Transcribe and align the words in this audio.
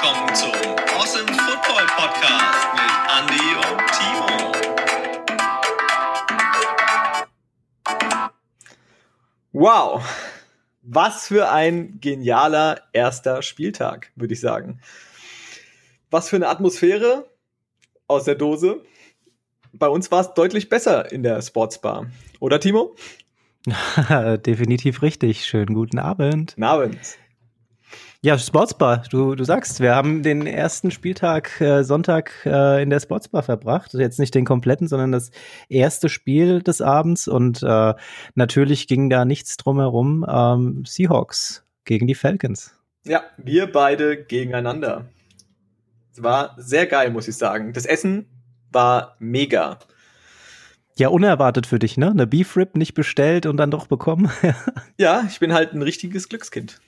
willkommen 0.00 0.34
zum 0.34 0.52
Awesome 0.96 1.26
Football 1.26 1.86
Podcast 1.86 2.68
mit 2.72 2.90
Andy 3.18 3.48
und 3.68 3.80
Timo. 3.92 4.28
Wow, 9.52 10.02
was 10.80 11.26
für 11.26 11.50
ein 11.50 12.00
genialer 12.00 12.80
erster 12.94 13.42
Spieltag, 13.42 14.10
würde 14.16 14.32
ich 14.32 14.40
sagen. 14.40 14.80
Was 16.10 16.30
für 16.30 16.36
eine 16.36 16.48
Atmosphäre 16.48 17.28
aus 18.06 18.24
der 18.24 18.36
Dose. 18.36 18.82
Bei 19.74 19.88
uns 19.88 20.10
war 20.10 20.22
es 20.22 20.32
deutlich 20.32 20.70
besser 20.70 21.12
in 21.12 21.22
der 21.22 21.42
Sportsbar. 21.42 22.06
Oder 22.38 22.58
Timo? 22.58 22.96
Definitiv 24.46 25.02
richtig. 25.02 25.44
Schönen 25.44 25.74
guten 25.74 25.98
Abend. 25.98 26.52
Guten 26.54 26.64
Abend. 26.64 27.18
Ja, 28.22 28.36
Sportsbar, 28.38 29.04
du, 29.10 29.34
du 29.34 29.44
sagst, 29.44 29.80
wir 29.80 29.94
haben 29.94 30.22
den 30.22 30.46
ersten 30.46 30.90
Spieltag 30.90 31.58
äh, 31.58 31.82
Sonntag 31.84 32.32
äh, 32.44 32.82
in 32.82 32.90
der 32.90 33.00
Sportsbar 33.00 33.42
verbracht. 33.42 33.94
Jetzt 33.94 34.18
nicht 34.18 34.34
den 34.34 34.44
kompletten, 34.44 34.88
sondern 34.88 35.10
das 35.10 35.30
erste 35.70 36.10
Spiel 36.10 36.60
des 36.60 36.82
Abends. 36.82 37.28
Und 37.28 37.62
äh, 37.62 37.94
natürlich 38.34 38.88
ging 38.88 39.08
da 39.08 39.24
nichts 39.24 39.56
drumherum. 39.56 40.26
Ähm, 40.28 40.84
Seahawks 40.86 41.64
gegen 41.86 42.06
die 42.06 42.14
Falcons. 42.14 42.74
Ja, 43.06 43.22
wir 43.38 43.72
beide 43.72 44.22
gegeneinander. 44.22 45.08
Es 46.12 46.22
war 46.22 46.56
sehr 46.58 46.84
geil, 46.84 47.10
muss 47.10 47.26
ich 47.26 47.38
sagen. 47.38 47.72
Das 47.72 47.86
Essen 47.86 48.26
war 48.70 49.16
mega. 49.18 49.78
Ja, 50.98 51.08
unerwartet 51.08 51.66
für 51.66 51.78
dich, 51.78 51.96
ne? 51.96 52.10
Eine 52.10 52.26
Beef 52.26 52.54
Rib 52.54 52.76
nicht 52.76 52.92
bestellt 52.92 53.46
und 53.46 53.56
dann 53.56 53.70
doch 53.70 53.86
bekommen. 53.86 54.30
ja, 54.98 55.24
ich 55.26 55.40
bin 55.40 55.54
halt 55.54 55.72
ein 55.72 55.80
richtiges 55.80 56.28
Glückskind. 56.28 56.82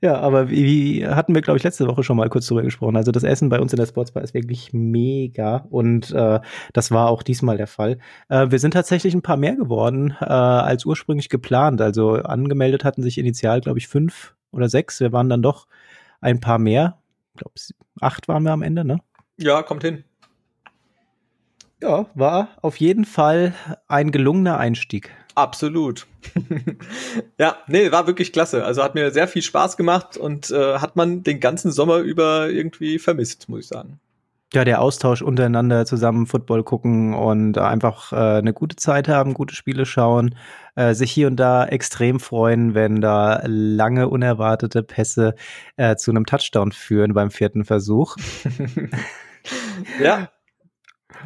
Ja, 0.00 0.18
aber 0.18 0.50
wie 0.50 1.06
hatten 1.06 1.34
wir, 1.34 1.42
glaube 1.42 1.56
ich, 1.56 1.62
letzte 1.62 1.86
Woche 1.86 2.02
schon 2.02 2.16
mal 2.16 2.28
kurz 2.28 2.46
drüber 2.46 2.62
gesprochen. 2.62 2.96
Also 2.96 3.12
das 3.12 3.22
Essen 3.22 3.48
bei 3.48 3.60
uns 3.60 3.72
in 3.72 3.78
der 3.78 3.86
Sportsbar 3.86 4.22
ist 4.22 4.34
wirklich 4.34 4.72
mega 4.72 5.66
und 5.70 6.10
äh, 6.12 6.40
das 6.72 6.90
war 6.90 7.08
auch 7.08 7.22
diesmal 7.22 7.56
der 7.56 7.66
Fall. 7.66 7.98
Äh, 8.28 8.50
wir 8.50 8.58
sind 8.58 8.72
tatsächlich 8.72 9.14
ein 9.14 9.22
paar 9.22 9.36
mehr 9.36 9.56
geworden 9.56 10.16
äh, 10.20 10.24
als 10.24 10.84
ursprünglich 10.84 11.28
geplant. 11.28 11.80
Also 11.80 12.14
angemeldet 12.14 12.84
hatten 12.84 13.02
sich 13.02 13.18
initial, 13.18 13.60
glaube 13.60 13.78
ich, 13.78 13.88
fünf 13.88 14.34
oder 14.50 14.68
sechs. 14.68 15.00
Wir 15.00 15.12
waren 15.12 15.28
dann 15.28 15.42
doch 15.42 15.66
ein 16.20 16.40
paar 16.40 16.58
mehr. 16.58 16.98
Ich 17.34 17.38
glaube, 17.38 17.54
acht 18.00 18.28
waren 18.28 18.42
wir 18.42 18.52
am 18.52 18.62
Ende, 18.62 18.84
ne? 18.84 18.98
Ja, 19.38 19.62
kommt 19.62 19.82
hin. 19.82 20.04
Ja, 21.82 22.06
war 22.14 22.48
auf 22.62 22.76
jeden 22.76 23.04
Fall 23.04 23.54
ein 23.88 24.12
gelungener 24.12 24.56
Einstieg. 24.58 25.10
Absolut. 25.34 26.06
ja, 27.38 27.56
nee, 27.66 27.90
war 27.90 28.06
wirklich 28.06 28.32
klasse. 28.32 28.64
Also 28.64 28.82
hat 28.82 28.94
mir 28.94 29.10
sehr 29.10 29.28
viel 29.28 29.42
Spaß 29.42 29.76
gemacht 29.76 30.16
und 30.16 30.50
äh, 30.50 30.78
hat 30.78 30.96
man 30.96 31.22
den 31.22 31.40
ganzen 31.40 31.72
Sommer 31.72 31.98
über 31.98 32.50
irgendwie 32.50 32.98
vermisst, 32.98 33.48
muss 33.48 33.60
ich 33.60 33.68
sagen. 33.68 33.98
Ja, 34.54 34.66
der 34.66 34.82
Austausch 34.82 35.22
untereinander, 35.22 35.86
zusammen 35.86 36.26
Football 36.26 36.62
gucken 36.62 37.14
und 37.14 37.56
einfach 37.56 38.12
äh, 38.12 38.16
eine 38.16 38.52
gute 38.52 38.76
Zeit 38.76 39.08
haben, 39.08 39.32
gute 39.32 39.54
Spiele 39.54 39.86
schauen, 39.86 40.34
äh, 40.74 40.92
sich 40.92 41.10
hier 41.10 41.28
und 41.28 41.36
da 41.36 41.64
extrem 41.64 42.20
freuen, 42.20 42.74
wenn 42.74 43.00
da 43.00 43.42
lange 43.46 44.10
unerwartete 44.10 44.82
Pässe 44.82 45.34
äh, 45.76 45.96
zu 45.96 46.10
einem 46.10 46.26
Touchdown 46.26 46.72
führen 46.72 47.14
beim 47.14 47.30
vierten 47.30 47.64
Versuch. 47.64 48.16
ja, 50.02 50.28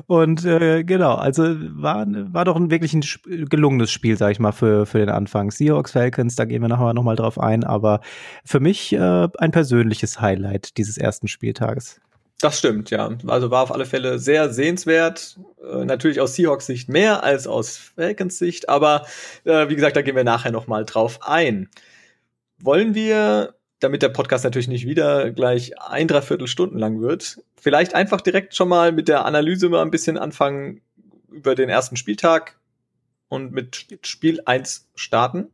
und 0.07 0.45
äh, 0.45 0.85
genau, 0.85 1.15
also 1.15 1.43
war, 1.45 2.07
war 2.09 2.45
doch 2.45 2.57
ein 2.57 2.71
wirklich 2.71 2.95
ein 2.95 3.03
gelungenes 3.49 3.91
Spiel, 3.91 4.17
sag 4.17 4.33
ich 4.33 4.39
mal, 4.39 4.53
für, 4.53 4.87
für 4.87 4.99
den 4.99 5.09
Anfang. 5.09 5.51
Seahawks, 5.51 5.93
Falcons, 5.93 6.37
da 6.37 6.45
gehen 6.45 6.63
wir 6.63 6.69
nachher 6.69 6.95
nochmal 6.95 7.17
drauf 7.17 7.39
ein, 7.39 7.65
aber 7.65 8.01
für 8.45 8.61
mich 8.61 8.93
äh, 8.93 9.29
ein 9.39 9.51
persönliches 9.51 10.21
Highlight 10.21 10.77
dieses 10.77 10.99
ersten 10.99 11.29
Spieltages. 11.29 12.01
Das 12.41 12.59
stimmt, 12.59 12.91
ja. 12.91 13.11
Also 13.27 13.51
war 13.51 13.63
auf 13.63 13.73
alle 13.73 13.87
Fälle 13.87 14.19
sehr 14.19 14.53
sehenswert. 14.53 15.39
Äh, 15.63 15.87
natürlich 15.87 16.21
aus 16.21 16.35
Seahawks 16.35 16.67
Sicht 16.67 16.89
mehr 16.89 17.23
als 17.25 17.47
aus 17.47 17.79
Falcons 17.79 18.39
Sicht, 18.39 18.69
aber 18.69 19.07
äh, 19.45 19.69
wie 19.71 19.75
gesagt, 19.75 19.97
da 19.97 20.03
gehen 20.03 20.17
wir 20.17 20.25
nachher 20.25 20.53
nochmal 20.53 20.85
drauf 20.85 21.21
ein. 21.23 21.71
Wollen 22.59 22.95
wir 22.95 23.55
damit 23.81 24.03
der 24.03 24.09
Podcast 24.09 24.45
natürlich 24.45 24.69
nicht 24.69 24.87
wieder 24.87 25.31
gleich 25.31 25.81
ein, 25.81 26.09
dreiviertel 26.09 26.47
Stunden 26.47 26.79
lang 26.79 27.01
wird, 27.01 27.43
vielleicht 27.61 27.95
einfach 27.95 28.21
direkt 28.21 28.55
schon 28.55 28.69
mal 28.69 28.93
mit 28.93 29.09
der 29.09 29.25
Analyse 29.25 29.69
mal 29.69 29.83
ein 29.83 29.91
bisschen 29.91 30.19
anfangen 30.19 30.81
über 31.31 31.55
den 31.55 31.69
ersten 31.69 31.97
Spieltag 31.97 32.59
und 33.29 33.53
mit 33.53 33.99
Spiel 34.03 34.41
1 34.45 34.89
starten. 34.95 35.49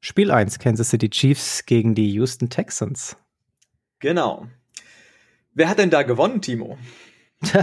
Spiel 0.00 0.30
1, 0.30 0.58
Kansas 0.58 0.90
City 0.90 1.10
Chiefs 1.10 1.64
gegen 1.66 1.94
die 1.94 2.12
Houston 2.12 2.50
Texans. 2.50 3.16
Genau. 3.98 4.46
Wer 5.54 5.68
hat 5.68 5.78
denn 5.78 5.90
da 5.90 6.02
gewonnen, 6.02 6.40
Timo? 6.40 6.78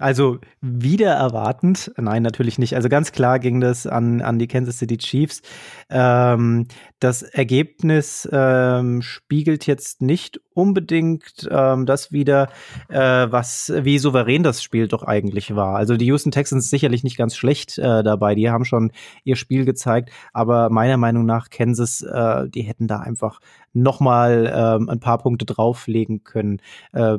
Also 0.00 0.38
wieder 0.62 1.12
erwartend, 1.12 1.92
nein, 1.98 2.22
natürlich 2.22 2.58
nicht. 2.58 2.74
Also 2.74 2.88
ganz 2.88 3.12
klar 3.12 3.38
ging 3.38 3.60
das 3.60 3.86
an, 3.86 4.22
an 4.22 4.38
die 4.38 4.48
Kansas 4.48 4.78
City 4.78 4.96
Chiefs. 4.96 5.42
Ähm, 5.90 6.68
das 7.00 7.22
Ergebnis 7.22 8.26
ähm, 8.32 9.02
spiegelt 9.02 9.66
jetzt 9.66 10.00
nicht 10.00 10.40
unbedingt 10.54 11.46
ähm, 11.50 11.84
das 11.84 12.12
wieder, 12.12 12.48
äh, 12.88 12.98
was 12.98 13.72
wie 13.76 13.98
souverän 13.98 14.42
das 14.42 14.62
Spiel 14.62 14.88
doch 14.88 15.02
eigentlich 15.02 15.54
war. 15.54 15.76
Also 15.76 15.98
die 15.98 16.06
Houston 16.06 16.32
Texans 16.32 16.70
sicherlich 16.70 17.04
nicht 17.04 17.18
ganz 17.18 17.36
schlecht 17.36 17.78
äh, 17.78 18.02
dabei. 18.02 18.34
Die 18.34 18.48
haben 18.48 18.64
schon 18.64 18.92
ihr 19.24 19.36
Spiel 19.36 19.66
gezeigt, 19.66 20.10
aber 20.32 20.70
meiner 20.70 20.96
Meinung 20.96 21.26
nach 21.26 21.50
Kansas, 21.50 22.00
äh, 22.00 22.48
die 22.48 22.62
hätten 22.62 22.86
da 22.86 23.00
einfach 23.00 23.40
noch 23.74 24.00
mal 24.00 24.50
ähm, 24.52 24.88
ein 24.88 25.00
paar 25.00 25.18
Punkte 25.18 25.44
drauflegen 25.44 26.24
können. 26.24 26.60
Äh, 26.92 27.18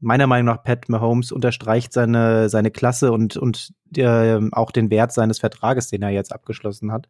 meiner 0.00 0.26
Meinung 0.26 0.54
nach 0.54 0.62
Pat 0.62 0.88
Mahomes 0.88 1.32
unterstreicht 1.32 1.92
seine, 1.92 2.48
seine 2.48 2.70
Klasse 2.70 3.12
und, 3.12 3.36
und 3.36 3.72
äh, 3.96 4.38
auch 4.52 4.70
den 4.70 4.90
Wert 4.90 5.12
seines 5.12 5.38
Vertrages, 5.38 5.88
den 5.88 6.02
er 6.02 6.10
jetzt 6.10 6.32
abgeschlossen 6.32 6.92
hat 6.92 7.08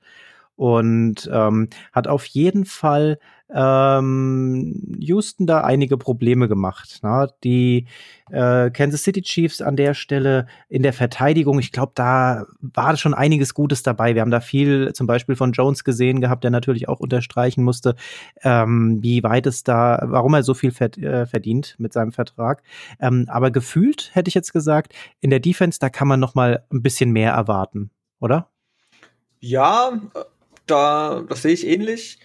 und 0.58 1.30
ähm, 1.32 1.68
hat 1.92 2.08
auf 2.08 2.26
jeden 2.26 2.64
Fall 2.64 3.20
ähm, 3.54 4.96
Houston 4.98 5.46
da 5.46 5.62
einige 5.62 5.96
Probleme 5.96 6.48
gemacht. 6.48 6.98
Na? 7.02 7.28
Die 7.44 7.86
äh, 8.32 8.68
Kansas 8.70 9.04
City 9.04 9.22
Chiefs 9.22 9.62
an 9.62 9.76
der 9.76 9.94
Stelle 9.94 10.48
in 10.68 10.82
der 10.82 10.92
Verteidigung, 10.92 11.60
ich 11.60 11.70
glaube, 11.70 11.92
da 11.94 12.44
war 12.60 12.96
schon 12.96 13.14
einiges 13.14 13.54
Gutes 13.54 13.84
dabei. 13.84 14.16
Wir 14.16 14.22
haben 14.22 14.32
da 14.32 14.40
viel 14.40 14.92
zum 14.94 15.06
Beispiel 15.06 15.36
von 15.36 15.52
Jones 15.52 15.84
gesehen 15.84 16.20
gehabt, 16.20 16.42
der 16.42 16.50
natürlich 16.50 16.88
auch 16.88 16.98
unterstreichen 16.98 17.62
musste, 17.62 17.94
ähm, 18.42 18.98
wie 19.00 19.22
weit 19.22 19.46
es 19.46 19.62
da, 19.62 20.02
warum 20.06 20.34
er 20.34 20.42
so 20.42 20.54
viel 20.54 20.72
äh, 20.76 21.24
verdient 21.24 21.76
mit 21.78 21.92
seinem 21.92 22.10
Vertrag. 22.10 22.64
Ähm, 22.98 23.26
aber 23.28 23.52
gefühlt 23.52 24.10
hätte 24.12 24.28
ich 24.28 24.34
jetzt 24.34 24.52
gesagt, 24.52 24.92
in 25.20 25.30
der 25.30 25.40
Defense, 25.40 25.78
da 25.78 25.88
kann 25.88 26.08
man 26.08 26.18
noch 26.18 26.34
mal 26.34 26.64
ein 26.72 26.82
bisschen 26.82 27.12
mehr 27.12 27.32
erwarten, 27.32 27.90
oder? 28.18 28.48
Ja, 29.38 29.92
da, 30.70 31.24
das 31.28 31.42
sehe 31.42 31.52
ich 31.52 31.66
ähnlich. 31.66 32.18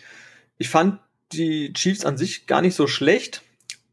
Ich 0.58 0.70
fand 0.70 1.00
die 1.32 1.74
Chiefs 1.74 2.06
an 2.06 2.18
sich 2.18 2.48
gar 2.48 2.62
nicht 2.62 2.76
so 2.76 2.88
schlecht. 2.88 3.42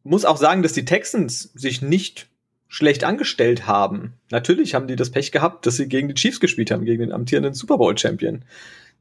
Muss 0.03 0.25
auch 0.25 0.37
sagen, 0.37 0.63
dass 0.63 0.73
die 0.73 0.85
Texans 0.85 1.51
sich 1.55 1.83
nicht 1.83 2.29
schlecht 2.69 3.05
angestellt 3.05 3.67
haben. 3.67 4.15
Natürlich 4.31 4.75
haben 4.75 4.87
die 4.87 4.97
das 4.97 5.11
Pech 5.11 5.33
gehabt, 5.33 5.67
dass 5.67 5.77
sie 5.77 5.89
gegen 5.89 6.09
die 6.09 6.15
Chiefs 6.15 6.41
gespielt 6.41 6.71
haben, 6.71 6.85
gegen 6.85 7.01
den 7.01 7.13
amtierenden 7.13 7.55
Super 7.55 7.79
Bowl 7.79 7.97
Champion. 7.99 8.45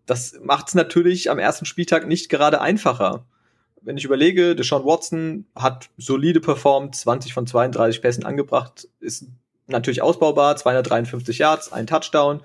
Das 0.06 0.40
macht 0.42 0.70
es 0.70 0.76
natürlich 0.76 1.30
am 1.30 1.38
ersten 1.38 1.66
Spieltag 1.66 2.08
nicht 2.08 2.30
gerade 2.30 2.62
einfacher. 2.62 3.26
Wenn 3.82 3.96
ich 3.96 4.06
überlege, 4.06 4.56
Deshaun 4.56 4.86
Watson 4.86 5.46
hat 5.56 5.90
solide 5.98 6.42
performt, 6.42 6.96
20 6.96 7.34
von 7.34 7.46
32 7.46 8.02
Pässen 8.02 8.26
angebracht, 8.26 8.88
ist 9.00 9.28
natürlich 9.68 10.02
ausbaubar, 10.02 10.56
253 10.58 11.38
Yards, 11.38 11.72
ein 11.72 11.86
Touchdown, 11.86 12.42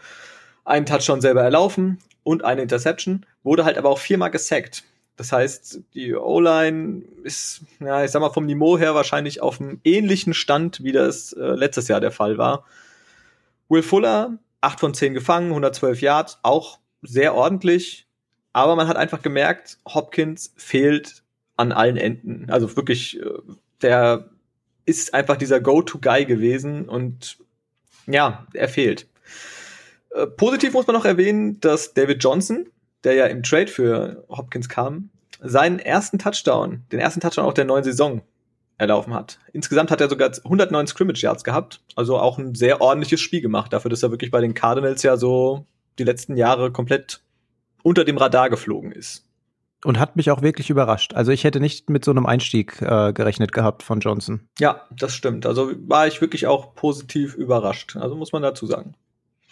einen 0.64 0.86
Touchdown 0.86 1.22
selber 1.22 1.42
erlaufen 1.42 1.98
und 2.24 2.44
eine 2.44 2.62
Interception, 2.62 3.24
wurde 3.42 3.64
halt 3.64 3.78
aber 3.78 3.90
auch 3.90 3.98
viermal 3.98 4.30
gesackt. 4.30 4.82
Das 5.16 5.30
heißt, 5.30 5.80
die 5.94 6.14
O-Line 6.14 7.02
ist, 7.22 7.62
ja, 7.78 8.02
ich 8.02 8.10
sag 8.10 8.20
mal, 8.20 8.30
vom 8.30 8.46
Niveau 8.46 8.76
her 8.76 8.96
wahrscheinlich 8.96 9.40
auf 9.40 9.60
einem 9.60 9.80
ähnlichen 9.84 10.34
Stand, 10.34 10.82
wie 10.82 10.90
das 10.90 11.32
äh, 11.34 11.40
letztes 11.40 11.86
Jahr 11.86 12.00
der 12.00 12.10
Fall 12.10 12.36
war. 12.36 12.64
Will 13.68 13.82
Fuller, 13.82 14.38
8 14.60 14.80
von 14.80 14.94
10 14.94 15.14
gefangen, 15.14 15.50
112 15.50 16.00
Yards, 16.00 16.38
auch 16.42 16.78
sehr 17.02 17.34
ordentlich. 17.34 18.08
Aber 18.52 18.74
man 18.74 18.88
hat 18.88 18.96
einfach 18.96 19.22
gemerkt, 19.22 19.78
Hopkins 19.86 20.52
fehlt 20.56 21.22
an 21.56 21.70
allen 21.70 21.96
Enden. 21.96 22.50
Also 22.50 22.76
wirklich, 22.76 23.20
äh, 23.20 23.24
der 23.82 24.30
ist 24.86 25.14
einfach 25.14 25.36
dieser 25.36 25.60
Go-To-Guy 25.60 26.24
gewesen 26.24 26.88
und 26.88 27.38
ja, 28.06 28.46
er 28.52 28.68
fehlt. 28.68 29.06
Äh, 30.14 30.26
positiv 30.28 30.72
muss 30.72 30.86
man 30.86 30.94
noch 30.94 31.04
erwähnen, 31.04 31.60
dass 31.60 31.92
David 31.92 32.22
Johnson, 32.22 32.68
der 33.02 33.14
ja 33.14 33.26
im 33.26 33.42
Trade 33.42 33.66
für 33.66 34.24
Hopkins 34.28 34.68
kam, 34.68 35.10
seinen 35.42 35.78
ersten 35.78 36.18
Touchdown, 36.18 36.84
den 36.92 37.00
ersten 37.00 37.20
Touchdown 37.20 37.44
auch 37.44 37.52
der 37.52 37.64
neuen 37.64 37.84
Saison 37.84 38.22
erlaufen 38.78 39.12
hat. 39.12 39.38
Insgesamt 39.52 39.90
hat 39.90 40.00
er 40.00 40.08
sogar 40.08 40.30
109 40.30 40.86
Scrimmage 40.86 41.22
Yards 41.22 41.44
gehabt, 41.44 41.80
also 41.96 42.18
auch 42.18 42.38
ein 42.38 42.54
sehr 42.54 42.80
ordentliches 42.80 43.20
Spiel 43.20 43.40
gemacht, 43.40 43.72
dafür, 43.72 43.90
dass 43.90 44.02
er 44.02 44.10
wirklich 44.10 44.30
bei 44.30 44.40
den 44.40 44.54
Cardinals 44.54 45.02
ja 45.02 45.16
so 45.16 45.66
die 45.98 46.04
letzten 46.04 46.36
Jahre 46.36 46.72
komplett 46.72 47.20
unter 47.82 48.04
dem 48.04 48.16
Radar 48.16 48.50
geflogen 48.50 48.92
ist. 48.92 49.28
Und 49.84 49.98
hat 49.98 50.16
mich 50.16 50.30
auch 50.30 50.40
wirklich 50.40 50.70
überrascht. 50.70 51.12
Also 51.12 51.30
ich 51.30 51.44
hätte 51.44 51.60
nicht 51.60 51.90
mit 51.90 52.04
so 52.04 52.10
einem 52.10 52.24
Einstieg 52.24 52.80
äh, 52.80 53.12
gerechnet 53.12 53.52
gehabt 53.52 53.82
von 53.82 54.00
Johnson. 54.00 54.48
Ja, 54.58 54.86
das 54.90 55.14
stimmt. 55.14 55.44
Also 55.44 55.72
war 55.86 56.06
ich 56.06 56.22
wirklich 56.22 56.46
auch 56.46 56.74
positiv 56.74 57.34
überrascht. 57.34 57.96
Also 57.96 58.16
muss 58.16 58.32
man 58.32 58.42
dazu 58.42 58.64
sagen. 58.64 58.94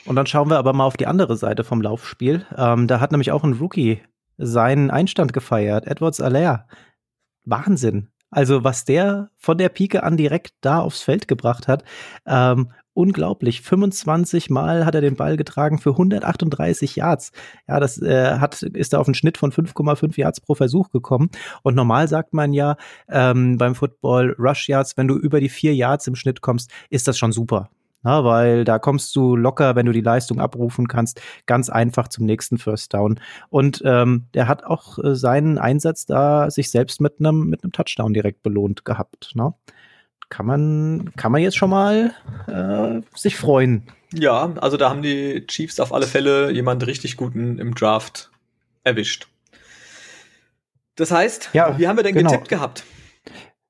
Und 0.05 0.17
dann 0.17 0.27
schauen 0.27 0.51
wir 0.51 0.59
aber 0.59 0.73
mal 0.73 0.85
auf 0.85 0.97
die 0.97 1.07
andere 1.07 1.37
Seite 1.37 1.65
vom 1.65 1.81
Laufspiel. 1.81 2.45
Ähm, 2.57 2.87
da 2.87 3.01
hat 3.01 3.13
nämlich 3.13 3.31
auch 3.33 3.45
ein 3.45 3.55
Rookie 3.55 4.03
seinen 4.37 4.91
Einstand 4.91 5.33
gefeiert, 5.33 5.87
Edwards 5.87 6.21
Allaire. 6.21 6.67
Wahnsinn. 7.45 8.09
Also 8.31 8.65
was 8.65 8.85
der 8.85 9.31
von 9.37 9.59
der 9.59 9.69
Pike 9.69 10.03
an 10.03 10.17
direkt 10.17 10.55
da 10.63 10.81
aufs 10.81 11.03
Feld 11.03 11.29
gebracht 11.29 11.69
hat, 11.69 11.85
ähm, 12.27 12.73
unglaublich. 12.95 13.61
25 13.61 14.51
Mal 14.51 14.87
hat 14.87 14.95
er 14.95 15.01
den 15.03 15.17
Ball 15.17 15.37
getragen 15.37 15.79
für 15.79 15.91
138 15.91 16.97
Yards. 16.97 17.33
Ja, 17.69 17.79
das 17.79 18.01
äh, 18.01 18.39
hat, 18.39 18.63
ist 18.63 18.93
da 18.93 18.99
auf 18.99 19.07
einen 19.07 19.15
Schnitt 19.15 19.39
von 19.39 19.53
5,5 19.53 20.19
Yards 20.19 20.41
pro 20.41 20.55
Versuch 20.55 20.91
gekommen. 20.91 21.31
Und 21.63 21.75
normal 21.75 22.09
sagt 22.09 22.33
man 22.33 22.53
ja 22.53 22.77
ähm, 23.09 23.59
beim 23.59 23.75
Football 23.75 24.35
Rush 24.39 24.69
Yards, 24.69 24.97
wenn 24.97 25.09
du 25.09 25.17
über 25.17 25.41
die 25.41 25.49
vier 25.51 25.75
Yards 25.75 26.07
im 26.07 26.17
Schnitt 26.17 26.41
kommst, 26.41 26.71
ist 26.89 27.09
das 27.09 27.19
schon 27.19 27.33
super. 27.33 27.71
Ja, 28.05 28.25
weil 28.25 28.65
da 28.65 28.79
kommst 28.79 29.15
du 29.15 29.37
locker, 29.37 29.77
wenn 29.77 29.87
du 29.87 29.93
die 29.93 30.01
Leistung 30.01 30.41
abrufen 30.41 30.89
kannst, 30.89 31.21
ganz 31.47 31.71
einfach 31.71 32.09
zum 32.09 32.27
nächsten 32.27 32.59
First 32.59 32.95
Down. 32.95 33.21
Und 33.49 33.83
ähm, 33.85 34.27
der 34.35 34.49
hat 34.49 34.65
auch 34.65 34.99
äh, 34.99 35.15
seinen 35.15 35.59
Einsatz 35.59 36.05
da 36.07 36.51
sich 36.51 36.71
selbst 36.71 37.01
mit 37.01 37.21
einem 37.21 37.49
mit 37.49 37.63
einem 37.63 37.73
Touchdown 37.73 38.13
direkt 38.13 38.43
belohnt 38.43 38.85
gehabt. 38.85 39.33
Ne? 39.35 39.55
Kann 40.29 40.47
man 40.47 41.13
kann 41.17 41.31
man 41.31 41.43
jetzt 41.43 41.57
schon 41.57 41.71
mal 41.71 42.13
äh, 42.49 43.03
sich 43.17 43.37
freuen. 43.37 43.85
Ja, 44.13 44.53
also 44.61 44.77
da 44.77 44.91
haben 44.91 45.03
die 45.03 45.47
Chiefs 45.47 45.79
auf 45.79 45.93
alle 45.93 46.07
Fälle 46.07 46.51
jemand 46.51 46.87
richtig 46.87 47.17
guten 47.17 47.59
im 47.59 47.75
Draft 47.75 48.31
erwischt. 48.85 49.29
Das 50.97 51.11
heißt, 51.11 51.51
ja, 51.53 51.79
wie 51.79 51.89
haben 51.89 51.97
wir 51.97 52.03
denn 52.03 52.15
genau. 52.15 52.31
getippt 52.31 52.49
gehabt? 52.49 52.85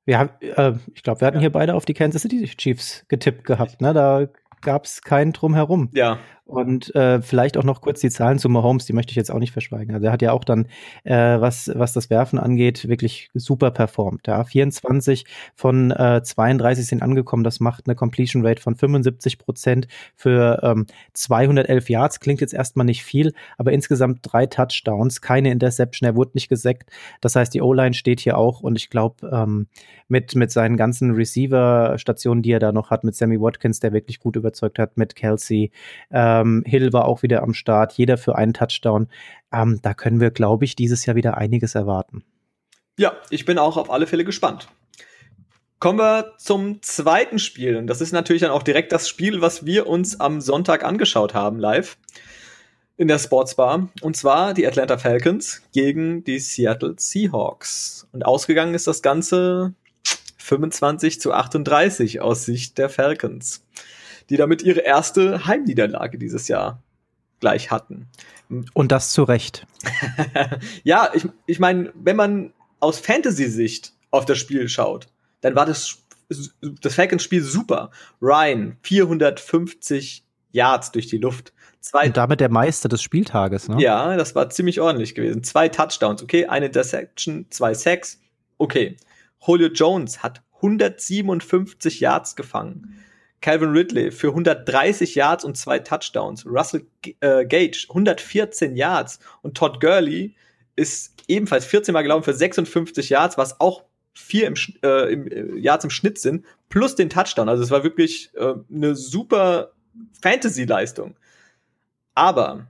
Wir 0.04 0.19
haben, 0.19 0.31
äh, 0.40 0.72
ich 0.94 1.02
glaube, 1.02 1.20
wir 1.20 1.26
hatten 1.26 1.37
ja. 1.37 1.43
hier 1.43 1.52
beide 1.52 1.75
auf 1.75 1.84
die 1.84 1.94
Kansas 1.94 2.22
City 2.22 2.44
Chiefs 2.44 3.04
getippt 3.08 3.44
gehabt. 3.44 3.81
Ne? 3.81 3.94
Da 3.94 4.26
gab 4.60 4.84
es 4.84 5.02
keinen 5.02 5.32
Drumherum. 5.32 5.90
Ja. 5.93 6.19
Und 6.52 6.94
äh, 6.94 7.22
vielleicht 7.22 7.56
auch 7.56 7.64
noch 7.64 7.81
kurz 7.81 8.00
die 8.00 8.10
Zahlen 8.10 8.38
zu 8.38 8.50
Mahomes, 8.50 8.84
die 8.84 8.93
möchte 8.93 9.10
ich 9.10 9.16
jetzt 9.16 9.31
auch 9.31 9.38
nicht 9.38 9.52
verschweigen. 9.52 9.94
Also 9.94 10.08
er 10.08 10.12
hat 10.12 10.20
ja 10.20 10.32
auch 10.32 10.44
dann, 10.44 10.66
äh, 11.02 11.40
was, 11.40 11.72
was 11.75 11.94
das 11.94 12.10
Werfen 12.10 12.38
angeht, 12.38 12.88
wirklich 12.88 13.31
super 13.32 13.70
performt. 13.70 14.26
Ja, 14.26 14.44
24 14.44 15.25
von 15.54 15.93
äh, 15.93 16.20
32 16.22 16.87
sind 16.87 17.02
angekommen. 17.02 17.43
Das 17.43 17.58
macht 17.58 17.87
eine 17.87 17.94
Completion 17.94 18.44
Rate 18.44 18.60
von 18.60 18.75
75 18.75 19.38
Prozent 19.38 19.88
für 20.14 20.60
ähm, 20.62 20.84
211 21.14 21.88
Yards. 21.88 22.20
Klingt 22.20 22.43
jetzt 22.43 22.52
erstmal 22.52 22.84
nicht 22.84 23.02
viel, 23.02 23.32
aber 23.56 23.72
insgesamt 23.72 24.19
drei 24.20 24.44
Touchdowns, 24.44 25.22
keine 25.22 25.50
Interception. 25.50 26.06
Er 26.06 26.16
wurde 26.16 26.32
nicht 26.34 26.50
gesackt. 26.50 26.90
Das 27.22 27.34
heißt, 27.34 27.54
die 27.54 27.62
O-Line 27.62 27.94
steht 27.94 28.20
hier 28.20 28.37
auch 28.37 28.60
und 28.60 28.76
ich 28.76 28.90
glaube, 28.90 29.31
ähm, 29.32 29.69
mit, 30.08 30.34
mit 30.34 30.50
seinen 30.50 30.76
ganzen 30.76 31.12
Receiver-Stationen, 31.12 32.43
die 32.43 32.52
er 32.52 32.58
da 32.58 32.72
noch 32.72 32.90
hat, 32.90 33.04
mit 33.04 33.14
Sammy 33.14 33.40
Watkins, 33.40 33.81
der 33.81 33.94
wirklich 33.94 34.20
gut 34.20 34.37
überzeugt 34.37 34.78
hat, 34.78 34.99
mit 34.99 35.16
Kelsey, 35.16 35.72
äh, 36.10 36.41
ähm, 36.42 36.62
Hill 36.66 36.92
war 36.92 37.06
auch 37.06 37.22
wieder 37.22 37.42
am 37.42 37.54
Start, 37.54 37.92
jeder 37.94 38.18
für 38.18 38.36
einen 38.36 38.52
Touchdown. 38.52 39.08
Ähm, 39.52 39.80
da 39.82 39.94
können 39.94 40.20
wir, 40.20 40.30
glaube 40.30 40.64
ich, 40.64 40.76
dieses 40.76 41.06
Jahr 41.06 41.16
wieder 41.16 41.38
einiges 41.38 41.74
erwarten. 41.74 42.24
Ja, 42.98 43.14
ich 43.30 43.44
bin 43.44 43.58
auch 43.58 43.76
auf 43.76 43.90
alle 43.90 44.06
Fälle 44.06 44.24
gespannt. 44.24 44.68
Kommen 45.78 45.98
wir 45.98 46.34
zum 46.38 46.82
zweiten 46.82 47.38
Spiel. 47.38 47.76
Und 47.76 47.86
das 47.86 48.00
ist 48.00 48.12
natürlich 48.12 48.42
dann 48.42 48.50
auch 48.50 48.62
direkt 48.62 48.92
das 48.92 49.08
Spiel, 49.08 49.40
was 49.40 49.66
wir 49.66 49.86
uns 49.86 50.20
am 50.20 50.40
Sonntag 50.40 50.84
angeschaut 50.84 51.34
haben, 51.34 51.58
live 51.58 51.96
in 52.96 53.08
der 53.08 53.18
Sportsbar. 53.18 53.88
Und 54.00 54.16
zwar 54.16 54.54
die 54.54 54.66
Atlanta 54.66 54.98
Falcons 54.98 55.62
gegen 55.72 56.22
die 56.22 56.38
Seattle 56.38 56.94
Seahawks. 56.96 58.06
Und 58.12 58.24
ausgegangen 58.24 58.74
ist 58.74 58.86
das 58.86 59.02
Ganze 59.02 59.74
25 60.38 61.20
zu 61.20 61.32
38 61.32 62.20
aus 62.20 62.44
Sicht 62.44 62.78
der 62.78 62.88
Falcons 62.88 63.64
die 64.32 64.38
damit 64.38 64.62
ihre 64.62 64.81
erste 64.81 65.46
Heimniederlage 65.46 66.17
dieses 66.17 66.49
Jahr 66.49 66.82
gleich 67.40 67.70
hatten. 67.70 68.08
Und 68.73 68.90
das 68.90 69.12
zu 69.12 69.25
Recht. 69.25 69.67
ja, 70.84 71.11
ich, 71.12 71.29
ich 71.44 71.58
meine, 71.58 71.93
wenn 71.94 72.17
man 72.17 72.55
aus 72.81 72.99
Fantasy-Sicht 72.99 73.93
auf 74.11 74.25
das 74.25 74.38
Spiel 74.38 74.70
schaut, 74.70 75.08
dann 75.43 75.55
war 75.55 75.67
das, 75.67 75.99
das 76.81 76.94
Falcons-Spiel 76.94 77.43
super. 77.43 77.90
Ryan, 78.23 78.79
450 78.81 80.25
Yards 80.50 80.93
durch 80.93 81.08
die 81.08 81.19
Luft. 81.19 81.52
Zwei 81.81 82.06
Und 82.06 82.17
damit 82.17 82.40
der 82.40 82.49
Meister 82.49 82.88
des 82.88 83.02
Spieltages, 83.02 83.69
ne? 83.69 83.82
Ja, 83.82 84.17
das 84.17 84.35
war 84.35 84.49
ziemlich 84.49 84.81
ordentlich 84.81 85.14
gewesen. 85.14 85.44
Zwei 85.44 85.69
Touchdowns, 85.69 86.23
okay, 86.23 86.46
eine 86.46 86.67
Interception, 86.67 87.44
zwei 87.50 87.75
Sacks, 87.75 88.19
okay. 88.56 88.96
Julio 89.46 89.69
Jones 89.69 90.23
hat 90.23 90.40
157 90.55 92.00
Yards 92.00 92.35
gefangen. 92.35 92.96
Calvin 93.42 93.70
Ridley 93.70 94.10
für 94.10 94.28
130 94.28 95.14
Yards 95.14 95.44
und 95.44 95.56
zwei 95.58 95.80
Touchdowns. 95.80 96.46
Russell 96.46 96.86
äh, 97.20 97.44
Gage 97.44 97.86
114 97.88 98.76
Yards 98.76 99.18
und 99.42 99.56
Todd 99.56 99.80
Gurley 99.80 100.34
ist 100.76 101.12
ebenfalls 101.28 101.66
14 101.66 101.92
Mal 101.92 102.02
gelaufen 102.02 102.24
für 102.24 102.32
56 102.32 103.10
Yards, 103.10 103.36
was 103.36 103.60
auch 103.60 103.84
vier 104.14 104.46
im, 104.46 104.54
äh, 104.82 105.12
im 105.12 105.26
äh, 105.26 105.58
Yards 105.58 105.84
im 105.84 105.90
Schnitt 105.90 106.18
sind, 106.18 106.46
plus 106.68 106.94
den 106.94 107.10
Touchdown. 107.10 107.48
Also 107.48 107.62
es 107.62 107.70
war 107.70 107.84
wirklich 107.84 108.30
äh, 108.34 108.54
eine 108.72 108.94
super 108.94 109.72
Fantasy-Leistung. 110.22 111.16
Aber 112.14 112.68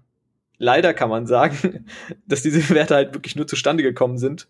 leider 0.59 0.95
kann 0.95 1.11
man 1.11 1.27
sagen, 1.27 1.87
dass 2.27 2.43
diese 2.43 2.69
Werte 2.71 2.95
halt 2.95 3.15
wirklich 3.15 3.37
nur 3.37 3.47
zustande 3.47 3.83
gekommen 3.83 4.19
sind, 4.19 4.49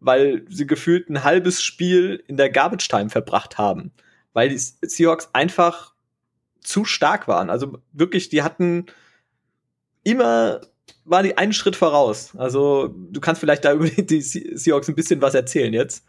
weil 0.00 0.44
sie 0.48 0.66
gefühlt 0.66 1.10
ein 1.10 1.22
halbes 1.22 1.62
Spiel 1.62 2.22
in 2.26 2.36
der 2.36 2.50
Garbage 2.50 2.88
Time 2.88 3.10
verbracht 3.10 3.58
haben 3.58 3.92
weil 4.34 4.50
die 4.50 4.58
Seahawks 4.58 5.30
einfach 5.32 5.94
zu 6.60 6.84
stark 6.84 7.26
waren. 7.26 7.48
Also 7.48 7.78
wirklich, 7.92 8.28
die 8.28 8.42
hatten 8.42 8.86
immer 10.02 10.60
war 11.06 11.22
die 11.22 11.36
einen 11.36 11.52
Schritt 11.52 11.76
voraus. 11.76 12.34
Also 12.36 12.88
du 12.88 13.20
kannst 13.20 13.40
vielleicht 13.40 13.64
da 13.64 13.72
über 13.72 13.88
die 13.88 14.20
Seahawks 14.20 14.88
ein 14.88 14.94
bisschen 14.94 15.20
was 15.20 15.34
erzählen 15.34 15.72
jetzt. 15.72 16.04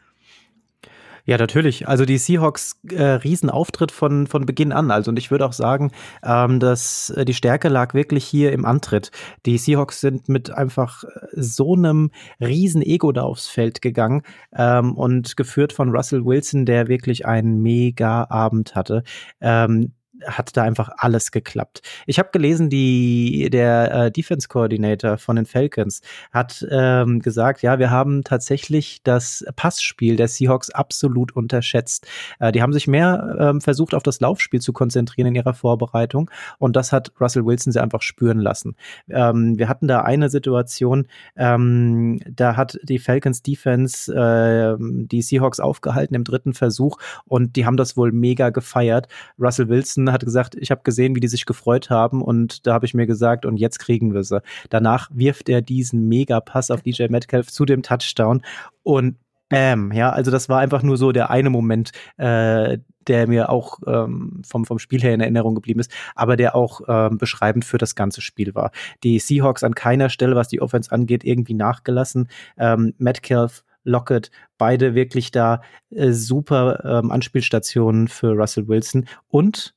Ja, 1.28 1.40
natürlich. 1.40 1.88
Also 1.88 2.06
die 2.06 2.20
Seahawks 2.20 2.80
äh, 2.92 3.04
Riesenauftritt 3.04 3.92
von, 3.92 4.28
von 4.28 4.46
Beginn 4.46 4.72
an. 4.72 4.92
Also 4.92 5.10
und 5.10 5.18
ich 5.18 5.32
würde 5.32 5.46
auch 5.48 5.54
sagen, 5.54 5.92
ähm, 6.24 6.60
dass 6.60 7.10
äh, 7.10 7.26
die 7.26 7.34
Stärke 7.34 7.68
lag 7.68 7.96
wirklich 7.96 8.26
hier 8.26 8.52
im 8.52 8.64
Antritt. 8.64 9.10
Die 9.48 9.58
Seahawks 9.58 10.02
sind 10.02 10.30
mit 10.30 10.52
einfach 10.52 11.04
äh, 11.04 11.08
so 11.34 11.74
einem 11.74 12.12
riesen 12.40 12.84
Ego 12.84 13.12
da 13.12 13.24
aufs 13.24 13.48
Feld 13.48 13.82
gegangen 13.82 14.22
ähm, 14.56 14.94
und 14.94 15.36
geführt 15.36 15.74
von 15.74 15.90
Russell 15.90 16.24
Wilson, 16.26 16.68
der 16.68 16.88
wirklich 16.88 17.26
einen 17.26 17.60
mega 17.60 18.28
Abend 18.30 18.76
hatte. 18.76 19.02
Ähm, 19.42 19.94
hat 20.26 20.56
da 20.56 20.64
einfach 20.64 20.90
alles 20.98 21.32
geklappt. 21.32 21.82
Ich 22.06 22.20
habe 22.20 22.30
gelesen, 22.32 22.70
die, 22.70 23.50
der 23.52 23.92
äh, 23.94 24.12
Defense 24.12 24.48
Coordinator 24.48 25.18
von 25.18 25.36
den 25.36 25.46
Falcons 25.46 26.02
hat 26.32 26.66
ähm, 26.70 27.20
gesagt, 27.20 27.62
ja, 27.62 27.80
wir 27.80 27.92
haben 27.92 28.24
tatsächlich 28.24 29.02
das 29.04 29.46
Passspiel 29.56 30.16
der 30.16 30.28
Seahawks 30.28 30.70
absolut 30.70 31.36
unterschätzt. 31.36 32.08
Äh, 32.40 32.52
die 32.52 32.62
haben 32.62 32.74
sich 32.74 32.88
mehr 32.88 33.36
ähm, 33.40 33.62
versucht, 33.62 33.94
auf 33.94 34.04
das 34.04 34.20
Laufspiel 34.20 34.62
zu 34.62 34.74
konzentrieren 34.74 35.28
in 35.28 35.36
ihrer 35.36 35.54
Vorbereitung 35.54 36.30
und 36.60 36.76
das 36.76 36.92
hat 36.92 37.12
Russell 37.20 37.46
Wilson 37.46 37.72
sie 37.72 37.82
einfach 37.82 38.02
spüren 38.02 38.40
lassen. 38.40 38.76
Ähm, 39.10 39.58
wir 39.58 39.70
hatten 39.70 39.88
da 39.88 40.02
eine 40.02 40.30
Situation, 40.30 41.08
ähm, 41.36 42.20
da 42.30 42.56
hat 42.56 42.80
die 42.84 43.00
Falcons 43.00 43.42
Defense 43.42 44.14
äh, 44.14 44.76
die 44.80 45.22
Seahawks 45.22 45.60
aufgehalten 45.60 46.16
im 46.16 46.24
dritten 46.24 46.54
Versuch 46.54 46.98
und 47.26 47.56
die 47.56 47.66
haben 47.66 47.78
das 47.78 47.98
wohl 47.98 48.12
mega 48.12 48.50
gefeiert. 48.50 49.08
Russell 49.40 49.70
Wilson 49.70 50.05
hat 50.12 50.26
gesagt, 50.26 50.56
ich 50.56 50.72
habe 50.72 50.82
gesehen, 50.84 51.16
wie 51.16 51.20
die 51.20 51.28
sich 51.28 51.46
gefreut 51.46 51.90
haben 51.90 52.22
und 52.22 52.66
da 52.68 52.74
habe 52.74 52.86
ich 52.86 52.94
mir 52.94 53.06
gesagt, 53.06 53.46
und 53.46 53.58
jetzt 53.58 53.80
kriegen 53.80 54.14
wir 54.14 54.24
sie. 54.24 54.42
Danach 54.70 55.10
wirft 55.14 55.50
er 55.50 55.62
diesen 55.62 56.08
Mega-Pass 56.08 56.72
auf 56.72 56.82
DJ 56.82 57.08
Metcalf 57.10 57.48
zu 57.48 57.66
dem 57.66 57.84
Touchdown 57.84 58.42
und 58.84 59.18
Bam, 59.48 59.92
ja, 59.92 60.10
also 60.10 60.32
das 60.32 60.50
war 60.50 60.60
einfach 60.60 60.82
nur 60.82 60.98
so 60.98 61.12
der 61.12 61.30
eine 61.30 61.52
Moment, 61.52 61.92
äh, 62.18 62.80
der 63.08 63.28
mir 63.28 63.50
auch 63.50 63.80
ähm, 63.86 64.42
vom, 64.44 64.66
vom 64.66 64.80
Spiel 64.80 65.02
her 65.02 65.14
in 65.14 65.22
Erinnerung 65.22 65.54
geblieben 65.54 65.80
ist, 65.80 65.92
aber 66.16 66.36
der 66.36 66.56
auch 66.56 66.82
ähm, 66.88 67.20
beschreibend 67.20 67.64
für 67.64 67.78
das 67.78 67.94
ganze 67.94 68.22
Spiel 68.22 68.56
war. 68.56 68.72
Die 69.04 69.20
Seahawks 69.20 69.64
an 69.64 69.76
keiner 69.76 70.10
Stelle, 70.10 70.36
was 70.36 70.48
die 70.48 70.62
Offense 70.62 70.92
angeht, 70.92 71.24
irgendwie 71.24 71.54
nachgelassen. 71.54 72.28
Ähm, 72.58 72.96
Metcalf 72.98 73.64
Lockett, 73.84 74.32
beide 74.58 74.96
wirklich 74.96 75.32
da 75.32 75.62
äh, 75.92 76.12
super 76.12 76.84
ähm, 76.84 77.12
Anspielstationen 77.12 78.08
für 78.08 78.32
Russell 78.32 78.68
Wilson 78.68 79.06
und 79.28 79.76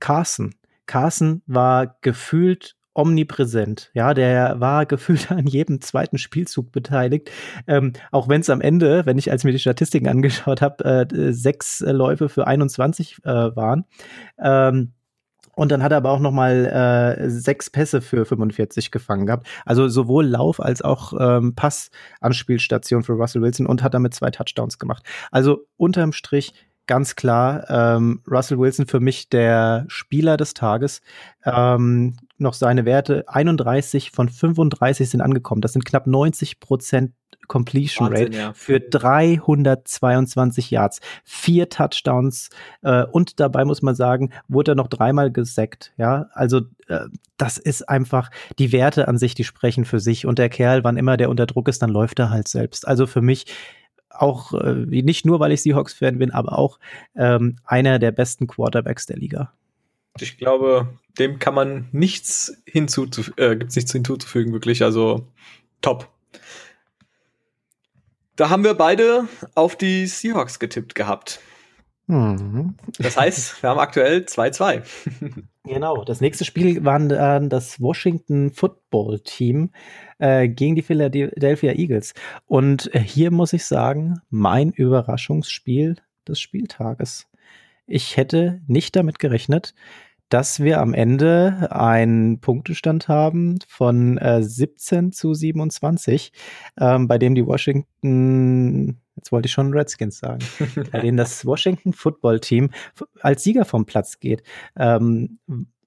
Carson. 0.00 0.54
Carson 0.86 1.42
war 1.46 1.96
gefühlt 2.00 2.76
omnipräsent. 2.92 3.90
Ja, 3.94 4.14
der 4.14 4.58
war 4.58 4.84
gefühlt 4.84 5.30
an 5.32 5.46
jedem 5.46 5.80
zweiten 5.80 6.18
Spielzug 6.18 6.72
beteiligt. 6.72 7.30
Ähm, 7.68 7.92
auch 8.10 8.28
wenn 8.28 8.40
es 8.40 8.50
am 8.50 8.60
Ende, 8.60 9.06
wenn 9.06 9.16
ich 9.16 9.30
als 9.30 9.44
mir 9.44 9.52
die 9.52 9.60
Statistiken 9.60 10.08
angeschaut 10.08 10.60
habe, 10.60 10.84
äh, 10.84 11.32
sechs 11.32 11.80
äh, 11.80 11.92
Läufe 11.92 12.28
für 12.28 12.46
21 12.48 13.18
äh, 13.24 13.28
waren. 13.28 13.84
Ähm, 14.42 14.92
Und 15.54 15.70
dann 15.72 15.82
hat 15.82 15.92
er 15.92 15.98
aber 15.98 16.10
auch 16.10 16.20
noch 16.20 16.32
mal 16.32 16.66
äh, 16.66 17.28
sechs 17.28 17.70
Pässe 17.70 18.00
für 18.00 18.24
45 18.24 18.90
gefangen 18.90 19.26
gehabt. 19.26 19.46
Also 19.66 19.88
sowohl 19.88 20.26
Lauf 20.26 20.58
als 20.60 20.80
auch 20.80 21.12
ähm, 21.18 21.54
Passanspielstation 21.54 23.02
für 23.02 23.12
Russell 23.12 23.42
Wilson 23.42 23.66
und 23.66 23.82
hat 23.82 23.92
damit 23.94 24.14
zwei 24.14 24.30
Touchdowns 24.30 24.78
gemacht. 24.78 25.04
Also 25.30 25.66
unterm 25.76 26.12
Strich 26.12 26.54
ganz 26.86 27.16
klar 27.16 27.64
ähm, 27.68 28.22
Russell 28.28 28.58
Wilson 28.58 28.86
für 28.86 29.00
mich 29.00 29.28
der 29.28 29.84
Spieler 29.88 30.36
des 30.36 30.54
Tages. 30.54 31.02
Ähm, 31.44 32.16
noch 32.38 32.54
seine 32.54 32.84
Werte 32.84 33.24
31 33.28 34.10
von 34.10 34.28
35 34.28 35.08
sind 35.08 35.20
angekommen. 35.20 35.60
Das 35.60 35.72
sind 35.72 35.84
knapp 35.84 36.06
90 36.06 36.58
Prozent 36.60 37.12
Completion 37.50 38.10
Wahnsinn, 38.10 38.26
Rate 38.26 38.38
ja. 38.38 38.52
für 38.52 38.78
322 38.78 40.70
Yards, 40.70 41.00
vier 41.24 41.68
Touchdowns 41.68 42.50
äh, 42.82 43.04
und 43.04 43.40
dabei 43.40 43.64
muss 43.64 43.82
man 43.82 43.96
sagen, 43.96 44.30
wurde 44.46 44.72
er 44.72 44.74
noch 44.76 44.86
dreimal 44.86 45.32
gesackt. 45.32 45.92
Ja, 45.96 46.26
also 46.32 46.60
äh, 46.86 47.06
das 47.38 47.58
ist 47.58 47.88
einfach 47.88 48.30
die 48.60 48.70
Werte 48.70 49.08
an 49.08 49.18
sich, 49.18 49.34
die 49.34 49.42
sprechen 49.42 49.84
für 49.84 49.98
sich 49.98 50.26
und 50.26 50.38
der 50.38 50.48
Kerl, 50.48 50.84
wann 50.84 50.96
immer 50.96 51.16
der 51.16 51.28
unter 51.28 51.46
Druck 51.46 51.66
ist, 51.66 51.82
dann 51.82 51.90
läuft 51.90 52.20
er 52.20 52.30
halt 52.30 52.46
selbst. 52.46 52.86
Also 52.86 53.08
für 53.08 53.20
mich 53.20 53.46
auch 54.20 54.52
äh, 54.52 54.74
nicht 54.74 55.24
nur, 55.24 55.40
weil 55.40 55.52
ich 55.52 55.62
Seahawks-Fan 55.62 56.18
bin, 56.18 56.30
aber 56.30 56.58
auch 56.58 56.78
ähm, 57.16 57.56
einer 57.64 57.98
der 57.98 58.12
besten 58.12 58.46
Quarterbacks 58.46 59.06
der 59.06 59.16
Liga. 59.16 59.52
Ich 60.18 60.38
glaube, 60.38 60.88
dem 61.18 61.38
kann 61.38 61.54
man 61.54 61.88
nichts 61.92 62.62
hinzuzufügen, 62.66 63.42
äh, 63.42 63.56
gibt's 63.56 63.76
nichts 63.76 63.92
hinzuzufügen, 63.92 64.52
wirklich. 64.52 64.82
Also 64.82 65.26
top. 65.80 66.08
Da 68.36 68.50
haben 68.50 68.64
wir 68.64 68.74
beide 68.74 69.28
auf 69.54 69.76
die 69.76 70.06
Seahawks 70.06 70.58
getippt 70.58 70.94
gehabt. 70.94 71.40
Mhm. 72.06 72.74
Das 72.98 73.16
heißt, 73.16 73.62
wir 73.62 73.70
haben 73.70 73.78
aktuell 73.78 74.20
2-2. 74.20 74.82
genau. 75.64 76.04
Das 76.04 76.20
nächste 76.20 76.44
Spiel 76.44 76.84
war 76.84 76.98
dann 76.98 77.48
das 77.48 77.80
Washington 77.80 78.50
Football 78.50 79.20
Team 79.20 79.70
äh, 80.18 80.48
gegen 80.48 80.74
die 80.74 80.82
Philadelphia 80.82 81.72
Eagles. 81.72 82.14
Und 82.46 82.94
äh, 82.94 83.00
hier 83.00 83.30
muss 83.30 83.52
ich 83.52 83.64
sagen, 83.64 84.20
mein 84.30 84.70
Überraschungsspiel 84.70 85.96
des 86.26 86.40
Spieltages. 86.40 87.26
Ich 87.86 88.16
hätte 88.16 88.60
nicht 88.66 88.94
damit 88.94 89.18
gerechnet, 89.18 89.74
dass 90.30 90.60
wir 90.60 90.80
am 90.80 90.94
Ende 90.94 91.68
einen 91.72 92.40
Punktestand 92.40 93.08
haben 93.08 93.58
von 93.66 94.16
äh, 94.18 94.42
17 94.42 95.12
zu 95.12 95.34
27, 95.34 96.32
ähm, 96.78 97.08
bei 97.08 97.18
dem 97.18 97.34
die 97.34 97.44
Washington, 97.44 99.00
jetzt 99.20 99.32
wollte 99.32 99.46
ich 99.46 99.52
schon 99.52 99.72
Redskins 99.72 100.18
sagen, 100.18 100.40
bei 100.92 101.00
denen 101.00 101.16
das 101.16 101.44
Washington 101.44 101.92
Football 101.92 102.40
Team 102.40 102.70
als 103.20 103.44
Sieger 103.44 103.64
vom 103.64 103.84
Platz 103.84 104.18
geht. 104.18 104.42
Ähm, 104.76 105.38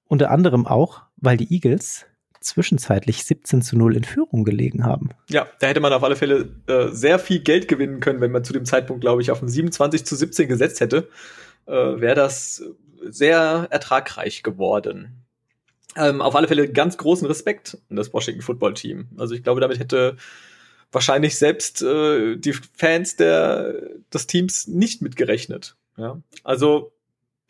unter 0.07 0.29
anderem 0.29 0.67
auch, 0.67 1.01
weil 1.17 1.37
die 1.37 1.51
Eagles 1.51 2.05
zwischenzeitlich 2.41 3.23
17 3.23 3.61
zu 3.61 3.77
0 3.77 3.95
in 3.95 4.03
Führung 4.03 4.43
gelegen 4.43 4.83
haben. 4.83 5.09
Ja, 5.29 5.47
da 5.59 5.67
hätte 5.67 5.79
man 5.79 5.93
auf 5.93 6.03
alle 6.03 6.15
Fälle 6.15 6.49
äh, 6.67 6.89
sehr 6.89 7.17
viel 7.17 7.39
Geld 7.39 7.67
gewinnen 7.67 8.01
können, 8.01 8.21
wenn 8.21 8.31
man 8.31 8.43
zu 8.43 8.53
dem 8.53 8.65
Zeitpunkt, 8.65 9.01
glaube 9.01 9.21
ich, 9.21 9.31
auf 9.31 9.41
ein 9.41 9.47
27 9.47 10.05
zu 10.05 10.15
17 10.15 10.47
gesetzt 10.47 10.81
hätte. 10.81 11.09
Äh, 11.65 11.71
Wäre 11.71 12.15
das 12.15 12.63
sehr 13.01 13.67
ertragreich 13.71 14.43
geworden. 14.43 15.23
Ähm, 15.95 16.21
auf 16.21 16.35
alle 16.35 16.47
Fälle 16.47 16.71
ganz 16.71 16.97
großen 16.97 17.25
Respekt 17.25 17.77
an 17.89 17.95
das 17.95 18.13
Washington 18.13 18.41
Football 18.41 18.73
Team. 18.73 19.07
Also 19.17 19.33
ich 19.33 19.43
glaube, 19.43 19.61
damit 19.61 19.79
hätte 19.79 20.17
wahrscheinlich 20.93 21.37
selbst 21.37 21.81
äh, 21.81 22.37
die 22.37 22.53
Fans 22.53 23.15
der, 23.15 23.73
des 24.13 24.27
Teams 24.27 24.67
nicht 24.67 25.01
mitgerechnet. 25.01 25.75
Ja? 25.97 26.21
Also 26.43 26.93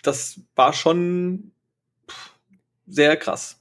das 0.01 0.39
war 0.55 0.73
schon 0.73 1.51
sehr 2.87 3.15
krass. 3.17 3.59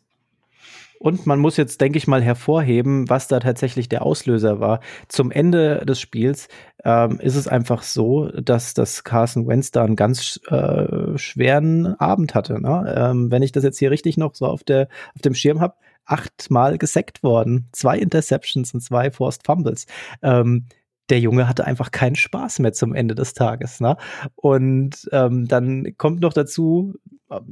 Und 0.99 1.27
man 1.27 1.41
muss 1.41 1.57
jetzt, 1.57 1.81
denke 1.81 1.99
ich 1.99 2.07
mal, 2.07 2.23
hervorheben, 2.23 3.11
was 3.11 3.27
da 3.27 3.41
tatsächlich 3.41 3.89
der 3.89 4.03
Auslöser 4.07 4.61
war. 4.61 4.79
Zum 5.09 5.33
Ende 5.33 5.85
des 5.85 6.01
Spiels 6.01 6.47
ähm, 6.85 7.19
ist 7.19 7.35
es 7.35 7.49
einfach 7.49 7.83
so, 7.83 8.29
dass 8.29 8.73
das 8.73 9.03
Carson 9.03 9.49
Wentz 9.49 9.73
da 9.73 9.83
einen 9.83 9.97
ganz 9.97 10.39
äh, 10.47 11.19
schweren 11.19 11.99
Abend 11.99 12.37
hatte. 12.37 12.63
Ne? 12.63 12.95
Ähm, 12.97 13.33
wenn 13.33 13.43
ich 13.43 13.51
das 13.51 13.65
jetzt 13.65 13.81
hier 13.81 13.91
richtig 13.91 14.17
noch 14.17 14.37
so 14.37 14.47
auf, 14.47 14.63
der, 14.63 14.89
auf 15.17 15.23
dem 15.23 15.35
Schirm 15.35 15.61
habe, 15.61 15.75
achtmal 16.13 16.79
gesackt 16.79 17.23
worden, 17.23 17.69
zwei 17.73 17.99
Interceptions 17.99 18.75
und 18.75 18.81
zwei 18.81 19.11
Forced 19.11 19.47
Fumbles. 19.47 19.87
Ähm, 20.23 20.67
der 21.09 21.21
Junge 21.21 21.49
hatte 21.49 21.67
einfach 21.67 21.91
keinen 21.91 22.17
Spaß 22.17 22.61
mehr 22.61 22.73
zum 22.73 22.95
Ende 22.95 23.15
des 23.15 23.35
Tages. 23.35 23.81
Ne? 23.81 23.97
Und 24.35 25.09
ähm, 25.13 25.49
dann 25.49 25.97
kommt 25.97 26.21
noch 26.21 26.33
dazu, 26.33 26.95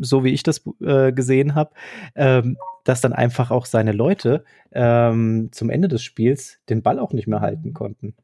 so 0.00 0.24
wie 0.24 0.32
ich 0.32 0.42
das 0.42 0.62
äh, 0.82 1.12
gesehen 1.12 1.54
habe, 1.54 1.72
ähm, 2.14 2.56
dass 2.84 3.00
dann 3.00 3.12
einfach 3.12 3.50
auch 3.50 3.66
seine 3.66 3.92
Leute 3.92 4.44
ähm, 4.72 5.48
zum 5.52 5.70
Ende 5.70 5.88
des 5.88 6.02
Spiels 6.02 6.58
den 6.68 6.82
Ball 6.82 6.98
auch 6.98 7.12
nicht 7.12 7.26
mehr 7.26 7.40
halten 7.40 7.72
konnten. 7.72 8.14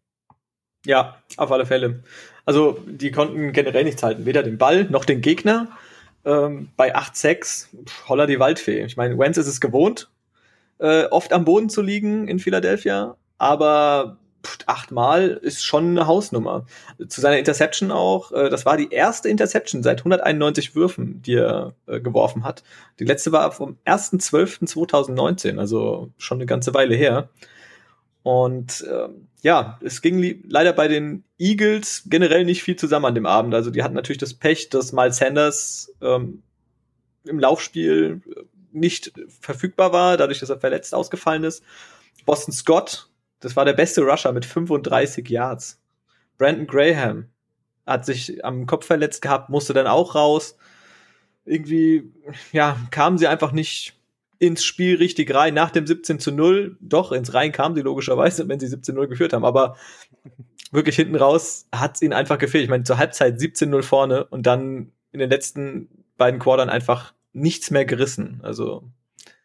Ja, 0.85 1.16
auf 1.37 1.50
alle 1.50 1.66
Fälle. 1.66 2.02
Also 2.45 2.78
die 2.87 3.11
konnten 3.11 3.52
generell 3.52 3.85
nichts 3.85 4.02
halten, 4.02 4.25
weder 4.25 4.43
den 4.43 4.59
Ball 4.59 4.85
noch 4.85 5.05
den 5.05 5.21
Gegner. 5.21 5.69
Ähm, 6.25 6.69
bei 6.76 6.97
8-6, 6.97 7.69
holla 8.09 8.26
die 8.26 8.40
Waldfee. 8.40 8.85
Ich 8.85 8.97
meine, 8.97 9.19
Wentz 9.19 9.37
ist 9.37 9.47
es 9.47 9.61
gewohnt, 9.61 10.11
äh, 10.78 11.04
oft 11.06 11.33
am 11.33 11.45
Boden 11.45 11.68
zu 11.68 11.83
liegen 11.83 12.28
in 12.28 12.38
Philadelphia, 12.38 13.16
aber 13.38 14.18
achtmal 14.66 15.28
ist 15.42 15.64
schon 15.64 15.90
eine 15.90 16.06
Hausnummer. 16.06 16.66
Zu 17.09 17.21
seiner 17.21 17.38
Interception 17.38 17.90
auch, 17.90 18.33
äh, 18.33 18.49
das 18.50 18.66
war 18.66 18.76
die 18.76 18.90
erste 18.90 19.28
Interception 19.28 19.83
seit 19.83 20.00
191 20.00 20.75
Würfen, 20.75 21.23
die 21.23 21.35
er 21.35 21.75
äh, 21.87 22.00
geworfen 22.00 22.45
hat. 22.45 22.62
Die 22.99 23.04
letzte 23.04 23.33
war 23.33 23.50
vom 23.52 23.76
1.12.2019, 23.87 25.59
also 25.59 26.11
schon 26.18 26.38
eine 26.38 26.47
ganze 26.47 26.75
Weile 26.75 26.95
her. 26.95 27.28
Und 28.23 28.85
ähm, 28.90 29.28
ja, 29.42 29.78
es 29.83 30.02
ging 30.02 30.42
leider 30.49 30.73
bei 30.73 30.88
den 30.88 31.23
Eagles 31.38 32.02
generell 32.06 32.45
nicht 32.45 32.62
viel 32.62 32.76
zusammen 32.76 33.06
an 33.06 33.14
dem 33.14 33.26
Abend. 33.26 33.54
Also 33.54 33.71
die 33.71 33.83
hatten 33.83 33.95
natürlich 33.95 34.18
das 34.18 34.35
Pech, 34.35 34.68
dass 34.68 34.92
Miles 34.92 35.18
Sanders 35.18 35.92
ähm, 36.00 36.42
im 37.25 37.38
Laufspiel 37.38 38.23
nicht 38.76 39.12
verfügbar 39.40 39.92
war, 39.92 40.16
dadurch, 40.16 40.40
dass 40.40 40.50
er 40.50 40.61
verletzt 40.61 40.95
ausgefallen 40.95 41.45
ist. 41.45 41.64
Boston 42.25 42.52
Scott 42.52 43.09
das 43.40 43.56
war 43.56 43.64
der 43.64 43.75
beste 43.75 44.02
Rusher 44.02 44.33
mit 44.33 44.45
35 44.45 45.28
Yards. 45.28 45.80
Brandon 46.38 46.66
Graham 46.66 47.26
hat 47.87 48.04
sich 48.04 48.45
am 48.45 48.66
Kopf 48.66 48.87
verletzt 48.87 49.23
gehabt, 49.23 49.50
musste 49.50 49.73
dann 49.73 49.87
auch 49.87 50.14
raus. 50.14 50.56
Irgendwie, 51.45 52.12
ja, 52.52 52.76
kamen 52.90 53.18
sie 53.18 53.26
einfach 53.26 53.52
nicht 53.52 53.95
ins 54.38 54.64
Spiel 54.64 54.97
richtig 54.97 55.33
rein. 55.35 55.54
Nach 55.54 55.71
dem 55.71 55.87
17 55.87 56.18
zu 56.18 56.33
0, 56.33 56.76
doch, 56.80 57.12
ins 57.12 57.33
Rein 57.33 57.52
kamen 57.52 57.75
sie 57.75 57.83
logischerweise, 57.83 58.49
wenn 58.49 58.59
sie 58.59 58.66
17 58.66 58.95
0 58.95 59.09
geführt 59.09 59.33
haben, 59.33 59.45
aber 59.45 59.76
wirklich 60.73 60.97
hinten 60.97 61.14
raus 61.14 61.68
hat 61.73 61.95
es 61.95 62.02
ihnen 62.02 62.12
einfach 62.12 62.38
gefehlt. 62.38 62.64
Ich 62.64 62.71
meine, 62.71 62.85
zur 62.85 62.99
Halbzeit 62.99 63.38
17 63.38 63.71
0 63.71 63.83
vorne 63.83 64.25
und 64.25 64.47
dann 64.47 64.92
in 65.12 65.21
den 65.21 65.30
letzten 65.30 65.88
beiden 66.16 66.40
Quartern 66.40 66.68
einfach 66.68 67.14
nichts 67.37 67.71
mehr 67.71 67.85
gerissen. 67.85 68.40
Also. 68.43 68.90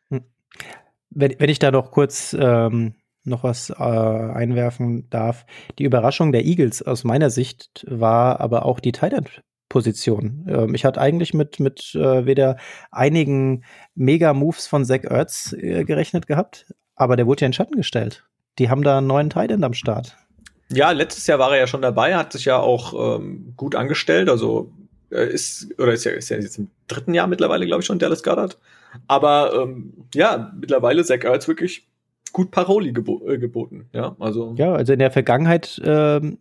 Hm. 0.10 0.24
Wenn, 1.10 1.36
wenn 1.39 1.50
ich 1.50 1.60
da 1.60 1.71
noch 1.71 1.91
kurz 1.91 2.36
ähm, 2.39 2.95
noch 3.24 3.43
was 3.43 3.69
äh, 3.69 3.74
einwerfen 3.75 5.10
darf. 5.10 5.45
Die 5.77 5.83
Überraschung 5.83 6.31
der 6.31 6.43
Eagles 6.43 6.81
aus 6.81 7.03
meiner 7.03 7.29
Sicht 7.29 7.86
war 7.88 8.39
aber 8.39 8.65
auch 8.65 8.79
die 8.79 8.91
Tight 8.91 9.13
Position. 9.69 10.45
Ähm, 10.50 10.75
ich 10.75 10.86
hatte 10.86 11.00
eigentlich 11.00 11.33
mit, 11.33 11.60
mit 11.60 11.95
äh, 11.95 12.25
weder 12.25 12.57
einigen 12.91 13.63
Mega-Moves 13.95 14.67
von 14.67 14.86
Zach 14.86 15.03
Ertz 15.03 15.53
äh, 15.53 15.86
gerechnet 15.86 16.27
gehabt, 16.27 16.74
aber 16.95 17.15
der 17.15 17.25
wurde 17.25 17.41
ja 17.41 17.48
in 17.48 17.53
Schatten 17.53 17.77
gestellt. 17.77 18.25
Die 18.60 18.69
haben 18.69 18.83
da 18.83 18.98
einen 18.98 19.07
neuen 19.07 19.29
Tight 19.29 19.51
am 19.51 19.74
Start. 19.74 20.17
Ja, 20.69 20.91
letztes 20.91 21.27
Jahr 21.27 21.39
war 21.39 21.51
er 21.51 21.60
ja 21.60 21.67
schon 21.67 21.81
dabei, 21.81 22.15
hat 22.15 22.33
sich 22.33 22.45
ja 22.45 22.57
auch 22.57 23.17
ähm, 23.17 23.53
gut 23.55 23.75
angestellt, 23.75 24.29
also 24.29 24.71
ist, 25.18 25.74
oder 25.80 25.94
ist 25.94 26.03
ja, 26.03 26.12
ist 26.12 26.30
ja 26.30 26.38
jetzt 26.38 26.58
im 26.58 26.70
dritten 26.88 27.13
Jahr 27.13 27.27
mittlerweile, 27.27 27.65
glaube 27.65 27.82
ich, 27.82 27.86
schon 27.86 28.00
Dallas 28.00 28.24
Goddard. 28.24 28.58
Aber 29.08 29.53
ähm, 29.53 29.94
ja, 30.13 30.51
mittlerweile 30.60 31.03
Zach 31.03 31.24
Ertz 31.24 31.48
wirklich 31.48 31.88
gut 32.34 32.51
Paroli 32.51 32.94
gebo 32.94 33.27
äh, 33.27 33.38
geboten. 33.38 33.89
Ja, 33.94 34.15
also. 34.20 34.56
Ja, 34.58 34.74
also 34.74 34.94
in 34.94 35.00
der 35.00 35.12
Vergangenheit 35.12 35.82
ähm, 35.84 36.39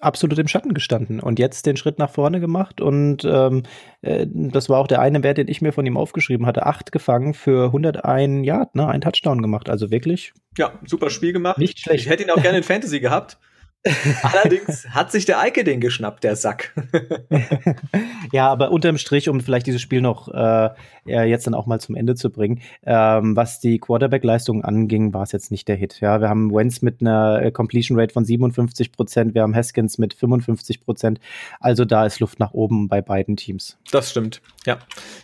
absolut 0.00 0.38
im 0.38 0.48
Schatten 0.48 0.74
gestanden 0.74 1.20
und 1.20 1.38
jetzt 1.38 1.66
den 1.66 1.76
Schritt 1.76 1.98
nach 1.98 2.10
vorne 2.10 2.40
gemacht 2.40 2.80
und 2.80 3.24
ähm, 3.24 3.62
äh, 4.02 4.26
das 4.28 4.68
war 4.68 4.78
auch 4.78 4.86
der 4.86 5.00
eine 5.00 5.22
Wert, 5.22 5.38
den 5.38 5.48
ich 5.48 5.62
mir 5.62 5.72
von 5.72 5.86
ihm 5.86 5.96
aufgeschrieben 5.96 6.46
hatte. 6.46 6.66
Acht 6.66 6.92
gefangen 6.92 7.34
für 7.34 7.66
101 7.66 8.46
Yard, 8.46 8.74
ne, 8.74 8.86
ein 8.88 9.00
Touchdown 9.00 9.40
gemacht. 9.40 9.70
Also 9.70 9.90
wirklich. 9.90 10.32
Ja, 10.58 10.78
super 10.84 11.10
Spiel 11.10 11.32
gemacht. 11.32 11.58
Nicht 11.58 11.80
schlecht. 11.80 12.04
Ich 12.04 12.10
hätte 12.10 12.24
ihn 12.24 12.30
auch 12.30 12.42
gerne 12.42 12.58
in 12.58 12.62
Fantasy 12.64 13.00
gehabt. 13.00 13.38
Allerdings 14.22 14.88
hat 14.90 15.12
sich 15.12 15.24
der 15.24 15.38
Eike 15.38 15.64
den 15.64 15.80
geschnappt, 15.80 16.24
der 16.24 16.36
Sack. 16.36 16.74
ja, 18.32 18.48
aber 18.50 18.70
unterm 18.70 18.98
Strich, 18.98 19.28
um 19.28 19.40
vielleicht 19.40 19.66
dieses 19.66 19.80
Spiel 19.80 20.00
noch 20.00 20.28
äh, 20.28 20.70
jetzt 21.04 21.46
dann 21.46 21.54
auch 21.54 21.66
mal 21.66 21.80
zum 21.80 21.94
Ende 21.94 22.14
zu 22.14 22.30
bringen, 22.30 22.62
ähm, 22.84 23.36
was 23.36 23.60
die 23.60 23.78
Quarterback-Leistung 23.78 24.64
anging, 24.64 25.14
war 25.14 25.22
es 25.22 25.32
jetzt 25.32 25.50
nicht 25.50 25.68
der 25.68 25.76
Hit. 25.76 26.00
Ja, 26.00 26.20
wir 26.20 26.28
haben 26.28 26.52
Wentz 26.52 26.82
mit 26.82 27.00
einer 27.00 27.42
äh, 27.42 27.50
Completion 27.52 27.98
Rate 27.98 28.12
von 28.12 28.24
57 28.24 28.92
Prozent, 28.92 29.34
wir 29.34 29.42
haben 29.42 29.54
Haskins 29.54 29.98
mit 29.98 30.14
55 30.14 30.84
Prozent. 30.84 31.20
Also 31.60 31.84
da 31.84 32.06
ist 32.06 32.20
Luft 32.20 32.40
nach 32.40 32.52
oben 32.52 32.88
bei 32.88 33.02
beiden 33.02 33.36
Teams. 33.36 33.78
Das 33.90 34.10
stimmt, 34.10 34.42
ja. 34.64 34.78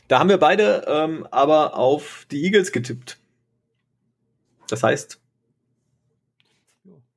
Da 0.09 0.19
haben 0.19 0.29
wir 0.29 0.39
beide 0.39 0.85
ähm, 0.87 1.27
aber 1.31 1.77
auf 1.77 2.27
die 2.31 2.45
Eagles 2.45 2.73
getippt. 2.73 3.19
Das 4.69 4.83
heißt, 4.83 5.21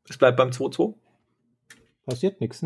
es 0.09 0.17
bleibt 0.17 0.37
beim 0.37 0.49
2-2 0.49 0.93
passiert 2.05 2.39
nichts. 2.41 2.63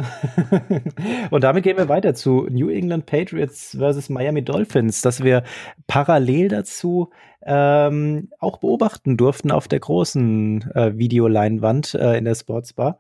Und 1.31 1.43
damit 1.43 1.63
gehen 1.63 1.77
wir 1.77 1.89
weiter 1.89 2.13
zu 2.13 2.47
New 2.49 2.69
England 2.69 3.05
Patriots 3.05 3.75
versus 3.77 4.09
Miami 4.09 4.43
Dolphins, 4.43 5.01
dass 5.01 5.23
wir 5.23 5.43
parallel 5.87 6.49
dazu 6.49 7.09
ähm, 7.43 8.29
auch 8.39 8.57
beobachten 8.57 9.17
durften 9.17 9.51
auf 9.51 9.67
der 9.67 9.79
großen 9.79 10.71
äh, 10.73 10.97
Videoleinwand 10.97 11.95
äh, 11.95 12.17
in 12.17 12.25
der 12.25 12.35
Sportsbar. 12.35 12.99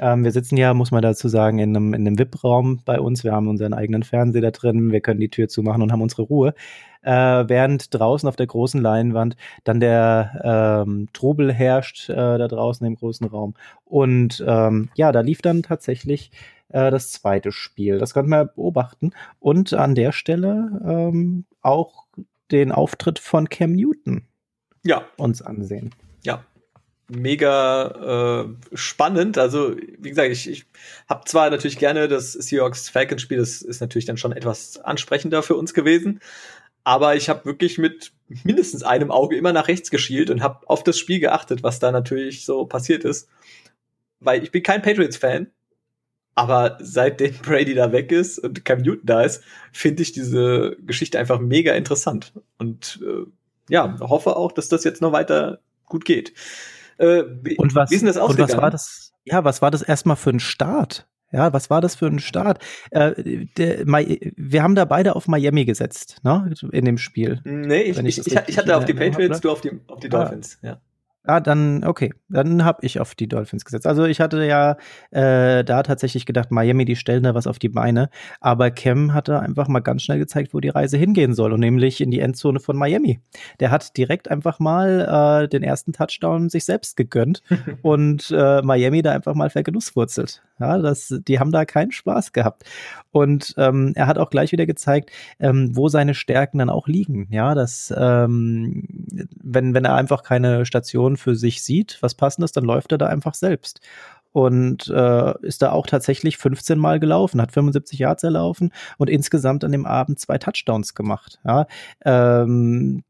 Ähm, 0.00 0.24
wir 0.24 0.32
sitzen 0.32 0.56
ja, 0.56 0.72
muss 0.72 0.90
man 0.90 1.02
dazu 1.02 1.28
sagen, 1.28 1.58
in 1.58 1.76
einem, 1.76 1.92
in 1.92 2.06
einem 2.06 2.18
VIP-Raum 2.18 2.80
bei 2.84 2.98
uns. 2.98 3.22
Wir 3.22 3.32
haben 3.32 3.48
unseren 3.48 3.74
eigenen 3.74 4.02
Fernseher 4.02 4.40
da 4.40 4.50
drin, 4.50 4.92
wir 4.92 5.00
können 5.00 5.20
die 5.20 5.28
Tür 5.28 5.48
zumachen 5.48 5.82
und 5.82 5.92
haben 5.92 6.00
unsere 6.00 6.22
Ruhe. 6.22 6.54
Äh, 7.02 7.10
während 7.48 7.94
draußen 7.94 8.28
auf 8.28 8.36
der 8.36 8.46
großen 8.46 8.80
Leinwand 8.80 9.36
dann 9.64 9.78
der 9.78 10.84
ähm, 10.86 11.08
Trubel 11.12 11.52
herrscht, 11.52 12.08
äh, 12.08 12.14
da 12.14 12.48
draußen 12.48 12.86
im 12.86 12.94
großen 12.94 13.26
Raum. 13.26 13.54
Und 13.84 14.42
ähm, 14.46 14.88
ja, 14.94 15.12
da 15.12 15.20
lief 15.20 15.42
dann 15.42 15.62
tatsächlich 15.62 16.30
äh, 16.70 16.90
das 16.90 17.12
zweite 17.12 17.52
Spiel. 17.52 17.98
Das 17.98 18.14
konnten 18.14 18.30
wir 18.30 18.46
beobachten. 18.46 19.12
Und 19.38 19.74
an 19.74 19.94
der 19.94 20.12
Stelle 20.12 20.80
ähm, 20.86 21.44
auch 21.60 22.06
den 22.50 22.72
Auftritt 22.72 23.18
von 23.18 23.48
Cam 23.50 23.72
Newton 23.72 24.22
ja. 24.82 25.02
uns 25.16 25.42
ansehen. 25.42 25.90
Ja, 26.22 26.44
mega 27.10 28.44
äh, 28.44 28.76
spannend. 28.76 29.38
Also, 29.38 29.76
wie 29.98 30.08
gesagt, 30.08 30.30
ich, 30.30 30.48
ich 30.48 30.66
habe 31.08 31.24
zwar 31.26 31.50
natürlich 31.50 31.78
gerne 31.78 32.08
das 32.08 32.32
Seahawks-Falcons-Spiel, 32.32 33.38
das 33.38 33.62
ist 33.62 33.80
natürlich 33.80 34.06
dann 34.06 34.16
schon 34.16 34.32
etwas 34.32 34.78
ansprechender 34.78 35.42
für 35.42 35.56
uns 35.56 35.74
gewesen, 35.74 36.20
aber 36.84 37.16
ich 37.16 37.28
habe 37.28 37.44
wirklich 37.44 37.78
mit 37.78 38.12
mindestens 38.44 38.82
einem 38.82 39.10
Auge 39.10 39.36
immer 39.36 39.52
nach 39.52 39.68
rechts 39.68 39.90
geschielt 39.90 40.30
und 40.30 40.42
habe 40.42 40.68
auf 40.68 40.82
das 40.84 40.98
Spiel 40.98 41.20
geachtet, 41.20 41.62
was 41.62 41.78
da 41.78 41.92
natürlich 41.92 42.44
so 42.44 42.64
passiert 42.66 43.04
ist. 43.04 43.28
Weil 44.20 44.42
ich 44.42 44.50
bin 44.50 44.62
kein 44.62 44.82
Patriots-Fan, 44.82 45.48
aber 46.34 46.78
seitdem 46.80 47.34
Brady 47.42 47.74
da 47.74 47.92
weg 47.92 48.12
ist 48.12 48.38
und 48.38 48.64
Cam 48.64 48.82
Newton 48.82 49.04
da 49.04 49.22
ist, 49.22 49.42
finde 49.72 50.02
ich 50.02 50.12
diese 50.12 50.76
Geschichte 50.80 51.18
einfach 51.18 51.40
mega 51.40 51.74
interessant. 51.74 52.32
Und 52.58 53.00
äh, 53.02 53.26
ja, 53.68 53.98
hoffe 54.00 54.36
auch, 54.36 54.52
dass 54.52 54.68
das 54.68 54.84
jetzt 54.84 55.02
noch 55.02 55.12
weiter 55.12 55.60
gut 55.86 56.04
geht. 56.04 56.32
Äh, 57.00 57.24
und 57.56 57.74
was, 57.74 57.90
wie 57.90 57.94
ist 57.94 58.02
denn 58.02 58.08
das 58.08 58.18
ausgegangen? 58.18 58.50
Und 58.50 58.56
was 58.56 58.62
war 58.62 58.70
das? 58.70 59.12
Ja, 59.24 59.44
was 59.44 59.62
war 59.62 59.70
das 59.70 59.82
erstmal 59.82 60.16
für 60.16 60.30
ein 60.30 60.40
Start? 60.40 61.08
Ja, 61.32 61.52
was 61.52 61.70
war 61.70 61.80
das 61.80 61.94
für 61.94 62.06
ein 62.06 62.18
Start? 62.18 62.62
Äh, 62.90 63.46
der, 63.56 63.86
wir 63.86 64.62
haben 64.62 64.74
da 64.74 64.84
beide 64.84 65.14
auf 65.14 65.28
Miami 65.28 65.64
gesetzt, 65.64 66.18
ne, 66.24 66.52
in 66.72 66.84
dem 66.84 66.98
Spiel. 66.98 67.40
Nee, 67.44 67.82
ich, 67.82 67.98
ich, 67.98 68.26
ich, 68.26 68.38
ich 68.48 68.58
hatte 68.58 68.76
auf 68.76 68.84
die 68.84 68.94
Patriots, 68.94 69.36
habe, 69.36 69.40
du 69.40 69.50
auf 69.50 69.60
die, 69.60 69.70
auf 69.86 70.00
die 70.00 70.08
ah. 70.08 70.10
Dolphins, 70.10 70.58
ah. 70.62 70.66
ja. 70.66 70.80
Ah, 71.30 71.38
dann, 71.38 71.84
okay. 71.84 72.12
Dann 72.28 72.64
habe 72.64 72.84
ich 72.84 72.98
auf 72.98 73.14
die 73.14 73.28
Dolphins 73.28 73.64
gesetzt. 73.64 73.86
Also 73.86 74.04
ich 74.04 74.20
hatte 74.20 74.44
ja 74.44 74.72
äh, 75.12 75.62
da 75.62 75.84
tatsächlich 75.84 76.26
gedacht, 76.26 76.50
Miami, 76.50 76.84
die 76.84 76.96
stellen 76.96 77.22
da 77.22 77.36
was 77.36 77.46
auf 77.46 77.60
die 77.60 77.68
Beine. 77.68 78.10
Aber 78.40 78.72
Cam 78.72 79.14
hatte 79.14 79.38
einfach 79.38 79.68
mal 79.68 79.78
ganz 79.78 80.02
schnell 80.02 80.18
gezeigt, 80.18 80.54
wo 80.54 80.58
die 80.58 80.70
Reise 80.70 80.96
hingehen 80.96 81.34
soll. 81.34 81.52
Und 81.52 81.60
nämlich 81.60 82.00
in 82.00 82.10
die 82.10 82.18
Endzone 82.18 82.58
von 82.58 82.76
Miami. 82.76 83.20
Der 83.60 83.70
hat 83.70 83.96
direkt 83.96 84.28
einfach 84.28 84.58
mal 84.58 85.44
äh, 85.44 85.48
den 85.48 85.62
ersten 85.62 85.92
Touchdown 85.92 86.48
sich 86.50 86.64
selbst 86.64 86.96
gegönnt 86.96 87.42
und 87.82 88.32
äh, 88.32 88.60
Miami 88.62 89.02
da 89.02 89.12
einfach 89.12 89.34
mal 89.34 89.50
vergenusswurzelt. 89.50 90.42
Ja, 90.60 90.78
das, 90.78 91.14
die 91.26 91.38
haben 91.40 91.50
da 91.50 91.64
keinen 91.64 91.92
Spaß 91.92 92.32
gehabt. 92.32 92.64
Und 93.10 93.54
ähm, 93.56 93.92
er 93.96 94.06
hat 94.06 94.18
auch 94.18 94.30
gleich 94.30 94.52
wieder 94.52 94.66
gezeigt, 94.66 95.10
ähm, 95.40 95.74
wo 95.74 95.88
seine 95.88 96.14
Stärken 96.14 96.58
dann 96.58 96.70
auch 96.70 96.86
liegen. 96.86 97.26
Ja, 97.30 97.54
dass 97.54 97.92
ähm, 97.96 98.86
wenn, 99.42 99.74
wenn 99.74 99.84
er 99.84 99.94
einfach 99.94 100.22
keine 100.22 100.64
Station 100.66 101.16
für 101.16 101.34
sich 101.34 101.62
sieht, 101.62 101.98
was 102.00 102.14
passendes, 102.14 102.52
dann 102.52 102.64
läuft 102.64 102.92
er 102.92 102.98
da 102.98 103.06
einfach 103.06 103.34
selbst 103.34 103.80
und 104.32 104.88
äh, 104.88 105.34
ist 105.42 105.62
da 105.62 105.72
auch 105.72 105.86
tatsächlich 105.86 106.36
15 106.36 106.78
Mal 106.78 107.00
gelaufen, 107.00 107.40
hat 107.40 107.52
75 107.52 107.98
Yards 107.98 108.22
erlaufen 108.22 108.72
und 108.98 109.10
insgesamt 109.10 109.64
an 109.64 109.72
dem 109.72 109.86
Abend 109.86 110.20
zwei 110.20 110.38
Touchdowns 110.38 110.94
gemacht. 110.94 111.40
Ja, 111.44 111.66
ähm, 112.04 113.02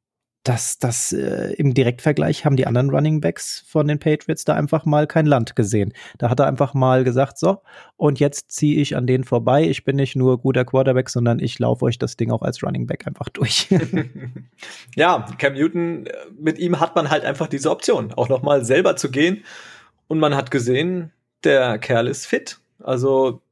das, 0.43 0.79
das 0.79 1.13
äh, 1.13 1.53
im 1.55 1.75
Direktvergleich 1.75 2.47
haben 2.47 2.57
die 2.57 2.67
anderen 2.67 2.89
Running 2.89 3.21
Backs 3.21 3.63
von 3.69 3.87
den 3.87 3.99
Patriots 3.99 4.45
da 4.45 4.55
einfach 4.55 4.87
mal 4.87 5.07
kein 5.07 5.27
Land 5.27 5.55
gesehen. 5.55 5.93
Da 6.17 6.31
hat 6.31 6.41
er 6.41 6.47
einfach 6.47 6.73
mal 6.73 7.05
gesagt, 7.05 7.39
so, 7.39 7.59
und 7.97 8.21
jetzt 8.21 8.51
ziehe 8.51 8.81
ich 8.81 8.97
an 8.97 9.07
denen 9.07 9.25
vorbei. 9.25 9.65
Ich 9.65 9.85
bin 9.85 9.97
nicht 9.97 10.17
nur 10.17 10.41
guter 10.41 10.65
Quarterback, 10.65 11.11
sondern 11.11 11.41
ich 11.41 11.59
laufe 11.59 11.85
euch 11.85 11.99
das 11.99 12.17
Ding 12.17 12.31
auch 12.31 12.41
als 12.41 12.63
Running 12.63 12.87
Back 12.87 13.07
einfach 13.07 13.29
durch. 13.29 13.69
ja, 14.97 15.27
Cam 15.37 15.53
Newton, 15.53 16.07
äh, 16.07 16.13
mit 16.39 16.59
ihm 16.59 16.81
hat 16.81 16.97
man 16.97 17.11
halt 17.11 17.25
einfach 17.25 17.47
diese 17.47 17.71
Option, 17.71 18.15
auch 18.15 18.31
nochmal 18.31 18.65
selber 18.65 18.97
zu 18.97 19.11
gehen. 19.11 19.45
Und 20.09 20.21
man 20.21 20.35
hat 20.35 20.51
gesehen, 20.51 21.13
der 21.45 21.79
Kerl 21.79 22.07
ist 22.09 22.27
fit. 22.27 22.61
Also 22.83 23.43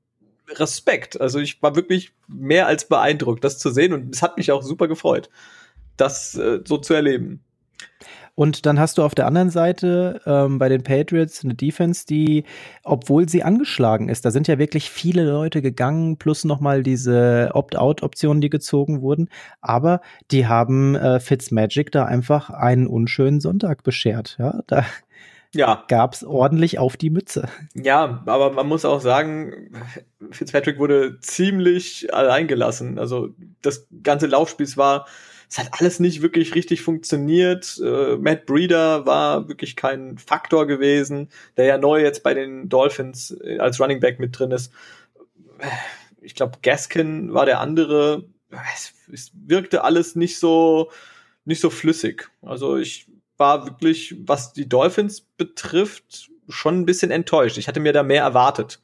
Respekt. 0.48 1.20
Also 1.20 1.38
ich 1.38 1.62
war 1.62 1.77
wirklich 1.77 2.12
mehr 2.29 2.66
als 2.66 2.87
beeindruckt, 2.87 3.44
das 3.44 3.59
zu 3.59 3.68
sehen 3.68 3.92
und 3.92 4.14
es 4.14 4.22
hat 4.22 4.38
mich 4.38 4.51
auch 4.53 4.62
super 4.62 4.88
gefreut 4.88 5.29
das 5.98 6.34
äh, 6.37 6.61
so 6.64 6.78
zu 6.78 6.94
erleben. 6.94 7.44
Und 8.38 8.66
dann 8.66 8.78
hast 8.78 8.98
du 8.98 9.02
auf 9.02 9.16
der 9.16 9.26
anderen 9.26 9.50
Seite 9.50 10.20
ähm, 10.24 10.61
bei 10.61 10.68
den 10.68 10.84
Patriots 10.84 11.42
eine 11.42 11.56
Defense, 11.56 12.06
die, 12.06 12.44
obwohl 12.84 13.28
sie 13.28 13.42
angeschlagen 13.42 14.08
ist, 14.08 14.24
da 14.24 14.30
sind 14.30 14.46
ja 14.46 14.61
wirklich 14.61 14.90
viele 14.90 15.28
Leute 15.28 15.61
gegangen, 15.61 16.18
plus 16.18 16.44
nochmal 16.44 16.84
diese 16.84 17.50
Opt-out-Optionen, 17.54 18.40
die 18.40 18.48
gezogen 18.48 19.02
wurden. 19.02 19.28
Aber 19.61 20.02
die 20.30 20.46
haben 20.46 20.94
äh, 20.94 21.18
Fitzmagic 21.18 21.90
da 21.90 22.04
einfach 22.04 22.50
einen 22.50 22.87
unschönen 22.87 23.40
Sonntag 23.40 23.82
beschert. 23.82 24.37
Ja, 24.38 24.61
da 24.68 24.84
ja. 25.52 25.84
gab 25.88 26.14
es 26.14 26.22
ordentlich 26.22 26.78
auf 26.78 26.96
die 26.96 27.11
Mütze. 27.11 27.48
Ja, 27.74 28.22
aber 28.24 28.52
man 28.52 28.68
muss 28.68 28.84
auch 28.84 29.00
sagen, 29.00 29.72
Fitzpatrick 30.30 30.78
wurde 30.78 31.18
ziemlich 31.18 32.14
allein 32.14 32.46
gelassen. 32.46 33.00
Also 33.00 33.30
das 33.62 33.88
ganze 34.04 34.28
Laufspiel 34.28 34.68
war 34.76 35.06
es 35.50 35.58
hat 35.58 35.68
alles 35.72 35.98
nicht 35.98 36.20
wirklich 36.20 36.54
richtig 36.54 36.82
funktioniert. 36.82 37.80
Äh, 37.82 38.16
Matt 38.16 38.44
Breeder 38.44 39.06
war 39.06 39.48
wirklich 39.48 39.76
kein 39.76 40.18
Faktor 40.18 40.66
gewesen, 40.66 41.30
der 41.56 41.64
ja 41.64 41.78
neu 41.78 42.02
jetzt 42.02 42.22
bei 42.22 42.34
den 42.34 42.68
Dolphins 42.68 43.30
äh, 43.42 43.58
als 43.58 43.80
Running 43.80 44.00
Back 44.00 44.20
mit 44.20 44.38
drin 44.38 44.50
ist. 44.50 44.72
Ich 46.20 46.34
glaube, 46.34 46.58
Gaskin 46.62 47.32
war 47.32 47.46
der 47.46 47.61
andere. 47.61 48.26
Es, 48.74 48.92
es 49.11 49.32
wirkte 49.34 49.84
alles 49.84 50.16
nicht 50.16 50.38
so, 50.38 50.90
nicht 51.44 51.61
so 51.61 51.70
flüssig. 51.70 52.28
Also 52.42 52.76
ich 52.76 53.11
war 53.38 53.66
wirklich, 53.66 54.16
was 54.20 54.52
die 54.52 54.68
Dolphins 54.68 55.22
betrifft, 55.22 56.30
schon 56.48 56.80
ein 56.80 56.87
bisschen 56.87 57.11
enttäuscht. 57.11 57.56
Ich 57.56 57.68
hatte 57.68 57.80
mir 57.80 57.92
da 57.92 58.02
mehr 58.02 58.22
erwartet. 58.22 58.82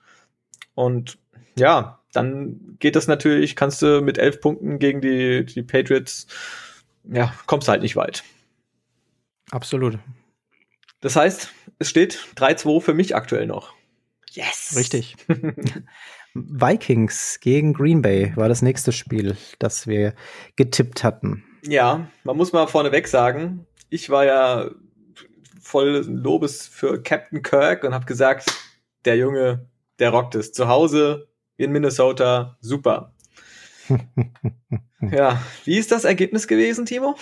Und 0.74 1.18
ja, 1.56 2.00
dann 2.14 2.76
geht 2.78 2.96
das 2.96 3.08
natürlich, 3.08 3.56
kannst 3.56 3.82
du 3.82 4.00
mit 4.00 4.18
elf 4.18 4.40
Punkten 4.40 4.78
gegen 4.78 5.00
die, 5.00 5.44
die 5.44 5.62
Patriots, 5.62 6.26
ja, 7.04 7.34
kommst 7.46 7.68
halt 7.68 7.82
nicht 7.82 7.96
weit. 7.96 8.24
Absolut. 9.50 9.98
Das 11.00 11.16
heißt, 11.16 11.50
es 11.78 11.90
steht 11.90 12.18
3-2 12.36 12.80
für 12.80 12.94
mich 12.94 13.14
aktuell 13.14 13.46
noch. 13.46 13.74
Yes! 14.30 14.74
Richtig. 14.76 15.16
Vikings 16.34 17.38
gegen 17.40 17.74
Green 17.74 18.02
Bay 18.02 18.32
war 18.36 18.48
das 18.48 18.62
nächste 18.62 18.90
Spiel, 18.90 19.36
das 19.58 19.86
wir 19.86 20.14
getippt 20.56 21.04
hatten. 21.04 21.44
Ja, 21.62 22.08
man 22.24 22.36
muss 22.36 22.52
mal 22.52 22.66
vorneweg 22.66 23.06
sagen, 23.06 23.66
ich 23.90 24.10
war 24.10 24.24
ja 24.24 24.70
voll 25.60 26.04
Lobes 26.08 26.66
für 26.66 27.02
Captain 27.02 27.42
Kirk 27.42 27.84
und 27.84 27.94
habe 27.94 28.06
gesagt, 28.06 28.52
der 29.04 29.16
Junge, 29.16 29.68
der 29.98 30.10
rockt 30.10 30.34
es. 30.34 30.52
Zu 30.52 30.68
Hause 30.68 31.28
in 31.56 31.72
Minnesota, 31.72 32.56
super. 32.60 33.12
ja, 35.00 35.40
wie 35.64 35.78
ist 35.78 35.92
das 35.92 36.04
Ergebnis 36.04 36.48
gewesen, 36.48 36.86
Timo? 36.86 37.16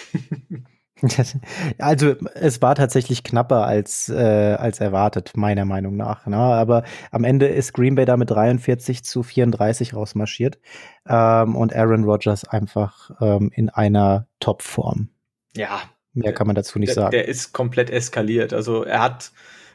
Also 1.79 2.14
es 2.35 2.62
war 2.62 2.77
tatsächlich 2.77 3.25
knapper 3.25 3.66
als, 3.66 4.09
äh, 4.09 4.55
als 4.57 4.79
erwartet, 4.79 5.33
meiner 5.35 5.64
Meinung 5.64 5.97
nach. 5.97 6.27
Ne? 6.27 6.37
Aber 6.37 6.85
am 7.11 7.25
Ende 7.25 7.49
ist 7.49 7.73
Green 7.73 7.97
Bay 7.97 8.05
da 8.05 8.16
mit 8.16 8.31
43 8.31 9.03
zu 9.03 9.25
34 9.25 9.95
rausmarschiert 9.95 10.61
ähm, 11.09 11.57
und 11.57 11.75
Aaron 11.75 12.05
Rodgers 12.05 12.45
einfach 12.45 13.11
ähm, 13.21 13.51
in 13.53 13.68
einer 13.68 14.29
Topform. 14.38 15.09
Ja. 15.57 15.81
Mehr 16.12 16.33
kann 16.33 16.47
man 16.47 16.55
dazu 16.55 16.79
nicht 16.79 16.90
der, 16.90 16.95
sagen. 16.95 17.11
Der 17.11 17.27
ist 17.27 17.53
komplett 17.53 17.90
eskaliert. 17.90 18.53
Also 18.53 18.85
er 18.85 19.01
hat 19.01 19.33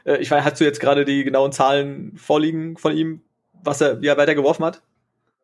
Äh, 0.08 0.16
ich 0.18 0.30
weiß, 0.30 0.44
hast 0.44 0.60
du 0.60 0.64
jetzt 0.64 0.80
gerade 0.80 1.04
die 1.04 1.24
genauen 1.24 1.52
Zahlen 1.52 2.16
vorliegen 2.16 2.76
von 2.76 2.96
ihm, 2.96 3.22
was 3.64 3.80
er, 3.80 4.00
wie 4.00 4.08
er 4.08 4.16
weiter 4.16 4.34
geworfen 4.34 4.64
hat? 4.64 4.82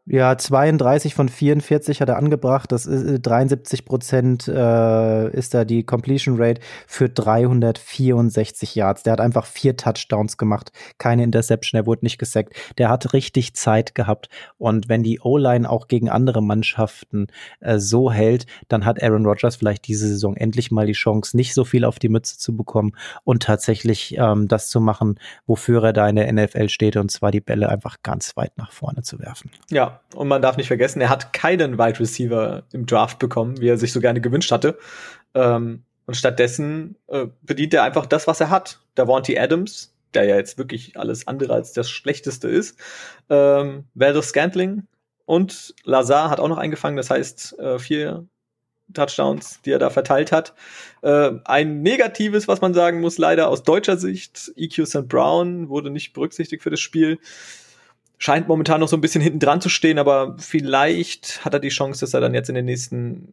Ja, 0.07 0.37
32 0.37 1.15
von 1.15 1.31
44 1.31 2.03
hat 2.03 2.11
er 2.11 2.19
angebracht. 2.19 2.71
Das 2.73 2.85
ist 2.85 3.23
73 3.23 3.81
äh, 3.81 3.83
Prozent 3.85 4.49
äh, 4.49 5.31
ist 5.31 5.55
da 5.55 5.65
die 5.65 5.83
Completion 5.83 6.37
Rate 6.39 6.61
für 6.87 7.09
364 7.09 8.75
Yards. 8.75 9.03
Der 9.05 9.15
hat 9.15 9.21
einfach 9.23 9.47
vier 9.47 9.79
Touchdowns 9.79 10.37
gemacht, 10.37 10.73
keine 10.99 11.25
Interception, 11.25 11.81
er 11.81 11.87
wurde 11.87 12.05
nicht 12.05 12.19
gesackt. 12.19 12.55
Der 12.77 12.91
hat 12.91 13.15
richtig 13.15 13.55
Zeit 13.55 13.95
gehabt. 13.95 14.29
Und 14.59 14.91
wenn 14.91 15.03
die 15.03 15.21
O-Line 15.21 15.69
auch 15.71 15.89
gegen 15.89 16.11
andere 16.11 16.43
Mannschaften 16.43 17.29
äh, 17.61 17.79
so 17.79 18.13
hält, 18.13 18.45
dann 18.69 18.85
hat 18.85 19.03
Aaron 19.03 19.25
Rodgers 19.25 19.57
vielleicht 19.57 19.89
diese 19.89 20.07
Saison 20.07 20.37
endlich 20.37 20.71
mal 20.71 20.85
die 20.87 20.93
Chance, 20.93 21.35
nicht 21.35 21.55
so 21.55 21.65
viel 21.65 21.87
auf 21.87 21.99
die 21.99 22.11
Mütze 22.11 22.37
zu 22.37 22.55
bekommen 22.55 22.93
und 23.25 23.43
tatsächlich 23.43 24.19
ähm, 24.19 24.49
das 24.49 24.69
zu 24.69 24.83
machen, 24.83 25.19
wofür 25.47 25.83
er 25.83 25.93
da 25.95 26.07
in 26.07 26.17
der 26.17 26.31
NFL 26.31 26.69
steht, 26.69 26.97
und 26.97 27.11
zwar 27.11 27.31
die 27.31 27.41
Bälle 27.41 27.71
einfach 27.71 28.03
ganz 28.03 28.37
weit 28.37 28.59
nach 28.59 28.71
vorne 28.71 29.01
zu 29.01 29.19
werfen. 29.19 29.51
Ja, 29.71 29.94
und 30.15 30.29
man 30.29 30.43
darf 30.43 30.57
nicht 30.57 30.69
vergessen, 30.69 31.01
er 31.01 31.11
hat 31.11 31.33
keinen 31.33 31.79
Wide 31.79 32.01
Receiver 32.01 32.65
im 32.73 32.87
Draft 32.87 33.19
bekommen, 33.19 33.61
wie 33.61 33.69
er 33.69 33.79
sich 33.79 33.93
so 33.93 34.01
gerne 34.01 34.21
gewünscht 34.21 34.51
hatte. 34.53 34.79
Ähm, 35.35 35.85
und 36.07 36.15
stattdessen 36.15 36.97
äh, 37.09 37.27
bedient 37.43 37.75
er 37.75 37.83
einfach 37.83 38.07
das, 38.07 38.27
was 38.27 38.41
er 38.41 38.51
hat. 38.51 38.81
Der 38.97 39.09
Wanty 39.09 39.39
Adams, 39.39 39.95
der 40.13 40.25
ja 40.25 40.37
jetzt 40.37 40.59
wirklich 40.59 40.99
alles 40.99 41.27
andere 41.27 41.55
als 41.55 41.73
das 41.73 41.91
Schlechteste 41.91 42.49
ist. 42.49 42.79
Ähm, 43.31 43.85
Valdez 43.95 44.29
Scantling 44.29 44.87
und 45.25 45.75
Lazar 45.85 46.31
hat 46.31 46.41
auch 46.41 46.49
noch 46.49 46.59
eingefangen, 46.59 46.97
das 46.97 47.11
heißt 47.11 47.59
äh, 47.59 47.79
vier 47.79 48.27
Touchdowns, 48.93 49.63
die 49.63 49.71
er 49.71 49.79
da 49.79 49.89
verteilt 49.89 50.31
hat. 50.31 50.55
Äh, 51.03 51.33
ein 51.45 51.81
negatives, 51.81 52.49
was 52.49 52.61
man 52.61 52.75
sagen 52.75 53.01
muss, 53.01 53.17
leider 53.17 53.49
aus 53.49 53.63
deutscher 53.63 53.97
Sicht. 53.97 54.53
EQ 54.57 54.87
St. 54.87 55.09
Brown 55.09 55.71
wurde 55.71 55.91
nicht 55.91 56.13
berücksichtigt 56.13 56.63
für 56.63 56.71
das 56.71 56.81
Spiel 56.81 57.19
scheint 58.25 58.49
momentan 58.49 58.81
noch 58.81 58.89
so 58.89 58.97
ein 58.97 59.03
bisschen 59.03 59.21
hinten 59.21 59.39
dran 59.39 59.61
zu 59.61 59.69
stehen, 59.69 59.99
aber 59.99 60.35
vielleicht 60.39 61.45
hat 61.45 61.53
er 61.53 61.61
die 61.61 61.69
Chance, 61.69 62.01
dass 62.01 62.15
er 62.15 62.23
dann 62.23 62.33
jetzt 62.33 62.49
in 62.49 62.55
den 62.55 62.65
nächsten 62.65 63.29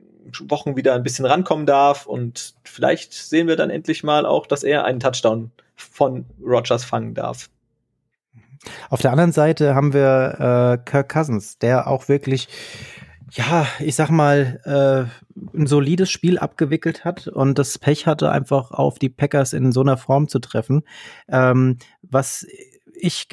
Wochen 0.50 0.76
wieder 0.76 0.94
ein 0.96 1.04
bisschen 1.04 1.24
rankommen 1.24 1.66
darf 1.66 2.08
und 2.08 2.56
vielleicht 2.66 3.14
sehen 3.14 3.48
wir 3.48 3.56
dann 3.56 3.70
endlich 3.70 4.04
mal 4.04 4.26
auch, 4.26 4.48
dass 4.48 4.64
er 4.64 4.84
einen 4.84 5.00
Touchdown 5.00 5.52
von 5.78 6.26
Rogers 6.46 6.84
fangen 6.84 7.14
darf. 7.14 7.50
Auf 8.90 9.02
der 9.02 9.12
anderen 9.12 9.32
Seite 9.32 9.76
haben 9.76 9.94
wir 9.94 10.80
äh, 10.84 10.84
Kirk 10.84 11.08
Cousins, 11.08 11.58
der 11.58 11.88
auch 11.88 12.10
wirklich 12.10 12.50
ja, 13.34 13.66
ich 13.80 13.96
sag 13.96 14.10
mal, 14.10 14.60
äh, 14.66 15.58
ein 15.58 15.66
solides 15.66 16.12
Spiel 16.12 16.38
abgewickelt 16.38 17.06
hat 17.06 17.28
und 17.30 17.58
das 17.58 17.80
Pech 17.80 18.06
hatte, 18.06 18.30
einfach 18.30 18.72
auf 18.72 19.00
die 19.00 19.08
Packers 19.08 19.54
in 19.54 19.72
so 19.72 19.80
einer 19.80 19.96
Form 19.96 20.28
zu 20.28 20.40
treffen. 20.40 20.84
Ähm, 21.30 21.78
was 22.02 22.46
ich 22.96 23.28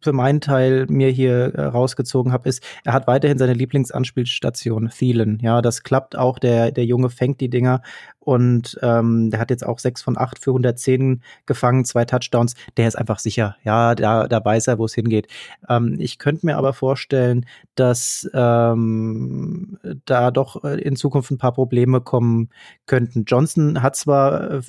für 0.00 0.12
meinen 0.12 0.40
Teil 0.40 0.86
mir 0.88 1.10
hier 1.10 1.54
äh, 1.54 1.64
rausgezogen 1.64 2.32
habe, 2.32 2.48
ist, 2.48 2.62
er 2.84 2.92
hat 2.92 3.06
weiterhin 3.06 3.38
seine 3.38 3.54
Lieblingsanspielstation, 3.54 4.90
Thielen. 4.90 5.38
Ja, 5.42 5.62
das 5.62 5.82
klappt 5.82 6.16
auch. 6.16 6.38
Der, 6.38 6.70
der 6.70 6.84
Junge 6.84 7.10
fängt 7.10 7.40
die 7.40 7.50
Dinger 7.50 7.82
und 8.20 8.78
ähm, 8.82 9.30
der 9.30 9.40
hat 9.40 9.50
jetzt 9.50 9.66
auch 9.66 9.78
sechs 9.78 10.02
von 10.02 10.18
acht 10.18 10.38
für 10.38 10.50
110 10.50 11.22
gefangen, 11.46 11.84
zwei 11.84 12.04
Touchdowns. 12.04 12.54
Der 12.76 12.86
ist 12.86 12.96
einfach 12.96 13.18
sicher. 13.18 13.56
Ja, 13.64 13.94
da, 13.94 14.28
da 14.28 14.44
weiß 14.44 14.68
er, 14.68 14.78
wo 14.78 14.84
es 14.84 14.94
hingeht. 14.94 15.26
Ähm, 15.68 15.96
ich 15.98 16.18
könnte 16.18 16.46
mir 16.46 16.56
aber 16.56 16.72
vorstellen, 16.72 17.46
dass 17.74 18.28
ähm, 18.34 19.78
da 20.04 20.30
doch 20.30 20.62
äh, 20.64 20.80
in 20.80 20.96
Zukunft 20.96 21.30
ein 21.30 21.38
paar 21.38 21.52
Probleme 21.52 22.00
kommen 22.00 22.50
könnten. 22.86 23.24
Johnson 23.24 23.82
hat 23.82 23.96
zwar 23.96 24.50
äh, 24.50 24.60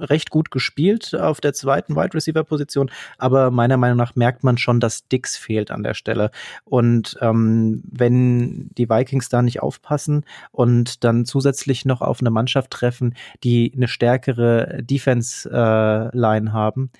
recht 0.00 0.30
gut 0.30 0.50
gespielt 0.50 1.14
auf 1.14 1.40
der 1.40 1.52
zweiten 1.52 1.96
Wide 1.96 2.14
Receiver 2.14 2.44
Position, 2.44 2.90
aber 3.18 3.50
meiner 3.50 3.76
Meinung 3.76 3.98
nach 3.98 4.16
merkt 4.16 4.44
man 4.44 4.58
schon, 4.58 4.80
dass 4.80 5.08
Dix 5.08 5.36
fehlt 5.36 5.70
an 5.70 5.82
der 5.82 5.94
Stelle. 5.94 6.30
Und 6.64 7.16
ähm, 7.20 7.82
wenn 7.90 8.70
die 8.76 8.88
Vikings 8.88 9.28
da 9.28 9.42
nicht 9.42 9.62
aufpassen 9.62 10.24
und 10.52 11.04
dann 11.04 11.24
zusätzlich 11.24 11.84
noch 11.84 12.00
auf 12.00 12.20
eine 12.20 12.30
Mannschaft 12.30 12.70
treffen, 12.70 13.14
die 13.42 13.72
eine 13.74 13.88
stärkere 13.88 14.82
Defense 14.82 15.48
äh, 15.50 16.16
Line 16.16 16.52
haben, 16.52 16.90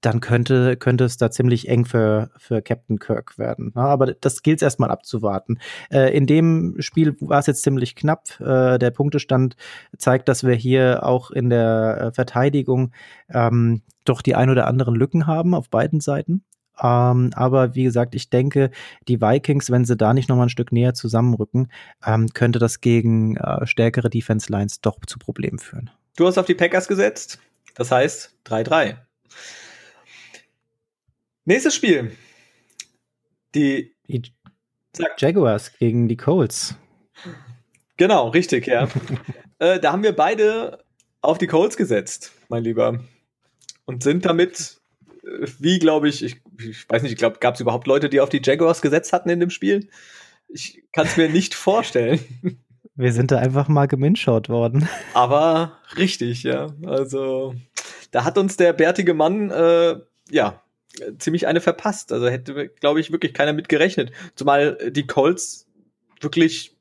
dann 0.00 0.20
könnte, 0.20 0.76
könnte 0.76 1.04
es 1.04 1.16
da 1.16 1.30
ziemlich 1.30 1.68
eng 1.68 1.84
für, 1.86 2.30
für 2.36 2.60
Captain 2.62 2.98
Kirk 2.98 3.38
werden. 3.38 3.72
Ja, 3.74 3.86
aber 3.86 4.12
das 4.12 4.42
gilt 4.42 4.58
es 4.58 4.62
erstmal 4.62 4.90
abzuwarten. 4.90 5.58
Äh, 5.90 6.14
in 6.16 6.26
dem 6.26 6.76
Spiel 6.78 7.16
war 7.20 7.38
es 7.38 7.46
jetzt 7.46 7.62
ziemlich 7.62 7.96
knapp. 7.96 8.38
Äh, 8.40 8.78
der 8.78 8.90
Punktestand 8.90 9.56
zeigt, 9.96 10.28
dass 10.28 10.44
wir 10.44 10.54
hier 10.54 11.04
auch 11.04 11.30
in 11.30 11.48
der 11.48 11.98
äh, 12.00 12.12
Verteidigung 12.14 12.92
ähm, 13.28 13.82
doch 14.04 14.22
die 14.22 14.34
ein 14.34 14.50
oder 14.50 14.66
anderen 14.66 14.94
Lücken 14.94 15.26
haben 15.26 15.54
auf 15.54 15.68
beiden 15.68 16.00
Seiten. 16.00 16.44
Ähm, 16.82 17.30
aber 17.34 17.74
wie 17.74 17.84
gesagt, 17.84 18.14
ich 18.14 18.30
denke, 18.30 18.70
die 19.06 19.20
Vikings, 19.20 19.70
wenn 19.70 19.84
sie 19.84 19.96
da 19.96 20.12
nicht 20.12 20.28
nochmal 20.28 20.46
ein 20.46 20.50
Stück 20.50 20.72
näher 20.72 20.94
zusammenrücken, 20.94 21.70
ähm, 22.04 22.28
könnte 22.34 22.58
das 22.58 22.80
gegen 22.80 23.36
äh, 23.36 23.66
stärkere 23.66 24.10
Defense 24.10 24.50
Lines 24.50 24.80
doch 24.80 24.98
zu 25.06 25.18
Problemen 25.18 25.58
führen. 25.58 25.90
Du 26.16 26.26
hast 26.26 26.38
auf 26.38 26.46
die 26.46 26.54
Packers 26.54 26.88
gesetzt. 26.88 27.38
Das 27.74 27.90
heißt 27.90 28.36
3-3. 28.46 28.96
Nächstes 31.44 31.74
Spiel. 31.74 32.12
Die, 33.54 33.94
die 34.08 34.22
Jaguars 35.18 35.72
gegen 35.78 36.08
die 36.08 36.16
Colts. 36.16 36.76
Genau, 37.96 38.28
richtig, 38.28 38.66
ja. 38.66 38.88
äh, 39.58 39.78
da 39.78 39.92
haben 39.92 40.02
wir 40.02 40.14
beide 40.14 40.83
auf 41.24 41.38
die 41.38 41.46
Colts 41.46 41.76
gesetzt, 41.76 42.32
mein 42.48 42.62
Lieber. 42.62 43.00
Und 43.86 44.02
sind 44.02 44.24
damit, 44.24 44.78
äh, 45.24 45.46
wie 45.58 45.78
glaube 45.78 46.08
ich, 46.08 46.22
ich, 46.22 46.40
ich, 46.60 46.88
weiß 46.88 47.02
nicht, 47.02 47.12
ich 47.12 47.18
glaube, 47.18 47.38
gab 47.40 47.54
es 47.54 47.60
überhaupt 47.60 47.86
Leute, 47.86 48.08
die 48.08 48.20
auf 48.20 48.28
die 48.28 48.42
Jaguars 48.42 48.82
gesetzt 48.82 49.12
hatten 49.12 49.30
in 49.30 49.40
dem 49.40 49.50
Spiel? 49.50 49.88
Ich 50.48 50.82
kann 50.92 51.06
es 51.06 51.16
mir 51.16 51.28
nicht 51.28 51.54
vorstellen. 51.54 52.20
Wir 52.94 53.12
sind 53.12 53.30
da 53.30 53.38
einfach 53.38 53.68
mal 53.68 53.86
geminshot 53.86 54.48
worden. 54.48 54.88
Aber 55.14 55.78
richtig, 55.96 56.42
ja. 56.42 56.68
Also, 56.84 57.54
da 58.10 58.24
hat 58.24 58.38
uns 58.38 58.56
der 58.56 58.72
bärtige 58.72 59.14
Mann, 59.14 59.50
äh, 59.50 59.96
ja, 60.30 60.62
ziemlich 61.18 61.46
eine 61.46 61.60
verpasst. 61.60 62.12
Also 62.12 62.28
hätte, 62.28 62.68
glaube 62.68 63.00
ich, 63.00 63.10
wirklich 63.10 63.34
keiner 63.34 63.52
mit 63.52 63.68
gerechnet. 63.68 64.12
Zumal 64.36 64.78
die 64.92 65.06
Colts 65.06 65.66
wirklich 66.20 66.76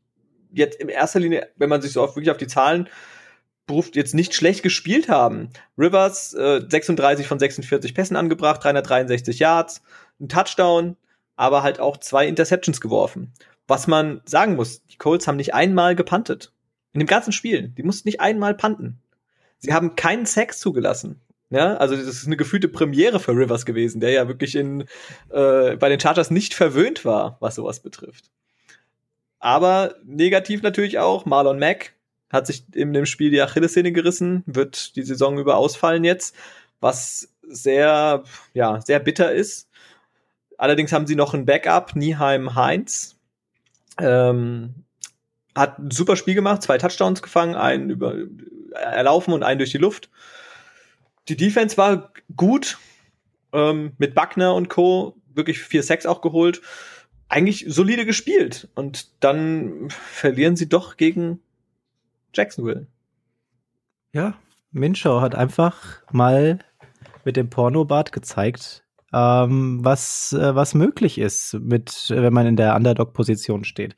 jetzt 0.52 0.80
in 0.80 0.90
erster 0.90 1.20
Linie, 1.20 1.50
wenn 1.56 1.70
man 1.70 1.82
sich 1.82 1.94
so 1.94 2.04
auf, 2.04 2.16
wirklich 2.16 2.30
auf 2.30 2.38
die 2.38 2.48
Zahlen 2.48 2.84
beruft, 2.84 3.13
jetzt 3.94 4.14
nicht 4.14 4.34
schlecht 4.34 4.64
gespielt 4.64 5.10
haben. 5.10 5.50
Rivers 5.78 6.34
äh, 6.34 6.62
36 6.68 7.28
von 7.28 7.40
46 7.40 7.94
Pässen 7.94 8.16
angebracht, 8.16 8.64
363 8.64 9.40
Yards, 9.40 9.82
ein 10.20 10.30
Touchdown, 10.30 10.98
aber 11.36 11.64
halt 11.64 11.80
auch 11.80 11.98
zwei 11.98 12.28
Interceptions 12.28 12.82
geworfen. 12.82 13.34
Was 13.68 13.88
man 13.88 14.22
sagen 14.26 14.56
muss, 14.56 14.86
die 14.88 14.98
Colts 14.98 15.28
haben 15.28 15.38
nicht 15.38 15.54
einmal 15.54 15.96
gepuntet. 15.96 16.52
In 16.92 17.00
dem 17.00 17.08
ganzen 17.08 17.32
Spiel. 17.32 17.70
Die 17.70 17.84
mussten 17.84 18.08
nicht 18.08 18.22
einmal 18.22 18.54
punten. 18.54 19.00
Sie 19.58 19.74
haben 19.74 19.96
keinen 19.96 20.26
Sex 20.26 20.60
zugelassen. 20.60 21.22
Ja, 21.50 21.76
also 21.78 21.96
das 21.96 22.06
ist 22.06 22.26
eine 22.26 22.38
gefühlte 22.38 22.68
Premiere 22.68 23.20
für 23.20 23.32
Rivers 23.32 23.66
gewesen, 23.66 24.00
der 24.00 24.10
ja 24.10 24.28
wirklich 24.28 24.56
in, 24.56 24.82
äh, 25.30 25.76
bei 25.76 25.88
den 25.88 26.00
Chargers 26.00 26.32
nicht 26.32 26.54
verwöhnt 26.54 27.06
war, 27.06 27.38
was 27.40 27.56
sowas 27.56 27.80
betrifft. 27.80 28.32
Aber 29.40 29.96
negativ 30.04 30.64
natürlich 30.64 31.00
auch, 31.00 31.26
Marlon 31.26 31.60
Mack 31.60 31.94
hat 32.34 32.48
sich 32.48 32.66
in 32.74 32.92
dem 32.92 33.06
Spiel 33.06 33.30
die 33.30 33.42
Achillessehne 33.42 33.92
gerissen, 33.92 34.44
wird 34.48 34.96
die 34.96 35.04
Saison 35.04 35.38
über 35.38 35.56
ausfallen 35.56 36.04
jetzt, 36.04 36.36
was 36.82 37.30
sehr, 37.44 38.24
ja, 38.54 38.82
sehr 38.82 39.00
bitter 39.00 39.32
ist. 39.32 39.70
Allerdings 40.58 40.92
haben 40.92 41.08
sie 41.08 41.16
noch 41.16 41.34
ein 41.34 41.46
Backup, 41.46 41.96
Nieheim 41.96 42.56
Heinz. 42.56 43.16
Ähm, 44.00 44.74
hat 45.56 45.78
ein 45.78 45.92
super 45.92 46.16
Spiel 46.16 46.34
gemacht, 46.34 46.64
zwei 46.64 46.80
Touchdowns 46.80 47.22
gefangen, 47.22 47.56
einen 47.56 47.92
über 47.92 48.16
erlaufen 48.72 49.34
und 49.34 49.44
einen 49.44 49.60
durch 49.60 49.72
die 49.72 49.78
Luft. 49.78 50.10
Die 51.28 51.38
Defense 51.38 51.78
war 51.78 52.12
gut, 52.36 52.80
ähm, 53.54 53.92
mit 54.00 54.16
Buckner 54.16 54.56
und 54.56 54.70
Co. 54.70 55.16
wirklich 55.36 55.60
vier 55.60 55.84
Sacks 55.84 56.08
auch 56.08 56.22
geholt. 56.22 56.62
Eigentlich 57.30 57.66
solide 57.68 58.06
gespielt. 58.06 58.68
Und 58.74 59.10
dann 59.20 59.90
verlieren 59.90 60.56
sie 60.56 60.68
doch 60.68 60.98
gegen 60.98 61.40
Jacksonville. 62.34 62.88
Ja, 64.14 64.36
Minschau 64.72 65.22
hat 65.22 65.36
einfach 65.36 66.04
mal 66.12 66.60
mit 67.26 67.36
dem 67.36 67.50
Pornobart 67.50 68.12
gezeigt, 68.12 68.83
ähm, 69.14 69.80
was, 69.84 70.34
äh, 70.34 70.56
was 70.56 70.74
möglich 70.74 71.18
ist, 71.18 71.54
mit, 71.62 72.08
wenn 72.10 72.34
man 72.34 72.48
in 72.48 72.56
der 72.56 72.76
Underdog-Position 72.76 73.64
steht. 73.64 73.96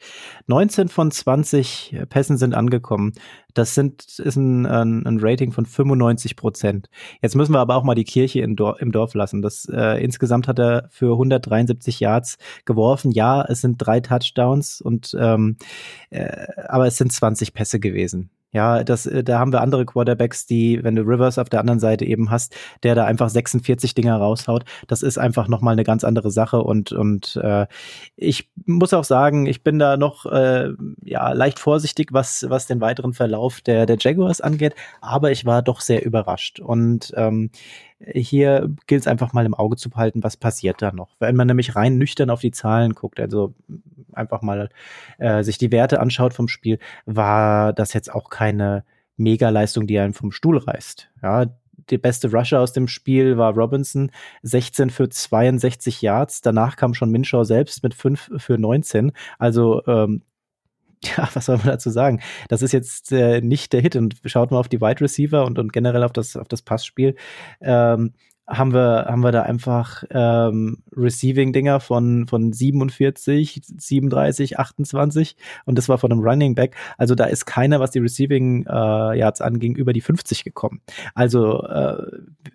19 0.48 0.90
von 0.90 1.12
20 1.12 1.98
Pässen 2.10 2.38
sind 2.38 2.54
angekommen. 2.54 3.14
Das 3.54 3.74
sind, 3.74 4.20
ist 4.20 4.36
ein, 4.36 4.66
ein, 4.66 5.06
ein 5.06 5.20
Rating 5.22 5.54
von 5.54 5.66
95 5.66 6.36
Prozent. 6.36 6.90
Jetzt 7.22 7.36
müssen 7.36 7.54
wir 7.54 7.60
aber 7.60 7.76
auch 7.76 7.84
mal 7.84 7.96
die 7.96 8.04
Kirche 8.04 8.42
im 8.42 8.58
Dorf, 8.58 8.82
im 8.82 8.92
Dorf 8.92 9.14
lassen. 9.14 9.42
Das, 9.42 9.66
äh, 9.72 10.04
insgesamt 10.04 10.48
hat 10.48 10.60
er 10.60 10.90
für 10.92 11.14
173 11.14 12.02
Yards 12.02 12.38
geworfen. 12.66 13.12
Ja, 13.12 13.46
es 13.48 13.62
sind 13.62 13.78
drei 13.78 14.02
Touchdowns 14.02 14.82
und 14.82 15.16
ähm, 15.18 15.58
äh, 16.10 16.48
aber 16.68 16.88
es 16.88 16.98
sind 16.98 17.14
20 17.14 17.54
Pässe 17.54 17.80
gewesen. 17.80 18.30
Ja, 18.56 18.86
das, 18.86 19.06
äh, 19.06 19.22
da 19.22 19.38
haben 19.38 19.52
wir 19.52 19.60
andere 19.60 19.86
Quarterbacks, 19.86 20.46
die, 20.46 20.82
wenn 20.82 20.96
du 20.96 21.02
Rivers 21.02 21.38
auf 21.38 21.50
der 21.50 21.60
anderen 21.60 21.82
Seite 21.82 22.06
eben 22.06 22.32
hast, 22.32 22.56
der 22.84 22.96
da 22.96 23.04
einfach 23.04 23.28
46 23.28 23.96
Dinger 23.96 24.16
raushaut, 24.16 24.64
das 24.88 25.04
ist 25.04 25.18
einfach 25.18 25.50
nochmal 25.50 25.74
eine 25.74 25.84
ganz 25.84 26.06
andere 26.06 26.32
Sache 26.32 26.62
und, 26.62 26.94
und 26.94 27.36
äh, 27.44 27.68
ich 28.16 28.50
muss 28.66 28.94
auch 28.94 29.04
sagen, 29.04 29.46
ich 29.46 29.62
bin 29.62 29.78
da 29.78 29.98
noch 29.98 30.26
äh, 30.28 30.70
ja, 31.04 31.34
leicht 31.34 31.60
vorsichtig, 31.60 32.14
was, 32.14 32.46
was 32.48 32.66
den 32.66 32.80
weiteren 32.80 33.12
Verlauf 33.12 33.60
der, 33.60 33.86
der 33.86 33.98
Jaguars 34.00 34.40
angeht, 34.40 34.74
aber 35.02 35.32
ich 35.32 35.46
war 35.46 35.62
doch 35.62 35.82
sehr 35.82 36.06
überrascht. 36.06 36.62
Und 36.62 37.12
ähm, 37.18 37.50
hier 38.00 38.74
gilt 38.88 39.02
es 39.02 39.08
einfach 39.08 39.34
mal 39.34 39.46
im 39.46 39.54
Auge 39.54 39.78
zu 39.78 39.90
behalten, 39.90 40.24
was 40.24 40.38
passiert 40.38 40.82
da 40.82 40.92
noch. 40.92 41.16
Wenn 41.20 41.36
man 41.36 41.48
nämlich 41.48 41.76
rein 41.76 41.98
nüchtern 41.98 42.30
auf 42.30 42.42
die 42.42 42.52
Zahlen 42.52 42.94
guckt, 42.94 43.20
also 43.20 43.54
einfach 44.12 44.42
mal 44.42 44.70
äh, 45.18 45.44
sich 45.44 45.58
die 45.58 45.72
Werte 45.72 46.00
anschaut 46.00 46.34
vom 46.34 46.48
Spiel, 46.48 46.80
war 47.06 47.74
das 47.74 47.94
jetzt 47.94 48.14
auch 48.14 48.30
keine 48.30 48.84
Mega-Leistung, 49.18 49.88
die 49.88 49.98
einen 49.98 50.14
vom 50.14 50.32
Stuhl 50.32 50.58
reißt. 50.58 51.10
Ja, 51.24 51.46
die 51.90 51.98
beste 51.98 52.32
Rusher 52.32 52.60
aus 52.60 52.74
dem 52.74 52.88
Spiel 52.88 53.38
war 53.38 53.54
Robinson, 53.54 54.12
16 54.44 54.90
für 54.90 55.10
62 55.10 56.02
Yards. 56.02 56.42
Danach 56.42 56.76
kam 56.76 56.94
schon 56.94 57.12
Minshaw 57.12 57.44
selbst 57.44 57.84
mit 57.84 57.94
5 57.94 58.32
für 58.38 58.58
19. 58.58 59.12
Also 59.38 59.86
ähm, 59.88 60.24
ja, 61.06 61.30
was 61.34 61.46
soll 61.46 61.58
man 61.58 61.68
dazu 61.68 61.90
sagen? 61.90 62.22
Das 62.50 62.62
ist 62.62 62.72
jetzt 62.72 63.12
äh, 63.12 63.42
nicht 63.42 63.74
der 63.74 63.82
Hit. 63.82 63.96
Und 63.96 64.16
schaut 64.26 64.52
mal 64.52 64.60
auf 64.60 64.70
die 64.70 64.82
Wide 64.82 65.02
Receiver 65.02 65.46
und, 65.46 65.60
und 65.60 65.74
generell 65.74 66.04
auf 66.04 66.14
das, 66.14 66.36
auf 66.36 66.48
das 66.48 66.62
Passspiel. 66.62 67.16
Ähm, 67.62 68.14
haben 68.48 68.74
wir, 68.74 69.06
haben 69.08 69.24
wir 69.24 69.32
da 69.32 69.42
einfach 69.42 70.04
ähm, 70.12 70.84
Receiving-Dinger 70.96 71.80
von, 71.80 72.28
von 72.28 72.54
47, 72.54 73.62
37, 73.78 74.60
28 74.60 75.36
und 75.66 75.78
das 75.78 75.90
war 75.90 75.98
von 75.98 76.12
einem 76.12 76.22
Running 76.22 76.54
Back. 76.54 76.76
Also 76.98 77.16
da 77.16 77.26
ist 77.26 77.46
keiner, 77.46 77.80
was 77.80 77.92
die 77.92 78.00
Receiving 78.00 78.66
äh, 78.68 79.32
anging, 79.40 79.76
über 79.76 79.94
die 79.94 80.02
50 80.02 80.44
gekommen. 80.44 80.82
Also 81.16 81.64
äh, 81.64 81.98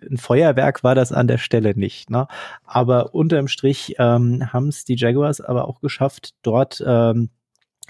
ein 0.09 0.17
Feuerwerk 0.17 0.83
war 0.83 0.95
das 0.95 1.11
an 1.11 1.27
der 1.27 1.37
Stelle 1.37 1.77
nicht. 1.77 2.09
Ne? 2.09 2.27
Aber 2.63 3.13
unterm 3.13 3.47
Strich 3.47 3.95
ähm, 3.99 4.53
haben 4.53 4.69
es 4.69 4.85
die 4.85 4.95
Jaguars 4.95 5.41
aber 5.41 5.67
auch 5.67 5.81
geschafft, 5.81 6.35
dort 6.41 6.81
ähm, 6.85 7.29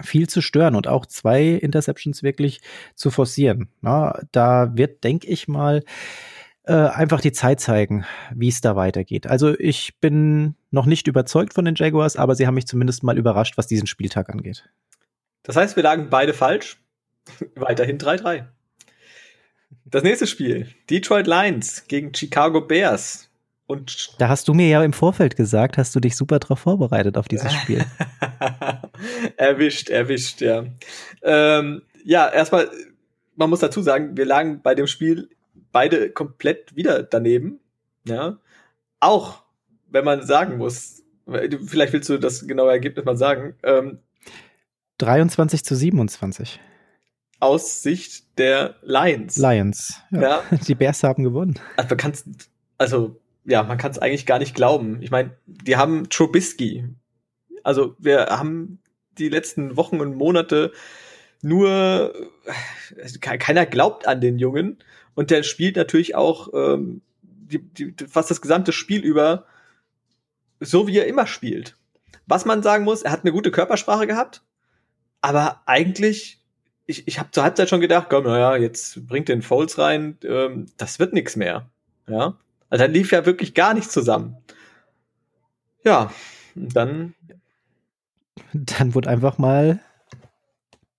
viel 0.02 0.28
zu 0.28 0.40
stören 0.40 0.74
und 0.74 0.86
auch 0.86 1.06
zwei 1.06 1.44
Interceptions 1.48 2.22
wirklich 2.22 2.60
zu 2.94 3.10
forcieren. 3.10 3.68
Na, 3.80 4.20
da 4.32 4.76
wird, 4.76 5.04
denke 5.04 5.26
ich 5.28 5.48
mal, 5.48 5.82
äh, 6.64 6.74
einfach 6.74 7.20
die 7.20 7.32
Zeit 7.32 7.60
zeigen, 7.60 8.04
wie 8.34 8.48
es 8.48 8.60
da 8.60 8.76
weitergeht. 8.76 9.26
Also 9.26 9.58
ich 9.58 9.98
bin 10.00 10.54
noch 10.70 10.86
nicht 10.86 11.08
überzeugt 11.08 11.54
von 11.54 11.64
den 11.64 11.74
Jaguars, 11.74 12.16
aber 12.16 12.34
sie 12.34 12.46
haben 12.46 12.54
mich 12.54 12.66
zumindest 12.66 13.02
mal 13.02 13.18
überrascht, 13.18 13.58
was 13.58 13.66
diesen 13.66 13.86
Spieltag 13.86 14.30
angeht. 14.30 14.68
Das 15.42 15.56
heißt, 15.56 15.74
wir 15.76 15.82
lagen 15.82 16.08
beide 16.08 16.34
falsch. 16.34 16.80
Weiterhin 17.56 17.98
3-3. 17.98 18.46
Das 19.84 20.02
nächste 20.02 20.26
Spiel, 20.26 20.68
Detroit 20.88 21.26
Lions 21.26 21.86
gegen 21.88 22.14
Chicago 22.14 22.60
Bears. 22.60 23.28
Und 23.66 24.20
da 24.20 24.28
hast 24.28 24.48
du 24.48 24.54
mir 24.54 24.68
ja 24.68 24.82
im 24.82 24.92
Vorfeld 24.92 25.36
gesagt, 25.36 25.78
hast 25.78 25.94
du 25.94 26.00
dich 26.00 26.16
super 26.16 26.38
drauf 26.38 26.60
vorbereitet 26.60 27.16
auf 27.16 27.28
dieses 27.28 27.52
Spiel. 27.52 27.84
erwischt, 29.36 29.88
erwischt, 29.88 30.40
ja. 30.40 30.64
Ähm, 31.22 31.82
ja, 32.04 32.28
erstmal, 32.28 32.70
man 33.36 33.50
muss 33.50 33.60
dazu 33.60 33.80
sagen, 33.80 34.16
wir 34.16 34.26
lagen 34.26 34.60
bei 34.62 34.74
dem 34.74 34.86
Spiel 34.86 35.30
beide 35.70 36.10
komplett 36.10 36.74
wieder 36.76 37.02
daneben. 37.02 37.60
Ja. 38.04 38.38
Auch, 39.00 39.42
wenn 39.88 40.04
man 40.04 40.26
sagen 40.26 40.58
muss, 40.58 41.02
vielleicht 41.26 41.92
willst 41.92 42.08
du 42.08 42.18
das 42.18 42.46
genaue 42.46 42.70
Ergebnis 42.70 43.04
mal 43.04 43.16
sagen. 43.16 43.54
Ähm, 43.62 43.98
23 44.98 45.64
zu 45.64 45.74
27. 45.74 46.60
Aus 47.40 47.82
Sicht 47.82 48.38
der 48.38 48.76
Lions. 48.82 49.36
Lions. 49.36 50.00
Ja. 50.10 50.20
ja. 50.20 50.42
Die 50.66 50.74
Bears 50.74 51.02
haben 51.02 51.24
gewonnen. 51.24 51.58
Also, 51.76 51.88
man 51.88 51.98
kann's, 51.98 52.24
also 52.78 53.20
ja, 53.44 53.62
man 53.62 53.78
kann 53.78 53.90
es 53.90 53.98
eigentlich 53.98 54.26
gar 54.26 54.38
nicht 54.38 54.54
glauben. 54.54 55.02
Ich 55.02 55.10
meine, 55.10 55.36
die 55.46 55.76
haben 55.76 56.08
Trubisky. 56.08 56.84
Also 57.62 57.96
wir 57.98 58.26
haben 58.26 58.80
die 59.18 59.28
letzten 59.28 59.76
Wochen 59.76 60.00
und 60.00 60.16
Monate 60.16 60.72
nur 61.42 62.14
also 63.02 63.18
keiner 63.20 63.66
glaubt 63.66 64.06
an 64.06 64.20
den 64.20 64.38
Jungen 64.38 64.78
und 65.14 65.30
der 65.30 65.42
spielt 65.42 65.76
natürlich 65.76 66.14
auch 66.14 66.48
ähm, 66.54 67.02
die, 67.22 67.58
die, 67.58 67.94
fast 68.06 68.30
das 68.30 68.40
gesamte 68.40 68.72
Spiel 68.72 69.02
über 69.02 69.46
so 70.60 70.86
wie 70.86 70.98
er 70.98 71.06
immer 71.06 71.26
spielt. 71.26 71.76
Was 72.26 72.44
man 72.44 72.62
sagen 72.62 72.84
muss, 72.84 73.02
er 73.02 73.10
hat 73.10 73.22
eine 73.22 73.32
gute 73.32 73.50
Körpersprache 73.50 74.06
gehabt, 74.06 74.42
aber 75.20 75.62
eigentlich 75.66 76.38
ich, 76.86 77.06
ich 77.06 77.18
habe 77.18 77.30
zur 77.30 77.44
Halbzeit 77.44 77.68
schon 77.68 77.80
gedacht, 77.80 78.08
komm, 78.10 78.24
naja, 78.24 78.56
jetzt 78.56 79.06
bringt 79.06 79.28
den 79.28 79.42
Foles 79.42 79.78
rein, 79.78 80.18
ähm, 80.24 80.66
das 80.76 80.98
wird 80.98 81.12
nichts 81.12 81.36
mehr. 81.36 81.70
Ja, 82.08 82.36
also 82.72 82.86
da 82.86 82.90
lief 82.90 83.12
ja 83.12 83.26
wirklich 83.26 83.52
gar 83.52 83.74
nichts 83.74 83.92
zusammen. 83.92 84.38
Ja, 85.84 86.10
dann. 86.54 87.14
Dann 88.54 88.94
wurde 88.94 89.10
einfach 89.10 89.36
mal 89.36 89.80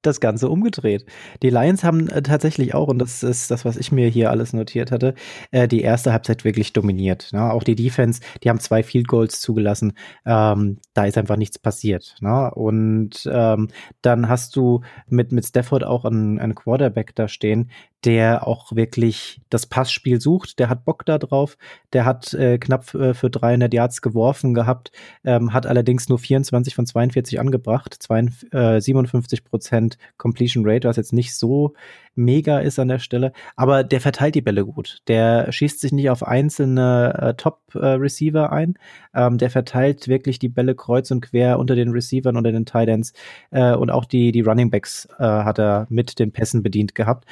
das 0.04 0.20
Ganze 0.20 0.50
umgedreht. 0.50 1.06
Die 1.42 1.50
Lions 1.50 1.84
haben 1.84 2.10
äh, 2.10 2.22
tatsächlich 2.22 2.76
auch, 2.76 2.90
und 2.90 3.00
das 3.00 3.24
ist 3.24 3.50
das, 3.50 3.66
was 3.66 3.78
ich 3.78 3.92
mir 3.92 4.08
hier 4.08 4.30
alles 4.30 4.54
notiert 4.54 4.92
hatte, 4.92 5.16
äh, 5.50 5.68
die 5.68 5.82
erste 5.82 6.12
Halbzeit 6.12 6.44
wirklich 6.44 6.74
dominiert. 6.74 7.30
Ne? 7.32 7.52
Auch 7.52 7.64
die 7.64 7.76
Defense, 7.76 8.22
die 8.44 8.50
haben 8.50 8.60
zwei 8.60 8.84
Field 8.84 9.08
Goals 9.08 9.42
zugelassen. 9.42 9.94
Ähm, 10.26 10.78
da 10.94 11.06
ist 11.06 11.18
einfach 11.18 11.38
nichts 11.38 11.58
passiert. 11.58 12.18
Ne? 12.20 12.52
Und 12.54 13.28
ähm, 13.32 13.70
dann 14.02 14.30
hast 14.30 14.56
du 14.56 14.82
mit, 15.08 15.34
Stafford 15.44 15.84
auch 15.84 16.06
einen 16.06 16.54
Quarterback 16.54 17.16
da 17.16 17.28
stehen, 17.28 17.72
der 18.06 18.48
auch 18.48 18.76
wirklich 18.76 19.40
das 19.50 19.66
Passspiel 19.66 20.20
sucht. 20.20 20.60
Der 20.60 20.70
hat 20.70 20.86
Bock 20.86 21.06
da 21.06 21.18
drauf. 21.18 21.58
Der 21.94 22.06
hat 22.06 22.34
äh, 22.34 22.58
knapp 22.58 22.94
äh, 22.94 23.14
für 23.14 23.30
300 23.30 23.74
Yards 23.74 24.02
geworfen 24.02 24.54
gehabt, 24.54 24.92
ähm, 25.24 25.54
hat 25.54 25.66
allerdings 25.66 26.10
nur 26.10 26.20
24 26.20 26.76
von 26.76 26.86
42 26.86 27.40
angebracht, 27.40 27.96
52, 27.98 28.54
äh, 28.54 28.80
57 28.80 29.44
Prozent 29.46 29.98
Completion 30.18 30.64
Rate, 30.68 30.88
was 30.88 30.98
jetzt 30.98 31.14
nicht 31.14 31.36
so 31.36 31.74
mega 32.16 32.60
ist 32.60 32.80
an 32.80 32.90
der 32.90 33.00
Stelle. 33.00 33.32
Aber 33.56 33.84
der 33.84 34.02
verteilt 34.02 34.36
die 34.36 34.42
Bälle 34.42 34.66
gut. 34.66 35.02
Der 35.08 35.52
schießt 35.52 35.80
sich 35.80 35.92
nicht 35.92 36.10
auf 36.10 36.24
einzelne 36.24 37.14
äh, 37.20 37.34
Top-Receiver 37.34 38.46
äh, 38.46 38.56
ein. 38.56 38.74
Ähm, 39.16 39.38
der 39.38 39.50
verteilt 39.50 40.08
wirklich 40.08 40.40
die 40.40 40.50
Bälle 40.50 40.76
kreuz 40.76 41.10
und 41.12 41.22
quer 41.22 41.58
unter 41.60 41.76
den 41.76 41.90
Receivern, 41.90 42.38
unter 42.38 42.52
den 42.52 42.66
Tight 42.66 42.90
Ends. 42.90 43.14
Äh, 43.52 43.74
und 43.76 43.90
auch 43.90 44.06
die, 44.06 44.32
die 44.32 44.42
Running 44.42 44.70
Backs 44.70 45.08
hat 45.20 45.60
er 45.60 45.88
mit 45.90 46.20
den 46.20 46.32
Pässen 46.32 46.64
bedient 46.64 46.96
gehabt. 46.96 47.26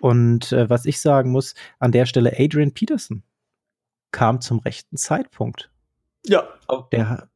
Und 0.00 0.52
äh, 0.52 0.68
was 0.70 0.86
ich 0.86 1.00
sagen 1.00 1.30
muss, 1.30 1.54
an 1.78 1.92
der 1.92 2.06
Stelle 2.06 2.34
Adrian 2.38 2.72
Peterson 2.72 3.22
kam 4.12 4.40
zum 4.40 4.58
rechten 4.60 4.96
Zeitpunkt. 4.96 5.70
Ja. 6.26 6.48
Der, 6.92 7.28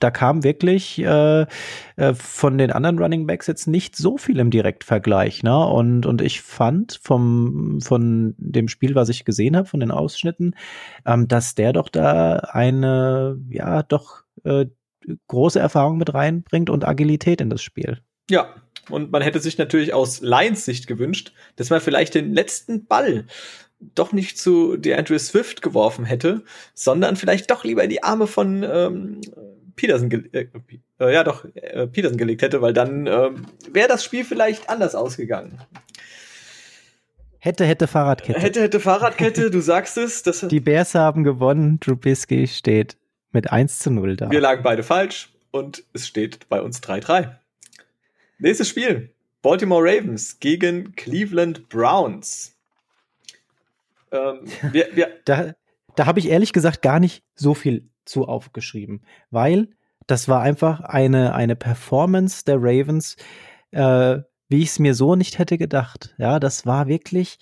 da 0.00 0.10
kam 0.10 0.42
wirklich 0.42 0.98
äh, 0.98 1.46
äh, 1.96 2.14
von 2.14 2.58
den 2.58 2.72
anderen 2.72 2.98
Running 2.98 3.26
Backs 3.26 3.46
jetzt 3.46 3.66
nicht 3.66 3.96
so 3.96 4.16
viel 4.16 4.38
im 4.38 4.50
Direktvergleich. 4.50 5.42
Ne? 5.42 5.56
Und, 5.66 6.06
und 6.06 6.22
ich 6.22 6.40
fand 6.40 6.98
vom, 7.02 7.80
von 7.80 8.34
dem 8.38 8.68
Spiel, 8.68 8.94
was 8.94 9.10
ich 9.10 9.24
gesehen 9.24 9.56
habe, 9.56 9.68
von 9.68 9.80
den 9.80 9.90
Ausschnitten, 9.90 10.54
ähm, 11.06 11.28
dass 11.28 11.54
der 11.54 11.72
doch 11.74 11.88
da 11.88 12.36
eine, 12.50 13.38
ja, 13.50 13.82
doch 13.82 14.22
äh, 14.44 14.66
große 15.28 15.60
Erfahrung 15.60 15.98
mit 15.98 16.12
reinbringt 16.12 16.70
und 16.70 16.86
Agilität 16.86 17.40
in 17.40 17.50
das 17.50 17.62
Spiel. 17.62 18.00
Ja, 18.30 18.54
und 18.92 19.10
man 19.10 19.22
hätte 19.22 19.40
sich 19.40 19.58
natürlich 19.58 19.94
aus 19.94 20.20
Lions 20.20 20.64
Sicht 20.64 20.86
gewünscht, 20.86 21.32
dass 21.56 21.70
man 21.70 21.80
vielleicht 21.80 22.14
den 22.14 22.32
letzten 22.32 22.86
Ball 22.86 23.26
doch 23.94 24.12
nicht 24.12 24.38
zu 24.38 24.76
DeAndre 24.76 25.18
Swift 25.18 25.62
geworfen 25.62 26.04
hätte, 26.04 26.42
sondern 26.74 27.16
vielleicht 27.16 27.50
doch 27.50 27.64
lieber 27.64 27.82
in 27.82 27.90
die 27.90 28.02
Arme 28.02 28.26
von 28.26 28.62
ähm, 28.62 29.20
Peterson, 29.76 30.10
äh, 30.32 30.48
äh, 30.98 31.14
ja 31.14 31.24
doch, 31.24 31.46
äh, 31.54 31.86
Peterson 31.86 32.18
gelegt 32.18 32.42
hätte, 32.42 32.60
weil 32.60 32.74
dann 32.74 33.06
ähm, 33.06 33.46
wäre 33.72 33.88
das 33.88 34.04
Spiel 34.04 34.24
vielleicht 34.24 34.68
anders 34.68 34.94
ausgegangen. 34.94 35.58
Hätte, 37.38 37.64
hätte 37.64 37.86
Fahrradkette. 37.86 38.38
Hätte, 38.38 38.60
hätte 38.60 38.80
Fahrradkette, 38.80 39.50
du 39.50 39.60
sagst 39.60 39.96
es. 39.96 40.22
Das 40.22 40.40
die 40.50 40.60
Bears 40.60 40.94
haben 40.94 41.24
gewonnen, 41.24 41.80
Trubisky 41.80 42.46
steht 42.46 42.98
mit 43.32 43.50
1 43.50 43.78
zu 43.78 43.90
0 43.90 44.16
da. 44.16 44.30
Wir 44.30 44.40
lagen 44.40 44.62
beide 44.62 44.82
falsch 44.82 45.32
und 45.50 45.82
es 45.94 46.06
steht 46.06 46.48
bei 46.50 46.60
uns 46.60 46.82
3-3. 46.82 47.39
Nächstes 48.40 48.68
Spiel. 48.68 49.14
Baltimore 49.42 49.82
Ravens 49.82 50.38
gegen 50.40 50.94
Cleveland 50.96 51.68
Browns. 51.68 52.56
Ähm, 54.12 54.40
wir, 54.72 54.88
wir 54.94 55.20
da 55.24 55.54
da 55.94 56.06
habe 56.06 56.18
ich 56.18 56.28
ehrlich 56.28 56.52
gesagt 56.52 56.82
gar 56.82 57.00
nicht 57.00 57.24
so 57.34 57.54
viel 57.54 57.90
zu 58.04 58.26
aufgeschrieben, 58.26 59.02
weil 59.30 59.68
das 60.06 60.28
war 60.28 60.40
einfach 60.40 60.80
eine, 60.80 61.34
eine 61.34 61.56
Performance 61.56 62.44
der 62.44 62.56
Ravens, 62.58 63.16
äh, 63.70 64.18
wie 64.48 64.62
ich 64.62 64.68
es 64.68 64.78
mir 64.78 64.94
so 64.94 65.14
nicht 65.14 65.38
hätte 65.38 65.58
gedacht. 65.58 66.14
Ja, 66.18 66.40
das 66.40 66.66
war 66.66 66.88
wirklich 66.88 67.38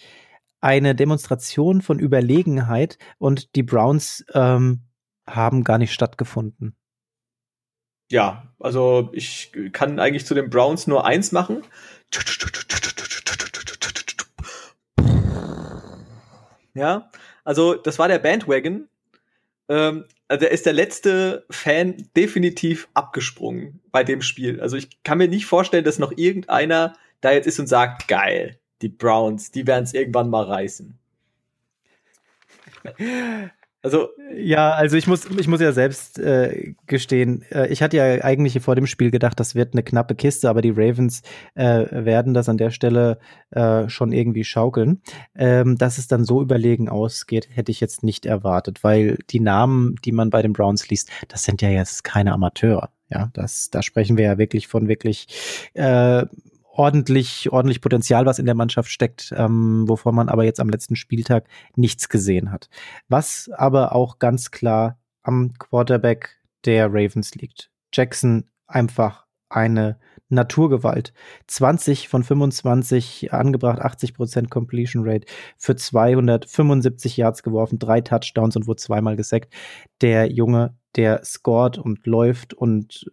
eine 0.61 0.95
Demonstration 0.95 1.83
von 1.83 1.99
Überlegenheit 1.99 2.99
und 3.19 3.55
die 3.55 3.63
Browns 3.63 4.25
ähm, 4.35 4.83
haben 5.27 5.65
gar 5.65 5.79
nicht 5.79 5.93
stattgefunden 5.93 6.75
ja, 8.11 8.42
also 8.59 9.11
ich 9.12 9.53
kann 9.73 9.99
eigentlich 9.99 10.27
zu 10.27 10.35
den 10.35 10.51
Browns 10.51 10.87
nur 10.87 11.05
eins 11.05 11.33
machen. 11.33 11.62
Ja, 16.75 17.11
also 17.44 17.75
das 17.75 17.99
war 17.99 18.09
der 18.09 18.18
Bandwagon. 18.18 18.88
Ähm, 19.68 20.05
also 20.29 20.44
da 20.44 20.51
ist 20.51 20.66
der 20.66 20.73
letzte 20.73 21.44
Fan 21.51 22.09
definitiv 22.16 22.88
abgesprungen 22.94 23.81
bei 23.90 24.05
dem 24.05 24.23
Spiel. 24.23 24.61
Also 24.61 24.77
ich 24.77 25.03
kann 25.03 25.18
mir 25.18 25.29
nicht 25.29 25.47
vorstellen, 25.47 25.85
dass 25.85 25.99
noch 25.99 26.12
irgendeiner 26.16 26.94
da 27.21 27.33
jetzt 27.33 27.47
ist 27.47 27.59
und 27.59 27.66
sagt, 27.66 28.07
geil, 28.09 28.59
die 28.83 28.88
Browns, 28.88 29.51
die 29.51 29.66
werden 29.66 29.85
es 29.85 29.94
irgendwann 29.94 30.31
mal 30.31 30.44
reißen. 30.44 30.99
Also 33.81 34.09
ja, 34.35 34.73
also 34.73 34.97
ich 34.97 35.07
muss, 35.07 35.25
ich 35.31 35.47
muss 35.47 35.61
ja 35.61 35.71
selbst 35.71 36.19
äh, 36.19 36.75
gestehen, 36.87 37.43
äh, 37.51 37.69
ich 37.69 37.81
hatte 37.81 37.97
ja 37.97 38.25
eigentlich 38.25 38.61
vor 38.61 38.75
dem 38.75 38.88
Spiel 38.88 39.12
gedacht, 39.12 39.38
das 39.38 39.55
wird 39.55 39.73
eine 39.73 39.85
knappe 39.85 40.17
Kiste, 40.17 40.51
aber 40.51 40.62
die 40.62 40.73
Ravens 40.75 41.23
äh, 41.55 41.87
werden 41.93 42.35
das 42.35 42.49
an 42.49 42.59
der 42.59 42.71
Stelle 42.71 43.19
äh, 43.51 43.88
schon 43.88 44.11
irgendwie 44.11 44.43
schaukeln. 44.43 45.01
Ähm, 45.37 45.79
dass 45.79 45.99
es 45.99 46.09
dann 46.09 46.25
so 46.25 46.43
überlegen 46.43 46.88
ausgeht, 46.88 47.49
hätte 47.53 47.71
ich 47.71 47.81
jetzt 47.81 48.03
nicht 48.03 48.27
erwartet, 48.27 48.83
weil 48.83 49.19
die 49.31 49.41
Namen, 49.41 49.95
die 50.05 50.12
man 50.12 50.31
bei 50.31 50.43
den 50.43 50.53
Browns 50.53 50.88
liest, 50.88 51.11
das 51.29 51.45
sind 51.45 51.62
ja 51.62 51.69
jetzt 51.69 52.03
keine 52.03 52.33
Amateure. 52.33 52.91
Ja, 53.11 53.31
das, 53.33 53.71
da 53.71 53.83
sprechen 53.83 54.19
wir 54.19 54.25
ja 54.25 54.38
wirklich 54.38 54.67
von 54.67 54.88
wirklich 54.88 55.71
äh, 55.75 56.27
ordentlich, 56.79 57.51
ordentlich 57.51 57.81
Potenzial, 57.81 58.25
was 58.25 58.38
in 58.38 58.47
der 58.47 58.55
Mannschaft 58.55 58.88
steckt, 58.91 59.35
ähm, 59.37 59.88
wovon 59.88 60.14
man 60.14 60.29
aber 60.29 60.45
jetzt 60.45 60.61
am 60.61 60.69
letzten 60.69 60.95
Spieltag 60.95 61.49
nichts 61.75 62.09
gesehen 62.09 62.53
hat. 62.53 62.71
Was 63.09 63.51
aber 63.53 63.95
auch 63.95 64.21
ganz 64.21 64.53
klar 64.53 64.97
am 65.25 65.55
Quarterback 65.59 66.38
der 66.64 66.87
Ravens 66.87 67.35
liegt. 67.35 67.71
Jackson 67.93 68.45
einfach 68.69 69.27
eine 69.49 69.99
Naturgewalt. 70.29 71.12
20 71.49 72.09
von 72.09 72.23
25 72.23 73.33
angebracht, 73.33 73.81
80% 73.81 74.49
Completion 74.49 75.03
Rate 75.05 75.27
für 75.57 75.75
275 75.75 77.17
Yards 77.17 77.43
geworfen, 77.43 77.81
drei 77.81 78.03
Touchdowns 78.03 78.55
und 78.55 78.69
wurde 78.69 78.81
zweimal 78.81 79.17
gesackt. 79.17 79.53
Der 80.01 80.31
Junge, 80.31 80.77
der 80.95 81.25
scored 81.25 81.79
und 81.79 82.07
läuft 82.07 82.55
und 82.55 83.11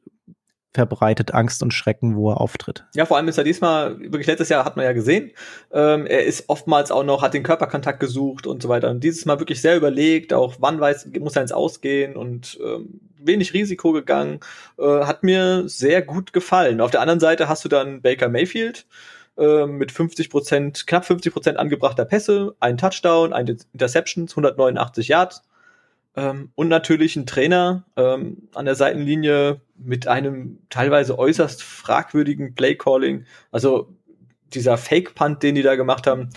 verbreitet 0.76 1.34
Angst 1.34 1.64
und 1.64 1.74
Schrecken, 1.74 2.16
wo 2.16 2.30
er 2.30 2.40
auftritt. 2.40 2.86
Ja, 2.94 3.06
vor 3.06 3.18
allem 3.18 3.28
ist 3.28 3.38
er 3.38 3.44
diesmal, 3.44 4.00
wirklich 4.00 4.28
letztes 4.28 4.50
Jahr 4.50 4.64
hat 4.64 4.76
man 4.76 4.86
ja 4.86 4.94
gesehen, 4.94 5.32
ähm, 5.72 6.06
er 6.06 6.24
ist 6.26 6.46
oftmals 6.48 6.92
auch 6.92 7.04
noch, 7.04 7.22
hat 7.24 7.34
den 7.34 7.44
Körperkontakt 7.44 8.00
gesucht 8.00 8.46
und 8.46 8.62
so 8.62 8.70
weiter. 8.70 8.92
Und 8.92 9.04
dieses 9.04 9.26
Mal 9.26 9.40
wirklich 9.40 9.62
sehr 9.62 9.76
überlegt, 9.76 10.34
auch 10.34 10.56
wann 10.60 10.80
weiß, 10.80 11.08
muss 11.20 11.36
er 11.36 11.42
ins 11.42 11.52
Ausgehen 11.52 12.16
und 12.16 12.60
ähm, 12.64 13.00
wenig 13.18 13.54
Risiko 13.54 13.92
gegangen. 13.92 14.40
Äh, 14.78 14.84
hat 14.84 15.24
mir 15.24 15.68
sehr 15.68 16.02
gut 16.02 16.34
gefallen. 16.34 16.82
Auf 16.82 16.92
der 16.92 17.02
anderen 17.02 17.20
Seite 17.20 17.50
hast 17.50 17.66
du 17.66 17.70
dann 17.70 18.02
Baker 18.02 18.30
Mayfield, 18.30 18.86
äh, 19.38 19.66
mit 19.66 19.92
50 19.92 20.30
Prozent, 20.30 20.88
knapp 20.88 21.06
50 21.06 21.34
Prozent 21.34 21.60
angebrachter 21.60 22.06
Pässe, 22.06 22.56
ein 22.60 22.78
Touchdown, 22.78 23.34
ein 23.34 23.48
Interceptions, 23.74 24.32
189 24.34 25.08
Yards. 25.08 25.42
Ähm, 26.16 26.52
und 26.56 26.70
natürlich 26.70 27.16
ein 27.16 27.26
Trainer 27.26 27.84
ähm, 27.98 28.48
an 28.54 28.66
der 28.66 28.76
Seitenlinie 28.76 29.60
mit 29.78 30.08
einem 30.08 30.60
teilweise 30.70 31.20
äußerst 31.20 31.62
fragwürdigen 31.62 32.56
Playcalling. 32.56 33.26
Also 33.52 33.94
dieser 34.54 34.78
Fake-Punt, 34.78 35.44
den 35.44 35.56
die 35.56 35.62
da 35.62 35.76
gemacht 35.76 36.08
haben, 36.08 36.30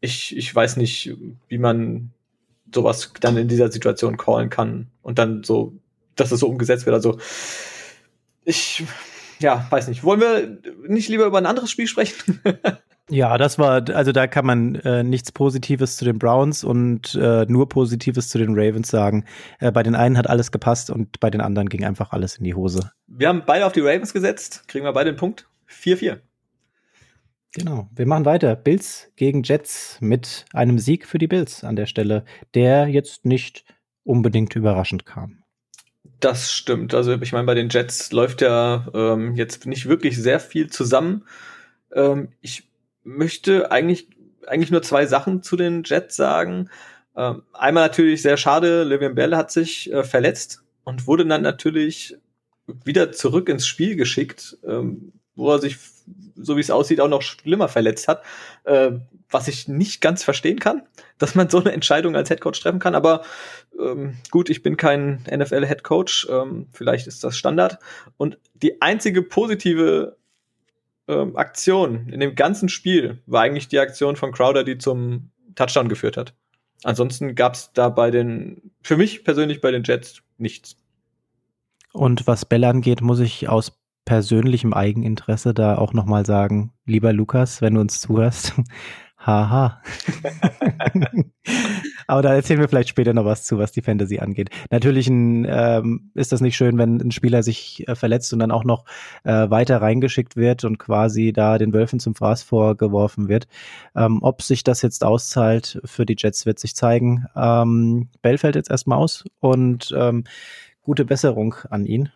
ich, 0.00 0.36
ich 0.36 0.54
weiß 0.54 0.76
nicht, 0.76 1.16
wie 1.48 1.58
man 1.58 2.12
sowas 2.72 3.12
dann 3.20 3.36
in 3.36 3.48
dieser 3.48 3.70
Situation 3.70 4.16
callen 4.16 4.50
kann 4.50 4.88
und 5.02 5.18
dann 5.18 5.44
so, 5.44 5.74
dass 6.16 6.32
es 6.32 6.40
so 6.40 6.48
umgesetzt 6.48 6.86
wird. 6.86 6.94
Also 6.94 7.18
ich, 8.44 8.84
ja, 9.38 9.66
weiß 9.70 9.88
nicht. 9.88 10.04
Wollen 10.04 10.20
wir 10.20 10.58
nicht 10.88 11.08
lieber 11.08 11.26
über 11.26 11.38
ein 11.38 11.46
anderes 11.46 11.70
Spiel 11.70 11.86
sprechen? 11.86 12.40
Ja, 13.08 13.38
das 13.38 13.56
war, 13.58 13.88
also 13.90 14.10
da 14.10 14.26
kann 14.26 14.44
man 14.44 14.74
äh, 14.76 15.04
nichts 15.04 15.30
Positives 15.30 15.96
zu 15.96 16.04
den 16.04 16.18
Browns 16.18 16.64
und 16.64 17.14
äh, 17.14 17.46
nur 17.46 17.68
Positives 17.68 18.28
zu 18.28 18.38
den 18.38 18.58
Ravens 18.58 18.88
sagen. 18.88 19.24
Äh, 19.60 19.70
bei 19.70 19.84
den 19.84 19.94
einen 19.94 20.18
hat 20.18 20.28
alles 20.28 20.50
gepasst 20.50 20.90
und 20.90 21.20
bei 21.20 21.30
den 21.30 21.40
anderen 21.40 21.68
ging 21.68 21.84
einfach 21.84 22.10
alles 22.10 22.36
in 22.36 22.44
die 22.44 22.54
Hose. 22.54 22.90
Wir 23.06 23.28
haben 23.28 23.44
beide 23.46 23.64
auf 23.64 23.72
die 23.72 23.80
Ravens 23.80 24.12
gesetzt, 24.12 24.64
kriegen 24.66 24.84
wir 24.84 24.92
beide 24.92 25.12
den 25.12 25.18
Punkt. 25.18 25.48
4-4. 25.70 26.18
Genau, 27.54 27.88
wir 27.94 28.06
machen 28.06 28.24
weiter. 28.24 28.56
Bills 28.56 29.10
gegen 29.14 29.42
Jets 29.44 29.98
mit 30.00 30.44
einem 30.52 30.78
Sieg 30.78 31.06
für 31.06 31.18
die 31.18 31.28
Bills 31.28 31.62
an 31.62 31.76
der 31.76 31.86
Stelle, 31.86 32.24
der 32.54 32.88
jetzt 32.88 33.24
nicht 33.24 33.64
unbedingt 34.02 34.56
überraschend 34.56 35.06
kam. 35.06 35.42
Das 36.20 36.52
stimmt. 36.52 36.92
Also 36.92 37.12
ich 37.14 37.32
meine, 37.32 37.46
bei 37.46 37.54
den 37.54 37.68
Jets 37.68 38.10
läuft 38.10 38.42
ja 38.42 38.88
ähm, 38.94 39.36
jetzt 39.36 39.64
nicht 39.64 39.88
wirklich 39.88 40.16
sehr 40.16 40.40
viel 40.40 40.70
zusammen. 40.70 41.24
Ähm, 41.94 42.28
ich 42.40 42.64
möchte 43.06 43.70
eigentlich, 43.70 44.08
eigentlich 44.46 44.70
nur 44.70 44.82
zwei 44.82 45.06
Sachen 45.06 45.42
zu 45.42 45.56
den 45.56 45.82
Jets 45.84 46.16
sagen. 46.16 46.68
Ähm, 47.16 47.42
einmal 47.52 47.84
natürlich 47.84 48.20
sehr 48.22 48.36
schade, 48.36 48.84
Le'Veon 48.84 49.14
Bell 49.14 49.36
hat 49.36 49.50
sich 49.50 49.90
äh, 49.92 50.04
verletzt 50.04 50.62
und 50.84 51.06
wurde 51.06 51.24
dann 51.24 51.42
natürlich 51.42 52.16
wieder 52.84 53.12
zurück 53.12 53.48
ins 53.48 53.66
Spiel 53.66 53.96
geschickt, 53.96 54.58
ähm, 54.66 55.12
wo 55.34 55.50
er 55.52 55.60
sich, 55.60 55.78
so 56.34 56.56
wie 56.56 56.60
es 56.60 56.70
aussieht, 56.70 57.00
auch 57.00 57.08
noch 57.08 57.22
schlimmer 57.22 57.68
verletzt 57.68 58.08
hat, 58.08 58.22
äh, 58.64 58.92
was 59.30 59.48
ich 59.48 59.68
nicht 59.68 60.00
ganz 60.00 60.24
verstehen 60.24 60.58
kann, 60.58 60.82
dass 61.18 61.34
man 61.34 61.48
so 61.48 61.60
eine 61.60 61.72
Entscheidung 61.72 62.16
als 62.16 62.28
Headcoach 62.28 62.60
treffen 62.60 62.80
kann. 62.80 62.94
Aber 62.94 63.22
ähm, 63.80 64.16
gut, 64.30 64.50
ich 64.50 64.62
bin 64.62 64.76
kein 64.76 65.24
NFL-Headcoach, 65.30 66.26
ähm, 66.30 66.66
vielleicht 66.72 67.06
ist 67.06 67.22
das 67.24 67.36
Standard. 67.36 67.78
Und 68.16 68.38
die 68.54 68.82
einzige 68.82 69.22
positive 69.22 70.15
ähm, 71.08 71.36
Aktion 71.36 72.08
in 72.08 72.20
dem 72.20 72.34
ganzen 72.34 72.68
Spiel 72.68 73.22
war 73.26 73.42
eigentlich 73.42 73.68
die 73.68 73.78
Aktion 73.78 74.16
von 74.16 74.32
Crowder, 74.32 74.64
die 74.64 74.78
zum 74.78 75.30
Touchdown 75.54 75.88
geführt 75.88 76.16
hat. 76.16 76.34
Ansonsten 76.84 77.34
gab 77.34 77.54
es 77.54 77.72
da 77.72 77.88
bei 77.88 78.10
den, 78.10 78.70
für 78.82 78.96
mich 78.96 79.24
persönlich 79.24 79.60
bei 79.60 79.70
den 79.70 79.82
Jets 79.84 80.22
nichts. 80.38 80.76
Und 81.92 82.26
was 82.26 82.44
Bell 82.44 82.64
angeht, 82.64 83.00
muss 83.00 83.20
ich 83.20 83.48
aus 83.48 83.80
persönlichem 84.04 84.74
Eigeninteresse 84.74 85.54
da 85.54 85.78
auch 85.78 85.92
nochmal 85.92 86.26
sagen, 86.26 86.72
lieber 86.84 87.12
Lukas, 87.12 87.62
wenn 87.62 87.74
du 87.74 87.80
uns 87.80 88.00
zuhörst, 88.00 88.52
haha. 89.26 89.82
Aber 92.06 92.22
da 92.22 92.34
erzählen 92.34 92.60
wir 92.60 92.68
vielleicht 92.68 92.88
später 92.88 93.12
noch 93.12 93.24
was 93.24 93.44
zu, 93.44 93.58
was 93.58 93.72
die 93.72 93.82
Fantasy 93.82 94.18
angeht. 94.18 94.50
Natürlich 94.70 95.08
ein, 95.08 95.44
ähm, 95.48 96.12
ist 96.14 96.32
das 96.32 96.40
nicht 96.40 96.56
schön, 96.56 96.78
wenn 96.78 97.00
ein 97.00 97.10
Spieler 97.10 97.42
sich 97.42 97.86
äh, 97.88 97.94
verletzt 97.94 98.32
und 98.32 98.38
dann 98.38 98.52
auch 98.52 98.64
noch 98.64 98.84
äh, 99.24 99.50
weiter 99.50 99.82
reingeschickt 99.82 100.36
wird 100.36 100.64
und 100.64 100.78
quasi 100.78 101.32
da 101.32 101.58
den 101.58 101.72
Wölfen 101.72 101.98
zum 101.98 102.14
Fraß 102.14 102.42
vorgeworfen 102.42 103.28
wird. 103.28 103.48
Ähm, 103.96 104.20
ob 104.22 104.42
sich 104.42 104.62
das 104.62 104.82
jetzt 104.82 105.04
auszahlt 105.04 105.80
für 105.84 106.06
die 106.06 106.16
Jets, 106.16 106.46
wird 106.46 106.58
sich 106.58 106.76
zeigen. 106.76 107.26
Ähm, 107.34 108.08
Bell 108.22 108.38
fällt 108.38 108.54
jetzt 108.54 108.70
erstmal 108.70 108.98
aus 108.98 109.24
und 109.40 109.92
ähm, 109.96 110.24
gute 110.82 111.04
Besserung 111.04 111.56
an 111.70 111.84
ihn. 111.84 112.10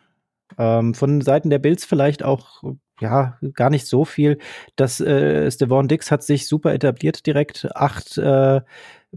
Ähm, 0.58 0.94
von 0.94 1.20
Seiten 1.20 1.50
der 1.50 1.58
Bills 1.58 1.84
vielleicht 1.84 2.22
auch 2.22 2.62
ja, 3.00 3.38
gar 3.54 3.70
nicht 3.70 3.86
so 3.86 4.04
viel. 4.04 4.38
Das 4.76 5.00
äh, 5.00 5.50
Stevon 5.50 5.88
Dix 5.88 6.10
hat 6.10 6.22
sich 6.22 6.46
super 6.46 6.72
etabliert 6.74 7.26
direkt. 7.26 7.68
Acht 7.74 8.18
äh, 8.18 8.60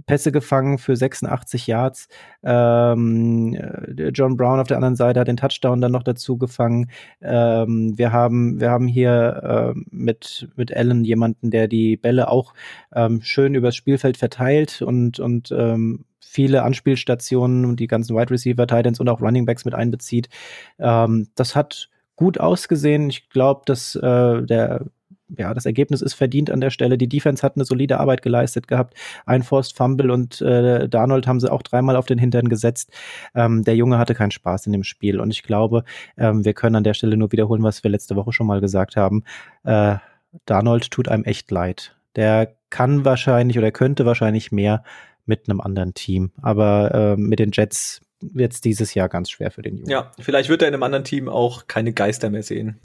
Pässe 0.08 0.32
gefangen 0.32 0.80
für 0.80 0.96
86 0.96 1.68
Yards. 1.68 2.08
Ähm, 2.44 3.54
äh, 3.54 4.10
John 4.10 4.38
Brown 4.38 4.60
auf 4.60 4.68
der 4.68 4.78
anderen 4.78 4.96
Seite 4.96 5.20
hat 5.20 5.28
den 5.28 5.38
Touchdown 5.38 5.82
dann 5.82 5.92
noch 5.92 6.04
dazu 6.04 6.38
gefangen. 6.38 6.90
Ähm, 7.22 7.98
wir 7.98 8.12
haben, 8.12 8.60
wir 8.60 8.72
haben 8.72 8.88
hier 8.88 9.74
äh, 9.76 9.80
mit, 9.92 10.50
mit 10.56 10.76
Allen 10.76 11.04
jemanden, 11.04 11.52
der 11.52 11.68
die 11.68 11.98
Bälle 11.98 12.30
auch 12.30 12.54
ähm, 12.94 13.22
schön 13.22 13.54
übers 13.54 13.76
Spielfeld 13.76 14.18
verteilt 14.18 14.82
und, 14.82 15.20
und 15.20 15.52
ähm, 15.52 16.06
viele 16.20 16.64
Anspielstationen 16.64 17.66
und 17.66 17.80
die 17.80 17.88
ganzen 17.88 18.16
Wide 18.16 18.32
Receiver, 18.32 18.66
Titans 18.66 19.00
und 19.00 19.10
auch 19.10 19.22
Running 19.22 19.46
Backs 19.46 19.66
mit 19.66 19.76
einbezieht. 19.76 20.30
Ähm, 20.80 21.28
das 21.36 21.56
hat 21.56 21.90
gut 22.16 22.40
ausgesehen. 22.40 23.10
Ich 23.10 23.30
glaube, 23.30 23.64
dass 23.66 23.96
äh, 23.96 24.44
der 24.44 24.86
ja, 25.38 25.54
das 25.54 25.66
Ergebnis 25.66 26.02
ist 26.02 26.14
verdient 26.14 26.52
an 26.52 26.62
der 26.62 26.70
Stelle. 26.70 26.98
Die 26.98 27.08
Defense 27.08 27.44
hat 27.44 27.56
eine 27.56 27.66
solide 27.66 28.00
Arbeit 28.00 28.22
geleistet 28.22 28.68
gehabt. 28.68 28.96
Ein 29.26 29.44
Forced 29.44 29.76
Fumble 29.76 30.12
und 30.12 30.42
äh, 30.42 30.88
Darnold 30.88 31.28
haben 31.28 31.40
sie 31.40 31.52
auch 31.52 31.62
dreimal 31.62 31.96
auf 31.96 32.06
den 32.06 32.20
Hintern 32.20 32.50
gesetzt. 32.50 32.92
Ähm, 33.34 33.64
der 33.64 33.76
Junge 33.76 33.98
hatte 33.98 34.16
keinen 34.16 34.32
Spaß 34.32 34.66
in 34.68 34.74
dem 34.74 34.84
Spiel 34.84 35.20
und 35.20 35.32
ich 35.32 35.44
glaube, 35.44 35.84
ähm, 36.18 36.46
wir 36.46 36.54
können 36.54 36.76
an 36.76 36.84
der 36.84 36.94
Stelle 36.94 37.18
nur 37.18 37.32
wiederholen, 37.32 37.64
was 37.64 37.84
wir 37.84 37.92
letzte 37.92 38.16
Woche 38.16 38.34
schon 38.34 38.48
mal 38.48 38.62
gesagt 38.62 38.96
haben. 38.96 39.24
Äh, 39.64 39.96
Darnold 40.46 40.92
tut 40.92 41.08
einem 41.08 41.24
echt 41.24 41.52
leid. 41.52 41.96
Der 42.16 42.56
kann 42.70 43.06
wahrscheinlich 43.06 43.58
oder 43.58 43.72
könnte 43.72 44.06
wahrscheinlich 44.06 44.52
mehr 44.52 44.84
mit 45.26 45.50
einem 45.50 45.62
anderen 45.62 45.94
Team, 45.94 46.32
aber 46.42 46.94
äh, 46.94 47.18
mit 47.18 47.40
den 47.40 47.52
Jets 47.54 48.02
wird 48.34 48.54
es 48.54 48.62
dieses 48.62 48.94
Jahr 48.94 49.10
ganz 49.10 49.30
schwer 49.30 49.52
für 49.52 49.62
den 49.62 49.78
Jungen. 49.78 49.90
Ja, 49.90 50.12
vielleicht 50.20 50.50
wird 50.50 50.62
er 50.62 50.68
in 50.68 50.74
einem 50.74 50.84
anderen 50.84 51.04
Team 51.04 51.30
auch 51.30 51.68
keine 51.68 51.94
Geister 51.94 52.30
mehr 52.30 52.44
sehen. 52.44 52.80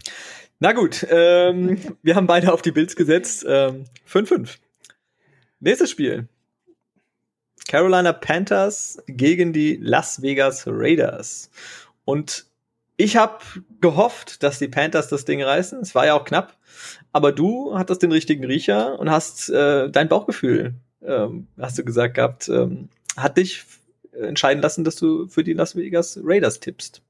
Na 0.61 0.72
gut, 0.72 1.07
ähm, 1.11 1.79
wir 2.03 2.16
haben 2.16 2.27
beide 2.27 2.53
auf 2.53 2.62
die 2.62 2.72
Bills 2.72 2.96
gesetzt. 2.96 3.46
5-5. 3.46 4.35
Ähm, 4.35 4.46
Nächstes 5.60 5.90
Spiel. 5.90 6.29
Carolina 7.69 8.13
Panthers 8.13 9.02
gegen 9.06 9.52
die 9.52 9.77
Las 9.77 10.23
Vegas 10.23 10.65
Raiders. 10.67 11.50
Und 12.04 12.46
ich 12.96 13.17
habe 13.17 13.38
gehofft, 13.81 14.42
dass 14.42 14.58
die 14.58 14.69
Panthers 14.69 15.08
das 15.08 15.25
Ding 15.25 15.42
reißen. 15.42 15.81
Es 15.81 15.94
war 15.94 16.06
ja 16.06 16.15
auch 16.15 16.25
knapp. 16.25 16.56
Aber 17.13 17.33
du 17.33 17.77
hattest 17.77 18.02
den 18.02 18.13
richtigen 18.13 18.44
Riecher 18.44 18.98
und 18.98 19.10
hast 19.10 19.50
äh, 19.50 19.90
dein 19.90 20.08
Bauchgefühl 20.08 20.75
ähm, 21.02 21.48
hast 21.58 21.79
du 21.79 21.85
gesagt 21.85 22.15
gehabt, 22.15 22.48
ähm, 22.48 22.88
hat 23.17 23.37
dich 23.37 23.65
entscheiden 24.21 24.62
lassen, 24.62 24.85
dass 24.85 24.96
du 24.96 25.27
für 25.29 25.44
die 25.44 25.52
Las 25.52 25.77
Vegas 25.77 26.19
Raiders 26.23 26.60
tippst. 26.60 27.02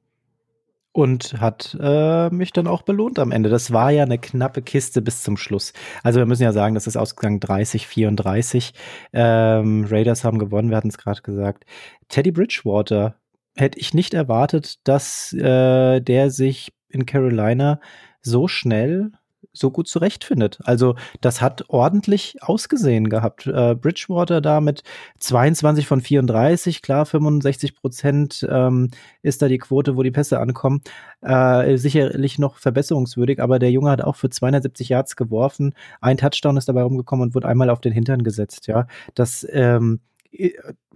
Und 0.92 1.40
hat 1.40 1.76
äh, 1.80 2.28
mich 2.30 2.52
dann 2.52 2.66
auch 2.66 2.82
belohnt 2.82 3.18
am 3.18 3.30
Ende. 3.30 3.50
Das 3.50 3.72
war 3.72 3.90
ja 3.90 4.02
eine 4.02 4.18
knappe 4.18 4.62
Kiste 4.62 5.00
bis 5.00 5.22
zum 5.22 5.36
Schluss. 5.36 5.72
Also 6.02 6.18
wir 6.18 6.26
müssen 6.26 6.42
ja 6.42 6.52
sagen, 6.52 6.74
das 6.74 6.86
ist 6.86 6.96
ausgegangen 6.96 7.40
30, 7.40 7.86
34. 7.86 8.72
Ähm, 9.12 9.86
Raiders 9.88 10.24
haben 10.24 10.38
gewonnen, 10.38 10.70
wir 10.70 10.76
hatten 10.76 10.88
es 10.88 10.98
gerade 10.98 11.22
gesagt. 11.22 11.64
Teddy 12.08 12.32
Bridgewater 12.32 13.16
hätte 13.54 13.78
ich 13.78 13.94
nicht 13.94 14.14
erwartet, 14.14 14.76
dass 14.84 15.32
äh, 15.34 16.00
der 16.00 16.30
sich 16.30 16.72
in 16.88 17.06
Carolina 17.06 17.80
so 18.22 18.48
schnell 18.48 19.12
so 19.58 19.70
gut 19.70 19.88
zurechtfindet. 19.88 20.58
Also 20.64 20.94
das 21.20 21.40
hat 21.40 21.64
ordentlich 21.68 22.36
ausgesehen 22.40 23.08
gehabt. 23.08 23.46
Äh, 23.46 23.74
Bridgewater 23.74 24.40
da 24.40 24.60
mit 24.60 24.82
22 25.18 25.86
von 25.86 26.00
34, 26.00 26.82
klar 26.82 27.06
65 27.06 27.76
Prozent 27.76 28.46
ähm, 28.50 28.90
ist 29.22 29.42
da 29.42 29.48
die 29.48 29.58
Quote, 29.58 29.96
wo 29.96 30.02
die 30.02 30.10
Pässe 30.10 30.40
ankommen. 30.40 30.82
Äh, 31.20 31.76
sicherlich 31.76 32.38
noch 32.38 32.56
verbesserungswürdig, 32.56 33.40
aber 33.40 33.58
der 33.58 33.70
Junge 33.70 33.90
hat 33.90 34.02
auch 34.02 34.16
für 34.16 34.30
270 34.30 34.90
Yards 34.90 35.16
geworfen. 35.16 35.74
Ein 36.00 36.16
Touchdown 36.16 36.56
ist 36.56 36.68
dabei 36.68 36.82
rumgekommen 36.82 37.28
und 37.28 37.34
wurde 37.34 37.48
einmal 37.48 37.70
auf 37.70 37.80
den 37.80 37.92
Hintern 37.92 38.22
gesetzt. 38.22 38.66
Ja, 38.66 38.86
das 39.14 39.46
ähm, 39.50 40.00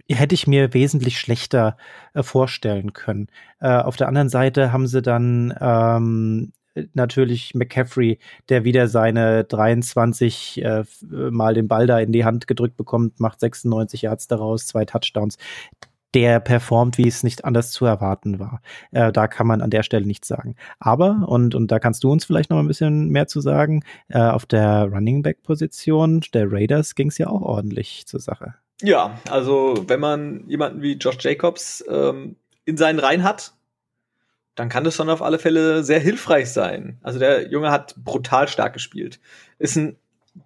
hätte 0.09 0.35
ich 0.35 0.47
mir 0.47 0.73
wesentlich 0.73 1.19
schlechter 1.19 1.77
äh, 2.13 2.23
vorstellen 2.23 2.93
können. 2.93 3.27
Äh, 3.59 3.77
auf 3.77 3.95
der 3.95 4.07
anderen 4.07 4.29
Seite 4.29 4.71
haben 4.71 4.87
sie 4.87 5.01
dann 5.01 5.53
ähm, 5.59 6.53
natürlich 6.93 7.53
McCaffrey, 7.53 8.19
der 8.49 8.63
wieder 8.63 8.87
seine 8.87 9.43
23 9.43 10.63
äh, 10.63 10.83
mal 11.01 11.53
den 11.53 11.67
Ball 11.67 11.87
da 11.87 11.99
in 11.99 12.11
die 12.11 12.25
Hand 12.25 12.47
gedrückt 12.47 12.77
bekommt, 12.77 13.19
macht 13.19 13.39
96 13.39 14.01
Yards 14.03 14.27
daraus, 14.27 14.65
zwei 14.65 14.85
Touchdowns. 14.85 15.37
Der 16.13 16.39
performt, 16.39 16.99
wie 16.99 17.07
es 17.07 17.23
nicht 17.23 17.43
anders 17.43 17.71
zu 17.71 17.85
erwarten 17.85 18.37
war. 18.39 18.61
Äh, 18.91 19.11
da 19.11 19.27
kann 19.27 19.47
man 19.47 19.61
an 19.61 19.71
der 19.71 19.81
Stelle 19.81 20.05
nichts 20.05 20.27
sagen. 20.27 20.55
Aber, 20.79 21.25
und, 21.27 21.55
und 21.55 21.71
da 21.71 21.79
kannst 21.79 22.03
du 22.03 22.11
uns 22.11 22.25
vielleicht 22.25 22.51
noch 22.51 22.59
ein 22.59 22.67
bisschen 22.67 23.09
mehr 23.09 23.27
zu 23.27 23.41
sagen, 23.41 23.83
äh, 24.09 24.19
auf 24.19 24.45
der 24.45 24.83
Running 24.91 25.23
Back 25.23 25.41
Position 25.41 26.21
der 26.33 26.51
Raiders 26.51 26.93
ging 26.93 27.07
es 27.07 27.17
ja 27.17 27.27
auch 27.27 27.41
ordentlich 27.41 28.05
zur 28.05 28.19
Sache. 28.19 28.53
Ja, 28.81 29.17
also 29.29 29.75
wenn 29.87 29.99
man 29.99 30.47
jemanden 30.47 30.81
wie 30.81 30.93
Josh 30.93 31.17
Jacobs 31.19 31.83
ähm, 31.89 32.35
in 32.65 32.77
seinen 32.77 32.99
Reihen 32.99 33.23
hat, 33.23 33.53
dann 34.55 34.69
kann 34.69 34.83
das 34.83 34.95
schon 34.95 35.09
auf 35.09 35.21
alle 35.21 35.39
Fälle 35.39 35.83
sehr 35.83 35.99
hilfreich 35.99 36.51
sein. 36.51 36.99
Also 37.01 37.19
der 37.19 37.49
Junge 37.49 37.71
hat 37.71 37.95
brutal 37.97 38.47
stark 38.47 38.73
gespielt. 38.73 39.19
Ist 39.57 39.75
ein 39.75 39.97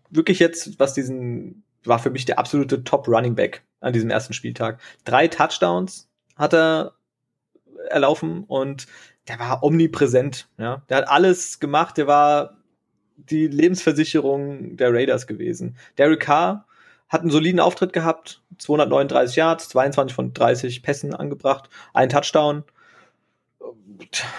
wirklich 0.10 0.40
jetzt, 0.40 0.80
was 0.80 0.94
diesen, 0.94 1.64
war 1.84 2.00
für 2.00 2.10
mich 2.10 2.26
der 2.26 2.40
absolute 2.40 2.84
Top 2.84 3.08
Running 3.08 3.36
Back 3.36 3.64
an 3.82 3.94
diesem 3.94 4.10
ersten 4.10 4.34
Spieltag. 4.34 4.80
Drei 5.04 5.28
Touchdowns 5.28 6.10
hat 6.36 6.54
er 6.54 6.94
erlaufen 7.90 8.44
und 8.46 8.88
der 9.28 9.40
war 9.40 9.64
omnipräsent. 9.64 10.48
Ja, 10.58 10.84
der 10.90 10.98
hat 10.98 11.10
alles 11.10 11.60
gemacht. 11.60 11.98
Der 11.98 12.08
war 12.08 12.58
die 13.18 13.48
Lebensversicherung 13.48 14.78
der 14.78 14.94
Raiders 14.94 15.28
gewesen. 15.28 15.76
Derek 15.98 16.22
Carr 16.22 16.66
hat 17.10 17.22
einen 17.22 17.32
soliden 17.32 17.60
Auftritt 17.60 17.94
gehabt, 17.94 18.42
239 18.58 19.36
Yards, 19.38 19.70
22 19.70 20.14
von 20.14 20.34
30 20.34 20.84
Pässen 20.84 21.14
angebracht, 21.14 21.70
ein 21.94 22.10
Touchdown 22.10 22.64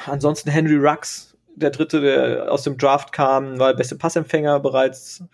ansonsten 0.06 0.50
Henry 0.50 0.76
Rux, 0.76 1.36
der 1.54 1.70
dritte, 1.70 2.00
der 2.00 2.52
aus 2.52 2.62
dem 2.62 2.78
Draft 2.78 3.12
kam, 3.12 3.58
war 3.58 3.68
der 3.68 3.78
beste 3.78 3.96
Passempfänger 3.96 4.60
bereits 4.60 5.24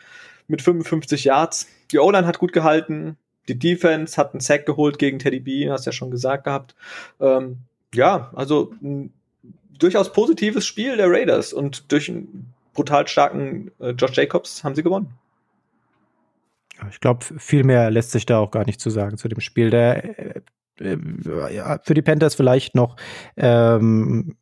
mit 0.49 0.63
55 0.63 1.25
Yards. 1.25 1.67
Die 1.93 1.99
O-Line 1.99 2.27
hat 2.27 2.39
gut 2.39 2.53
gehalten. 2.53 3.17
Die 3.49 3.59
Defense 3.59 4.17
hat 4.17 4.33
einen 4.33 4.41
Sack 4.41 4.65
geholt 4.67 4.99
gegen 4.99 5.19
Teddy 5.19 5.41
B, 5.41 5.71
hast 5.71 5.85
ja 5.85 5.93
schon 5.93 6.11
gesagt 6.11 6.45
gehabt. 6.45 6.75
Ähm, 7.21 7.59
ja, 7.93 8.31
also 8.35 8.73
ein 8.83 9.13
durchaus 9.79 10.13
positives 10.13 10.67
Spiel 10.67 10.97
der 10.97 11.11
Raiders 11.11 11.53
und 11.53 11.93
durch 11.93 12.09
einen 12.09 12.55
brutal 12.73 13.07
starken 13.07 13.71
äh, 13.81 13.91
Josh 13.91 14.17
Jacobs 14.17 14.65
haben 14.65 14.75
sie 14.75 14.83
gewonnen. 14.83 15.13
Ich 16.91 17.01
glaube, 17.01 17.25
viel 17.39 17.65
mehr 17.65 17.91
lässt 17.91 18.11
sich 18.11 18.27
da 18.27 18.39
auch 18.39 18.51
gar 18.51 18.67
nicht 18.67 18.81
zu 18.81 18.91
sagen 18.91 19.17
zu 19.17 19.29
dem 19.29 19.41
Spiel. 19.41 19.71
Der 19.71 20.19
äh, 20.19 20.41
ja, 20.81 21.79
für 21.83 21.95
die 21.95 22.03
Panthers 22.03 22.35
vielleicht 22.35 22.75
noch 22.75 22.97
ähm, 23.37 24.37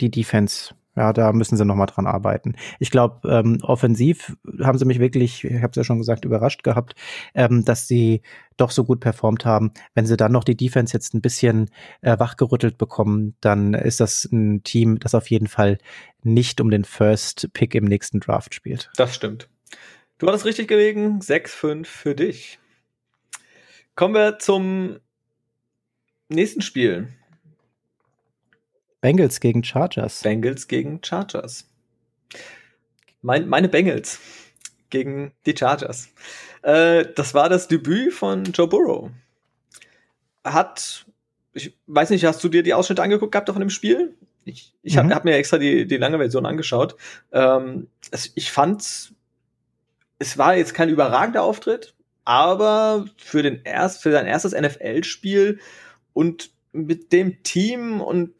die 0.00 0.10
Defense. 0.10 0.74
Ja, 0.98 1.12
da 1.12 1.30
müssen 1.32 1.58
sie 1.58 1.64
noch 1.66 1.74
mal 1.74 1.84
dran 1.84 2.06
arbeiten. 2.06 2.56
Ich 2.78 2.90
glaube, 2.90 3.28
ähm, 3.28 3.58
offensiv 3.60 4.34
haben 4.62 4.78
sie 4.78 4.86
mich 4.86 4.98
wirklich, 4.98 5.44
ich 5.44 5.56
habe 5.56 5.68
es 5.68 5.76
ja 5.76 5.84
schon 5.84 5.98
gesagt, 5.98 6.24
überrascht 6.24 6.62
gehabt, 6.62 6.94
ähm, 7.34 7.66
dass 7.66 7.86
sie 7.86 8.22
doch 8.56 8.70
so 8.70 8.82
gut 8.84 9.00
performt 9.00 9.44
haben. 9.44 9.72
Wenn 9.94 10.06
sie 10.06 10.16
dann 10.16 10.32
noch 10.32 10.42
die 10.42 10.56
Defense 10.56 10.94
jetzt 10.94 11.12
ein 11.12 11.20
bisschen 11.20 11.68
äh, 12.00 12.18
wachgerüttelt 12.18 12.78
bekommen, 12.78 13.36
dann 13.42 13.74
ist 13.74 14.00
das 14.00 14.24
ein 14.24 14.62
Team, 14.62 14.98
das 14.98 15.14
auf 15.14 15.28
jeden 15.28 15.48
Fall 15.48 15.76
nicht 16.22 16.62
um 16.62 16.70
den 16.70 16.84
First 16.84 17.52
Pick 17.52 17.74
im 17.74 17.84
nächsten 17.84 18.20
Draft 18.20 18.54
spielt. 18.54 18.90
Das 18.96 19.14
stimmt. 19.14 19.50
Du 20.16 20.26
hattest 20.26 20.46
richtig 20.46 20.66
gelegen, 20.66 21.20
6-5 21.20 21.84
für 21.84 22.14
dich. 22.14 22.58
Kommen 23.96 24.14
wir 24.14 24.38
zum 24.38 24.96
nächsten 26.28 26.62
Spiel. 26.62 27.08
Bengals 29.00 29.40
gegen 29.40 29.62
Chargers. 29.62 30.22
Bengals 30.22 30.68
gegen 30.68 31.00
Chargers. 31.02 31.68
Mein, 33.22 33.48
meine 33.48 33.68
Bengals 33.68 34.20
gegen 34.90 35.32
die 35.46 35.56
Chargers. 35.56 36.08
Äh, 36.62 37.06
das 37.14 37.34
war 37.34 37.48
das 37.48 37.68
Debüt 37.68 38.12
von 38.12 38.44
Joe 38.44 38.68
Burrow. 38.68 39.10
Hat, 40.44 41.06
ich 41.52 41.76
weiß 41.86 42.10
nicht, 42.10 42.24
hast 42.24 42.42
du 42.42 42.48
dir 42.48 42.62
die 42.62 42.74
Ausschnitte 42.74 43.02
angeguckt 43.02 43.32
gehabt 43.32 43.48
von 43.48 43.60
dem 43.60 43.70
Spiel? 43.70 44.16
Ich, 44.44 44.74
ich 44.82 44.96
habe 44.96 45.08
mhm. 45.08 45.14
hab 45.14 45.24
mir 45.24 45.34
extra 45.34 45.58
die, 45.58 45.86
die 45.86 45.96
lange 45.96 46.18
Version 46.18 46.46
angeschaut. 46.46 46.96
Ähm, 47.32 47.88
es, 48.10 48.32
ich 48.36 48.52
fand, 48.52 49.12
es 50.18 50.38
war 50.38 50.56
jetzt 50.56 50.72
kein 50.72 50.88
überragender 50.88 51.42
Auftritt, 51.42 51.94
aber 52.24 53.06
für, 53.16 53.42
den 53.42 53.62
erst, 53.64 54.02
für 54.02 54.12
sein 54.12 54.26
erstes 54.26 54.52
NFL-Spiel 54.52 55.58
und 56.16 56.50
mit 56.72 57.12
dem 57.12 57.42
Team 57.42 58.00
und 58.00 58.32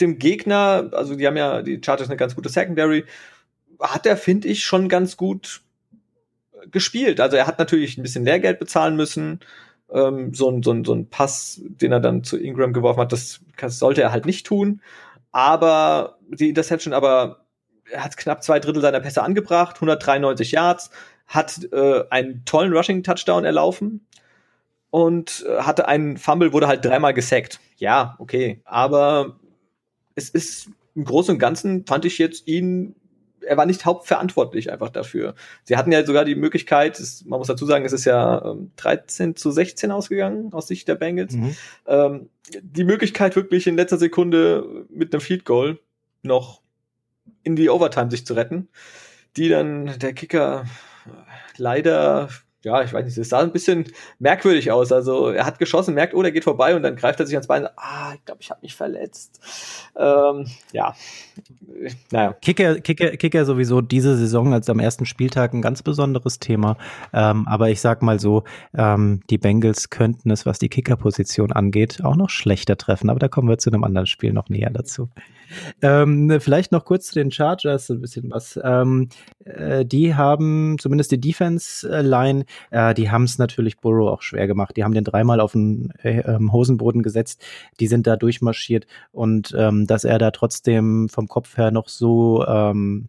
dem 0.00 0.18
Gegner, 0.18 0.90
also 0.92 1.14
die 1.14 1.26
haben 1.26 1.38
ja, 1.38 1.62
die 1.62 1.80
Chargers 1.82 2.08
eine 2.08 2.18
ganz 2.18 2.34
gute 2.34 2.50
Secondary, 2.50 3.06
hat 3.80 4.04
er, 4.04 4.18
finde 4.18 4.48
ich, 4.48 4.64
schon 4.64 4.90
ganz 4.90 5.16
gut 5.16 5.62
gespielt. 6.70 7.18
Also 7.18 7.38
er 7.38 7.46
hat 7.46 7.58
natürlich 7.58 7.96
ein 7.96 8.02
bisschen 8.02 8.26
Lehrgeld 8.26 8.58
bezahlen 8.58 8.96
müssen. 8.96 9.40
Ähm, 9.90 10.34
so, 10.34 10.50
ein, 10.50 10.62
so, 10.62 10.72
ein, 10.72 10.84
so 10.84 10.92
ein 10.92 11.08
Pass, 11.08 11.58
den 11.64 11.92
er 11.92 12.00
dann 12.00 12.22
zu 12.22 12.36
Ingram 12.36 12.74
geworfen 12.74 13.00
hat, 13.00 13.12
das, 13.12 13.40
das 13.56 13.78
sollte 13.78 14.02
er 14.02 14.12
halt 14.12 14.26
nicht 14.26 14.44
tun. 14.44 14.82
Aber 15.32 16.18
die 16.28 16.50
Interception, 16.50 16.92
aber 16.92 17.46
er 17.90 18.04
hat 18.04 18.18
knapp 18.18 18.44
zwei 18.44 18.60
Drittel 18.60 18.82
seiner 18.82 19.00
Pässe 19.00 19.22
angebracht, 19.22 19.76
193 19.76 20.52
Yards, 20.52 20.90
hat 21.26 21.66
äh, 21.72 22.04
einen 22.10 22.44
tollen 22.44 22.74
Rushing-Touchdown 22.74 23.46
erlaufen 23.46 24.06
und 24.96 25.44
äh, 25.46 25.58
hatte 25.58 25.88
einen 25.88 26.16
Fumble, 26.16 26.54
wurde 26.54 26.68
halt 26.68 26.82
dreimal 26.82 27.12
gesackt. 27.12 27.60
Ja, 27.76 28.16
okay. 28.18 28.62
Aber 28.64 29.38
es 30.14 30.30
ist 30.30 30.70
im 30.94 31.04
Großen 31.04 31.34
und 31.34 31.38
Ganzen 31.38 31.84
fand 31.84 32.06
ich 32.06 32.16
jetzt 32.16 32.48
ihn, 32.48 32.96
er 33.42 33.58
war 33.58 33.66
nicht 33.66 33.84
hauptverantwortlich 33.84 34.72
einfach 34.72 34.88
dafür. 34.88 35.34
Sie 35.64 35.76
hatten 35.76 35.92
ja 35.92 36.02
sogar 36.06 36.24
die 36.24 36.34
Möglichkeit, 36.34 36.98
es, 36.98 37.26
man 37.26 37.38
muss 37.38 37.48
dazu 37.48 37.66
sagen, 37.66 37.84
es 37.84 37.92
ist 37.92 38.06
ja 38.06 38.42
ähm, 38.42 38.70
13 38.76 39.36
zu 39.36 39.50
16 39.50 39.90
ausgegangen 39.90 40.54
aus 40.54 40.68
Sicht 40.68 40.88
der 40.88 40.94
Bengals, 40.94 41.34
mhm. 41.34 41.54
ähm, 41.86 42.30
die 42.62 42.84
Möglichkeit 42.84 43.36
wirklich 43.36 43.66
in 43.66 43.76
letzter 43.76 43.98
Sekunde 43.98 44.86
mit 44.88 45.12
einem 45.12 45.20
Field 45.20 45.44
Goal 45.44 45.78
noch 46.22 46.62
in 47.42 47.54
die 47.54 47.68
Overtime 47.68 48.10
sich 48.10 48.24
zu 48.24 48.32
retten, 48.32 48.68
die 49.36 49.50
dann 49.50 49.98
der 49.98 50.14
Kicker 50.14 50.64
leider 51.58 52.30
ja, 52.66 52.82
ich 52.82 52.92
weiß 52.92 53.04
nicht, 53.04 53.16
es 53.16 53.28
sah 53.28 53.38
ein 53.38 53.52
bisschen 53.52 53.84
merkwürdig 54.18 54.72
aus. 54.72 54.90
Also 54.90 55.28
er 55.28 55.46
hat 55.46 55.60
geschossen, 55.60 55.94
merkt, 55.94 56.14
oh, 56.14 56.22
der 56.22 56.32
geht 56.32 56.42
vorbei 56.42 56.74
und 56.74 56.82
dann 56.82 56.96
greift 56.96 57.20
er 57.20 57.26
sich 57.26 57.36
ans 57.36 57.46
Bein. 57.46 57.68
Ah, 57.76 58.12
ich 58.14 58.24
glaube, 58.24 58.40
ich 58.40 58.50
habe 58.50 58.58
mich 58.60 58.74
verletzt. 58.74 59.40
Ähm, 59.96 60.46
ja, 60.72 60.92
naja. 62.10 62.32
Kicker, 62.42 62.80
Kicker, 62.80 63.16
Kicker 63.16 63.44
sowieso 63.44 63.82
diese 63.82 64.16
Saison 64.16 64.52
als 64.52 64.68
am 64.68 64.80
ersten 64.80 65.06
Spieltag 65.06 65.54
ein 65.54 65.62
ganz 65.62 65.84
besonderes 65.84 66.40
Thema. 66.40 66.76
Ähm, 67.12 67.46
aber 67.46 67.70
ich 67.70 67.80
sag 67.80 68.02
mal 68.02 68.18
so, 68.18 68.42
ähm, 68.76 69.20
die 69.30 69.38
Bengals 69.38 69.88
könnten 69.88 70.32
es, 70.32 70.44
was 70.44 70.58
die 70.58 70.68
Kickerposition 70.68 71.52
angeht, 71.52 72.00
auch 72.02 72.16
noch 72.16 72.30
schlechter 72.30 72.76
treffen. 72.76 73.10
Aber 73.10 73.20
da 73.20 73.28
kommen 73.28 73.48
wir 73.48 73.58
zu 73.58 73.70
einem 73.70 73.84
anderen 73.84 74.08
Spiel 74.08 74.32
noch 74.32 74.48
näher 74.48 74.70
dazu. 74.70 75.08
Ähm, 75.82 76.40
vielleicht 76.40 76.72
noch 76.72 76.84
kurz 76.84 77.08
zu 77.08 77.14
den 77.14 77.30
Chargers 77.30 77.90
ein 77.90 78.00
bisschen 78.00 78.30
was. 78.30 78.58
Ähm, 78.62 79.08
äh, 79.44 79.84
die 79.84 80.14
haben 80.14 80.76
zumindest 80.78 81.12
die 81.12 81.20
Defense-Line, 81.20 82.44
äh, 82.70 82.94
die 82.94 83.10
haben 83.10 83.24
es 83.24 83.38
natürlich 83.38 83.78
Burrow 83.78 84.10
auch 84.10 84.22
schwer 84.22 84.46
gemacht. 84.46 84.76
Die 84.76 84.84
haben 84.84 84.94
den 84.94 85.04
dreimal 85.04 85.40
auf 85.40 85.52
den 85.52 85.92
äh, 86.02 86.20
ähm, 86.20 86.52
Hosenboden 86.52 87.02
gesetzt. 87.02 87.44
Die 87.80 87.86
sind 87.86 88.06
da 88.06 88.16
durchmarschiert 88.16 88.86
und 89.12 89.54
ähm, 89.56 89.86
dass 89.86 90.04
er 90.04 90.18
da 90.18 90.30
trotzdem 90.30 91.08
vom 91.08 91.28
Kopf 91.28 91.56
her 91.56 91.70
noch 91.70 91.88
so 91.88 92.46
ähm, 92.46 93.08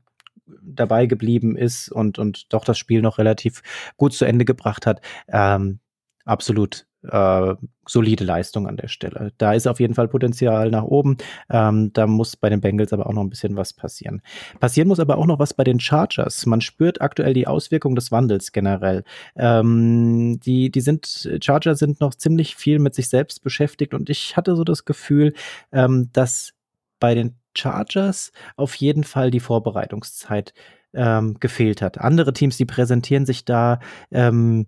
dabei 0.62 1.06
geblieben 1.06 1.56
ist 1.56 1.90
und, 1.90 2.20
und 2.20 2.52
doch 2.54 2.64
das 2.64 2.78
Spiel 2.78 3.02
noch 3.02 3.18
relativ 3.18 3.62
gut 3.98 4.14
zu 4.14 4.26
Ende 4.26 4.46
gebracht 4.46 4.86
hat. 4.86 5.02
Ähm, 5.28 5.80
absolut 6.26 6.87
äh, 7.04 7.56
solide 7.88 8.24
Leistung 8.24 8.68
an 8.68 8.78
der 8.78 8.88
Stelle. 8.88 9.32
Da 9.38 9.54
ist 9.54 9.68
auf 9.68 9.80
jeden 9.80 9.94
Fall 9.94 10.08
Potenzial 10.08 10.70
nach 10.70 10.84
oben. 10.84 11.18
Ähm, 11.50 11.92
da 11.94 12.08
muss 12.08 12.36
bei 12.36 12.50
den 12.50 12.62
Bengals 12.62 12.94
aber 12.94 13.08
auch 13.08 13.14
noch 13.14 13.22
ein 13.22 13.30
bisschen 13.30 13.56
was 13.56 13.74
passieren. 13.74 14.22
Passieren 14.60 14.88
muss 14.88 15.00
aber 15.00 15.18
auch 15.18 15.26
noch 15.26 15.40
was 15.40 15.54
bei 15.54 15.64
den 15.64 15.80
Chargers. 15.80 16.46
Man 16.46 16.62
spürt 16.62 17.02
aktuell 17.02 17.34
die 17.34 17.48
Auswirkung 17.48 17.96
des 17.96 18.12
Wandels 18.12 18.52
generell. 18.52 19.04
Ähm, 19.36 20.40
die, 20.42 20.70
die 20.70 20.82
sind, 20.82 21.30
Charger 21.42 21.76
sind 21.76 22.02
noch 22.02 22.16
ziemlich 22.16 22.56
viel 22.56 22.80
mit 22.80 22.96
sich 22.96 23.10
selbst 23.10 23.44
beschäftigt 23.44 23.94
und 23.94 24.10
ich 24.10 24.36
hatte 24.36 24.56
so 24.56 24.64
das 24.64 24.86
Gefühl, 24.86 25.34
ähm, 25.72 26.10
dass 26.14 26.54
bei 27.00 27.16
den 27.16 27.36
Chargers 27.56 28.32
auf 28.56 28.76
jeden 28.76 29.04
Fall 29.04 29.32
die 29.32 29.40
Vorbereitungszeit 29.40 30.54
ähm, 30.94 31.38
gefehlt 31.40 31.82
hat. 31.82 31.98
Andere 32.00 32.34
Teams, 32.34 32.58
die 32.58 32.66
präsentieren 32.66 33.26
sich 33.26 33.46
da 33.46 33.80
ähm, 34.12 34.68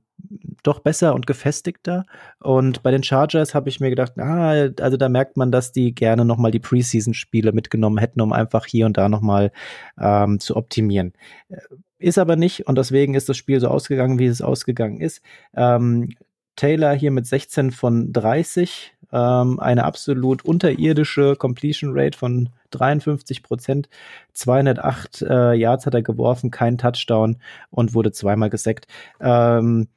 doch 0.63 0.80
besser 0.80 1.15
und 1.15 1.28
gefestigter. 1.28 2.05
Und 2.39 2.84
bei 2.84 2.91
den 2.91 3.03
Chargers 3.03 3.55
habe 3.55 3.70
ich 3.70 3.80
mir 3.80 3.89
gedacht, 3.89 4.13
ah, 4.17 4.70
also 4.80 4.97
da 4.97 5.09
merkt 5.09 5.38
man, 5.38 5.51
dass 5.51 5.72
die 5.72 5.95
gerne 5.95 6.26
nochmal 6.26 6.51
die 6.51 6.59
Preseason-Spiele 6.59 7.51
mitgenommen 7.51 7.97
hätten, 7.97 8.22
um 8.22 8.34
einfach 8.34 8.65
hier 8.65 8.86
und 8.86 8.97
da 8.97 9.09
nochmal 9.09 9.51
ähm, 9.99 10.39
zu 10.39 10.55
optimieren. 10.55 11.13
Äh, 11.49 11.57
ist 12.01 12.17
aber 12.17 12.38
nicht 12.38 12.65
und 12.65 12.78
deswegen 12.78 13.13
ist 13.13 13.28
das 13.28 13.36
Spiel 13.36 13.59
so 13.59 13.67
ausgegangen, 13.67 14.20
wie 14.20 14.28
es 14.28 14.41
ausgegangen 14.41 15.01
ist. 15.01 15.22
Ähm, 15.53 16.09
Taylor 16.60 16.93
hier 16.93 17.12
mit 17.12 17.26
16 17.26 17.72
von 17.72 18.12
30, 18.12 18.93
ähm, 19.14 19.62
eine 19.62 19.86
absolut 19.86 20.43
unterirdische 20.43 21.38
Completion 21.38 21.91
Rate 21.93 22.18
von 22.18 22.49
53 22.72 23.43
Prozent, 23.43 23.88
208 24.34 25.22
äh, 25.22 25.53
Yards 25.53 25.86
hat 25.86 25.93
er 25.93 26.01
geworfen, 26.01 26.51
kein 26.51 26.78
Touchdown 26.78 27.38
und 27.70 27.93
wurde 27.93 28.12
zweimal 28.12 28.49
gesackt. 28.49 28.88
Ähm, 29.22 29.88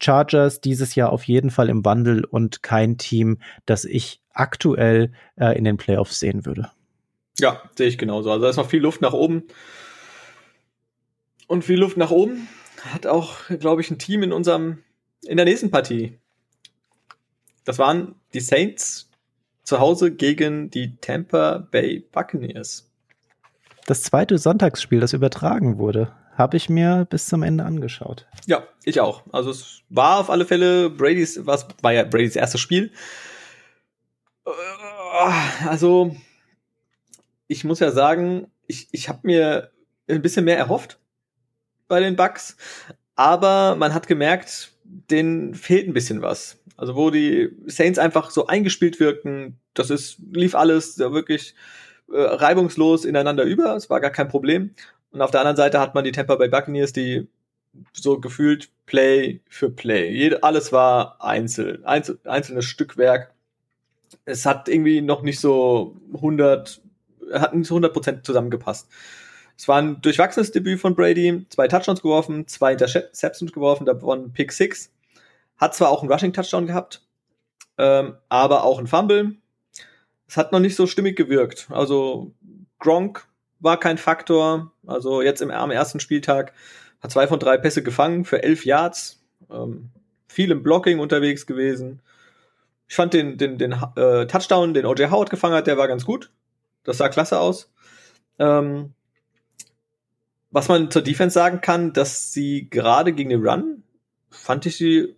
Chargers 0.00 0.60
dieses 0.60 0.94
Jahr 0.94 1.10
auf 1.10 1.24
jeden 1.24 1.50
Fall 1.50 1.68
im 1.68 1.84
Wandel 1.84 2.24
und 2.24 2.62
kein 2.62 2.96
Team, 2.96 3.38
das 3.66 3.84
ich 3.84 4.20
aktuell 4.32 5.10
äh, 5.34 5.58
in 5.58 5.64
den 5.64 5.78
Playoffs 5.78 6.20
sehen 6.20 6.46
würde. 6.46 6.70
Ja, 7.40 7.60
sehe 7.76 7.88
ich 7.88 7.98
genauso. 7.98 8.30
Also 8.30 8.44
da 8.44 8.50
ist 8.50 8.56
noch 8.56 8.70
viel 8.70 8.82
Luft 8.82 9.00
nach 9.00 9.14
oben. 9.14 9.42
Und 11.48 11.64
viel 11.64 11.80
Luft 11.80 11.96
nach 11.96 12.12
oben 12.12 12.46
hat 12.92 13.08
auch, 13.08 13.34
glaube 13.58 13.80
ich, 13.80 13.90
ein 13.90 13.98
Team 13.98 14.22
in 14.22 14.32
unserem, 14.32 14.78
in 15.26 15.36
der 15.36 15.46
nächsten 15.46 15.70
Partie. 15.70 16.18
Das 17.64 17.78
waren 17.78 18.14
die 18.32 18.40
Saints 18.40 19.10
zu 19.62 19.80
Hause 19.80 20.12
gegen 20.12 20.70
die 20.70 20.96
Tampa 20.96 21.66
Bay 21.70 22.00
Buccaneers. 22.12 22.90
Das 23.86 24.02
zweite 24.02 24.38
Sonntagsspiel, 24.38 25.00
das 25.00 25.12
übertragen 25.12 25.78
wurde, 25.78 26.12
habe 26.36 26.56
ich 26.56 26.68
mir 26.68 27.06
bis 27.08 27.26
zum 27.26 27.42
Ende 27.42 27.64
angeschaut. 27.64 28.26
Ja, 28.46 28.64
ich 28.84 29.00
auch. 29.00 29.22
Also 29.32 29.50
es 29.50 29.82
war 29.88 30.20
auf 30.20 30.30
alle 30.30 30.46
Fälle 30.46 30.90
Brady's, 30.90 31.46
was 31.46 31.66
war 31.82 31.92
ja 31.92 32.04
Brady's 32.04 32.36
erstes 32.36 32.60
Spiel. 32.60 32.92
Äh, 34.46 34.50
also 35.68 36.16
ich 37.46 37.64
muss 37.64 37.80
ja 37.80 37.90
sagen, 37.90 38.48
ich, 38.66 38.88
ich 38.92 39.08
habe 39.08 39.20
mir 39.22 39.70
ein 40.08 40.22
bisschen 40.22 40.44
mehr 40.44 40.58
erhofft 40.58 40.98
bei 41.88 42.00
den 42.00 42.16
Bucks, 42.16 42.56
aber 43.14 43.76
man 43.76 43.94
hat 43.94 44.06
gemerkt, 44.06 44.73
denen 44.84 45.54
fehlt 45.54 45.88
ein 45.88 45.94
bisschen 45.94 46.22
was. 46.22 46.58
Also 46.76 46.96
wo 46.96 47.10
die 47.10 47.50
Saints 47.66 47.98
einfach 47.98 48.30
so 48.30 48.46
eingespielt 48.46 49.00
wirken, 49.00 49.58
das 49.74 49.90
ist, 49.90 50.18
lief 50.32 50.54
alles 50.54 50.96
da 50.96 51.12
wirklich 51.12 51.54
äh, 52.12 52.20
reibungslos 52.20 53.04
ineinander 53.04 53.44
über, 53.44 53.74
es 53.76 53.90
war 53.90 54.00
gar 54.00 54.10
kein 54.10 54.28
Problem. 54.28 54.74
Und 55.10 55.22
auf 55.22 55.30
der 55.30 55.40
anderen 55.40 55.56
Seite 55.56 55.80
hat 55.80 55.94
man 55.94 56.04
die 56.04 56.12
Tampa 56.12 56.34
Bay 56.36 56.48
Buccaneers, 56.48 56.92
die 56.92 57.28
so 57.92 58.20
gefühlt 58.20 58.70
Play 58.86 59.40
für 59.48 59.70
Play. 59.70 60.10
Jede, 60.10 60.42
alles 60.42 60.72
war 60.72 61.22
einzeln, 61.22 61.84
einzel, 61.84 62.18
einzelnes 62.24 62.64
Stückwerk. 62.64 63.32
Es 64.24 64.46
hat 64.46 64.68
irgendwie 64.68 65.00
noch 65.00 65.22
nicht 65.22 65.40
so 65.40 65.96
100, 66.14 66.80
hat 67.32 67.54
nicht 67.54 67.68
so 67.68 67.76
100% 67.76 68.22
zusammengepasst. 68.22 68.88
Es 69.56 69.68
war 69.68 69.80
ein 69.80 70.00
durchwachsenes 70.00 70.52
Debüt 70.52 70.80
von 70.80 70.94
Brady, 70.94 71.46
zwei 71.48 71.68
Touchdowns 71.68 72.02
geworfen, 72.02 72.46
zwei 72.48 72.72
Interceptions 72.72 73.52
geworfen, 73.52 73.86
da 73.86 74.00
war 74.02 74.16
ein 74.16 74.32
Pick 74.32 74.52
Six. 74.52 74.92
Hat 75.56 75.74
zwar 75.74 75.90
auch 75.90 76.02
einen 76.02 76.12
Rushing-Touchdown 76.12 76.66
gehabt, 76.66 77.06
ähm, 77.78 78.16
aber 78.28 78.64
auch 78.64 78.78
ein 78.78 78.86
Fumble. 78.86 79.36
Es 80.26 80.36
hat 80.36 80.52
noch 80.52 80.58
nicht 80.58 80.74
so 80.74 80.86
stimmig 80.86 81.16
gewirkt. 81.16 81.68
Also 81.70 82.32
Gronk 82.80 83.26
war 83.60 83.78
kein 83.78 83.98
Faktor. 83.98 84.72
Also 84.86 85.22
jetzt 85.22 85.42
im, 85.42 85.50
am 85.50 85.70
ersten 85.70 86.00
Spieltag 86.00 86.52
hat 87.00 87.12
zwei 87.12 87.26
von 87.26 87.38
drei 87.38 87.56
Pässe 87.56 87.82
gefangen 87.82 88.24
für 88.24 88.42
elf 88.42 88.64
Yards. 88.64 89.22
Ähm, 89.50 89.90
viel 90.26 90.50
im 90.50 90.62
Blocking 90.62 90.98
unterwegs 90.98 91.46
gewesen. 91.46 92.00
Ich 92.88 92.96
fand 92.96 93.14
den, 93.14 93.38
den, 93.38 93.58
den 93.58 93.72
äh, 93.72 94.26
Touchdown, 94.26 94.74
den 94.74 94.86
OJ 94.86 95.06
Howard 95.06 95.30
gefangen 95.30 95.54
hat, 95.54 95.66
der 95.66 95.78
war 95.78 95.88
ganz 95.88 96.04
gut. 96.04 96.30
Das 96.82 96.98
sah 96.98 97.08
klasse 97.08 97.38
aus. 97.38 97.72
Ähm, 98.38 98.92
was 100.54 100.68
man 100.68 100.88
zur 100.88 101.02
Defense 101.02 101.34
sagen 101.34 101.60
kann, 101.60 101.92
dass 101.92 102.32
sie 102.32 102.70
gerade 102.70 103.12
gegen 103.12 103.30
den 103.30 103.44
Run, 103.44 103.82
fand 104.30 104.66
ich 104.66 104.76
sie 104.76 105.16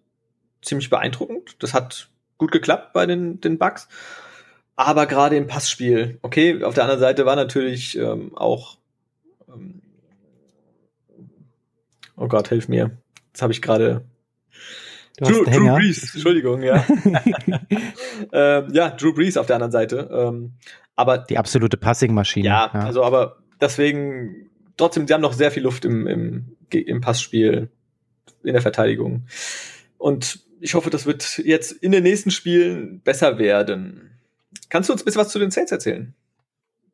ziemlich 0.63 0.89
beeindruckend. 0.89 1.57
Das 1.59 1.75
hat 1.75 2.09
gut 2.39 2.53
geklappt 2.53 2.95
bei 2.95 3.05
den, 3.05 3.39
den 3.43 3.59
Bugs. 3.59 3.87
Aber 4.77 5.05
gerade 5.05 5.37
im 5.37 5.47
Passspiel, 5.47 6.19
okay, 6.23 6.65
auf 6.65 6.73
der 6.73 6.85
anderen 6.85 7.01
Seite 7.01 7.27
war 7.27 7.37
natürlich 7.37 7.99
ähm, 7.99 8.35
auch, 8.35 8.79
ähm, 9.47 9.83
oh 12.17 12.29
Gott, 12.29 12.49
hilf 12.49 12.69
mir. 12.69 12.93
Jetzt 13.29 13.43
habe 13.43 13.53
ich 13.53 13.61
gerade 13.61 14.07
Drew, 15.19 15.45
Drew 15.45 15.75
Brees, 15.75 16.15
Entschuldigung, 16.15 16.63
ja. 16.63 16.83
ähm, 18.33 18.69
ja, 18.73 18.89
Drew 18.89 19.13
Brees 19.13 19.37
auf 19.37 19.47
der 19.47 19.57
anderen 19.57 19.73
Seite. 19.73 20.09
Ähm, 20.11 20.55
aber 20.95 21.19
die 21.19 21.37
absolute 21.37 21.77
Passing-Maschine. 21.77 22.47
Ja, 22.47 22.71
ja, 22.73 22.81
also 22.81 23.05
aber 23.05 23.37
deswegen 23.61 24.49
trotzdem, 24.77 25.07
sie 25.07 25.15
haben 25.15 25.21
noch 25.21 25.33
sehr 25.33 25.51
viel 25.51 25.63
Luft 25.63 25.85
im, 25.85 26.07
im, 26.07 26.57
im 26.71 27.01
Passspiel, 27.01 27.71
in 28.43 28.53
der 28.53 28.63
Verteidigung. 28.63 29.27
Und 29.99 30.41
ich 30.61 30.75
hoffe, 30.75 30.91
das 30.91 31.07
wird 31.07 31.39
jetzt 31.39 31.73
in 31.73 31.93
den 31.93 32.03
nächsten 32.03 32.31
Spielen 32.31 33.01
besser 33.01 33.39
werden. 33.39 34.11
Kannst 34.69 34.89
du 34.89 34.93
uns 34.93 35.03
ein 35.03 35.05
bisschen 35.05 35.21
was 35.21 35.29
zu 35.29 35.39
den 35.39 35.51
Saints 35.51 35.73
erzählen? 35.73 36.15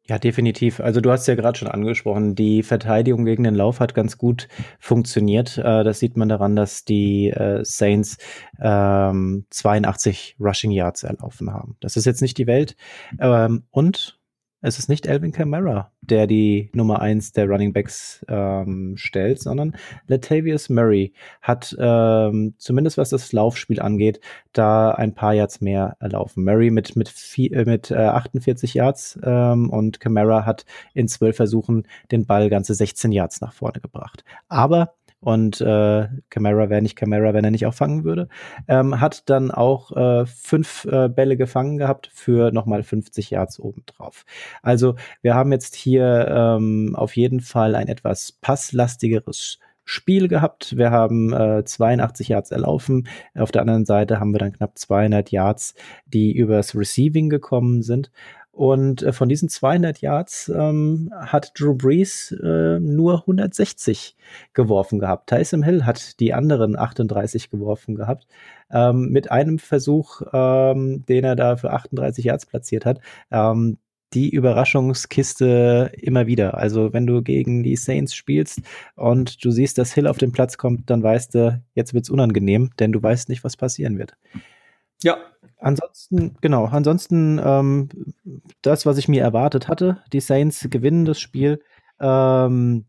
Ja, 0.08 0.18
definitiv. 0.18 0.80
Also 0.80 1.00
du 1.00 1.12
hast 1.12 1.28
ja 1.28 1.36
gerade 1.36 1.56
schon 1.56 1.68
angesprochen, 1.68 2.34
die 2.34 2.64
Verteidigung 2.64 3.24
gegen 3.24 3.44
den 3.44 3.54
Lauf 3.54 3.78
hat 3.78 3.94
ganz 3.94 4.18
gut 4.18 4.48
funktioniert. 4.80 5.58
Äh, 5.58 5.84
das 5.84 6.00
sieht 6.00 6.16
man 6.16 6.28
daran, 6.28 6.56
dass 6.56 6.84
die 6.84 7.30
äh, 7.30 7.64
Saints 7.64 8.18
ähm, 8.60 9.46
82 9.50 10.36
Rushing 10.40 10.72
Yards 10.72 11.04
erlaufen 11.04 11.52
haben. 11.52 11.76
Das 11.80 11.96
ist 11.96 12.04
jetzt 12.04 12.20
nicht 12.20 12.36
die 12.36 12.48
Welt. 12.48 12.74
Ähm, 13.20 13.62
und 13.70 14.18
es 14.62 14.78
ist 14.78 14.88
nicht 14.88 15.08
Alvin 15.08 15.32
Kamara, 15.32 15.90
der 16.00 16.26
die 16.26 16.70
Nummer 16.72 17.00
eins 17.00 17.32
der 17.32 17.48
Running 17.48 17.72
Backs 17.72 18.24
ähm, 18.28 18.94
stellt, 18.96 19.40
sondern 19.40 19.76
Latavius 20.06 20.68
Murray 20.68 21.12
hat 21.42 21.76
ähm, 21.78 22.54
zumindest 22.58 22.96
was 22.96 23.10
das 23.10 23.32
Laufspiel 23.32 23.80
angeht, 23.80 24.20
da 24.52 24.92
ein 24.92 25.14
paar 25.14 25.34
Yards 25.34 25.60
mehr 25.60 25.96
erlaufen. 25.98 26.44
Murray 26.44 26.70
mit 26.70 26.94
mit 26.94 27.08
vier, 27.08 27.52
äh, 27.52 27.64
mit 27.64 27.90
äh, 27.90 27.96
48 27.96 28.74
Yards 28.74 29.18
ähm, 29.22 29.68
und 29.68 29.98
Kamara 30.00 30.46
hat 30.46 30.64
in 30.94 31.08
zwölf 31.08 31.36
Versuchen 31.36 31.86
den 32.12 32.26
Ball 32.26 32.48
ganze 32.48 32.74
16 32.74 33.10
Yards 33.10 33.40
nach 33.40 33.52
vorne 33.52 33.80
gebracht. 33.80 34.24
Aber 34.48 34.94
und 35.22 35.60
äh, 35.60 36.08
Camara 36.30 36.68
wäre 36.68 36.82
nicht 36.82 36.96
Camara, 36.96 37.32
wenn 37.32 37.44
er 37.44 37.52
nicht 37.52 37.64
auch 37.66 37.74
fangen 37.74 38.02
würde. 38.02 38.28
Ähm, 38.66 39.00
hat 39.00 39.30
dann 39.30 39.52
auch 39.52 39.96
äh, 39.96 40.26
fünf 40.26 40.84
äh, 40.84 41.08
Bälle 41.08 41.36
gefangen 41.36 41.78
gehabt 41.78 42.10
für 42.12 42.50
nochmal 42.50 42.82
50 42.82 43.30
Yards 43.30 43.60
obendrauf. 43.60 44.24
Also 44.62 44.96
wir 45.22 45.34
haben 45.34 45.52
jetzt 45.52 45.76
hier 45.76 46.26
ähm, 46.28 46.96
auf 46.96 47.16
jeden 47.16 47.40
Fall 47.40 47.76
ein 47.76 47.86
etwas 47.86 48.32
passlastigeres 48.32 49.60
Spiel 49.84 50.26
gehabt. 50.26 50.76
Wir 50.76 50.90
haben 50.90 51.32
äh, 51.32 51.64
82 51.64 52.28
Yards 52.28 52.50
erlaufen. 52.50 53.08
Auf 53.36 53.52
der 53.52 53.62
anderen 53.62 53.84
Seite 53.84 54.18
haben 54.18 54.32
wir 54.32 54.38
dann 54.38 54.52
knapp 54.52 54.76
200 54.76 55.30
Yards, 55.30 55.74
die 56.06 56.32
übers 56.36 56.74
Receiving 56.74 57.28
gekommen 57.28 57.82
sind. 57.82 58.10
Und 58.52 59.02
äh, 59.02 59.12
von 59.12 59.30
diesen 59.30 59.48
200 59.48 60.02
Yards 60.02 60.52
ähm, 60.54 61.10
hat 61.18 61.58
Drew 61.58 61.74
Brees 61.74 62.32
äh, 62.32 62.78
nur 62.78 63.20
160 63.20 64.14
geworfen 64.52 64.98
gehabt. 64.98 65.30
Tyson 65.30 65.62
Hill 65.62 65.86
hat 65.86 66.20
die 66.20 66.34
anderen 66.34 66.78
38 66.78 67.50
geworfen 67.50 67.94
gehabt. 67.94 68.26
Ähm, 68.70 69.08
mit 69.08 69.30
einem 69.30 69.58
Versuch, 69.58 70.20
ähm, 70.34 71.04
den 71.06 71.24
er 71.24 71.34
da 71.34 71.56
für 71.56 71.72
38 71.72 72.26
Yards 72.26 72.44
platziert 72.44 72.84
hat. 72.84 73.00
Ähm, 73.30 73.78
die 74.12 74.28
Überraschungskiste 74.28 75.92
immer 75.96 76.26
wieder. 76.26 76.58
Also 76.58 76.92
wenn 76.92 77.06
du 77.06 77.22
gegen 77.22 77.62
die 77.62 77.76
Saints 77.76 78.14
spielst 78.14 78.60
und 78.94 79.42
du 79.42 79.50
siehst, 79.50 79.78
dass 79.78 79.94
Hill 79.94 80.06
auf 80.06 80.18
den 80.18 80.32
Platz 80.32 80.58
kommt, 80.58 80.90
dann 80.90 81.02
weißt 81.02 81.34
du, 81.34 81.62
jetzt 81.74 81.94
wird's 81.94 82.10
unangenehm, 82.10 82.70
denn 82.78 82.92
du 82.92 83.02
weißt 83.02 83.30
nicht, 83.30 83.44
was 83.44 83.56
passieren 83.56 83.98
wird. 83.98 84.14
Ja, 85.02 85.16
Ansonsten, 85.62 86.36
genau, 86.40 86.66
ansonsten 86.66 87.40
ähm, 87.42 87.88
das, 88.62 88.84
was 88.84 88.98
ich 88.98 89.08
mir 89.08 89.22
erwartet 89.22 89.68
hatte. 89.68 90.02
Die 90.12 90.20
Saints 90.20 90.66
gewinnen 90.70 91.04
das 91.04 91.20
Spiel. 91.20 91.62
Ähm, 92.00 92.86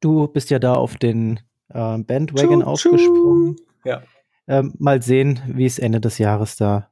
Du 0.00 0.26
bist 0.28 0.50
ja 0.50 0.58
da 0.58 0.74
auf 0.74 0.96
den 0.96 1.40
äh, 1.70 1.98
Bandwagon 1.98 2.60
tschu, 2.60 2.66
aufgesprungen. 2.66 3.56
Ja. 3.84 4.02
Ähm, 4.48 4.74
mal 4.78 5.02
sehen, 5.02 5.40
wie 5.48 5.66
es 5.66 5.78
Ende 5.78 6.00
des 6.00 6.18
Jahres 6.18 6.56
da 6.56 6.90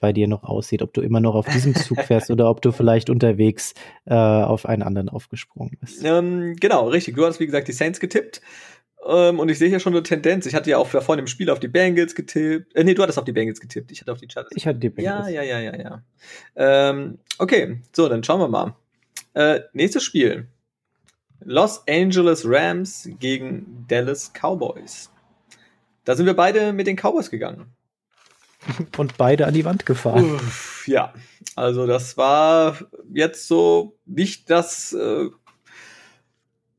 bei 0.00 0.12
dir 0.12 0.28
noch 0.28 0.44
aussieht, 0.44 0.82
ob 0.82 0.92
du 0.92 1.00
immer 1.00 1.20
noch 1.20 1.34
auf 1.34 1.46
diesem 1.48 1.74
Zug 1.74 2.00
fährst 2.02 2.30
oder 2.30 2.48
ob 2.48 2.62
du 2.62 2.70
vielleicht 2.70 3.10
unterwegs 3.10 3.74
äh, 4.06 4.14
auf 4.14 4.66
einen 4.66 4.82
anderen 4.82 5.08
aufgesprungen 5.08 5.76
bist. 5.80 6.04
Ähm, 6.04 6.56
genau, 6.56 6.88
richtig. 6.88 7.16
Du 7.16 7.26
hast, 7.26 7.40
wie 7.40 7.46
gesagt, 7.46 7.68
die 7.68 7.72
Saints 7.72 7.98
getippt. 7.98 8.40
Ähm, 9.06 9.38
und 9.38 9.48
ich 9.48 9.58
sehe 9.58 9.68
ja 9.68 9.80
schon 9.80 9.94
eine 9.94 10.02
Tendenz. 10.02 10.46
Ich 10.46 10.54
hatte 10.54 10.70
ja 10.70 10.78
auch 10.78 10.88
vorhin 10.88 11.20
im 11.20 11.26
Spiel 11.26 11.50
auf 11.50 11.60
die 11.60 11.68
Bengals 11.68 12.14
getippt. 12.14 12.74
Äh, 12.74 12.84
nee, 12.84 12.94
du 12.94 13.02
hattest 13.02 13.18
auf 13.18 13.24
die 13.24 13.32
Bengals 13.32 13.60
getippt. 13.60 13.90
Ich 13.92 14.00
hatte 14.00 14.12
auf 14.12 14.18
die 14.18 14.28
Chargers. 14.30 14.52
Ich 14.54 14.66
hatte 14.66 14.78
die 14.78 14.90
Bengals. 14.90 15.30
Ja, 15.30 15.42
ja, 15.42 15.58
ja, 15.58 15.72
ja, 15.72 15.80
ja. 15.80 16.02
Ähm, 16.56 17.18
okay, 17.38 17.80
so, 17.94 18.08
dann 18.08 18.24
schauen 18.24 18.40
wir 18.40 18.48
mal. 18.48 18.74
Äh, 19.34 19.60
nächstes 19.72 20.02
Spiel. 20.02 20.48
Los 21.40 21.82
Angeles 21.88 22.42
Rams 22.44 23.08
gegen 23.20 23.86
Dallas 23.88 24.32
Cowboys. 24.32 25.10
Da 26.04 26.16
sind 26.16 26.26
wir 26.26 26.34
beide 26.34 26.72
mit 26.72 26.86
den 26.86 26.96
Cowboys 26.96 27.30
gegangen. 27.30 27.66
Und 28.96 29.16
beide 29.16 29.46
an 29.46 29.54
die 29.54 29.64
Wand 29.64 29.86
gefahren. 29.86 30.34
Uff, 30.34 30.86
ja, 30.88 31.14
also 31.54 31.86
das 31.86 32.16
war 32.16 32.76
jetzt 33.12 33.46
so 33.46 33.96
nicht 34.04 34.50
das, 34.50 34.92
äh, 34.92 35.28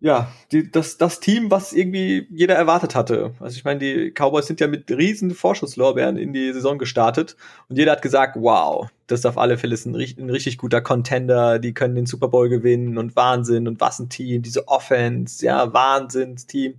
ja, 0.01 0.31
die, 0.51 0.71
das, 0.71 0.97
das 0.97 1.19
Team, 1.19 1.51
was 1.51 1.73
irgendwie 1.73 2.25
jeder 2.31 2.55
erwartet 2.55 2.95
hatte. 2.95 3.33
Also 3.39 3.57
ich 3.57 3.65
meine, 3.65 3.79
die 3.79 4.11
Cowboys 4.11 4.47
sind 4.47 4.61
ja 4.61 4.67
mit 4.67 4.89
riesen 4.89 5.31
Vorschusslorbeeren 5.31 6.17
in 6.17 6.31
die 6.31 6.53
Saison 6.53 6.77
gestartet 6.77 7.35
und 7.67 7.77
jeder 7.77 7.91
hat 7.93 8.01
gesagt, 8.01 8.37
wow, 8.39 8.89
das 9.07 9.21
ist 9.21 9.25
auf 9.25 9.37
alle 9.37 9.57
Fälle 9.57 9.75
ein, 9.75 9.95
ein 9.95 10.29
richtig 10.29 10.57
guter 10.57 10.81
Contender, 10.81 11.59
die 11.59 11.73
können 11.73 11.95
den 11.95 12.05
Super 12.05 12.29
Bowl 12.29 12.47
gewinnen 12.47 12.97
und 12.97 13.15
Wahnsinn 13.17 13.67
und 13.67 13.81
was 13.81 13.99
ein 13.99 14.09
Team, 14.09 14.41
diese 14.41 14.69
Offense, 14.69 15.45
ja, 15.45 15.73
Wahnsinnsteam. 15.73 16.75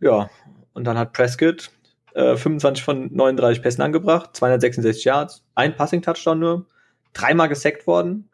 Ja, 0.00 0.28
und 0.72 0.84
dann 0.84 0.98
hat 0.98 1.12
Prescott 1.12 1.70
25 2.14 2.82
äh, 2.82 2.84
von 2.84 3.14
39 3.14 3.62
Pässen 3.62 3.82
angebracht, 3.82 4.30
266 4.36 5.04
Yards, 5.04 5.44
ein 5.54 5.76
Passing-Touchdown 5.76 6.38
nur, 6.38 6.66
dreimal 7.12 7.48
gesackt 7.48 7.86
worden. 7.86 8.28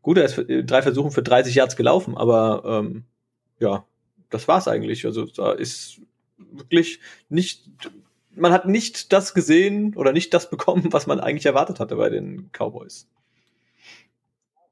Gut, 0.00 0.16
er 0.16 0.24
ist 0.24 0.38
äh, 0.38 0.64
drei 0.64 0.80
Versuchen 0.80 1.10
für 1.10 1.22
30 1.22 1.54
Yards 1.54 1.76
gelaufen, 1.76 2.16
aber 2.16 2.62
ähm, 2.64 3.04
ja, 3.62 3.84
das 4.28 4.48
war's 4.48 4.68
eigentlich. 4.68 5.06
Also 5.06 5.24
da 5.26 5.52
ist 5.52 6.00
wirklich 6.36 7.00
nicht, 7.28 7.70
man 8.34 8.52
hat 8.52 8.66
nicht 8.66 9.12
das 9.12 9.32
gesehen 9.34 9.94
oder 9.96 10.12
nicht 10.12 10.34
das 10.34 10.50
bekommen, 10.50 10.92
was 10.92 11.06
man 11.06 11.20
eigentlich 11.20 11.46
erwartet 11.46 11.80
hatte 11.80 11.96
bei 11.96 12.10
den 12.10 12.50
Cowboys. 12.52 13.08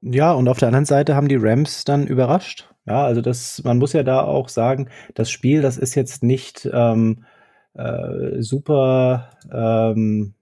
Ja, 0.01 0.33
und 0.33 0.47
auf 0.47 0.57
der 0.57 0.67
anderen 0.67 0.85
Seite 0.85 1.15
haben 1.15 1.27
die 1.27 1.37
Rams 1.39 1.85
dann 1.85 2.07
überrascht. 2.07 2.67
Ja, 2.87 3.05
also 3.05 3.21
das, 3.21 3.63
man 3.63 3.77
muss 3.77 3.93
ja 3.93 4.03
da 4.03 4.23
auch 4.23 4.49
sagen, 4.49 4.89
das 5.13 5.29
Spiel, 5.29 5.61
das 5.61 5.77
ist 5.77 5.95
jetzt 5.95 6.23
nicht 6.23 6.67
ähm, 6.71 7.25
äh, 7.75 8.41
super 8.41 9.29
ähm, 9.53 10.33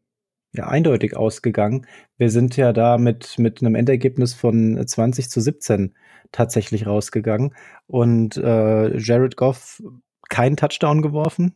ja, 0.54 0.68
eindeutig 0.68 1.16
ausgegangen. 1.16 1.86
Wir 2.18 2.30
sind 2.30 2.58
ja 2.58 2.74
da 2.74 2.98
mit, 2.98 3.38
mit 3.38 3.62
einem 3.62 3.76
Endergebnis 3.76 4.34
von 4.34 4.82
20 4.86 5.30
zu 5.30 5.42
17 5.42 5.96
tatsächlich 6.32 6.88
rausgegangen. 6.88 7.56
Und 7.88 8.38
äh, 8.38 8.98
Jared 8.98 9.36
Goff 9.36 9.82
keinen 10.30 10.58
Touchdown 10.58 11.02
geworfen, 11.02 11.56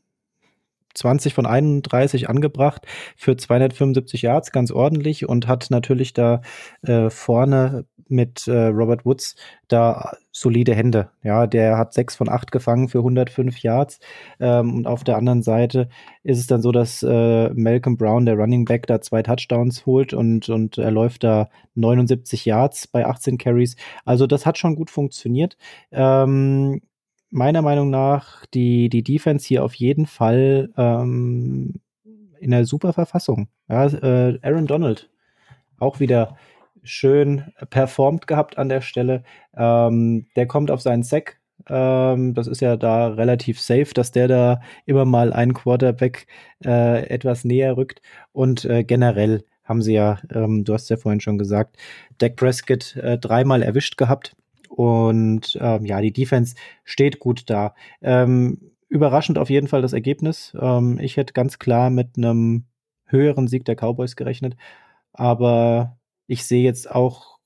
20 0.93 1.33
von 1.33 1.45
31 1.45 2.29
angebracht 2.29 2.85
für 3.15 3.35
275 3.35 4.21
Yards, 4.21 4.51
ganz 4.51 4.71
ordentlich 4.71 5.27
und 5.27 5.47
hat 5.47 5.67
natürlich 5.69 6.13
da 6.13 6.41
äh, 6.81 7.09
vorne 7.09 7.85
mit 8.13 8.47
äh, 8.47 8.67
Robert 8.67 9.05
Woods 9.05 9.35
da 9.67 10.13
solide 10.31 10.75
Hände. 10.75 11.09
Ja, 11.23 11.47
der 11.47 11.77
hat 11.77 11.93
6 11.93 12.15
von 12.15 12.29
8 12.29 12.51
gefangen 12.51 12.89
für 12.89 12.99
105 12.99 13.59
Yards. 13.59 13.99
Ähm, 14.39 14.75
und 14.75 14.87
auf 14.87 15.03
der 15.03 15.17
anderen 15.17 15.41
Seite 15.41 15.89
ist 16.23 16.39
es 16.39 16.47
dann 16.47 16.61
so, 16.61 16.71
dass 16.71 17.03
äh, 17.03 17.49
Malcolm 17.53 17.97
Brown, 17.97 18.25
der 18.25 18.35
Running 18.35 18.65
Back, 18.65 18.87
da 18.87 19.01
zwei 19.01 19.23
Touchdowns 19.23 19.85
holt 19.85 20.13
und, 20.13 20.49
und 20.49 20.77
er 20.77 20.91
läuft 20.91 21.23
da 21.23 21.49
79 21.75 22.45
Yards 22.45 22.87
bei 22.87 23.05
18 23.05 23.37
Carries. 23.37 23.75
Also 24.05 24.27
das 24.27 24.45
hat 24.45 24.57
schon 24.57 24.75
gut 24.75 24.89
funktioniert. 24.89 25.57
Ähm, 25.91 26.81
meiner 27.33 27.63
Meinung 27.63 27.89
nach 27.89 28.45
die, 28.47 28.89
die 28.89 29.03
Defense 29.03 29.47
hier 29.47 29.63
auf 29.63 29.73
jeden 29.73 30.05
Fall 30.05 30.69
ähm, 30.77 31.81
in 32.39 32.51
der 32.51 32.65
super 32.65 32.93
Verfassung. 32.93 33.47
Ja, 33.67 33.87
äh, 33.87 34.39
Aaron 34.43 34.67
Donald 34.67 35.09
auch 35.79 35.99
wieder 35.99 36.37
schön 36.83 37.51
performt 37.69 38.27
gehabt 38.27 38.57
an 38.57 38.69
der 38.69 38.81
Stelle. 38.81 39.23
Ähm, 39.55 40.27
der 40.35 40.47
kommt 40.47 40.69
auf 40.69 40.81
seinen 40.81 41.03
Sack. 41.03 41.39
Ähm, 41.67 42.35
das 42.35 42.47
ist 42.47 42.61
ja 42.61 42.77
da 42.77 43.07
relativ 43.07 43.59
safe, 43.59 43.93
dass 43.93 44.11
der 44.11 44.27
da 44.27 44.61
immer 44.85 45.05
mal 45.05 45.33
einen 45.33 45.53
Quarterback 45.53 46.27
äh, 46.63 47.07
etwas 47.07 47.45
näher 47.45 47.77
rückt. 47.77 48.01
Und 48.31 48.65
äh, 48.65 48.83
generell 48.83 49.43
haben 49.63 49.81
sie 49.81 49.93
ja, 49.93 50.19
ähm, 50.33 50.65
du 50.65 50.73
hast 50.73 50.89
ja 50.89 50.97
vorhin 50.97 51.21
schon 51.21 51.37
gesagt, 51.37 51.77
Dak 52.19 52.35
Prescott 52.35 52.95
äh, 52.97 53.17
dreimal 53.17 53.63
erwischt 53.63 53.97
gehabt 53.97 54.35
und 54.75 55.55
ähm, 55.61 55.85
ja, 55.85 56.01
die 56.01 56.11
Defense 56.11 56.55
steht 56.83 57.19
gut 57.19 57.43
da. 57.49 57.75
Ähm, 58.01 58.71
überraschend 58.89 59.37
auf 59.37 59.51
jeden 59.51 59.67
Fall 59.67 59.83
das 59.83 59.93
Ergebnis. 59.93 60.55
Ähm, 60.59 60.97
ich 60.99 61.15
hätte 61.15 61.33
ganz 61.33 61.59
klar 61.59 61.91
mit 61.91 62.17
einem 62.17 62.65
höheren 63.05 63.47
Sieg 63.47 63.65
der 63.65 63.75
Cowboys 63.75 64.15
gerechnet. 64.15 64.55
Aber 65.11 65.99
ich 66.25 66.45
sehe 66.45 66.63
jetzt 66.63 66.89
auch 66.89 67.37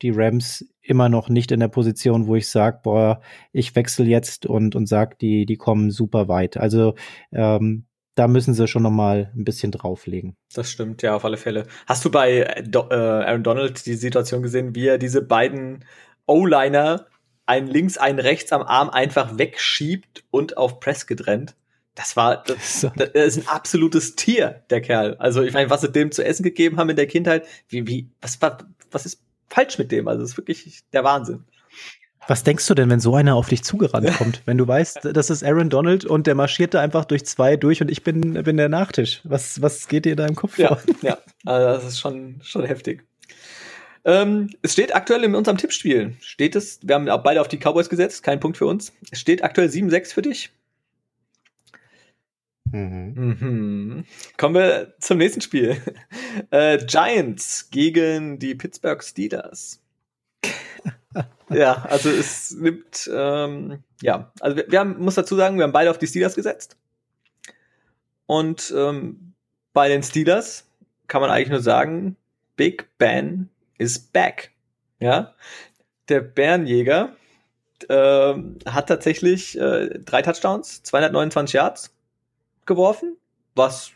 die 0.00 0.10
Rams 0.10 0.72
immer 0.80 1.10
noch 1.10 1.28
nicht 1.28 1.52
in 1.52 1.60
der 1.60 1.68
Position, 1.68 2.26
wo 2.26 2.34
ich 2.34 2.48
sage, 2.48 2.80
boah, 2.82 3.20
ich 3.52 3.76
wechsle 3.76 4.06
jetzt 4.06 4.46
und, 4.46 4.74
und 4.74 4.86
sage, 4.86 5.16
die, 5.20 5.44
die 5.44 5.56
kommen 5.56 5.90
super 5.90 6.28
weit. 6.28 6.56
Also 6.56 6.94
ähm, 7.30 7.84
da 8.14 8.26
müssen 8.26 8.54
sie 8.54 8.66
schon 8.66 8.82
noch 8.82 8.90
mal 8.90 9.30
ein 9.36 9.44
bisschen 9.44 9.70
drauflegen. 9.70 10.34
Das 10.54 10.70
stimmt, 10.70 11.02
ja, 11.02 11.14
auf 11.14 11.26
alle 11.26 11.36
Fälle. 11.36 11.66
Hast 11.86 12.04
du 12.06 12.10
bei 12.10 12.38
äh, 12.38 12.76
Aaron 12.94 13.42
Donald 13.42 13.84
die 13.84 13.94
Situation 13.94 14.42
gesehen, 14.42 14.74
wie 14.74 14.86
er 14.86 14.96
diese 14.96 15.22
beiden 15.22 15.84
O-Liner 16.30 17.06
einen 17.46 17.66
links, 17.66 17.98
einen 17.98 18.20
rechts 18.20 18.52
am 18.52 18.62
Arm 18.62 18.90
einfach 18.90 19.36
wegschiebt 19.36 20.22
und 20.30 20.56
auf 20.56 20.78
Prescott 20.78 21.26
rennt. 21.26 21.56
Das 21.96 22.16
war, 22.16 22.44
das, 22.46 22.86
das 22.96 23.08
ist 23.10 23.38
ein 23.38 23.48
absolutes 23.48 24.14
Tier, 24.14 24.62
der 24.70 24.80
Kerl. 24.80 25.16
Also, 25.18 25.42
ich 25.42 25.52
meine, 25.52 25.68
was 25.68 25.80
sie 25.80 25.90
dem 25.90 26.12
zu 26.12 26.24
essen 26.24 26.44
gegeben 26.44 26.76
haben 26.76 26.90
in 26.90 26.96
der 26.96 27.08
Kindheit, 27.08 27.46
wie, 27.68 27.86
wie, 27.86 28.08
was 28.20 28.40
war, 28.40 28.58
was 28.90 29.04
ist 29.04 29.20
falsch 29.48 29.78
mit 29.78 29.90
dem? 29.90 30.06
Also, 30.06 30.22
das 30.22 30.30
ist 30.30 30.36
wirklich 30.36 30.82
der 30.92 31.02
Wahnsinn. 31.02 31.44
Was 32.28 32.44
denkst 32.44 32.66
du 32.68 32.74
denn, 32.74 32.88
wenn 32.90 33.00
so 33.00 33.16
einer 33.16 33.34
auf 33.34 33.48
dich 33.48 33.64
zugerannt 33.64 34.12
kommt? 34.18 34.42
wenn 34.44 34.56
du 34.56 34.68
weißt, 34.68 35.00
das 35.12 35.30
ist 35.30 35.42
Aaron 35.42 35.70
Donald 35.70 36.04
und 36.04 36.28
der 36.28 36.36
marschiert 36.36 36.74
da 36.74 36.80
einfach 36.80 37.04
durch 37.04 37.26
zwei 37.26 37.56
durch 37.56 37.82
und 37.82 37.90
ich 37.90 38.04
bin, 38.04 38.34
bin 38.44 38.56
der 38.56 38.68
Nachtisch. 38.68 39.22
Was, 39.24 39.60
was 39.60 39.88
geht 39.88 40.04
dir 40.04 40.14
da 40.14 40.26
im 40.26 40.36
Kopf 40.36 40.56
ja, 40.56 40.68
vor? 40.68 40.80
Ja, 41.02 41.18
also 41.44 41.66
das 41.66 41.84
ist 41.84 41.98
schon, 41.98 42.40
schon 42.42 42.64
heftig. 42.64 43.04
Ähm, 44.04 44.50
es 44.62 44.72
steht 44.72 44.94
aktuell 44.94 45.24
in 45.24 45.34
unserem 45.34 45.58
Tippspiel. 45.58 46.14
Steht 46.20 46.56
es, 46.56 46.80
wir 46.82 46.94
haben 46.94 47.06
beide 47.22 47.40
auf 47.40 47.48
die 47.48 47.58
Cowboys 47.58 47.88
gesetzt, 47.88 48.22
kein 48.22 48.40
Punkt 48.40 48.56
für 48.56 48.66
uns. 48.66 48.92
Es 49.10 49.20
steht 49.20 49.44
aktuell 49.44 49.68
7-6 49.68 50.14
für 50.14 50.22
dich. 50.22 50.50
Mhm. 52.72 53.36
Mhm. 53.40 54.04
Kommen 54.36 54.54
wir 54.54 54.94
zum 55.00 55.18
nächsten 55.18 55.40
Spiel. 55.40 55.76
Äh, 56.50 56.78
Giants 56.86 57.70
gegen 57.70 58.38
die 58.38 58.54
Pittsburgh 58.54 59.02
Steelers. 59.02 59.82
ja, 61.50 61.82
also 61.82 62.08
es 62.08 62.52
nimmt, 62.52 63.10
ähm, 63.12 63.82
ja, 64.00 64.32
also 64.38 64.56
wir, 64.56 64.70
wir 64.70 64.78
haben, 64.78 65.00
muss 65.00 65.16
dazu 65.16 65.34
sagen, 65.34 65.56
wir 65.56 65.64
haben 65.64 65.72
beide 65.72 65.90
auf 65.90 65.98
die 65.98 66.06
Steelers 66.06 66.36
gesetzt. 66.36 66.76
Und 68.26 68.72
ähm, 68.76 69.34
bei 69.72 69.88
den 69.88 70.04
Steelers 70.04 70.66
kann 71.08 71.20
man 71.20 71.30
eigentlich 71.30 71.50
nur 71.50 71.62
sagen, 71.62 72.16
Big 72.54 72.86
Ben 72.98 73.50
is 73.80 73.98
back. 73.98 74.52
Ja, 75.00 75.34
der 76.08 76.20
Bärenjäger 76.20 77.16
äh, 77.88 78.34
hat 78.66 78.88
tatsächlich 78.88 79.58
äh, 79.58 79.98
drei 80.04 80.22
Touchdowns, 80.22 80.82
229 80.82 81.54
Yards 81.54 81.94
geworfen, 82.66 83.16
was 83.54 83.92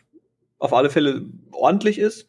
auf 0.58 0.72
alle 0.72 0.88
Fälle 0.88 1.26
ordentlich 1.52 1.98
ist. 1.98 2.26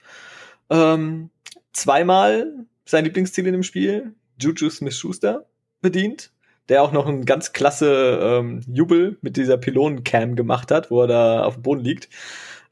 Ähm, 0.69 1.29
zweimal 1.71 2.65
sein 2.85 3.05
Lieblingsziel 3.05 3.47
in 3.47 3.53
dem 3.53 3.63
Spiel, 3.63 4.13
Juju 4.39 4.69
Smith-Schuster, 4.69 5.45
bedient, 5.81 6.31
der 6.67 6.83
auch 6.83 6.91
noch 6.91 7.07
einen 7.07 7.25
ganz 7.25 7.53
klasse 7.53 8.19
ähm, 8.21 8.61
Jubel 8.67 9.17
mit 9.21 9.37
dieser 9.37 9.57
Pylonencam 9.57 10.35
gemacht 10.35 10.71
hat, 10.71 10.91
wo 10.91 11.01
er 11.01 11.07
da 11.07 11.43
auf 11.43 11.53
dem 11.55 11.63
Boden 11.63 11.81
liegt. 11.81 12.09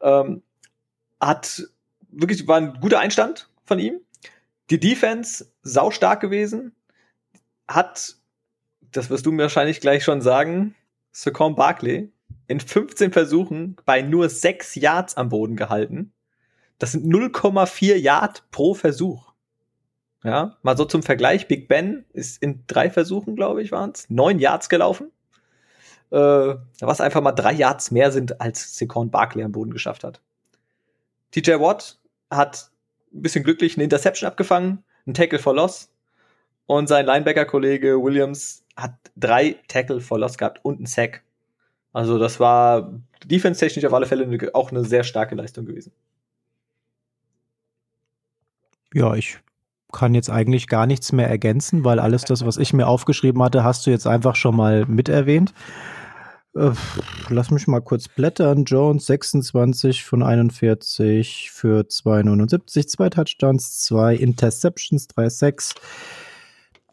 Ähm, 0.02 0.42
hat 1.22 1.64
wirklich, 2.10 2.48
war 2.48 2.58
ein 2.58 2.80
guter 2.82 3.00
Einstand 3.00 3.48
von 3.66 3.80
ihm. 3.80 4.02
Die 4.74 4.80
Defense 4.80 5.52
saustark 5.62 6.20
gewesen, 6.20 6.76
hat, 7.68 8.16
das 8.92 9.12
wirst 9.12 9.24
du 9.24 9.32
mir 9.32 9.44
wahrscheinlich 9.44 9.80
gleich 9.82 10.04
schon 10.04 10.20
sagen, 10.20 10.74
Saquon 11.12 11.54
Barkley 11.54 12.12
in 12.48 12.60
15 12.60 13.12
Versuchen 13.12 13.76
bei 13.86 14.02
nur 14.02 14.30
6 14.30 14.74
Yards 14.74 15.16
am 15.16 15.30
Boden 15.30 15.58
gehalten. 15.58 16.12
Das 16.80 16.92
sind 16.92 17.06
0,4 17.06 17.98
Yard 17.98 18.50
pro 18.50 18.74
Versuch. 18.74 19.34
Ja, 20.24 20.58
mal 20.64 20.76
so 20.76 20.86
zum 20.86 21.04
Vergleich. 21.04 21.48
Big 21.48 21.68
Ben 21.68 22.06
ist 22.12 22.42
in 22.42 22.64
drei 22.66 22.90
Versuchen, 22.90 23.36
glaube 23.36 23.62
ich, 23.62 23.72
waren 23.72 23.92
es, 23.92 24.10
neun 24.10 24.40
Yards 24.40 24.70
gelaufen. 24.70 25.12
äh, 26.10 26.56
was 26.80 27.00
einfach 27.00 27.22
mal 27.22 27.34
drei 27.34 27.54
Yards 27.54 27.92
mehr 27.92 28.12
sind, 28.12 28.42
als 28.42 28.76
Saquon 28.76 29.12
Barkley 29.12 29.44
am 29.44 29.52
Boden 29.52 29.70
geschafft 29.70 30.04
hat. 30.04 30.20
TJ 31.30 31.60
Watt 31.60 32.00
hat 32.32 32.73
ein 33.14 33.22
bisschen 33.22 33.44
glücklich 33.44 33.76
eine 33.76 33.84
Interception 33.84 34.28
abgefangen, 34.28 34.84
ein 35.06 35.14
Tackle 35.14 35.40
for 35.40 35.56
Loss 35.56 35.90
und 36.66 36.88
sein 36.88 37.06
Linebacker-Kollege 37.06 38.02
Williams 38.02 38.64
hat 38.76 38.94
drei 39.16 39.58
Tackle 39.68 40.02
for 40.02 40.20
Loss 40.20 40.38
gehabt 40.38 40.60
und 40.64 40.78
einen 40.78 40.86
Sack. 40.86 41.24
Also 41.92 42.18
das 42.18 42.40
war 42.40 42.94
defense-technisch 43.26 43.86
auf 43.86 43.94
alle 43.94 44.06
Fälle 44.06 44.50
auch 44.54 44.72
eine 44.72 44.84
sehr 44.84 45.04
starke 45.04 45.36
Leistung 45.36 45.66
gewesen. 45.66 45.92
Ja, 48.94 49.14
ich 49.16 49.40
kann 49.92 50.16
jetzt 50.16 50.30
eigentlich 50.30 50.68
gar 50.68 50.88
nichts 50.88 51.12
mehr 51.12 51.30
ergänzen, 51.30 51.84
weil 51.84 52.00
alles 52.00 52.24
das, 52.24 52.46
was 52.46 52.58
ich 52.58 52.74
mir 52.74 52.88
aufgeschrieben 52.88 53.42
hatte, 53.44 53.64
hast 53.64 53.86
du 53.86 53.92
jetzt 53.92 54.08
einfach 54.08 54.36
schon 54.36 54.56
mal 54.56 54.86
miterwähnt. 54.86 55.54
Äh, 56.56 56.72
lass 57.30 57.52
mich 57.52 57.68
mal 57.68 57.82
kurz 57.82 58.08
blättern. 58.08 58.66
Jones 58.66 59.06
26 59.08 60.04
von 60.04 60.24
41 60.24 61.50
für 61.52 61.88
279, 61.88 62.90
zwei 62.90 63.10
Touchdowns, 63.10 63.80
zwei 63.80 64.16
Interceptions, 64.16 65.10
3-6. 65.10 65.76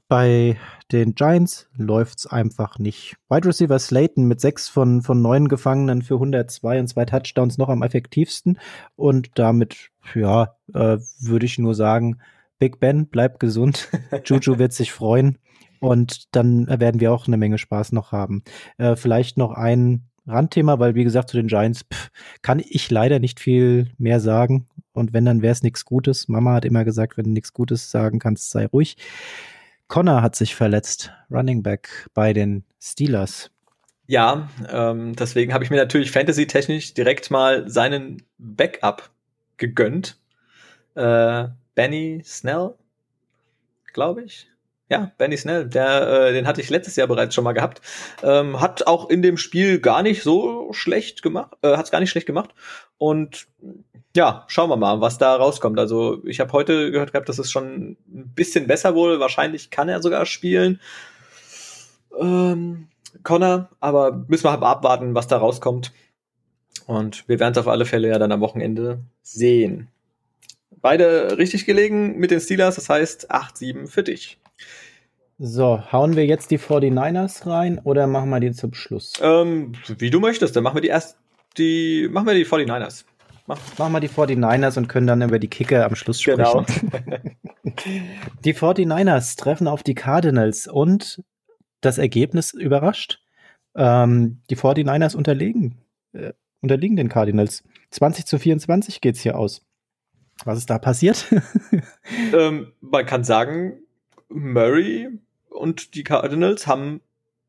Bei 0.08 0.58
den 0.90 1.14
Giants 1.14 1.68
läuft's 1.76 2.26
einfach 2.26 2.78
nicht. 2.80 3.16
Wide 3.28 3.46
Receiver 3.46 3.78
Slayton 3.78 4.24
mit 4.24 4.40
sechs 4.40 4.68
von, 4.68 5.02
von 5.02 5.22
neun 5.22 5.46
Gefangenen 5.46 6.02
für 6.02 6.14
102 6.14 6.80
und 6.80 6.88
zwei 6.88 7.04
Touchdowns 7.04 7.58
noch 7.58 7.68
am 7.68 7.82
effektivsten. 7.82 8.58
Und 8.96 9.30
damit, 9.36 9.90
ja, 10.16 10.56
äh, 10.74 10.98
würde 11.20 11.46
ich 11.46 11.58
nur 11.58 11.76
sagen, 11.76 12.18
Big 12.58 12.80
Ben, 12.80 13.06
bleib 13.06 13.38
gesund. 13.38 13.88
Juju 14.24 14.58
wird 14.58 14.72
sich 14.72 14.92
freuen. 14.92 15.38
Und 15.80 16.34
dann 16.34 16.68
werden 16.68 17.00
wir 17.00 17.12
auch 17.12 17.26
eine 17.26 17.36
Menge 17.36 17.58
Spaß 17.58 17.92
noch 17.92 18.12
haben. 18.12 18.42
Äh, 18.78 18.96
vielleicht 18.96 19.38
noch 19.38 19.52
ein 19.52 20.04
Randthema, 20.26 20.78
weil 20.78 20.94
wie 20.94 21.04
gesagt, 21.04 21.30
zu 21.30 21.36
den 21.36 21.48
Giants 21.48 21.84
pff, 21.92 22.10
kann 22.42 22.62
ich 22.64 22.90
leider 22.90 23.18
nicht 23.18 23.40
viel 23.40 23.90
mehr 23.98 24.20
sagen. 24.20 24.68
Und 24.92 25.12
wenn, 25.12 25.24
dann 25.24 25.42
wäre 25.42 25.52
es 25.52 25.62
nichts 25.62 25.84
Gutes. 25.84 26.28
Mama 26.28 26.54
hat 26.54 26.64
immer 26.64 26.84
gesagt, 26.84 27.16
wenn 27.16 27.24
du 27.24 27.30
nichts 27.30 27.52
Gutes 27.52 27.90
sagen 27.90 28.18
kannst, 28.18 28.50
sei 28.50 28.66
ruhig. 28.66 28.96
Connor 29.88 30.22
hat 30.22 30.36
sich 30.36 30.54
verletzt, 30.54 31.12
Running 31.30 31.62
Back 31.62 32.08
bei 32.14 32.32
den 32.32 32.64
Steelers. 32.80 33.50
Ja, 34.06 34.48
ähm, 34.68 35.14
deswegen 35.14 35.54
habe 35.54 35.64
ich 35.64 35.70
mir 35.70 35.76
natürlich 35.76 36.10
fantasy-technisch 36.10 36.94
direkt 36.94 37.30
mal 37.30 37.68
seinen 37.68 38.22
Backup 38.38 39.10
gegönnt. 39.56 40.18
Äh, 40.96 41.48
Benny 41.74 42.20
Snell, 42.24 42.74
glaube 43.92 44.24
ich. 44.24 44.49
Ja, 44.90 45.12
Benny 45.18 45.36
Snell, 45.36 45.66
der, 45.66 46.08
äh, 46.08 46.32
den 46.32 46.48
hatte 46.48 46.60
ich 46.60 46.68
letztes 46.68 46.96
Jahr 46.96 47.06
bereits 47.06 47.34
schon 47.34 47.44
mal 47.44 47.52
gehabt. 47.52 47.80
Ähm, 48.24 48.60
hat 48.60 48.88
auch 48.88 49.08
in 49.08 49.22
dem 49.22 49.36
Spiel 49.36 49.78
gar 49.78 50.02
nicht 50.02 50.24
so 50.24 50.72
schlecht 50.72 51.22
gemacht, 51.22 51.56
äh, 51.62 51.76
hat 51.76 51.84
es 51.84 51.92
gar 51.92 52.00
nicht 52.00 52.10
schlecht 52.10 52.26
gemacht. 52.26 52.50
Und 52.98 53.46
ja, 54.16 54.44
schauen 54.48 54.68
wir 54.68 54.76
mal, 54.76 55.00
was 55.00 55.16
da 55.16 55.36
rauskommt. 55.36 55.78
Also 55.78 56.20
ich 56.24 56.40
habe 56.40 56.52
heute 56.52 56.90
gehört 56.90 57.12
gehabt, 57.12 57.28
das 57.28 57.38
ist 57.38 57.52
schon 57.52 57.96
ein 58.08 58.32
bisschen 58.34 58.66
besser 58.66 58.96
wohl. 58.96 59.20
Wahrscheinlich 59.20 59.70
kann 59.70 59.88
er 59.88 60.02
sogar 60.02 60.26
spielen. 60.26 60.80
Ähm, 62.18 62.88
Connor, 63.22 63.68
aber 63.78 64.24
müssen 64.26 64.44
wir 64.44 64.60
abwarten, 64.60 65.14
was 65.14 65.28
da 65.28 65.36
rauskommt. 65.36 65.92
Und 66.86 67.28
wir 67.28 67.38
werden 67.38 67.52
es 67.52 67.58
auf 67.58 67.68
alle 67.68 67.86
Fälle 67.86 68.08
ja 68.08 68.18
dann 68.18 68.32
am 68.32 68.40
Wochenende 68.40 68.98
sehen. 69.22 69.86
Beide 70.82 71.38
richtig 71.38 71.64
gelegen 71.64 72.18
mit 72.18 72.32
den 72.32 72.40
Steelers, 72.40 72.74
das 72.74 72.88
heißt 72.88 73.30
8-7 73.30 73.86
für 73.86 74.02
dich. 74.02 74.40
So, 75.38 75.82
hauen 75.90 76.16
wir 76.16 76.26
jetzt 76.26 76.50
die 76.50 76.58
49ers 76.58 77.46
rein 77.46 77.78
oder 77.78 78.06
machen 78.06 78.28
wir 78.28 78.40
die 78.40 78.52
zum 78.52 78.74
Schluss? 78.74 79.14
Ähm, 79.22 79.72
wie 79.98 80.10
du 80.10 80.20
möchtest, 80.20 80.54
dann 80.54 80.64
machen 80.64 80.76
wir 80.76 80.82
die 80.82 80.88
erst 80.88 81.16
die 81.56 82.08
machen 82.10 82.26
wir 82.26 82.34
die 82.34 82.46
49ers. 82.46 83.04
Mach. 83.46 83.58
Machen 83.78 83.92
wir 83.92 84.00
die 84.00 84.08
49ers 84.08 84.78
und 84.78 84.88
können 84.88 85.06
dann 85.06 85.22
über 85.22 85.38
die 85.38 85.48
Kicker 85.48 85.84
am 85.84 85.96
Schluss 85.96 86.20
sprechen. 86.20 86.66
Genau. 86.66 86.66
die 88.44 88.54
49ers 88.54 89.36
treffen 89.36 89.66
auf 89.66 89.82
die 89.82 89.94
Cardinals 89.94 90.68
und 90.68 91.22
das 91.80 91.98
Ergebnis 91.98 92.52
überrascht. 92.52 93.20
Ähm, 93.74 94.42
die 94.50 94.56
49ers 94.56 95.16
unterlegen, 95.16 95.78
äh, 96.12 96.32
unterliegen 96.60 96.96
den 96.96 97.08
Cardinals. 97.08 97.64
20 97.90 98.26
zu 98.26 98.38
24 98.38 99.00
geht's 99.00 99.20
hier 99.20 99.36
aus. 99.36 99.62
Was 100.44 100.58
ist 100.58 100.70
da 100.70 100.78
passiert? 100.78 101.26
ähm, 102.32 102.72
man 102.80 103.06
kann 103.06 103.24
sagen, 103.24 103.80
Murray 104.30 105.08
und 105.50 105.94
die 105.94 106.04
Cardinals 106.04 106.66
haben 106.66 107.00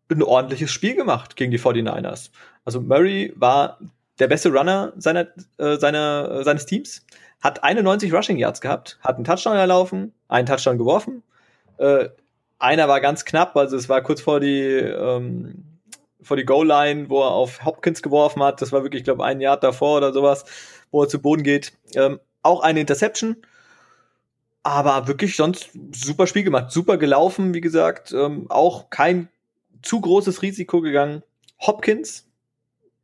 ein 0.10 0.24
ordentliches 0.24 0.72
Spiel 0.72 0.96
gemacht 0.96 1.36
gegen 1.36 1.52
die 1.52 1.60
49ers. 1.60 2.32
Also 2.66 2.82
Murray 2.82 3.34
war 3.36 3.80
der 4.20 4.28
beste 4.28 4.50
Runner 4.50 4.94
seiner, 4.98 5.28
äh, 5.58 5.78
seiner, 5.78 6.40
äh, 6.40 6.44
seines 6.44 6.66
Teams, 6.66 7.06
hat 7.42 7.64
91 7.64 8.14
Rushing 8.14 8.38
Yards 8.38 8.62
gehabt, 8.62 9.00
hat 9.02 9.16
einen 9.16 9.24
Touchdown 9.24 9.56
erlaufen, 9.56 10.14
einen 10.28 10.46
Touchdown 10.46 10.78
geworfen. 10.78 11.24
Äh, 11.78 12.10
einer 12.60 12.88
war 12.88 13.02
ganz 13.02 13.26
knapp, 13.26 13.56
also 13.56 13.78
es 13.78 13.90
war 13.90 14.02
kurz 14.02 14.22
vor 14.22 14.40
die, 14.40 14.68
ähm, 14.68 15.64
vor 16.22 16.38
die 16.38 16.46
Goal-Line, 16.46 17.10
wo 17.10 17.22
er 17.22 17.32
auf 17.32 17.66
Hopkins 17.66 18.04
geworfen 18.04 18.44
hat. 18.44 18.62
Das 18.62 18.72
war 18.72 18.84
wirklich, 18.84 19.02
ich 19.02 19.06
glaube, 19.06 19.26
ein 19.26 19.42
Yard 19.42 19.64
davor 19.64 19.98
oder 19.98 20.14
sowas, 20.14 20.46
wo 20.92 21.02
er 21.02 21.10
zu 21.10 21.20
Boden 21.20 21.42
geht. 21.42 21.74
Ähm, 21.96 22.20
auch 22.44 22.62
eine 22.62 22.82
Interception. 22.82 23.38
Aber 24.64 25.08
wirklich 25.08 25.36
sonst 25.36 25.72
super 25.92 26.28
Spiel 26.28 26.44
gemacht, 26.44 26.72
super 26.72 26.98
gelaufen, 26.98 27.54
wie 27.54 27.62
gesagt. 27.62 28.12
Ähm, 28.12 28.46
auch 28.50 28.90
kein 28.90 29.30
zu 29.82 30.02
großes 30.02 30.42
Risiko 30.42 30.82
gegangen. 30.82 31.24
Hopkins 31.60 32.28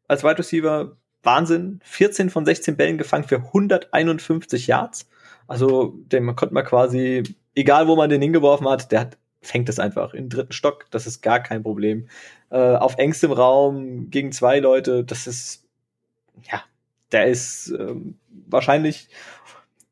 als 0.08 0.24
Wide 0.24 0.38
Receiver, 0.38 0.98
Wahnsinn. 1.24 1.80
14 1.84 2.30
von 2.30 2.46
16 2.46 2.78
Bällen 2.78 2.98
gefangen 2.98 3.24
für 3.24 3.38
151 3.38 4.68
Yards. 4.68 5.10
Also, 5.48 5.96
den 6.12 6.36
konnte 6.36 6.54
man 6.54 6.66
quasi, 6.66 7.24
egal 7.56 7.88
wo 7.88 7.96
man 7.96 8.10
den 8.10 8.22
hingeworfen 8.22 8.68
hat, 8.68 8.92
der 8.92 9.02
hat, 9.02 9.18
fängt 9.42 9.70
es 9.70 9.80
einfach 9.80 10.14
in 10.14 10.30
dritten 10.30 10.54
Stock. 10.54 10.86
Das 10.92 11.08
ist 11.08 11.22
gar 11.22 11.40
kein 11.40 11.64
Problem. 11.64 12.08
Äh, 12.50 12.76
auf 12.76 12.98
engstem 12.98 13.32
Raum 13.32 14.10
gegen 14.10 14.32
zwei 14.32 14.60
Leute, 14.60 15.04
das 15.04 15.26
ist, 15.26 15.66
ja, 16.44 16.64
der 17.12 17.28
ist 17.28 17.70
ähm, 17.70 18.18
wahrscheinlich 18.48 19.10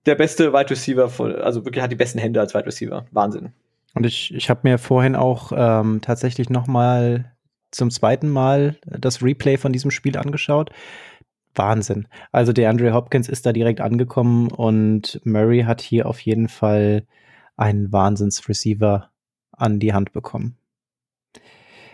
der 0.06 0.16
beste 0.16 0.54
Wide 0.54 0.70
Receiver, 0.70 1.10
von, 1.10 1.36
also 1.36 1.66
wirklich 1.66 1.84
hat 1.84 1.92
die 1.92 1.96
besten 1.96 2.20
Hände 2.20 2.40
als 2.40 2.54
Wide 2.54 2.66
Receiver. 2.66 3.06
Wahnsinn. 3.12 3.52
Und 3.94 4.06
ich, 4.06 4.34
ich 4.34 4.50
habe 4.50 4.62
mir 4.64 4.78
vorhin 4.78 5.16
auch 5.16 5.52
ähm, 5.56 6.02
tatsächlich 6.02 6.50
noch 6.50 6.68
mal 6.68 7.32
zum 7.72 7.90
zweiten 7.92 8.30
Mal 8.30 8.78
das 8.86 9.22
Replay 9.22 9.58
von 9.58 9.74
diesem 9.74 9.92
Spiel 9.92 10.18
angeschaut. 10.18 10.72
Wahnsinn. 11.56 12.08
Also 12.32 12.54
der 12.54 12.70
Andre 12.70 12.94
Hopkins 12.94 13.30
ist 13.30 13.46
da 13.46 13.54
direkt 13.54 13.82
angekommen 13.82 14.50
und 14.50 15.22
Murray 15.24 15.64
hat 15.64 15.82
hier 15.82 16.08
auf 16.08 16.20
jeden 16.20 16.50
Fall 16.50 17.06
einen 17.56 17.92
Wahnsinns-Receiver 17.92 19.10
an 19.52 19.80
die 19.80 19.94
Hand 19.94 20.12
bekommen. 20.12 20.58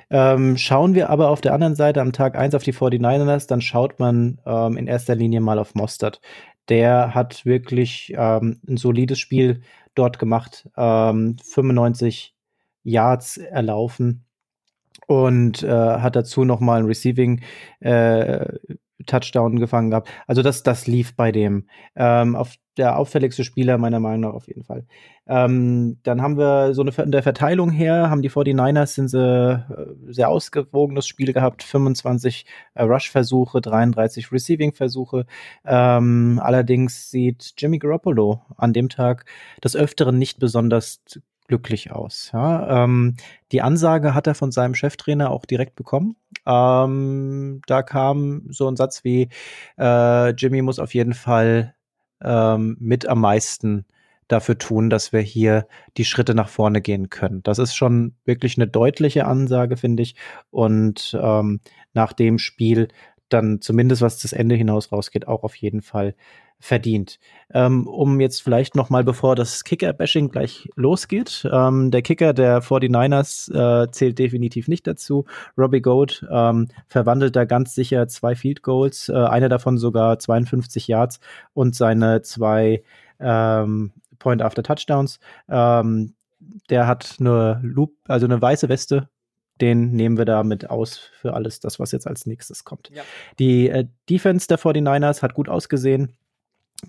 Ähm, 0.09 0.57
schauen 0.57 0.93
wir 0.93 1.09
aber 1.09 1.29
auf 1.29 1.39
der 1.39 1.53
anderen 1.53 1.75
Seite 1.75 2.01
am 2.01 2.11
Tag 2.11 2.35
1 2.35 2.53
auf 2.53 2.63
die 2.63 2.73
49ers, 2.73 3.47
dann 3.47 3.61
schaut 3.61 3.97
man 3.97 4.39
ähm, 4.45 4.75
in 4.75 4.87
erster 4.87 5.15
Linie 5.15 5.39
mal 5.39 5.57
auf 5.57 5.73
Mostert. 5.73 6.19
Der 6.71 7.13
hat 7.13 7.45
wirklich 7.45 8.13
ähm, 8.17 8.61
ein 8.65 8.77
solides 8.77 9.19
Spiel 9.19 9.61
dort 9.93 10.19
gemacht, 10.19 10.69
95 10.73 12.33
ähm, 12.33 12.91
Yards 12.91 13.35
erlaufen 13.35 14.23
und 15.05 15.63
äh, 15.63 15.67
hat 15.67 16.15
dazu 16.15 16.45
noch 16.45 16.61
mal 16.61 16.79
ein 16.79 16.85
Receiving 16.85 17.41
äh, 17.81 18.57
Touchdown 19.05 19.59
gefangen 19.59 19.89
gehabt. 19.89 20.09
Also 20.27 20.41
das, 20.41 20.63
das 20.63 20.87
lief 20.87 21.13
bei 21.17 21.33
dem. 21.33 21.67
Ähm, 21.95 22.37
auf 22.37 22.55
der 22.77 22.97
auffälligste 22.97 23.43
Spieler 23.43 23.77
meiner 23.77 23.99
Meinung 23.99 24.21
nach 24.21 24.33
auf 24.33 24.47
jeden 24.47 24.63
Fall. 24.63 24.85
Ähm, 25.27 25.99
dann 26.03 26.21
haben 26.21 26.37
wir 26.37 26.73
so 26.73 26.81
eine 26.81 26.91
in 27.03 27.11
der 27.11 27.23
Verteilung 27.23 27.69
her, 27.69 28.09
haben 28.09 28.21
die 28.21 28.29
49ers 28.29 28.87
sind 28.87 29.09
sie 29.09 29.19
äh, 29.19 30.13
sehr 30.13 30.29
ausgewogenes 30.29 31.07
Spiel 31.07 31.33
gehabt, 31.33 31.63
25 31.63 32.45
äh, 32.73 32.83
Rush-Versuche, 32.83 33.61
33 33.61 34.31
Receiving-Versuche. 34.31 35.25
Ähm, 35.65 36.39
allerdings 36.43 37.11
sieht 37.11 37.53
Jimmy 37.57 37.79
Garoppolo 37.79 38.41
an 38.57 38.73
dem 38.73 38.89
Tag 38.89 39.25
des 39.63 39.75
Öfteren 39.75 40.17
nicht 40.17 40.39
besonders 40.39 41.01
glücklich 41.47 41.91
aus. 41.91 42.29
Ja, 42.31 42.85
ähm, 42.85 43.17
die 43.51 43.61
Ansage 43.61 44.13
hat 44.15 44.25
er 44.25 44.35
von 44.35 44.53
seinem 44.53 44.73
Cheftrainer 44.73 45.31
auch 45.31 45.45
direkt 45.45 45.75
bekommen. 45.75 46.15
Ähm, 46.45 47.61
da 47.67 47.83
kam 47.83 48.43
so 48.49 48.69
ein 48.69 48.77
Satz 48.77 49.03
wie, 49.03 49.27
äh, 49.77 50.29
Jimmy 50.29 50.61
muss 50.61 50.79
auf 50.79 50.93
jeden 50.93 51.13
Fall 51.13 51.75
ähm, 52.23 52.77
mit 52.79 53.07
am 53.07 53.21
meisten 53.21 53.85
dafür 54.27 54.57
tun, 54.57 54.89
dass 54.89 55.11
wir 55.11 55.19
hier 55.21 55.67
die 55.97 56.05
Schritte 56.05 56.33
nach 56.33 56.49
vorne 56.49 56.81
gehen 56.81 57.09
können. 57.09 57.43
Das 57.43 57.59
ist 57.59 57.75
schon 57.75 58.15
wirklich 58.23 58.57
eine 58.57 58.67
deutliche 58.67 59.25
Ansage, 59.25 59.77
finde 59.77 60.03
ich. 60.03 60.15
Und 60.51 61.17
ähm, 61.21 61.59
nach 61.93 62.13
dem 62.13 62.39
Spiel 62.39 62.87
dann 63.29 63.61
zumindest 63.61 64.01
was 64.01 64.19
das 64.19 64.33
Ende 64.33 64.55
hinaus 64.55 64.91
rausgeht, 64.91 65.27
auch 65.27 65.43
auf 65.43 65.55
jeden 65.55 65.81
Fall 65.81 66.15
verdient. 66.61 67.19
Ähm, 67.53 67.87
um 67.87 68.21
jetzt 68.21 68.41
vielleicht 68.41 68.75
noch 68.75 68.89
mal, 68.89 69.03
bevor 69.03 69.35
das 69.35 69.63
Kicker-Bashing 69.63 70.29
gleich 70.29 70.69
losgeht, 70.75 71.47
ähm, 71.51 71.91
der 71.91 72.03
Kicker 72.03 72.33
der 72.33 72.61
49ers 72.61 73.51
äh, 73.83 73.91
zählt 73.91 74.19
definitiv 74.19 74.67
nicht 74.67 74.87
dazu. 74.87 75.25
Robbie 75.57 75.81
Goat 75.81 76.25
ähm, 76.31 76.69
verwandelt 76.87 77.35
da 77.35 77.45
ganz 77.45 77.75
sicher 77.75 78.07
zwei 78.07 78.35
Field 78.35 78.61
Goals, 78.61 79.09
äh, 79.09 79.13
einer 79.13 79.49
davon 79.49 79.77
sogar 79.77 80.19
52 80.19 80.87
Yards 80.87 81.19
und 81.53 81.75
seine 81.75 82.21
zwei 82.21 82.83
ähm, 83.19 83.91
Point 84.19 84.41
after 84.41 84.63
Touchdowns. 84.63 85.19
Ähm, 85.49 86.13
der 86.69 86.87
hat 86.87 87.17
eine 87.19 87.59
Loop, 87.63 87.93
also 88.07 88.27
eine 88.27 88.41
weiße 88.41 88.69
Weste 88.69 89.09
den 89.61 89.91
nehmen 89.91 90.17
wir 90.17 90.25
damit 90.25 90.69
aus 90.69 90.97
für 90.97 91.33
alles 91.33 91.59
das, 91.59 91.79
was 91.79 91.91
jetzt 91.91 92.07
als 92.07 92.25
nächstes 92.25 92.63
kommt. 92.63 92.89
Ja. 92.91 93.03
Die 93.39 93.69
äh, 93.69 93.85
Defense 94.09 94.47
der 94.47 94.59
49ers 94.59 95.21
hat 95.21 95.35
gut 95.35 95.49
ausgesehen. 95.49 96.17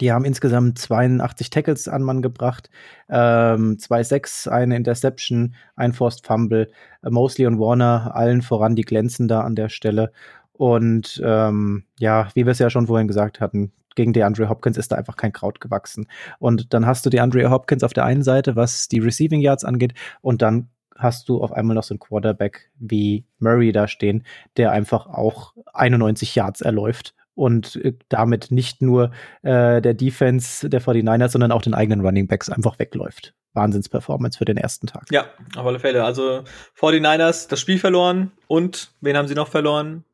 Die 0.01 0.11
haben 0.11 0.24
insgesamt 0.24 0.78
82 0.78 1.51
Tackles 1.51 1.86
an 1.86 2.03
Mann 2.03 2.22
gebracht, 2.22 2.70
ähm, 3.11 3.78
zwei 3.78 4.03
Sacks, 4.03 4.49
eine 4.49 4.76
Interception, 4.76 5.55
ein 5.76 5.93
Forced 5.93 6.26
Fumble. 6.26 6.70
Äh, 7.03 7.11
Mosley 7.11 7.47
und 7.47 7.59
Warner, 7.59 8.12
allen 8.14 8.43
voran, 8.43 8.74
die 8.74 8.82
glänzen 8.82 9.28
da 9.28 9.43
an 9.43 9.55
der 9.55 9.68
Stelle. 9.68 10.12
Und 10.53 11.20
ähm, 11.24 11.84
ja, 11.99 12.28
wie 12.34 12.47
wir 12.47 12.53
es 12.53 12.59
ja 12.59 12.70
schon 12.70 12.86
vorhin 12.86 13.09
gesagt 13.09 13.40
hatten, 13.40 13.72
gegen 13.95 14.12
DeAndre 14.12 14.49
Hopkins 14.49 14.78
ist 14.78 14.93
da 14.93 14.97
einfach 14.97 15.16
kein 15.16 15.32
Kraut 15.32 15.61
gewachsen. 15.61 16.07
Und 16.38 16.72
dann 16.72 16.86
hast 16.86 17.05
du 17.05 17.11
DeAndre 17.11 17.51
Hopkins 17.51 17.84
auf 17.84 17.93
der 17.93 18.05
einen 18.05 18.22
Seite, 18.22 18.57
was 18.57 18.88
die 18.88 19.01
Receiving 19.01 19.40
Yards 19.40 19.64
angeht, 19.64 19.95
und 20.22 20.40
dann 20.40 20.68
hast 20.97 21.28
du 21.28 21.43
auf 21.43 21.53
einmal 21.53 21.74
noch 21.74 21.82
so 21.82 21.95
einen 21.95 22.01
Quarterback 22.01 22.70
wie 22.78 23.24
Murray 23.38 23.72
da 23.72 23.88
stehen, 23.88 24.24
der 24.57 24.70
einfach 24.70 25.07
auch 25.07 25.55
91 25.72 26.34
Yards 26.34 26.61
erläuft 26.61 27.14
und 27.35 27.76
äh, 27.76 27.95
damit 28.09 28.51
nicht 28.51 28.83
nur 28.83 29.11
äh, 29.43 29.80
der 29.80 29.95
Defense 29.95 30.68
der 30.68 30.83
49ers, 30.83 31.30
sondern 31.30 31.53
auch 31.53 31.62
den 31.62 31.74
eigenen 31.74 32.01
Running 32.01 32.26
Backs 32.26 32.49
einfach 32.49 32.78
wegläuft. 32.78 33.35
Wahnsinnsperformance 33.55 34.39
für 34.39 34.45
den 34.45 34.57
ersten 34.57 34.87
Tag. 34.87 35.05
Ja, 35.11 35.26
auf 35.57 35.66
alle 35.66 35.78
Fälle. 35.78 36.05
Also 36.05 36.45
49ers 36.78 37.49
das 37.49 37.61
Spiel 37.61 37.78
verloren 37.78 38.33
und 38.47 38.91
wen 39.01 39.16
haben 39.16 39.28
sie 39.28 39.35
noch 39.35 39.49
verloren? 39.49 40.05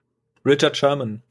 Richard 0.45 0.77
Sherman. 0.77 1.23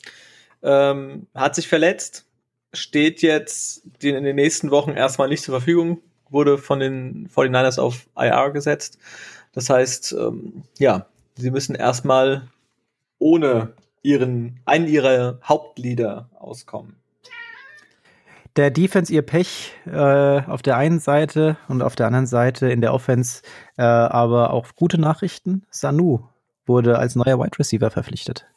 Ähm, 0.63 1.27
hat 1.35 1.55
sich 1.55 1.67
verletzt, 1.67 2.25
steht 2.73 3.21
jetzt 3.21 3.83
in 4.01 4.23
den 4.23 4.35
nächsten 4.35 4.71
Wochen 4.71 4.91
erstmal 4.91 5.27
nicht 5.27 5.43
zur 5.43 5.53
Verfügung, 5.53 6.01
wurde 6.29 6.57
von 6.57 6.79
den 6.79 7.29
49ers 7.29 7.79
auf 7.79 8.07
IR 8.17 8.51
gesetzt. 8.51 8.97
Das 9.53 9.69
heißt, 9.69 10.13
ähm, 10.13 10.63
ja, 10.77 11.07
sie 11.35 11.51
müssen 11.51 11.75
erstmal 11.75 12.47
ohne 13.19 13.73
ihren, 14.01 14.59
einen 14.65 14.87
ihrer 14.87 15.39
Hauptlieder 15.43 16.29
auskommen. 16.39 16.97
Der 18.55 18.71
Defense 18.71 19.13
ihr 19.13 19.21
Pech 19.21 19.73
äh, 19.85 20.41
auf 20.41 20.63
der 20.63 20.77
einen 20.77 20.99
Seite 20.99 21.57
und 21.67 21.83
auf 21.83 21.95
der 21.95 22.07
anderen 22.07 22.25
Seite 22.25 22.69
in 22.69 22.81
der 22.81 22.93
Offense 22.93 23.43
äh, 23.77 23.83
aber 23.83 24.51
auch 24.51 24.67
gute 24.75 24.99
Nachrichten. 24.99 25.63
Sanu 25.69 26.21
wurde 26.65 26.97
als 26.97 27.15
neuer 27.15 27.39
Wide 27.39 27.59
Receiver 27.59 27.91
verpflichtet. 27.91 28.47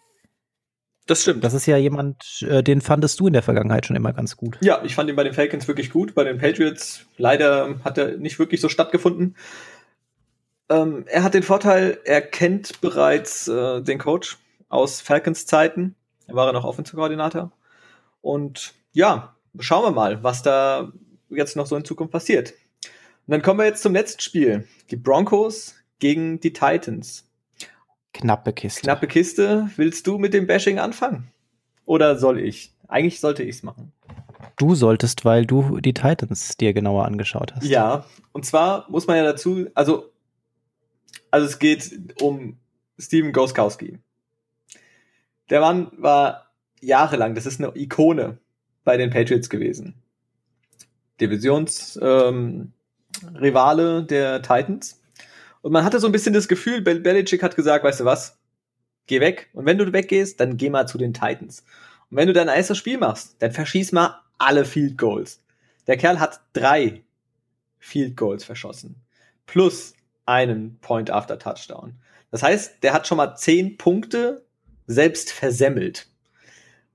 Das 1.06 1.22
stimmt. 1.22 1.44
Das 1.44 1.54
ist 1.54 1.66
ja 1.66 1.76
jemand, 1.76 2.46
äh, 2.48 2.62
den 2.62 2.80
fandest 2.80 3.20
du 3.20 3.26
in 3.26 3.32
der 3.32 3.42
Vergangenheit 3.42 3.84
schon 3.84 3.96
immer 3.96 4.12
ganz 4.12 4.36
gut. 4.36 4.56
Ja, 4.60 4.80
ich 4.84 4.94
fand 4.94 5.10
ihn 5.10 5.16
bei 5.16 5.24
den 5.24 5.34
Falcons 5.34 5.68
wirklich 5.68 5.90
gut. 5.90 6.14
Bei 6.14 6.24
den 6.24 6.38
Patriots 6.38 7.04
leider 7.18 7.74
hat 7.84 7.98
er 7.98 8.16
nicht 8.16 8.38
wirklich 8.38 8.60
so 8.60 8.68
stattgefunden. 8.68 9.36
Ähm, 10.70 11.04
er 11.08 11.24
hat 11.24 11.34
den 11.34 11.42
Vorteil, 11.42 11.98
er 12.04 12.22
kennt 12.22 12.80
bereits 12.80 13.48
äh, 13.48 13.82
den 13.82 13.98
Coach 13.98 14.38
aus 14.70 15.02
Falcons 15.02 15.44
Zeiten. 15.44 15.94
Er 16.26 16.34
war 16.34 16.46
ja 16.46 16.52
noch 16.52 16.64
Offensive-Koordinator. 16.64 17.52
Und 18.22 18.72
ja, 18.92 19.36
schauen 19.58 19.84
wir 19.84 19.90
mal, 19.90 20.22
was 20.22 20.42
da 20.42 20.92
jetzt 21.28 21.56
noch 21.56 21.66
so 21.66 21.76
in 21.76 21.84
Zukunft 21.84 22.12
passiert. 22.12 22.54
Und 23.26 23.32
dann 23.32 23.42
kommen 23.42 23.58
wir 23.58 23.66
jetzt 23.66 23.82
zum 23.82 23.92
letzten 23.92 24.22
Spiel. 24.22 24.66
Die 24.90 24.96
Broncos 24.96 25.74
gegen 25.98 26.40
die 26.40 26.52
Titans. 26.52 27.28
Knappe 28.14 28.52
Kiste. 28.52 28.80
Knappe 28.80 29.06
Kiste. 29.06 29.70
Willst 29.76 30.06
du 30.06 30.16
mit 30.16 30.32
dem 30.32 30.46
Bashing 30.46 30.78
anfangen? 30.78 31.28
Oder 31.84 32.18
soll 32.18 32.40
ich? 32.40 32.72
Eigentlich 32.88 33.20
sollte 33.20 33.42
ich 33.42 33.56
es 33.56 33.62
machen. 33.62 33.92
Du 34.56 34.74
solltest, 34.74 35.24
weil 35.24 35.46
du 35.46 35.80
die 35.80 35.94
Titans 35.94 36.56
dir 36.56 36.72
genauer 36.72 37.04
angeschaut 37.04 37.54
hast. 37.54 37.64
Ja, 37.64 38.04
und 38.32 38.44
zwar 38.44 38.90
muss 38.90 39.06
man 39.06 39.16
ja 39.16 39.22
dazu, 39.22 39.66
also 39.74 40.10
also 41.30 41.46
es 41.46 41.58
geht 41.58 42.20
um 42.20 42.58
Steven 42.98 43.32
Goskowski. 43.32 43.98
Der 45.50 45.60
Mann 45.60 45.90
war 45.96 46.50
jahrelang, 46.80 47.34
das 47.34 47.46
ist 47.46 47.60
eine 47.60 47.72
Ikone 47.76 48.38
bei 48.84 48.96
den 48.96 49.10
Patriots 49.10 49.50
gewesen. 49.50 49.94
Divisionsrivale 51.20 52.72
ähm, 53.98 54.06
der 54.06 54.42
Titans. 54.42 55.00
Und 55.60 55.72
man 55.72 55.84
hatte 55.84 56.00
so 56.00 56.06
ein 56.06 56.12
bisschen 56.12 56.32
das 56.32 56.48
Gefühl, 56.48 56.80
Bel 56.80 57.00
Belichick 57.00 57.42
hat 57.42 57.56
gesagt, 57.56 57.84
weißt 57.84 58.00
du 58.00 58.04
was, 58.06 58.38
geh 59.06 59.20
weg. 59.20 59.50
Und 59.52 59.66
wenn 59.66 59.76
du 59.76 59.92
weggehst, 59.92 60.40
dann 60.40 60.56
geh 60.56 60.70
mal 60.70 60.86
zu 60.86 60.96
den 60.96 61.12
Titans. 61.12 61.64
Und 62.10 62.16
wenn 62.16 62.28
du 62.28 62.32
dein 62.32 62.48
erstes 62.48 62.78
Spiel 62.78 62.96
machst, 62.96 63.36
dann 63.40 63.52
verschieß 63.52 63.92
mal 63.92 64.20
alle 64.38 64.64
Field 64.64 64.96
Goals. 64.96 65.42
Der 65.86 65.96
Kerl 65.96 66.20
hat 66.20 66.40
drei 66.52 67.02
Field 67.78 68.16
Goals 68.16 68.44
verschossen. 68.44 68.96
Plus 69.46 69.94
einen 70.24 70.78
Point 70.80 71.10
after 71.10 71.38
Touchdown. 71.38 71.94
Das 72.30 72.42
heißt, 72.42 72.82
der 72.82 72.92
hat 72.92 73.06
schon 73.06 73.16
mal 73.16 73.34
zehn 73.34 73.76
Punkte 73.76 74.44
selbst 74.90 75.32
versemmelt. 75.32 76.08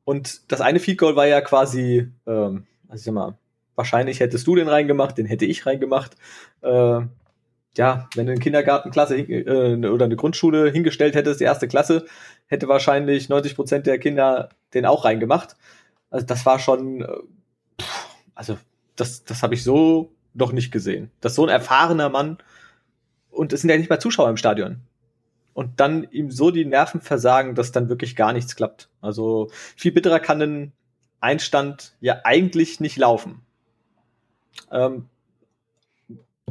Und 0.03 0.51
das 0.51 0.61
eine 0.61 0.79
Field 0.79 0.97
Goal 0.97 1.15
war 1.15 1.27
ja 1.27 1.41
quasi, 1.41 2.11
ähm, 2.27 2.67
also 2.87 3.01
ich 3.01 3.03
sag 3.03 3.13
mal, 3.13 3.37
wahrscheinlich 3.75 4.19
hättest 4.19 4.45
du 4.47 4.55
den 4.55 4.67
reingemacht, 4.67 5.17
den 5.17 5.25
hätte 5.25 5.45
ich 5.45 5.65
reingemacht. 5.65 6.15
Äh, 6.61 7.01
ja, 7.77 8.09
wenn 8.15 8.25
du 8.25 8.31
eine 8.31 8.39
Kindergartenklasse 8.39 9.17
äh, 9.17 9.87
oder 9.87 10.05
eine 10.05 10.15
Grundschule 10.15 10.69
hingestellt 10.71 11.15
hättest, 11.15 11.39
die 11.39 11.45
erste 11.45 11.67
Klasse, 11.67 12.05
hätte 12.47 12.67
wahrscheinlich 12.67 13.29
90 13.29 13.55
Prozent 13.55 13.87
der 13.87 13.99
Kinder 13.99 14.49
den 14.73 14.85
auch 14.85 15.05
reingemacht. 15.05 15.55
Also 16.09 16.25
das 16.25 16.45
war 16.45 16.59
schon, 16.59 17.01
äh, 17.01 17.07
also 18.35 18.57
das, 18.95 19.23
das 19.23 19.41
habe 19.41 19.55
ich 19.55 19.63
so 19.63 20.11
noch 20.33 20.51
nicht 20.51 20.71
gesehen. 20.71 21.11
Dass 21.21 21.35
so 21.35 21.43
ein 21.43 21.49
erfahrener 21.49 22.09
Mann 22.09 22.37
und 23.31 23.53
es 23.53 23.61
sind 23.61 23.69
ja 23.69 23.77
nicht 23.77 23.89
mal 23.89 23.99
Zuschauer 23.99 24.29
im 24.29 24.37
Stadion. 24.37 24.81
Und 25.55 25.79
dann 25.79 26.03
ihm 26.11 26.31
so 26.31 26.51
die 26.51 26.65
Nerven 26.65 26.99
versagen, 26.99 27.55
dass 27.55 27.71
dann 27.71 27.87
wirklich 27.87 28.17
gar 28.17 28.33
nichts 28.33 28.57
klappt. 28.57 28.89
Also 28.99 29.47
viel 29.77 29.93
bitterer 29.93 30.19
kann 30.19 30.41
ein 30.41 30.73
Einstand 31.21 31.95
ja 32.01 32.19
eigentlich 32.25 32.81
nicht 32.81 32.97
laufen. 32.97 33.41
Ähm, 34.69 35.05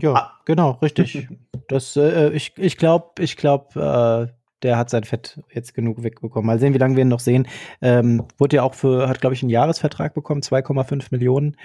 ja, 0.01 0.15
ah. 0.15 0.41
genau, 0.47 0.79
richtig. 0.81 1.29
das, 1.69 1.97
äh, 1.97 2.31
ich 2.31 2.55
ich 2.57 2.79
glaube, 2.79 3.23
ich 3.23 3.37
glaube, 3.37 4.31
äh, 4.33 4.35
der 4.63 4.79
hat 4.79 4.89
sein 4.89 5.05
Fett 5.05 5.39
jetzt 5.53 5.75
genug 5.75 6.03
wegbekommen. 6.03 6.47
Mal 6.47 6.59
sehen, 6.59 6.73
wie 6.73 6.79
lange 6.79 6.97
wir 6.97 7.03
ihn 7.03 7.09
noch 7.09 7.21
sehen. 7.21 7.47
Ähm, 7.83 8.27
wurde 8.39 8.57
ja 8.57 8.63
auch 8.63 8.73
für, 8.73 9.07
hat, 9.07 9.21
glaube 9.21 9.35
ich, 9.35 9.43
einen 9.43 9.51
Jahresvertrag 9.51 10.15
bekommen, 10.15 10.41
2,5 10.41 11.09
Millionen. 11.11 11.59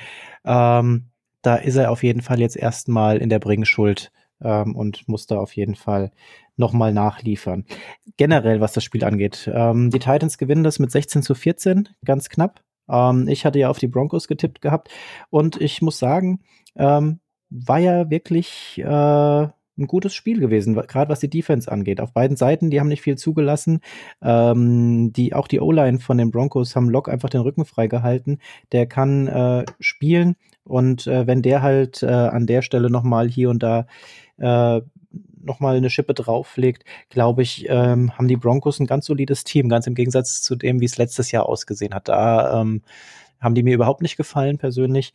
Ähm, 0.44 1.06
da 1.42 1.56
ist 1.56 1.78
er 1.78 1.90
auf 1.90 2.04
jeden 2.04 2.22
Fall 2.22 2.42
jetzt 2.42 2.58
erstmal 2.58 3.20
in 3.20 3.30
der 3.30 3.40
Bringschuld 3.40 4.12
ähm, 4.42 4.76
und 4.76 5.08
muss 5.08 5.28
da 5.28 5.40
auf 5.40 5.56
jeden 5.56 5.76
Fall 5.76 6.12
nochmal 6.58 6.94
nachliefern. 6.94 7.66
Generell, 8.18 8.62
was 8.62 8.74
das 8.74 8.84
Spiel 8.84 9.04
angeht. 9.04 9.50
Ähm, 9.54 9.90
die 9.90 10.00
Titans 10.00 10.38
gewinnen 10.38 10.64
das 10.64 10.80
mit 10.80 10.92
16 10.92 11.24
zu 11.24 11.36
14, 11.36 11.90
ganz 12.06 12.30
knapp. 12.30 12.62
Ähm, 12.90 13.28
ich 13.28 13.46
hatte 13.46 13.60
ja 13.60 13.70
auf 13.70 13.80
die 13.80 13.88
Broncos 13.88 14.28
getippt 14.28 14.62
gehabt 14.62 14.90
und 15.30 15.60
ich 15.62 15.82
muss 15.82 16.00
sagen, 16.00 16.42
ähm, 16.76 17.20
war 17.50 17.80
ja 17.80 18.10
wirklich 18.10 18.78
äh, 18.78 19.48
ein 19.80 19.88
gutes 19.88 20.14
Spiel 20.14 20.40
gewesen, 20.40 20.76
gerade 20.76 21.10
was 21.10 21.22
die 21.22 21.30
Defense 21.30 21.72
angeht. 21.72 22.02
Auf 22.02 22.14
beiden 22.14 22.38
Seiten, 22.38 22.70
die 22.70 22.80
haben 22.80 22.90
nicht 22.90 23.02
viel 23.02 23.18
zugelassen. 23.18 23.80
Ähm, 24.22 25.14
die, 25.14 25.34
auch 25.34 25.48
die 25.48 25.62
O-Line 25.62 26.00
von 26.00 26.18
den 26.18 26.32
Broncos 26.32 26.76
haben 26.76 26.90
Lock 26.90 27.10
einfach 27.10 27.30
den 27.30 27.42
Rücken 27.42 27.66
freigehalten. 27.66 28.40
Der 28.72 28.86
kann 28.86 29.28
äh, 29.28 29.66
spielen 29.80 30.36
und 30.70 31.08
äh, 31.08 31.28
wenn 31.28 31.42
der 31.42 31.62
halt 31.62 32.04
äh, 32.04 32.08
an 32.08 32.48
der 32.48 32.62
Stelle 32.62 32.90
nochmal 32.90 33.28
hier 33.28 33.50
und 33.50 33.64
da 33.64 33.88
äh, 34.38 34.82
nochmal 35.42 35.78
eine 35.78 35.90
Schippe 35.90 36.14
drauflegt, 36.14 36.84
glaube 37.10 37.42
ich, 37.42 37.66
ähm, 37.70 38.12
haben 38.18 38.28
die 38.28 38.36
Broncos 38.36 38.80
ein 38.80 38.88
ganz 38.88 39.06
solides 39.06 39.44
Team, 39.44 39.70
ganz 39.70 39.88
im 39.88 39.96
Gegensatz 39.96 40.42
zu 40.42 40.56
dem, 40.56 40.80
wie 40.82 40.86
es 40.86 40.98
letztes 40.98 41.32
Jahr 41.32 41.48
ausgesehen 41.48 41.94
hat. 41.94 42.08
Da 42.08 42.62
ähm, 42.62 42.82
haben 43.40 43.56
die 43.56 43.64
mir 43.64 43.74
überhaupt 43.74 44.02
nicht 44.02 44.18
gefallen 44.18 44.58
persönlich. 44.58 45.14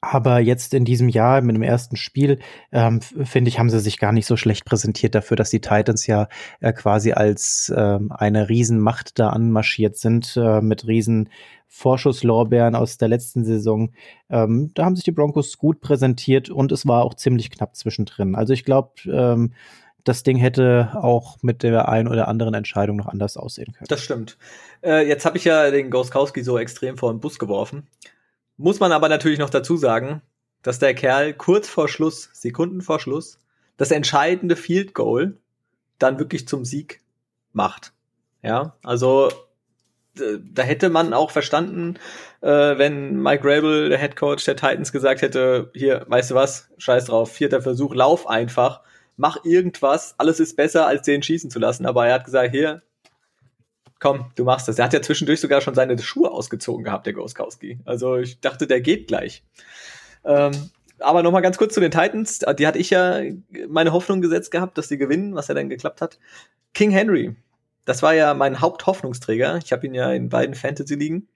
Aber 0.00 0.38
jetzt 0.38 0.72
in 0.72 0.84
diesem 0.84 1.08
Jahr 1.08 1.40
mit 1.42 1.56
dem 1.56 1.62
ersten 1.62 1.96
Spiel, 1.96 2.38
ähm, 2.72 3.00
finde 3.00 3.48
ich, 3.48 3.58
haben 3.58 3.70
sie 3.70 3.80
sich 3.80 3.98
gar 3.98 4.12
nicht 4.12 4.26
so 4.26 4.36
schlecht 4.36 4.64
präsentiert 4.64 5.14
dafür, 5.14 5.36
dass 5.36 5.50
die 5.50 5.60
Titans 5.60 6.06
ja 6.06 6.28
äh, 6.60 6.72
quasi 6.72 7.12
als 7.12 7.72
ähm, 7.76 8.12
eine 8.12 8.48
Riesenmacht 8.48 9.18
da 9.18 9.30
anmarschiert 9.30 9.96
sind, 9.96 10.36
äh, 10.36 10.60
mit 10.60 10.86
riesen 10.86 11.28
Vorschusslorbeeren 11.66 12.74
aus 12.74 12.98
der 12.98 13.08
letzten 13.08 13.44
Saison. 13.44 13.92
Ähm, 14.28 14.70
da 14.74 14.84
haben 14.84 14.96
sich 14.96 15.04
die 15.04 15.12
Broncos 15.12 15.58
gut 15.58 15.80
präsentiert 15.80 16.50
und 16.50 16.72
es 16.72 16.86
war 16.86 17.04
auch 17.04 17.14
ziemlich 17.14 17.50
knapp 17.50 17.76
zwischendrin. 17.76 18.34
Also 18.34 18.52
ich 18.52 18.64
glaube, 18.64 18.92
ähm, 19.06 19.54
das 20.04 20.22
Ding 20.22 20.36
hätte 20.36 20.90
auch 20.94 21.38
mit 21.42 21.62
der 21.62 21.88
einen 21.88 22.08
oder 22.08 22.28
anderen 22.28 22.54
Entscheidung 22.54 22.96
noch 22.96 23.06
anders 23.06 23.36
aussehen 23.36 23.72
können. 23.72 23.86
Das 23.88 24.02
stimmt. 24.02 24.38
Äh, 24.82 25.06
jetzt 25.06 25.24
habe 25.24 25.36
ich 25.36 25.44
ja 25.44 25.70
den 25.70 25.90
Goskowski 25.90 26.42
so 26.42 26.58
extrem 26.58 26.96
vor 26.96 27.12
den 27.12 27.20
Bus 27.20 27.38
geworfen. 27.38 27.86
Muss 28.60 28.78
man 28.78 28.92
aber 28.92 29.08
natürlich 29.08 29.38
noch 29.38 29.50
dazu 29.50 29.76
sagen, 29.76 30.22
dass 30.62 30.78
der 30.78 30.94
Kerl 30.94 31.32
kurz 31.32 31.68
vor 31.68 31.88
Schluss, 31.88 32.28
Sekunden 32.34 32.82
vor 32.82 33.00
Schluss, 33.00 33.38
das 33.78 33.90
entscheidende 33.90 34.56
Field 34.56 34.92
Goal 34.94 35.38
dann 35.98 36.18
wirklich 36.18 36.46
zum 36.46 36.66
Sieg 36.66 37.00
macht. 37.52 37.92
Ja, 38.42 38.76
also 38.82 39.30
da 40.14 40.62
hätte 40.62 40.90
man 40.90 41.14
auch 41.14 41.30
verstanden, 41.30 41.94
äh, 42.42 42.48
wenn 42.48 43.22
Mike 43.22 43.44
Rabel, 43.44 43.88
der 43.88 43.98
Head 43.98 44.16
Coach 44.16 44.44
der 44.44 44.56
Titans, 44.56 44.92
gesagt 44.92 45.22
hätte, 45.22 45.70
hier, 45.74 46.04
weißt 46.08 46.32
du 46.32 46.34
was, 46.34 46.68
scheiß 46.76 47.06
drauf, 47.06 47.32
vierter 47.32 47.62
Versuch, 47.62 47.94
lauf 47.94 48.28
einfach, 48.28 48.82
mach 49.16 49.44
irgendwas, 49.44 50.14
alles 50.18 50.40
ist 50.40 50.56
besser, 50.56 50.86
als 50.86 51.02
den 51.02 51.22
schießen 51.22 51.50
zu 51.50 51.58
lassen. 51.58 51.86
Aber 51.86 52.06
er 52.06 52.14
hat 52.14 52.24
gesagt, 52.24 52.50
hier, 52.50 52.82
komm, 54.00 54.32
du 54.34 54.44
machst 54.44 54.66
das. 54.66 54.78
Er 54.78 54.86
hat 54.86 54.92
ja 54.92 55.02
zwischendurch 55.02 55.40
sogar 55.40 55.60
schon 55.60 55.74
seine 55.74 55.96
Schuhe 55.98 56.30
ausgezogen 56.30 56.84
gehabt, 56.84 57.06
der 57.06 57.12
Goskowski. 57.12 57.78
Also 57.84 58.16
ich 58.16 58.40
dachte, 58.40 58.66
der 58.66 58.80
geht 58.80 59.06
gleich. 59.06 59.44
Ähm, 60.24 60.52
aber 60.98 61.22
nochmal 61.22 61.42
ganz 61.42 61.56
kurz 61.58 61.74
zu 61.74 61.80
den 61.80 61.90
Titans. 61.90 62.40
Die 62.58 62.66
hatte 62.66 62.78
ich 62.78 62.90
ja 62.90 63.20
meine 63.68 63.92
Hoffnung 63.92 64.20
gesetzt 64.20 64.50
gehabt, 64.50 64.76
dass 64.78 64.88
sie 64.88 64.98
gewinnen, 64.98 65.34
was 65.34 65.48
ja 65.48 65.54
dann 65.54 65.68
geklappt 65.68 66.00
hat. 66.00 66.18
King 66.74 66.90
Henry, 66.90 67.36
das 67.84 68.02
war 68.02 68.14
ja 68.14 68.34
mein 68.34 68.60
Haupthoffnungsträger. 68.60 69.58
Ich 69.62 69.72
habe 69.72 69.86
ihn 69.86 69.94
ja 69.94 70.12
in 70.12 70.28
beiden 70.28 70.54
Fantasy-Ligen. 70.54 71.28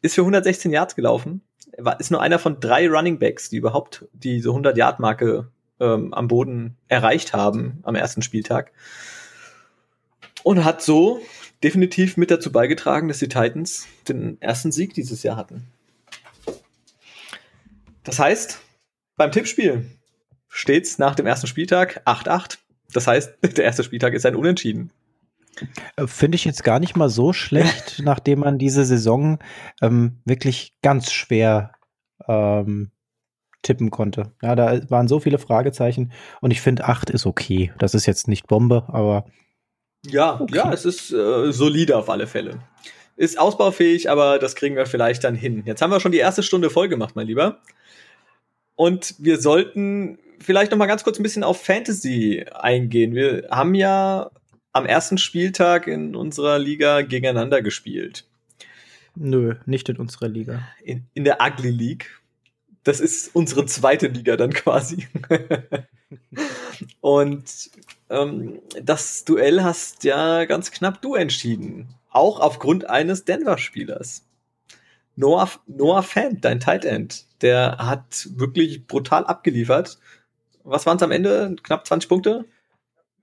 Ist 0.00 0.14
für 0.14 0.22
116 0.22 0.70
Yards 0.70 0.94
gelaufen. 0.94 1.42
War, 1.76 1.98
ist 2.00 2.10
nur 2.10 2.22
einer 2.22 2.38
von 2.38 2.60
drei 2.60 2.88
Running 2.88 3.18
Backs, 3.18 3.50
die 3.50 3.56
überhaupt 3.56 4.06
diese 4.12 4.50
100-Yard-Marke 4.50 5.48
ähm, 5.80 6.14
am 6.14 6.28
Boden 6.28 6.76
erreicht 6.88 7.32
haben 7.32 7.80
am 7.82 7.94
ersten 7.94 8.22
Spieltag. 8.22 8.72
Und 10.44 10.64
hat 10.64 10.82
so 10.82 11.20
definitiv 11.62 12.16
mit 12.16 12.30
dazu 12.30 12.52
beigetragen, 12.52 13.08
dass 13.08 13.18
die 13.18 13.28
Titans 13.28 13.86
den 14.08 14.40
ersten 14.40 14.72
Sieg 14.72 14.94
dieses 14.94 15.22
Jahr 15.22 15.36
hatten. 15.36 15.66
Das 18.04 18.18
heißt, 18.18 18.60
beim 19.16 19.32
Tippspiel 19.32 19.84
steht's 20.48 20.98
nach 20.98 21.14
dem 21.14 21.26
ersten 21.26 21.46
Spieltag 21.46 22.02
8-8. 22.06 22.58
Das 22.92 23.06
heißt, 23.06 23.38
der 23.56 23.64
erste 23.64 23.84
Spieltag 23.84 24.14
ist 24.14 24.26
ein 24.26 24.36
Unentschieden. 24.36 24.90
Äh, 25.96 26.06
finde 26.06 26.36
ich 26.36 26.44
jetzt 26.44 26.64
gar 26.64 26.80
nicht 26.80 26.96
mal 26.96 27.08
so 27.08 27.32
schlecht, 27.32 28.00
nachdem 28.02 28.40
man 28.40 28.58
diese 28.58 28.84
Saison 28.84 29.38
ähm, 29.82 30.20
wirklich 30.24 30.74
ganz 30.82 31.12
schwer 31.12 31.72
ähm, 32.26 32.90
tippen 33.62 33.90
konnte. 33.90 34.32
Ja, 34.42 34.54
da 34.54 34.88
waren 34.90 35.08
so 35.08 35.20
viele 35.20 35.38
Fragezeichen 35.38 36.12
und 36.40 36.50
ich 36.50 36.60
finde, 36.60 36.84
8 36.84 37.10
ist 37.10 37.26
okay. 37.26 37.72
Das 37.78 37.94
ist 37.94 38.06
jetzt 38.06 38.28
nicht 38.28 38.46
Bombe, 38.46 38.84
aber. 38.88 39.26
Ja, 40.06 40.40
okay. 40.40 40.56
ja, 40.56 40.72
es 40.72 40.84
ist 40.84 41.12
äh, 41.12 41.52
solide 41.52 41.96
auf 41.96 42.08
alle 42.08 42.26
Fälle. 42.26 42.60
Ist 43.16 43.38
ausbaufähig, 43.38 44.10
aber 44.10 44.38
das 44.38 44.54
kriegen 44.54 44.76
wir 44.76 44.86
vielleicht 44.86 45.24
dann 45.24 45.34
hin. 45.34 45.62
Jetzt 45.66 45.82
haben 45.82 45.90
wir 45.90 46.00
schon 46.00 46.12
die 46.12 46.18
erste 46.18 46.42
Stunde 46.42 46.70
voll 46.70 46.88
gemacht, 46.88 47.16
mein 47.16 47.26
Lieber. 47.26 47.60
Und 48.76 49.16
wir 49.18 49.40
sollten 49.40 50.18
vielleicht 50.38 50.70
noch 50.70 50.78
mal 50.78 50.86
ganz 50.86 51.02
kurz 51.02 51.18
ein 51.18 51.24
bisschen 51.24 51.42
auf 51.42 51.60
Fantasy 51.60 52.46
eingehen. 52.52 53.14
Wir 53.14 53.48
haben 53.50 53.74
ja 53.74 54.30
am 54.72 54.86
ersten 54.86 55.18
Spieltag 55.18 55.88
in 55.88 56.14
unserer 56.14 56.58
Liga 56.58 57.02
gegeneinander 57.02 57.60
gespielt. 57.60 58.24
Nö, 59.16 59.56
nicht 59.66 59.88
in 59.88 59.96
unserer 59.96 60.28
Liga. 60.28 60.62
In, 60.84 61.06
in 61.14 61.24
der 61.24 61.38
Ugly 61.40 61.70
League. 61.70 62.17
Das 62.88 63.00
ist 63.00 63.34
unsere 63.34 63.66
zweite 63.66 64.06
Liga 64.06 64.38
dann 64.38 64.50
quasi. 64.50 65.08
Und 67.02 67.70
ähm, 68.08 68.62
das 68.82 69.26
Duell 69.26 69.62
hast 69.62 70.04
ja 70.04 70.46
ganz 70.46 70.70
knapp 70.70 71.02
du 71.02 71.14
entschieden. 71.14 71.88
Auch 72.08 72.40
aufgrund 72.40 72.88
eines 72.88 73.26
Denver-Spielers. 73.26 74.24
Noah, 75.16 75.50
Noah 75.66 76.02
Fant, 76.02 76.42
dein 76.46 76.60
Tight 76.60 76.86
End, 76.86 77.26
der 77.42 77.76
hat 77.76 78.26
wirklich 78.34 78.86
brutal 78.86 79.26
abgeliefert. 79.26 79.98
Was 80.64 80.86
waren 80.86 80.96
es 80.96 81.02
am 81.02 81.10
Ende? 81.10 81.56
Knapp 81.62 81.86
20 81.86 82.08
Punkte? 82.08 82.46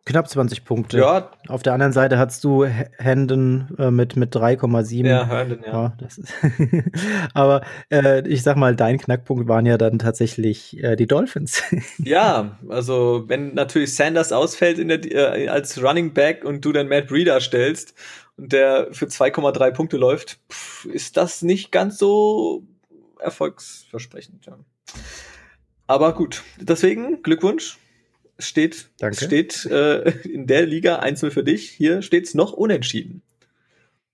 Knapp 0.06 0.30
20 0.30 0.66
Punkte. 0.66 0.99
Ja. 0.99 1.32
Auf 1.47 1.64
der 1.64 1.74
anderen 1.74 1.91
Seite 1.91 2.20
hast 2.20 2.43
du 2.43 2.64
Händen 2.64 3.76
äh, 3.80 3.89
mit, 3.89 4.16
mit 4.16 4.36
3,7. 4.36 5.08
Ja, 5.08 5.26
Herndon, 5.26 5.64
ja. 5.66 5.97
ja 5.99 6.84
Aber 7.34 7.62
äh, 7.89 8.28
ich 8.28 8.43
sag 8.43 8.56
mal, 8.56 8.76
dein 8.76 8.99
Knackpunkt 8.99 9.47
waren 9.47 9.66
ja 9.66 9.80
dann 9.80 9.97
tatsächlich 9.97 10.82
äh, 10.84 10.95
die 10.95 11.08
Dolphins. 11.08 11.64
ja, 11.97 12.60
also 12.70 13.24
wenn 13.28 13.56
natürlich 13.56 13.95
Sanders 13.95 14.32
ausfällt 14.32 14.78
in 14.78 14.89
der, 14.89 15.03
äh, 15.06 15.47
als 15.47 15.82
Running 15.82 16.14
Back 16.14 16.45
und 16.45 16.64
du 16.64 16.72
dann 16.72 16.88
Matt 16.88 17.08
Breeder 17.08 17.41
stellst 17.41 17.95
und 18.38 18.53
der 18.53 18.89
für 18.91 19.06
2,3 19.06 19.72
Punkte 19.72 19.97
läuft, 19.97 20.38
pff, 20.51 20.86
ist 20.86 21.18
das 21.18 21.41
nicht 21.41 21.72
ganz 21.72 21.97
so 21.97 22.64
erfolgsversprechend. 23.20 24.45
Ja. 24.45 24.60
Aber 25.88 26.14
gut, 26.14 26.43
deswegen 26.60 27.24
Glückwunsch 27.24 27.80
steht, 28.39 28.89
Danke. 28.99 29.25
steht 29.25 29.65
äh, 29.65 30.09
in 30.27 30.47
der 30.47 30.65
Liga 30.65 30.99
1-0 30.99 31.31
für 31.31 31.43
dich. 31.43 31.69
Hier 31.69 32.01
steht 32.01 32.25
es 32.25 32.33
noch 32.33 32.53
unentschieden. 32.53 33.21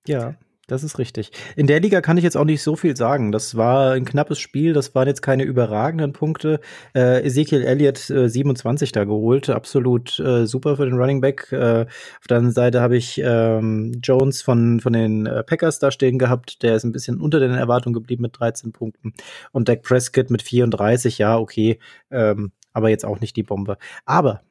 Ja, 0.07 0.35
das 0.71 0.83
ist 0.83 0.99
richtig. 0.99 1.31
In 1.57 1.67
der 1.67 1.81
Liga 1.81 1.99
kann 1.99 2.15
ich 2.15 2.23
jetzt 2.23 2.37
auch 2.37 2.45
nicht 2.45 2.61
so 2.61 2.77
viel 2.77 2.95
sagen. 2.95 3.33
Das 3.33 3.57
war 3.57 3.91
ein 3.91 4.05
knappes 4.05 4.39
Spiel, 4.39 4.71
das 4.71 4.95
waren 4.95 5.05
jetzt 5.05 5.21
keine 5.21 5.43
überragenden 5.43 6.13
Punkte. 6.13 6.61
Äh, 6.95 7.25
Ezekiel 7.25 7.63
Elliott 7.63 8.09
äh, 8.09 8.29
27 8.29 8.93
da 8.93 9.03
geholt, 9.03 9.49
absolut 9.49 10.17
äh, 10.19 10.45
super 10.45 10.77
für 10.77 10.85
den 10.85 10.97
Running 10.97 11.19
Back. 11.19 11.51
Äh, 11.51 11.87
auf 12.21 12.27
der 12.29 12.37
anderen 12.37 12.53
Seite 12.53 12.79
habe 12.79 12.95
ich 12.95 13.21
ähm, 13.21 13.99
Jones 14.01 14.41
von, 14.41 14.79
von 14.79 14.93
den 14.93 15.25
äh, 15.25 15.43
Packers 15.43 15.79
da 15.79 15.91
stehen 15.91 16.17
gehabt, 16.17 16.63
der 16.63 16.77
ist 16.77 16.85
ein 16.85 16.93
bisschen 16.93 17.19
unter 17.19 17.41
den 17.41 17.51
Erwartungen 17.51 17.93
geblieben 17.93 18.21
mit 18.21 18.39
13 18.39 18.71
Punkten. 18.71 19.13
Und 19.51 19.67
Dak 19.67 19.81
Prescott 19.81 20.29
mit 20.29 20.41
34, 20.41 21.17
ja, 21.17 21.37
okay. 21.37 21.79
Ähm, 22.11 22.53
aber 22.73 22.89
jetzt 22.89 23.05
auch 23.05 23.19
nicht 23.19 23.35
die 23.35 23.43
Bombe. 23.43 23.77
Aber 24.05 24.41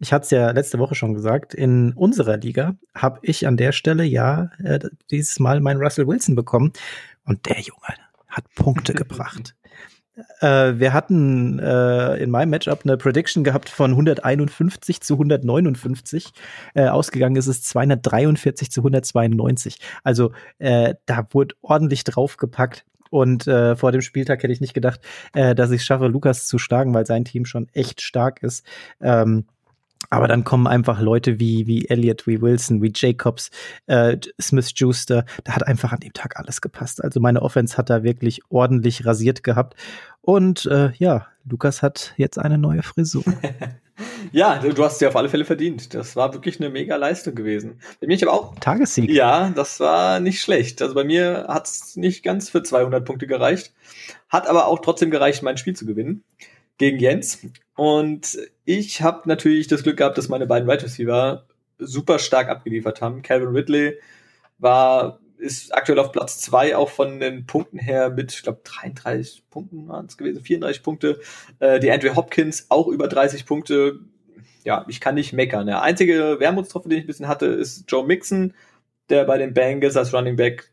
ich 0.00 0.12
hatte 0.12 0.24
es 0.24 0.30
ja 0.30 0.50
letzte 0.50 0.78
Woche 0.78 0.94
schon 0.94 1.14
gesagt, 1.14 1.54
in 1.54 1.92
unserer 1.92 2.36
Liga 2.36 2.76
habe 2.94 3.18
ich 3.22 3.46
an 3.46 3.56
der 3.56 3.72
Stelle 3.72 4.04
ja 4.04 4.50
äh, 4.62 4.78
dieses 5.10 5.40
Mal 5.40 5.60
meinen 5.60 5.82
Russell 5.82 6.06
Wilson 6.06 6.36
bekommen 6.36 6.72
und 7.24 7.46
der 7.46 7.60
Junge 7.60 7.94
hat 8.28 8.44
Punkte 8.54 8.94
gebracht. 8.94 9.54
Äh, 10.40 10.78
wir 10.78 10.92
hatten 10.92 11.58
äh, 11.58 12.16
in 12.16 12.30
meinem 12.30 12.50
Matchup 12.50 12.80
eine 12.84 12.96
Prediction 12.96 13.44
gehabt 13.44 13.68
von 13.68 13.92
151 13.92 15.00
zu 15.00 15.14
159. 15.14 16.32
Äh, 16.74 16.88
ausgegangen 16.88 17.36
ist 17.36 17.46
es 17.46 17.62
243 17.62 18.70
zu 18.70 18.80
192. 18.80 19.78
Also 20.02 20.32
äh, 20.58 20.94
da 21.06 21.26
wurde 21.30 21.54
ordentlich 21.62 22.04
draufgepackt. 22.04 22.84
Und 23.10 23.46
äh, 23.46 23.76
vor 23.76 23.92
dem 23.92 24.00
Spieltag 24.00 24.42
hätte 24.42 24.52
ich 24.52 24.60
nicht 24.60 24.74
gedacht, 24.74 25.00
äh, 25.34 25.54
dass 25.54 25.70
ich 25.70 25.80
es 25.80 25.86
schaffe, 25.86 26.06
Lukas 26.06 26.46
zu 26.46 26.58
schlagen, 26.58 26.94
weil 26.94 27.06
sein 27.06 27.24
Team 27.24 27.44
schon 27.44 27.68
echt 27.72 28.00
stark 28.00 28.42
ist. 28.42 28.64
Ähm, 29.00 29.46
aber 30.10 30.28
dann 30.28 30.44
kommen 30.44 30.66
einfach 30.66 31.00
Leute 31.00 31.38
wie, 31.38 31.66
wie 31.66 31.88
Elliot, 31.88 32.26
wie 32.26 32.40
Wilson, 32.40 32.82
wie 32.82 32.92
Jacobs, 32.94 33.50
äh, 33.86 34.16
Smith 34.40 34.72
Juster. 34.74 35.24
Da 35.44 35.52
hat 35.52 35.66
einfach 35.66 35.92
an 35.92 36.00
dem 36.00 36.12
Tag 36.12 36.38
alles 36.38 36.60
gepasst. 36.60 37.02
Also 37.02 37.20
meine 37.20 37.42
Offense 37.42 37.76
hat 37.76 37.90
da 37.90 38.02
wirklich 38.02 38.40
ordentlich 38.48 39.04
rasiert 39.04 39.42
gehabt. 39.42 39.74
Und 40.22 40.66
äh, 40.66 40.92
ja, 40.98 41.26
Lukas 41.48 41.82
hat 41.82 42.14
jetzt 42.16 42.38
eine 42.38 42.58
neue 42.58 42.82
Frisur. 42.82 43.24
ja, 44.32 44.58
du 44.58 44.84
hast 44.84 44.98
sie 44.98 45.06
auf 45.06 45.16
alle 45.16 45.28
Fälle 45.28 45.44
verdient. 45.44 45.94
Das 45.94 46.16
war 46.16 46.32
wirklich 46.32 46.60
eine 46.60 46.70
mega 46.70 46.96
Leistung 46.96 47.34
gewesen. 47.34 47.80
Bei 48.00 48.06
mir 48.06 48.14
ich 48.14 48.26
aber 48.26 48.32
auch. 48.32 48.54
Tagessieg. 48.60 49.10
Ja, 49.10 49.50
das 49.50 49.80
war 49.80 50.20
nicht 50.20 50.40
schlecht. 50.40 50.80
Also 50.80 50.94
bei 50.94 51.04
mir 51.04 51.46
hat 51.48 51.66
es 51.66 51.96
nicht 51.96 52.22
ganz 52.22 52.50
für 52.50 52.62
200 52.62 53.04
Punkte 53.04 53.26
gereicht. 53.26 53.72
Hat 54.28 54.46
aber 54.46 54.66
auch 54.68 54.80
trotzdem 54.80 55.10
gereicht, 55.10 55.42
mein 55.42 55.56
Spiel 55.56 55.74
zu 55.74 55.86
gewinnen. 55.86 56.22
Gegen 56.78 56.98
Jens. 56.98 57.40
Und 57.76 58.38
ich 58.64 59.02
habe 59.02 59.28
natürlich 59.28 59.66
das 59.66 59.82
Glück 59.82 59.98
gehabt, 59.98 60.16
dass 60.18 60.28
meine 60.28 60.46
beiden 60.46 60.68
Wide 60.68 60.82
Receiver 60.82 61.46
super 61.78 62.18
stark 62.18 62.48
abgeliefert 62.48 63.00
haben. 63.00 63.22
Calvin 63.22 63.48
Ridley 63.48 63.98
war 64.58 65.20
ist 65.38 65.74
aktuell 65.74 65.98
auf 65.98 66.12
Platz 66.12 66.40
zwei 66.40 66.76
auch 66.76 66.90
von 66.90 67.20
den 67.20 67.46
Punkten 67.46 67.78
her 67.78 68.10
mit, 68.10 68.32
ich 68.32 68.42
glaube, 68.42 68.60
33 68.64 69.44
Punkten 69.50 69.88
waren 69.88 70.06
es 70.06 70.16
gewesen, 70.16 70.42
34 70.42 70.82
Punkte. 70.82 71.20
Äh, 71.60 71.80
die 71.80 71.90
Andrew 71.90 72.14
Hopkins 72.14 72.66
auch 72.68 72.88
über 72.88 73.08
30 73.08 73.46
Punkte. 73.46 74.00
Ja, 74.64 74.84
ich 74.88 75.00
kann 75.00 75.14
nicht 75.14 75.32
meckern. 75.32 75.66
Der 75.66 75.82
einzige 75.82 76.40
Wermutstropfen, 76.40 76.90
den 76.90 76.98
ich 76.98 77.04
ein 77.04 77.06
bisschen 77.06 77.28
hatte, 77.28 77.46
ist 77.46 77.84
Joe 77.88 78.04
Mixon, 78.04 78.52
der 79.08 79.24
bei 79.24 79.38
den 79.38 79.54
Bengals 79.54 79.96
als 79.96 80.12
Running 80.12 80.36
Back 80.36 80.70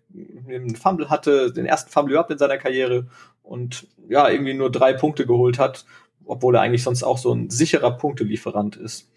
einen 0.47 0.76
Fumble 0.76 1.10
hatte, 1.10 1.53
den 1.53 1.66
ersten 1.66 1.91
Fumble 1.91 2.14
überhaupt 2.14 2.32
in 2.32 2.38
seiner 2.38 2.58
Karriere 2.58 3.08
und 3.45 3.87
ja, 4.09 4.29
irgendwie 4.29 4.53
nur 4.53 4.71
drei 4.71 4.93
Punkte 4.93 5.25
geholt 5.25 5.59
hat, 5.59 5.85
obwohl 6.25 6.55
er 6.55 6.61
eigentlich 6.61 6.83
sonst 6.83 7.03
auch 7.03 7.17
so 7.17 7.33
ein 7.33 7.49
sicherer 7.49 7.91
Punktelieferant 7.91 8.75
ist. 8.75 9.09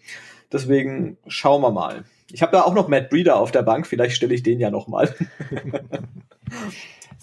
Deswegen 0.51 1.17
schauen 1.27 1.61
wir 1.61 1.71
mal. 1.71 2.05
Ich 2.31 2.41
habe 2.41 2.51
da 2.51 2.63
auch 2.63 2.73
noch 2.73 2.87
Matt 2.87 3.09
Breeder 3.09 3.37
auf 3.37 3.51
der 3.51 3.63
Bank, 3.63 3.87
vielleicht 3.87 4.15
stelle 4.15 4.33
ich 4.33 4.43
den 4.43 4.59
ja 4.59 4.71
noch 4.71 4.87
mal. 4.87 5.13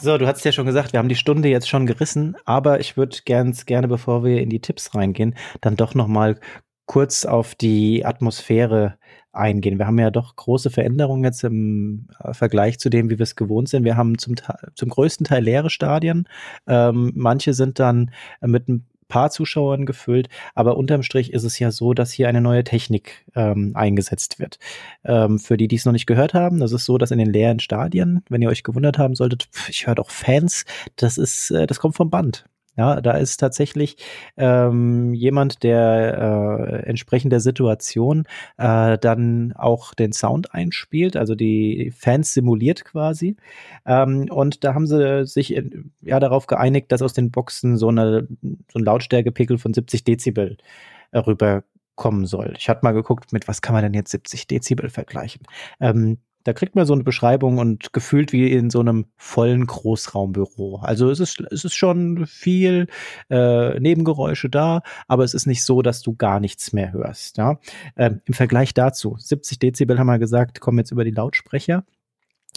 so, 0.00 0.18
du 0.18 0.26
hast 0.26 0.44
ja 0.44 0.52
schon 0.52 0.66
gesagt, 0.66 0.92
wir 0.92 0.98
haben 0.98 1.08
die 1.08 1.14
Stunde 1.14 1.48
jetzt 1.48 1.68
schon 1.68 1.86
gerissen, 1.86 2.36
aber 2.44 2.80
ich 2.80 2.96
würde 2.96 3.18
ganz 3.24 3.66
gerne, 3.66 3.88
bevor 3.88 4.24
wir 4.24 4.40
in 4.40 4.50
die 4.50 4.60
Tipps 4.60 4.94
reingehen, 4.94 5.36
dann 5.60 5.76
doch 5.76 5.94
noch 5.94 6.08
mal 6.08 6.38
kurz 6.86 7.24
auf 7.24 7.54
die 7.54 8.04
Atmosphäre 8.04 8.98
eingehen. 9.36 9.78
Wir 9.78 9.86
haben 9.86 9.98
ja 9.98 10.10
doch 10.10 10.36
große 10.36 10.70
Veränderungen 10.70 11.24
jetzt 11.24 11.44
im 11.44 12.08
äh, 12.22 12.32
Vergleich 12.34 12.78
zu 12.78 12.90
dem, 12.90 13.10
wie 13.10 13.18
wir 13.18 13.24
es 13.24 13.36
gewohnt 13.36 13.68
sind. 13.68 13.84
Wir 13.84 13.96
haben 13.96 14.18
zum, 14.18 14.34
zum 14.74 14.88
größten 14.88 15.26
Teil 15.26 15.44
leere 15.44 15.70
Stadien. 15.70 16.28
Ähm, 16.66 17.12
manche 17.14 17.54
sind 17.54 17.78
dann 17.78 18.10
mit 18.40 18.68
ein 18.68 18.86
paar 19.08 19.30
Zuschauern 19.30 19.86
gefüllt, 19.86 20.28
aber 20.54 20.76
unterm 20.76 21.02
Strich 21.02 21.32
ist 21.32 21.44
es 21.44 21.58
ja 21.58 21.70
so, 21.70 21.94
dass 21.94 22.12
hier 22.12 22.28
eine 22.28 22.40
neue 22.40 22.64
Technik 22.64 23.24
ähm, 23.34 23.72
eingesetzt 23.74 24.38
wird. 24.38 24.58
Ähm, 25.04 25.38
für 25.38 25.56
die, 25.56 25.68
die 25.68 25.76
es 25.76 25.84
noch 25.84 25.92
nicht 25.92 26.06
gehört 26.06 26.34
haben, 26.34 26.60
das 26.60 26.72
ist 26.72 26.84
so, 26.84 26.98
dass 26.98 27.10
in 27.10 27.18
den 27.18 27.32
leeren 27.32 27.60
Stadien, 27.60 28.24
wenn 28.28 28.42
ihr 28.42 28.48
euch 28.48 28.62
gewundert 28.62 28.98
haben 28.98 29.14
solltet, 29.14 29.44
pf, 29.52 29.68
ich 29.68 29.86
höre 29.86 29.94
doch 29.94 30.10
Fans, 30.10 30.64
das 30.96 31.18
ist, 31.18 31.50
äh, 31.50 31.66
das 31.66 31.78
kommt 31.78 31.96
vom 31.96 32.10
Band. 32.10 32.46
Ja, 32.76 33.00
da 33.00 33.12
ist 33.12 33.38
tatsächlich 33.38 33.96
ähm, 34.36 35.14
jemand, 35.14 35.62
der 35.62 36.82
äh, 36.82 36.88
entsprechend 36.88 37.32
der 37.32 37.40
Situation 37.40 38.24
äh, 38.58 38.98
dann 38.98 39.54
auch 39.56 39.94
den 39.94 40.12
Sound 40.12 40.52
einspielt, 40.52 41.16
also 41.16 41.34
die 41.34 41.92
Fans 41.96 42.34
simuliert 42.34 42.84
quasi. 42.84 43.36
Ähm, 43.86 44.28
und 44.30 44.62
da 44.62 44.74
haben 44.74 44.86
sie 44.86 45.24
sich 45.26 45.54
in, 45.54 45.92
ja 46.02 46.20
darauf 46.20 46.46
geeinigt, 46.46 46.92
dass 46.92 47.00
aus 47.00 47.14
den 47.14 47.30
Boxen 47.30 47.78
so, 47.78 47.88
eine, 47.88 48.28
so 48.70 48.78
ein 48.78 48.84
Lautstärkepegel 48.84 49.56
von 49.56 49.72
70 49.72 50.04
Dezibel 50.04 50.58
äh, 51.12 51.18
rüberkommen 51.18 52.26
soll. 52.26 52.54
Ich 52.58 52.68
hatte 52.68 52.80
mal 52.82 52.92
geguckt, 52.92 53.32
mit 53.32 53.48
was 53.48 53.62
kann 53.62 53.74
man 53.74 53.84
denn 53.84 53.94
jetzt 53.94 54.10
70 54.10 54.46
Dezibel 54.48 54.90
vergleichen? 54.90 55.42
Ähm, 55.80 56.18
da 56.46 56.52
kriegt 56.52 56.76
man 56.76 56.86
so 56.86 56.92
eine 56.92 57.02
Beschreibung 57.02 57.58
und 57.58 57.92
gefühlt 57.92 58.32
wie 58.32 58.52
in 58.52 58.70
so 58.70 58.78
einem 58.78 59.06
vollen 59.16 59.66
Großraumbüro. 59.66 60.76
Also 60.76 61.10
es 61.10 61.18
ist, 61.18 61.42
es 61.50 61.64
ist 61.64 61.74
schon 61.74 62.24
viel 62.26 62.86
äh, 63.28 63.80
Nebengeräusche 63.80 64.48
da, 64.48 64.82
aber 65.08 65.24
es 65.24 65.34
ist 65.34 65.46
nicht 65.46 65.64
so, 65.64 65.82
dass 65.82 66.02
du 66.02 66.14
gar 66.14 66.38
nichts 66.38 66.72
mehr 66.72 66.92
hörst. 66.92 67.38
Ja? 67.38 67.58
Ähm, 67.96 68.20
Im 68.26 68.34
Vergleich 68.34 68.74
dazu, 68.74 69.16
70 69.18 69.58
Dezibel 69.58 69.98
haben 69.98 70.06
wir 70.06 70.20
gesagt, 70.20 70.60
kommen 70.60 70.78
jetzt 70.78 70.92
über 70.92 71.04
die 71.04 71.10
Lautsprecher. 71.10 71.84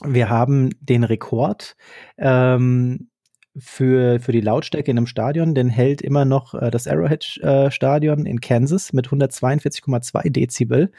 Wir 0.03 0.29
haben 0.29 0.69
den 0.81 1.03
Rekord 1.03 1.75
ähm, 2.19 3.09
für, 3.57 4.19
für 4.19 4.31
die 4.31 4.41
Lautstärke 4.41 4.91
in 4.91 4.97
einem 4.97 5.07
Stadion, 5.07 5.55
den 5.55 5.69
hält 5.69 6.03
immer 6.03 6.25
noch 6.25 6.53
äh, 6.53 6.69
das 6.69 6.87
Arrowhead 6.87 7.39
äh, 7.41 8.29
in 8.29 8.39
Kansas 8.39 8.93
mit 8.93 9.07
142,2 9.07 10.29
Dezibel 10.29 10.91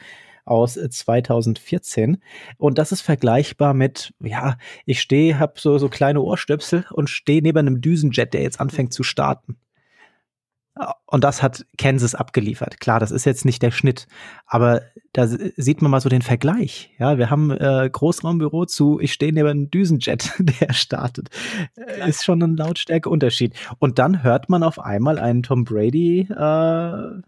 aus 0.51 0.73
2014. 0.73 2.15
Äh, 2.15 2.17
und 2.57 2.77
das 2.77 2.91
ist 2.91 3.01
vergleichbar 3.01 3.73
mit, 3.73 4.13
ja, 4.19 4.57
ich 4.85 4.99
stehe, 4.99 5.39
habe 5.39 5.53
so, 5.55 5.77
so 5.77 5.87
kleine 5.87 6.21
Ohrstöpsel 6.21 6.85
und 6.91 7.09
stehe 7.09 7.41
neben 7.41 7.57
einem 7.57 7.81
Düsenjet, 7.81 8.33
der 8.33 8.41
jetzt 8.41 8.59
anfängt 8.59 8.93
zu 8.93 9.03
starten. 9.03 9.57
Und 11.05 11.23
das 11.23 11.43
hat 11.43 11.65
Kansas 11.77 12.15
abgeliefert. 12.15 12.79
Klar, 12.79 12.99
das 12.99 13.11
ist 13.11 13.25
jetzt 13.25 13.43
nicht 13.43 13.61
der 13.61 13.71
Schnitt, 13.71 14.07
aber 14.45 14.81
da 15.11 15.27
sieht 15.27 15.81
man 15.81 15.91
mal 15.91 15.99
so 15.99 16.07
den 16.07 16.21
Vergleich. 16.21 16.93
Ja, 16.97 17.17
wir 17.17 17.29
haben 17.29 17.51
äh, 17.51 17.89
Großraumbüro 17.91 18.65
zu, 18.65 18.99
ich 18.99 19.11
stehe 19.11 19.33
neben 19.33 19.49
einem 19.49 19.69
Düsenjet, 19.69 20.31
der 20.39 20.73
startet. 20.73 21.29
Klar. 21.75 22.07
Ist 22.07 22.23
schon 22.23 22.41
ein 22.41 22.55
Lautstärkeunterschied. 22.55 23.53
Und 23.79 23.99
dann 23.99 24.23
hört 24.23 24.49
man 24.49 24.63
auf 24.63 24.79
einmal 24.79 25.19
einen 25.19 25.43
Tom 25.43 25.65
Brady 25.65 26.21
äh, 26.29 27.21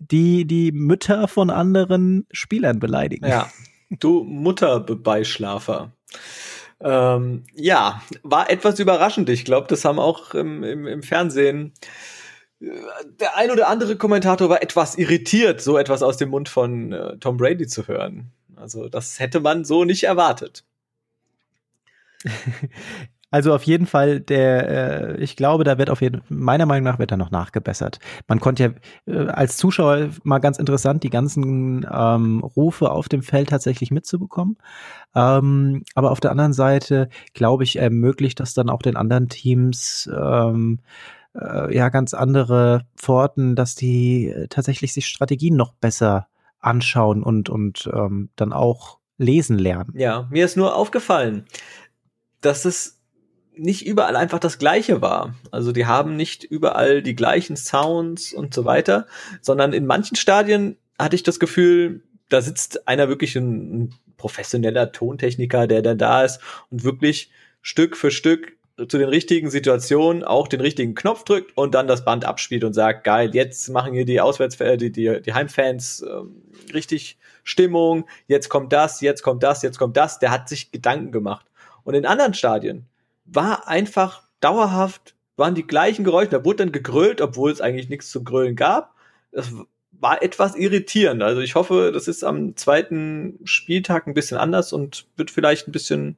die 0.00 0.44
die 0.46 0.72
Mütter 0.72 1.28
von 1.28 1.50
anderen 1.50 2.26
Spielern 2.32 2.80
beleidigen. 2.80 3.26
Ja, 3.26 3.50
du 3.90 4.24
Mutterbeischlafer. 4.24 5.92
Ähm, 6.80 7.44
ja, 7.54 8.02
war 8.22 8.50
etwas 8.50 8.78
überraschend. 8.78 9.28
Ich 9.28 9.44
glaube, 9.44 9.68
das 9.68 9.84
haben 9.84 9.98
auch 9.98 10.34
im, 10.34 10.64
im, 10.64 10.86
im 10.86 11.02
Fernsehen 11.02 11.74
äh, 12.60 12.66
der 13.20 13.36
ein 13.36 13.50
oder 13.50 13.68
andere 13.68 13.96
Kommentator 13.96 14.48
war 14.48 14.62
etwas 14.62 14.96
irritiert, 14.96 15.60
so 15.60 15.76
etwas 15.76 16.02
aus 16.02 16.16
dem 16.16 16.30
Mund 16.30 16.48
von 16.48 16.92
äh, 16.92 17.18
Tom 17.18 17.36
Brady 17.36 17.66
zu 17.66 17.86
hören. 17.86 18.32
Also 18.56 18.88
das 18.88 19.20
hätte 19.20 19.40
man 19.40 19.64
so 19.64 19.84
nicht 19.84 20.04
erwartet. 20.04 20.64
Also 23.30 23.54
auf 23.54 23.62
jeden 23.62 23.86
Fall, 23.86 24.20
der, 24.20 25.16
äh, 25.16 25.22
ich 25.22 25.36
glaube, 25.36 25.64
da 25.64 25.78
wird 25.78 25.90
auf 25.90 26.02
jeden 26.02 26.22
meiner 26.28 26.66
Meinung 26.66 26.84
nach 26.84 26.98
wird 26.98 27.12
da 27.12 27.16
noch 27.16 27.30
nachgebessert. 27.30 27.98
Man 28.26 28.40
konnte 28.40 28.62
ja 29.06 29.14
äh, 29.14 29.28
als 29.28 29.56
Zuschauer 29.56 30.08
mal 30.24 30.38
ganz 30.38 30.58
interessant 30.58 31.02
die 31.04 31.10
ganzen 31.10 31.86
ähm, 31.90 32.40
Rufe 32.40 32.90
auf 32.90 33.08
dem 33.08 33.22
Feld 33.22 33.50
tatsächlich 33.50 33.90
mitzubekommen. 33.90 34.56
Ähm, 35.14 35.84
aber 35.94 36.10
auf 36.10 36.20
der 36.20 36.32
anderen 36.32 36.52
Seite, 36.52 37.08
glaube 37.34 37.64
ich, 37.64 37.76
ermöglicht 37.76 38.40
das 38.40 38.54
dann 38.54 38.68
auch 38.68 38.82
den 38.82 38.96
anderen 38.96 39.28
Teams 39.28 40.10
ähm, 40.12 40.80
äh, 41.34 41.74
ja 41.74 41.88
ganz 41.88 42.14
andere 42.14 42.86
Pforten, 42.96 43.54
dass 43.54 43.74
die 43.74 44.34
tatsächlich 44.50 44.92
sich 44.92 45.06
Strategien 45.06 45.56
noch 45.56 45.74
besser 45.74 46.26
anschauen 46.58 47.22
und, 47.22 47.48
und 47.48 47.88
ähm, 47.92 48.30
dann 48.36 48.52
auch 48.52 48.98
lesen 49.18 49.58
lernen. 49.58 49.92
Ja, 49.96 50.26
mir 50.30 50.44
ist 50.44 50.56
nur 50.56 50.74
aufgefallen, 50.74 51.44
dass 52.40 52.64
es 52.64 52.99
nicht 53.56 53.86
überall 53.86 54.16
einfach 54.16 54.38
das 54.38 54.58
Gleiche 54.58 55.02
war. 55.02 55.34
Also 55.50 55.72
die 55.72 55.86
haben 55.86 56.16
nicht 56.16 56.44
überall 56.44 57.02
die 57.02 57.14
gleichen 57.14 57.56
Sounds 57.56 58.32
und 58.32 58.54
so 58.54 58.64
weiter, 58.64 59.06
sondern 59.40 59.72
in 59.72 59.86
manchen 59.86 60.16
Stadien 60.16 60.76
hatte 60.98 61.16
ich 61.16 61.22
das 61.22 61.40
Gefühl, 61.40 62.02
da 62.28 62.40
sitzt 62.40 62.88
einer 62.88 63.08
wirklich 63.08 63.36
ein, 63.36 63.82
ein 63.82 63.94
professioneller 64.16 64.92
Tontechniker, 64.92 65.66
der 65.66 65.82
dann 65.82 65.98
da 65.98 66.24
ist 66.24 66.40
und 66.70 66.84
wirklich 66.84 67.30
Stück 67.62 67.96
für 67.96 68.10
Stück 68.10 68.56
zu 68.88 68.98
den 68.98 69.08
richtigen 69.08 69.50
Situationen 69.50 70.24
auch 70.24 70.48
den 70.48 70.60
richtigen 70.60 70.94
Knopf 70.94 71.24
drückt 71.24 71.56
und 71.56 71.74
dann 71.74 71.86
das 71.86 72.04
Band 72.04 72.24
abspielt 72.24 72.64
und 72.64 72.72
sagt, 72.72 73.04
geil, 73.04 73.30
jetzt 73.34 73.68
machen 73.68 73.92
hier 73.92 74.06
die 74.06 74.20
Auswärts 74.20 74.58
äh, 74.60 74.76
die, 74.78 74.90
die, 74.90 75.20
die 75.20 75.34
Heimfans 75.34 76.02
ähm, 76.02 76.42
richtig 76.72 77.18
Stimmung, 77.44 78.06
jetzt 78.26 78.48
kommt 78.48 78.72
das, 78.72 79.00
jetzt 79.00 79.22
kommt 79.22 79.42
das, 79.42 79.62
jetzt 79.62 79.78
kommt 79.78 79.96
das. 79.96 80.18
Der 80.18 80.30
hat 80.30 80.48
sich 80.48 80.70
Gedanken 80.70 81.12
gemacht. 81.12 81.46
Und 81.84 81.94
in 81.94 82.06
anderen 82.06 82.34
Stadien 82.34 82.86
war 83.32 83.68
einfach 83.68 84.22
dauerhaft, 84.40 85.14
waren 85.36 85.54
die 85.54 85.66
gleichen 85.66 86.04
Geräusche. 86.04 86.30
Da 86.30 86.44
wurde 86.44 86.64
dann 86.64 86.72
gegrölt, 86.72 87.20
obwohl 87.20 87.50
es 87.50 87.60
eigentlich 87.60 87.88
nichts 87.88 88.10
zu 88.10 88.22
grölen 88.24 88.56
gab. 88.56 88.94
Das 89.32 89.52
war 89.92 90.22
etwas 90.22 90.56
irritierend. 90.56 91.22
Also 91.22 91.40
ich 91.40 91.54
hoffe, 91.54 91.90
das 91.92 92.08
ist 92.08 92.24
am 92.24 92.56
zweiten 92.56 93.38
Spieltag 93.44 94.06
ein 94.06 94.14
bisschen 94.14 94.38
anders 94.38 94.72
und 94.72 95.06
wird 95.16 95.30
vielleicht 95.30 95.68
ein 95.68 95.72
bisschen 95.72 96.16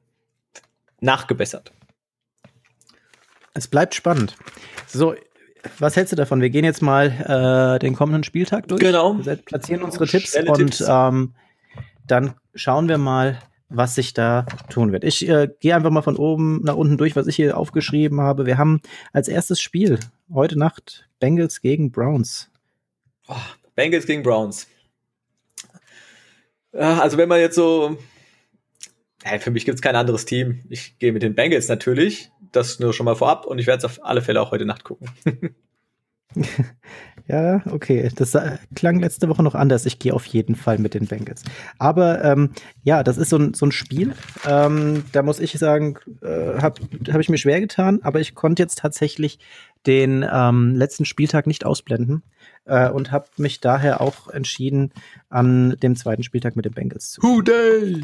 nachgebessert. 1.01 1.71
Es 3.53 3.67
bleibt 3.67 3.93
spannend. 3.93 4.35
So, 4.87 5.15
was 5.79 5.95
hältst 5.95 6.11
du 6.11 6.15
davon? 6.15 6.41
Wir 6.41 6.49
gehen 6.49 6.65
jetzt 6.65 6.81
mal 6.81 7.75
äh, 7.75 7.79
den 7.79 7.95
kommenden 7.95 8.23
Spieltag 8.23 8.67
durch. 8.67 8.81
Genau. 8.81 9.23
Wir 9.23 9.35
platzieren 9.35 9.83
unsere 9.83 10.07
Tipps 10.07 10.31
Schnelle 10.31 10.51
und 10.51 10.57
Tipps. 10.57 10.83
Ähm, 10.87 11.35
dann 12.07 12.35
schauen 12.55 12.89
wir 12.89 12.97
mal, 12.97 13.39
was 13.73 13.95
sich 13.95 14.13
da 14.13 14.45
tun 14.69 14.91
wird. 14.91 15.03
Ich 15.03 15.27
äh, 15.27 15.49
gehe 15.59 15.75
einfach 15.75 15.89
mal 15.89 16.01
von 16.01 16.15
oben 16.15 16.61
nach 16.63 16.75
unten 16.75 16.97
durch, 16.97 17.15
was 17.15 17.27
ich 17.27 17.35
hier 17.35 17.57
aufgeschrieben 17.57 18.21
habe. 18.21 18.45
Wir 18.45 18.57
haben 18.57 18.81
als 19.11 19.27
erstes 19.27 19.59
Spiel 19.59 19.99
heute 20.31 20.57
Nacht 20.57 21.09
Bengals 21.19 21.61
gegen 21.61 21.91
Browns. 21.91 22.49
Oh, 23.27 23.35
Bengals 23.75 24.05
gegen 24.05 24.23
Browns. 24.23 24.67
Also 26.71 27.17
wenn 27.17 27.29
man 27.29 27.39
jetzt 27.39 27.55
so, 27.55 27.97
hey, 29.23 29.39
für 29.39 29.51
mich 29.51 29.65
gibt 29.65 29.75
es 29.75 29.81
kein 29.81 29.95
anderes 29.95 30.25
Team. 30.25 30.63
Ich 30.69 30.97
gehe 30.97 31.11
mit 31.11 31.23
den 31.23 31.35
Bengals 31.35 31.67
natürlich. 31.67 32.31
Das 32.51 32.79
nur 32.79 32.93
schon 32.93 33.05
mal 33.05 33.15
vorab 33.15 33.45
und 33.45 33.59
ich 33.59 33.67
werde 33.67 33.79
es 33.79 33.85
auf 33.85 34.03
alle 34.05 34.21
Fälle 34.21 34.41
auch 34.41 34.51
heute 34.51 34.65
Nacht 34.65 34.83
gucken. 34.83 35.09
Ja, 37.27 37.61
okay. 37.71 38.09
Das 38.15 38.37
klang 38.75 38.99
letzte 38.99 39.29
Woche 39.29 39.43
noch 39.43 39.55
anders. 39.55 39.85
Ich 39.85 39.97
gehe 39.97 40.13
auf 40.13 40.25
jeden 40.25 40.55
Fall 40.55 40.77
mit 40.77 40.93
den 40.93 41.07
Bengals. 41.07 41.43
Aber 41.79 42.21
ähm, 42.23 42.49
ja, 42.83 43.01
das 43.01 43.17
ist 43.17 43.29
so 43.29 43.37
ein, 43.37 43.53
so 43.53 43.65
ein 43.65 43.71
Spiel. 43.71 44.13
Ähm, 44.45 45.05
da 45.13 45.23
muss 45.23 45.39
ich 45.39 45.53
sagen, 45.53 45.97
äh, 46.21 46.61
habe 46.61 46.81
hab 47.11 47.21
ich 47.21 47.29
mir 47.29 47.37
schwer 47.37 47.61
getan, 47.61 48.01
aber 48.03 48.19
ich 48.19 48.35
konnte 48.35 48.61
jetzt 48.61 48.79
tatsächlich 48.79 49.39
den 49.87 50.25
ähm, 50.29 50.75
letzten 50.75 51.05
Spieltag 51.05 51.47
nicht 51.47 51.65
ausblenden 51.65 52.23
äh, 52.65 52.89
und 52.89 53.11
habe 53.11 53.27
mich 53.37 53.61
daher 53.61 54.01
auch 54.01 54.27
entschieden, 54.27 54.91
an 55.29 55.77
dem 55.81 55.95
zweiten 55.95 56.23
Spieltag 56.23 56.57
mit 56.57 56.65
den 56.65 56.73
Bengals 56.73 57.11
zu. 57.11 57.21
Who 57.21 57.41
day? 57.41 58.03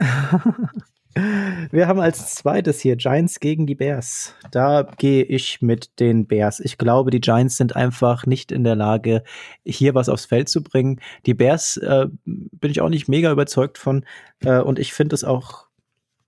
Wir 1.16 1.86
haben 1.86 2.00
als 2.00 2.34
zweites 2.34 2.80
hier 2.80 2.96
Giants 2.96 3.38
gegen 3.38 3.66
die 3.66 3.76
Bears. 3.76 4.34
Da 4.50 4.82
gehe 4.98 5.22
ich 5.22 5.62
mit 5.62 6.00
den 6.00 6.26
Bears. 6.26 6.58
Ich 6.58 6.76
glaube, 6.76 7.12
die 7.12 7.20
Giants 7.20 7.56
sind 7.56 7.76
einfach 7.76 8.26
nicht 8.26 8.50
in 8.50 8.64
der 8.64 8.74
Lage, 8.74 9.22
hier 9.64 9.94
was 9.94 10.08
aufs 10.08 10.24
Feld 10.24 10.48
zu 10.48 10.62
bringen. 10.62 11.00
Die 11.26 11.34
Bears 11.34 11.76
äh, 11.76 12.06
bin 12.24 12.70
ich 12.70 12.80
auch 12.80 12.88
nicht 12.88 13.08
mega 13.08 13.30
überzeugt 13.30 13.78
von. 13.78 14.04
Äh, 14.40 14.58
und 14.58 14.80
ich 14.80 14.92
finde 14.92 15.14
es 15.14 15.22
auch, 15.22 15.66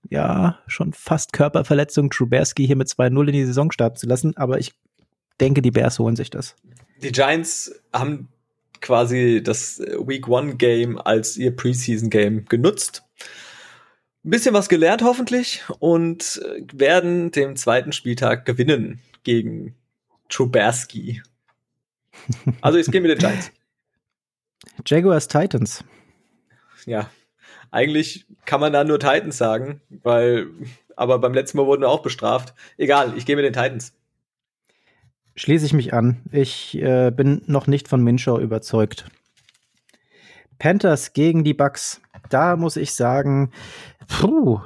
ja, 0.09 0.59
schon 0.67 0.93
fast 0.93 1.33
Körperverletzung, 1.33 2.09
Truberski 2.09 2.65
hier 2.65 2.77
mit 2.77 2.87
2-0 2.87 3.27
in 3.27 3.33
die 3.33 3.45
Saison 3.45 3.71
starten 3.71 3.97
zu 3.97 4.07
lassen. 4.07 4.37
Aber 4.37 4.57
ich 4.57 4.71
denke, 5.41 5.61
die 5.61 5.71
Bears 5.71 5.99
holen 5.99 6.15
sich 6.15 6.29
das. 6.29 6.55
Die 7.01 7.11
Giants 7.11 7.73
haben 7.91 8.29
quasi 8.79 9.41
das 9.43 9.79
Week 9.79 10.29
One 10.29 10.55
Game 10.55 10.97
als 10.97 11.35
ihr 11.35 11.53
Preseason 11.53 12.09
Game 12.09 12.45
genutzt 12.45 13.03
ein 14.27 14.31
bisschen 14.31 14.53
was 14.53 14.67
gelernt 14.67 15.03
hoffentlich 15.03 15.63
und 15.79 16.41
äh, 16.43 16.61
werden 16.73 17.31
den 17.31 17.55
zweiten 17.55 17.93
Spieltag 17.93 18.45
gewinnen 18.45 18.99
gegen 19.23 19.75
Truberski. 20.29 21.21
Also 22.61 22.79
ich 22.79 22.87
gehe 22.87 22.99
mit 22.99 23.11
den 23.11 23.19
Giants. 23.19 23.51
Jaguars 24.85 25.27
Titans. 25.27 25.83
Ja, 26.85 27.09
eigentlich 27.69 28.25
kann 28.45 28.59
man 28.59 28.73
da 28.73 28.83
nur 28.83 28.99
Titans 28.99 29.37
sagen, 29.37 29.81
weil, 29.89 30.47
aber 30.95 31.19
beim 31.19 31.33
letzten 31.33 31.59
Mal 31.59 31.67
wurden 31.67 31.83
wir 31.83 31.89
auch 31.89 32.01
bestraft. 32.01 32.55
Egal, 32.75 33.13
ich 33.15 33.25
gehe 33.25 33.35
mit 33.35 33.45
den 33.45 33.53
Titans. 33.53 33.93
Schließe 35.35 35.67
ich 35.67 35.73
mich 35.73 35.93
an. 35.93 36.21
Ich 36.31 36.75
äh, 36.81 37.11
bin 37.11 37.43
noch 37.45 37.67
nicht 37.67 37.87
von 37.87 38.03
Minshaw 38.03 38.39
überzeugt. 38.39 39.05
Panthers 40.57 41.13
gegen 41.13 41.43
die 41.43 41.53
Bucks. 41.53 42.01
Da 42.29 42.57
muss 42.57 42.75
ich 42.75 42.93
sagen, 42.93 43.51
puh, 44.07 44.61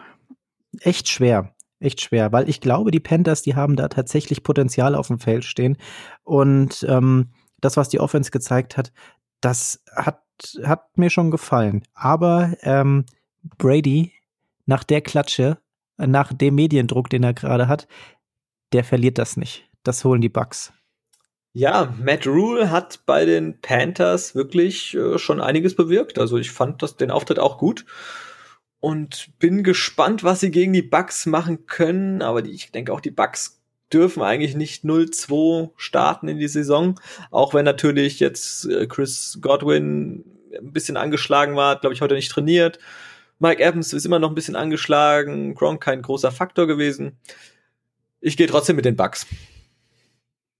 echt 0.79 1.09
schwer. 1.09 1.53
Echt 1.79 1.99
schwer, 1.99 2.31
weil 2.31 2.47
ich 2.47 2.61
glaube, 2.61 2.91
die 2.91 2.99
Panthers, 2.99 3.41
die 3.41 3.55
haben 3.55 3.75
da 3.75 3.87
tatsächlich 3.87 4.43
Potenzial 4.43 4.93
auf 4.93 5.07
dem 5.07 5.17
Feld 5.17 5.45
stehen. 5.45 5.77
Und 6.23 6.85
ähm, 6.87 7.31
das, 7.59 7.75
was 7.75 7.89
die 7.89 7.99
Offense 7.99 8.29
gezeigt 8.29 8.77
hat, 8.77 8.93
das 9.41 9.83
hat, 9.95 10.21
hat 10.63 10.95
mir 10.95 11.09
schon 11.09 11.31
gefallen. 11.31 11.81
Aber 11.95 12.53
ähm, 12.61 13.05
Brady, 13.57 14.13
nach 14.67 14.83
der 14.83 15.01
Klatsche, 15.01 15.57
nach 15.97 16.31
dem 16.33 16.53
Mediendruck, 16.53 17.09
den 17.09 17.23
er 17.23 17.33
gerade 17.33 17.67
hat, 17.67 17.87
der 18.73 18.83
verliert 18.83 19.17
das 19.17 19.35
nicht. 19.35 19.67
Das 19.81 20.05
holen 20.05 20.21
die 20.21 20.29
Bucks. 20.29 20.73
Ja, 21.53 21.93
Matt 21.99 22.27
Rule 22.27 22.69
hat 22.69 23.07
bei 23.07 23.25
den 23.25 23.59
Panthers 23.59 24.35
wirklich 24.35 24.95
äh, 24.95 25.17
schon 25.17 25.41
einiges 25.41 25.75
bewirkt. 25.75 26.19
Also 26.19 26.37
ich 26.37 26.51
fand 26.51 26.83
das, 26.83 26.95
den 26.95 27.09
Auftritt 27.09 27.39
auch 27.39 27.57
gut 27.57 27.85
und 28.81 29.29
bin 29.39 29.63
gespannt, 29.63 30.23
was 30.23 30.41
sie 30.41 30.51
gegen 30.51 30.73
die 30.73 30.81
Bucks 30.81 31.25
machen 31.25 31.67
können. 31.67 32.21
Aber 32.21 32.41
die, 32.41 32.51
ich 32.51 32.71
denke 32.71 32.91
auch, 32.91 32.99
die 32.99 33.11
Bucks 33.11 33.61
dürfen 33.93 34.23
eigentlich 34.23 34.55
nicht 34.55 34.83
0-2 34.83 35.71
starten 35.77 36.27
in 36.27 36.39
die 36.39 36.47
Saison. 36.47 36.99
Auch 37.29 37.53
wenn 37.53 37.63
natürlich 37.63 38.19
jetzt 38.19 38.65
äh, 38.65 38.87
Chris 38.87 39.37
Godwin 39.39 40.25
ein 40.57 40.73
bisschen 40.73 40.97
angeschlagen 40.97 41.55
war, 41.55 41.79
glaube 41.79 41.93
ich, 41.93 42.01
heute 42.01 42.15
nicht 42.15 42.31
trainiert. 42.31 42.79
Mike 43.39 43.63
Evans 43.63 43.93
ist 43.93 44.05
immer 44.05 44.19
noch 44.19 44.29
ein 44.29 44.35
bisschen 44.35 44.55
angeschlagen. 44.55 45.55
Gronk 45.55 45.81
kein 45.81 46.01
großer 46.01 46.31
Faktor 46.31 46.67
gewesen. 46.67 47.17
Ich 48.19 48.35
gehe 48.35 48.47
trotzdem 48.47 48.75
mit 48.75 48.85
den 48.85 48.95
Bucks. 48.95 49.27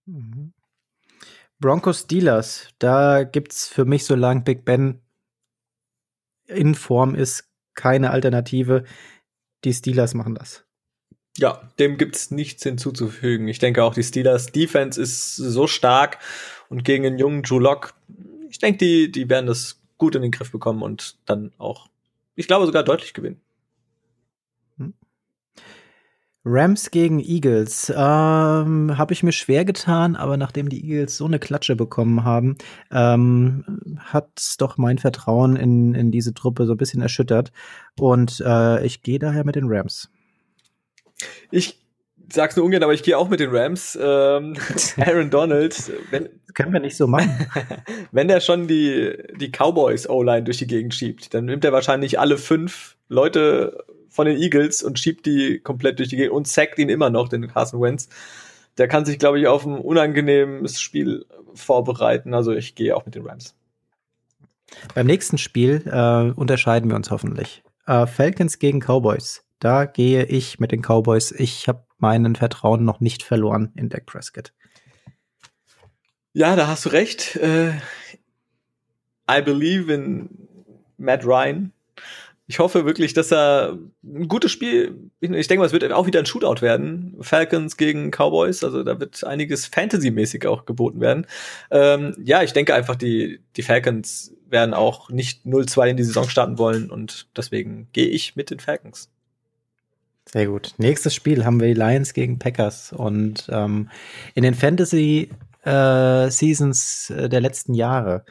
Mhm. 0.06 0.52
Broncos 1.58 2.00
Steelers, 2.00 2.68
da 2.78 3.22
gibt's 3.22 3.68
für 3.68 3.84
mich, 3.84 4.04
solange 4.04 4.42
Big 4.42 4.64
Ben 4.64 5.00
in 6.46 6.74
Form 6.74 7.14
ist, 7.14 7.51
keine 7.74 8.10
Alternative. 8.10 8.84
Die 9.64 9.72
Steelers 9.72 10.14
machen 10.14 10.34
das. 10.34 10.64
Ja, 11.38 11.70
dem 11.78 11.96
gibt's 11.96 12.30
nichts 12.30 12.62
hinzuzufügen. 12.62 13.48
Ich 13.48 13.58
denke 13.58 13.82
auch, 13.84 13.94
die 13.94 14.02
Steelers 14.02 14.46
Defense 14.46 15.00
ist 15.00 15.36
so 15.36 15.66
stark 15.66 16.18
und 16.68 16.84
gegen 16.84 17.04
den 17.04 17.18
jungen 17.18 17.42
Drew 17.42 17.58
Lock, 17.58 17.94
ich 18.48 18.58
denke, 18.58 18.78
die, 18.78 19.10
die 19.10 19.28
werden 19.30 19.46
das 19.46 19.80
gut 19.96 20.14
in 20.14 20.22
den 20.22 20.30
Griff 20.30 20.50
bekommen 20.50 20.82
und 20.82 21.16
dann 21.26 21.52
auch, 21.58 21.88
ich 22.34 22.46
glaube, 22.46 22.66
sogar 22.66 22.82
deutlich 22.82 23.14
gewinnen. 23.14 23.40
Rams 26.44 26.90
gegen 26.90 27.20
Eagles. 27.20 27.90
Ähm, 27.90 28.98
habe 28.98 29.12
ich 29.12 29.22
mir 29.22 29.32
schwer 29.32 29.64
getan, 29.64 30.16
aber 30.16 30.36
nachdem 30.36 30.68
die 30.68 30.84
Eagles 30.84 31.16
so 31.16 31.26
eine 31.26 31.38
Klatsche 31.38 31.76
bekommen 31.76 32.24
haben, 32.24 32.56
ähm, 32.90 33.98
hat 33.98 34.28
doch 34.58 34.76
mein 34.76 34.98
Vertrauen 34.98 35.56
in, 35.56 35.94
in 35.94 36.10
diese 36.10 36.34
Truppe 36.34 36.66
so 36.66 36.72
ein 36.72 36.78
bisschen 36.78 37.02
erschüttert. 37.02 37.52
Und 37.98 38.42
äh, 38.44 38.84
ich 38.84 39.02
gehe 39.02 39.18
daher 39.18 39.44
mit 39.44 39.54
den 39.54 39.66
Rams. 39.68 40.10
Ich 41.50 41.78
sag's 42.32 42.56
nur 42.56 42.64
ungern, 42.64 42.82
aber 42.82 42.94
ich 42.94 43.02
gehe 43.02 43.16
auch 43.16 43.28
mit 43.28 43.38
den 43.38 43.50
Rams. 43.54 43.96
Ähm, 44.00 44.54
Aaron 44.96 45.30
Donald, 45.30 45.92
wenn, 46.10 46.28
können 46.54 46.72
wir 46.72 46.80
nicht 46.80 46.96
so 46.96 47.06
machen. 47.06 47.46
wenn 48.12 48.26
der 48.26 48.40
schon 48.40 48.66
die, 48.66 49.16
die 49.36 49.50
Cowboys 49.50 50.08
O-Line 50.08 50.42
durch 50.42 50.58
die 50.58 50.66
Gegend 50.66 50.94
schiebt, 50.94 51.34
dann 51.34 51.44
nimmt 51.44 51.64
er 51.64 51.72
wahrscheinlich 51.72 52.18
alle 52.18 52.38
fünf 52.38 52.96
Leute 53.08 53.84
von 54.12 54.26
den 54.26 54.36
Eagles 54.36 54.82
und 54.82 54.98
schiebt 54.98 55.26
die 55.26 55.58
komplett 55.58 55.98
durch 55.98 56.10
die 56.10 56.16
Gegend 56.16 56.34
und 56.34 56.46
sackt 56.46 56.78
ihn 56.78 56.90
immer 56.90 57.10
noch, 57.10 57.28
den 57.28 57.48
Carson 57.48 57.80
Wentz. 57.80 58.08
Der 58.78 58.86
kann 58.86 59.04
sich, 59.04 59.18
glaube 59.18 59.40
ich, 59.40 59.46
auf 59.46 59.66
ein 59.66 59.78
unangenehmes 59.78 60.80
Spiel 60.80 61.26
vorbereiten. 61.54 62.34
Also 62.34 62.52
ich 62.52 62.74
gehe 62.74 62.94
auch 62.96 63.04
mit 63.04 63.14
den 63.14 63.26
Rams. 63.26 63.54
Beim 64.94 65.06
nächsten 65.06 65.38
Spiel 65.38 65.82
äh, 65.86 66.38
unterscheiden 66.38 66.88
wir 66.90 66.96
uns 66.96 67.10
hoffentlich. 67.10 67.62
Äh, 67.86 68.06
Falcons 68.06 68.58
gegen 68.58 68.80
Cowboys. 68.80 69.44
Da 69.58 69.84
gehe 69.84 70.24
ich 70.24 70.58
mit 70.58 70.72
den 70.72 70.82
Cowboys. 70.82 71.32
Ich 71.32 71.68
habe 71.68 71.84
meinen 71.98 72.36
Vertrauen 72.36 72.84
noch 72.84 73.00
nicht 73.00 73.22
verloren 73.22 73.72
in 73.76 73.88
Dak 73.88 74.06
Prescott. 74.06 74.52
Ja, 76.32 76.56
da 76.56 76.66
hast 76.66 76.86
du 76.86 76.90
recht. 76.90 77.36
Äh, 77.36 77.72
I 79.30 79.42
believe 79.42 79.92
in 79.92 80.48
Matt 80.96 81.24
Ryan. 81.24 81.72
Ich 82.52 82.58
hoffe 82.58 82.84
wirklich, 82.84 83.14
dass 83.14 83.32
er 83.32 83.78
ein 84.04 84.28
gutes 84.28 84.52
Spiel, 84.52 85.10
ich 85.20 85.48
denke 85.48 85.60
mal, 85.60 85.64
es 85.64 85.72
wird 85.72 85.90
auch 85.90 86.06
wieder 86.06 86.18
ein 86.18 86.26
Shootout 86.26 86.60
werden. 86.60 87.16
Falcons 87.22 87.78
gegen 87.78 88.10
Cowboys, 88.10 88.62
also 88.62 88.82
da 88.84 89.00
wird 89.00 89.24
einiges 89.24 89.64
Fantasy-mäßig 89.64 90.46
auch 90.46 90.66
geboten 90.66 91.00
werden. 91.00 91.26
Ähm, 91.70 92.14
ja, 92.22 92.42
ich 92.42 92.52
denke 92.52 92.74
einfach, 92.74 92.94
die, 92.94 93.40
die 93.56 93.62
Falcons 93.62 94.34
werden 94.50 94.74
auch 94.74 95.08
nicht 95.08 95.46
0-2 95.46 95.86
in 95.88 95.96
die 95.96 96.02
Saison 96.02 96.28
starten 96.28 96.58
wollen 96.58 96.90
und 96.90 97.26
deswegen 97.34 97.88
gehe 97.94 98.08
ich 98.08 98.36
mit 98.36 98.50
den 98.50 98.60
Falcons. 98.60 99.08
Sehr 100.26 100.46
gut. 100.46 100.74
Nächstes 100.76 101.14
Spiel 101.14 101.46
haben 101.46 101.58
wir 101.58 101.68
die 101.68 101.80
Lions 101.80 102.12
gegen 102.12 102.38
Packers. 102.38 102.92
Und 102.92 103.48
ähm, 103.50 103.88
in 104.34 104.42
den 104.42 104.54
Fantasy 104.54 105.30
äh, 105.64 106.28
Seasons 106.28 107.08
äh, 107.08 107.30
der 107.30 107.40
letzten 107.40 107.72
Jahre 107.72 108.26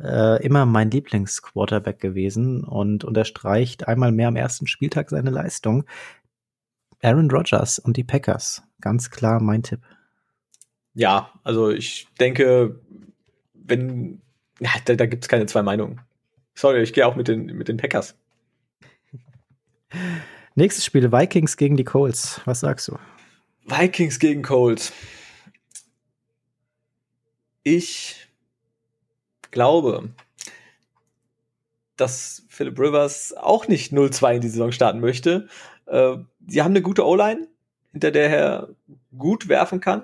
äh, 0.00 0.44
immer 0.44 0.66
mein 0.66 0.90
Lieblingsquarterback 0.90 2.00
gewesen 2.00 2.64
und 2.64 3.04
unterstreicht 3.04 3.86
einmal 3.88 4.12
mehr 4.12 4.28
am 4.28 4.36
ersten 4.36 4.66
Spieltag 4.66 5.10
seine 5.10 5.30
Leistung. 5.30 5.84
Aaron 7.02 7.30
Rodgers 7.30 7.78
und 7.78 7.96
die 7.96 8.04
Packers. 8.04 8.62
Ganz 8.80 9.10
klar 9.10 9.40
mein 9.40 9.62
Tipp. 9.62 9.80
Ja, 10.94 11.32
also 11.42 11.70
ich 11.70 12.08
denke, 12.18 12.80
wenn, 13.52 14.22
ja, 14.60 14.70
da, 14.84 14.94
da 14.94 15.06
gibt 15.06 15.24
es 15.24 15.28
keine 15.28 15.46
zwei 15.46 15.62
Meinungen. 15.62 16.00
Sorry, 16.54 16.82
ich 16.82 16.92
gehe 16.92 17.06
auch 17.06 17.16
mit 17.16 17.28
den, 17.28 17.46
mit 17.46 17.68
den 17.68 17.76
Packers. 17.76 18.16
Nächstes 20.54 20.84
Spiel, 20.84 21.10
Vikings 21.10 21.56
gegen 21.56 21.76
die 21.76 21.84
Colts. 21.84 22.40
Was 22.44 22.60
sagst 22.60 22.88
du? 22.88 22.98
Vikings 23.66 24.18
gegen 24.18 24.42
Colts. 24.42 24.92
Ich 27.64 28.23
glaube, 29.54 30.10
dass 31.96 32.44
Philip 32.48 32.78
Rivers 32.78 33.32
auch 33.34 33.68
nicht 33.68 33.92
0-2 33.92 34.34
in 34.34 34.40
die 34.42 34.48
Saison 34.48 34.72
starten 34.72 35.00
möchte. 35.00 35.48
Äh, 35.86 36.16
sie 36.46 36.60
haben 36.60 36.72
eine 36.72 36.82
gute 36.82 37.06
O-Line, 37.06 37.48
hinter 37.92 38.10
der 38.10 38.30
er 38.30 38.68
gut 39.16 39.48
werfen 39.48 39.80
kann. 39.80 40.02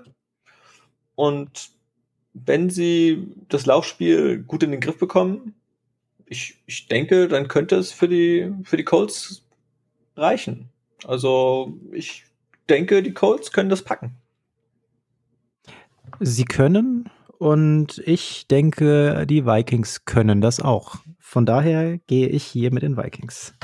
Und 1.16 1.70
wenn 2.32 2.70
sie 2.70 3.26
das 3.48 3.66
Laufspiel 3.66 4.42
gut 4.42 4.62
in 4.62 4.70
den 4.70 4.80
Griff 4.80 4.98
bekommen, 4.98 5.54
ich, 6.26 6.62
ich 6.66 6.86
denke, 6.86 7.26
dann 7.26 7.48
könnte 7.48 7.76
es 7.76 7.90
für 7.92 8.08
die, 8.08 8.54
für 8.62 8.76
die 8.76 8.84
Colts 8.84 9.42
reichen. 10.16 10.68
Also 11.04 11.74
ich 11.92 12.24
denke, 12.68 13.02
die 13.02 13.12
Colts 13.14 13.50
können 13.50 13.68
das 13.68 13.82
packen. 13.82 14.14
Sie 16.20 16.44
können 16.44 17.10
und 17.40 18.02
ich 18.04 18.46
denke, 18.48 19.24
die 19.26 19.46
Vikings 19.46 20.04
können 20.04 20.42
das 20.42 20.60
auch. 20.60 20.96
Von 21.18 21.46
daher 21.46 21.96
gehe 22.06 22.28
ich 22.28 22.44
hier 22.44 22.70
mit 22.70 22.82
den 22.82 22.98
Vikings. 22.98 23.54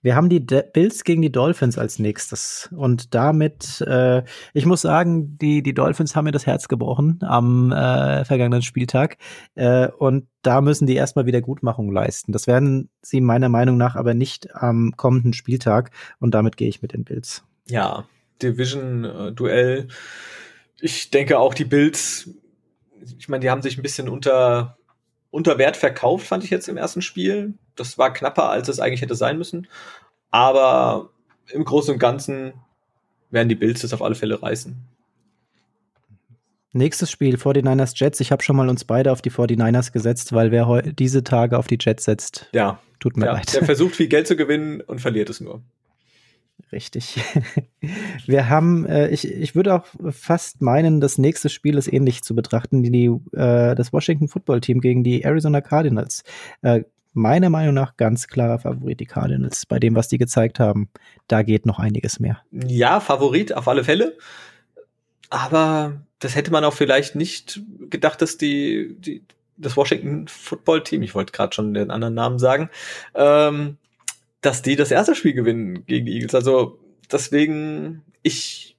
Wir 0.00 0.16
haben 0.16 0.30
die 0.30 0.46
De 0.46 0.64
Bills 0.72 1.04
gegen 1.04 1.20
die 1.20 1.30
Dolphins 1.30 1.76
als 1.76 1.98
nächstes. 1.98 2.70
Und 2.74 3.14
damit, 3.14 3.82
äh, 3.82 4.22
ich 4.54 4.64
muss 4.64 4.80
sagen, 4.80 5.36
die, 5.36 5.62
die 5.62 5.74
Dolphins 5.74 6.16
haben 6.16 6.24
mir 6.24 6.32
das 6.32 6.46
Herz 6.46 6.66
gebrochen 6.68 7.18
am 7.20 7.70
äh, 7.70 8.24
vergangenen 8.24 8.62
Spieltag. 8.62 9.18
Äh, 9.56 9.88
und 9.88 10.26
da 10.40 10.62
müssen 10.62 10.86
die 10.86 10.94
erstmal 10.94 11.26
wieder 11.26 11.42
Gutmachung 11.42 11.92
leisten. 11.92 12.32
Das 12.32 12.46
werden 12.46 12.88
sie 13.02 13.20
meiner 13.20 13.50
Meinung 13.50 13.76
nach 13.76 13.94
aber 13.94 14.14
nicht 14.14 14.54
am 14.54 14.94
kommenden 14.96 15.34
Spieltag. 15.34 15.90
Und 16.18 16.32
damit 16.32 16.56
gehe 16.56 16.70
ich 16.70 16.80
mit 16.80 16.94
den 16.94 17.04
Bills. 17.04 17.44
Ja, 17.66 18.06
Division-Duell. 18.42 19.88
Ich 20.80 21.10
denke 21.10 21.38
auch 21.38 21.52
die 21.52 21.66
Bills, 21.66 22.30
ich 23.18 23.28
meine, 23.28 23.40
die 23.40 23.50
haben 23.50 23.62
sich 23.62 23.78
ein 23.78 23.82
bisschen 23.82 24.08
unter 24.08 24.76
unter 25.34 25.58
Wert 25.58 25.76
verkauft, 25.76 26.28
fand 26.28 26.44
ich 26.44 26.50
jetzt 26.50 26.68
im 26.68 26.76
ersten 26.76 27.02
Spiel. 27.02 27.54
Das 27.74 27.98
war 27.98 28.12
knapper, 28.12 28.50
als 28.50 28.68
es 28.68 28.78
eigentlich 28.78 29.02
hätte 29.02 29.16
sein 29.16 29.36
müssen. 29.36 29.66
Aber 30.30 31.10
im 31.52 31.64
Großen 31.64 31.92
und 31.92 31.98
Ganzen 31.98 32.52
werden 33.30 33.48
die 33.48 33.56
Bills 33.56 33.80
das 33.80 33.92
auf 33.92 34.00
alle 34.00 34.14
Fälle 34.14 34.40
reißen. 34.40 34.76
Nächstes 36.72 37.10
Spiel, 37.10 37.34
49ers 37.34 37.94
Jets. 37.96 38.20
Ich 38.20 38.30
habe 38.30 38.44
schon 38.44 38.54
mal 38.54 38.68
uns 38.68 38.84
beide 38.84 39.10
auf 39.10 39.22
die 39.22 39.32
49ers 39.32 39.92
gesetzt, 39.92 40.32
weil 40.32 40.52
wer 40.52 40.82
diese 40.82 41.24
Tage 41.24 41.58
auf 41.58 41.66
die 41.66 41.78
Jets 41.80 42.04
setzt, 42.04 42.48
ja. 42.52 42.78
tut 43.00 43.16
mir 43.16 43.26
ja, 43.26 43.32
leid. 43.32 43.54
Der 43.54 43.64
versucht 43.64 43.96
viel 43.96 44.08
Geld 44.08 44.28
zu 44.28 44.36
gewinnen 44.36 44.80
und 44.82 45.00
verliert 45.00 45.30
es 45.30 45.40
nur. 45.40 45.62
Richtig. 46.72 47.20
Wir 48.26 48.48
haben, 48.48 48.86
äh, 48.86 49.08
ich, 49.08 49.30
ich 49.30 49.54
würde 49.54 49.74
auch 49.74 49.86
fast 50.10 50.62
meinen, 50.62 51.00
das 51.00 51.18
nächste 51.18 51.48
Spiel 51.48 51.76
ist 51.76 51.92
ähnlich 51.92 52.22
zu 52.22 52.34
betrachten, 52.34 52.82
die, 52.82 53.06
äh, 53.32 53.74
das 53.74 53.92
Washington 53.92 54.28
Football 54.28 54.60
Team 54.60 54.80
gegen 54.80 55.04
die 55.04 55.22
Arizona 55.22 55.60
Cardinals. 55.60 56.22
Äh, 56.62 56.82
meiner 57.12 57.48
Meinung 57.48 57.74
nach 57.74 57.96
ganz 57.96 58.26
klarer 58.26 58.58
Favorit, 58.58 59.00
die 59.00 59.06
Cardinals, 59.06 59.66
bei 59.66 59.78
dem, 59.78 59.94
was 59.94 60.08
die 60.08 60.18
gezeigt 60.18 60.58
haben. 60.58 60.88
Da 61.28 61.42
geht 61.42 61.64
noch 61.64 61.78
einiges 61.78 62.20
mehr. 62.20 62.42
Ja, 62.50 63.00
Favorit 63.00 63.54
auf 63.54 63.68
alle 63.68 63.84
Fälle. 63.84 64.16
Aber 65.30 66.00
das 66.18 66.34
hätte 66.34 66.50
man 66.50 66.64
auch 66.64 66.74
vielleicht 66.74 67.14
nicht 67.14 67.60
gedacht, 67.88 68.20
dass 68.20 68.36
die, 68.36 68.96
die 68.98 69.24
das 69.56 69.76
Washington 69.76 70.26
Football 70.28 70.82
Team, 70.82 71.02
ich 71.02 71.14
wollte 71.14 71.32
gerade 71.32 71.54
schon 71.54 71.74
den 71.74 71.90
anderen 71.90 72.14
Namen 72.14 72.38
sagen, 72.38 72.70
ähm, 73.14 73.78
dass 74.44 74.60
die 74.60 74.76
das 74.76 74.90
erste 74.90 75.14
Spiel 75.14 75.32
gewinnen 75.32 75.86
gegen 75.86 76.04
die 76.04 76.12
Eagles. 76.12 76.34
Also 76.34 76.78
deswegen, 77.10 78.02
ich 78.22 78.76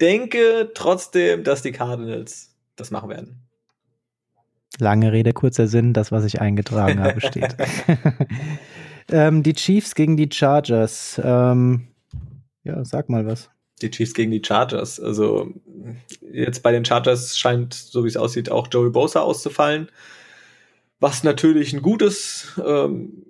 denke 0.00 0.70
trotzdem, 0.74 1.42
dass 1.42 1.62
die 1.62 1.72
Cardinals 1.72 2.54
das 2.76 2.90
machen 2.90 3.08
werden. 3.08 3.48
Lange 4.78 5.12
Rede, 5.12 5.32
kurzer 5.32 5.68
Sinn, 5.68 5.94
das, 5.94 6.12
was 6.12 6.24
ich 6.24 6.40
eingetragen 6.40 7.00
habe, 7.00 7.20
steht. 7.20 7.56
ähm, 9.10 9.42
die 9.42 9.54
Chiefs 9.54 9.94
gegen 9.94 10.18
die 10.18 10.28
Chargers. 10.30 11.20
Ähm, 11.22 11.88
ja, 12.64 12.84
sag 12.84 13.08
mal 13.08 13.26
was. 13.26 13.48
Die 13.80 13.90
Chiefs 13.90 14.12
gegen 14.12 14.30
die 14.30 14.42
Chargers. 14.44 15.00
Also 15.00 15.50
jetzt 16.30 16.62
bei 16.62 16.72
den 16.72 16.84
Chargers 16.84 17.38
scheint, 17.38 17.72
so 17.72 18.04
wie 18.04 18.08
es 18.08 18.16
aussieht, 18.18 18.50
auch 18.50 18.68
Joey 18.70 18.90
Bosa 18.90 19.20
auszufallen. 19.20 19.88
Was 21.00 21.24
natürlich 21.24 21.72
ein 21.72 21.82
gutes, 21.82 22.60
ähm, 22.64 23.24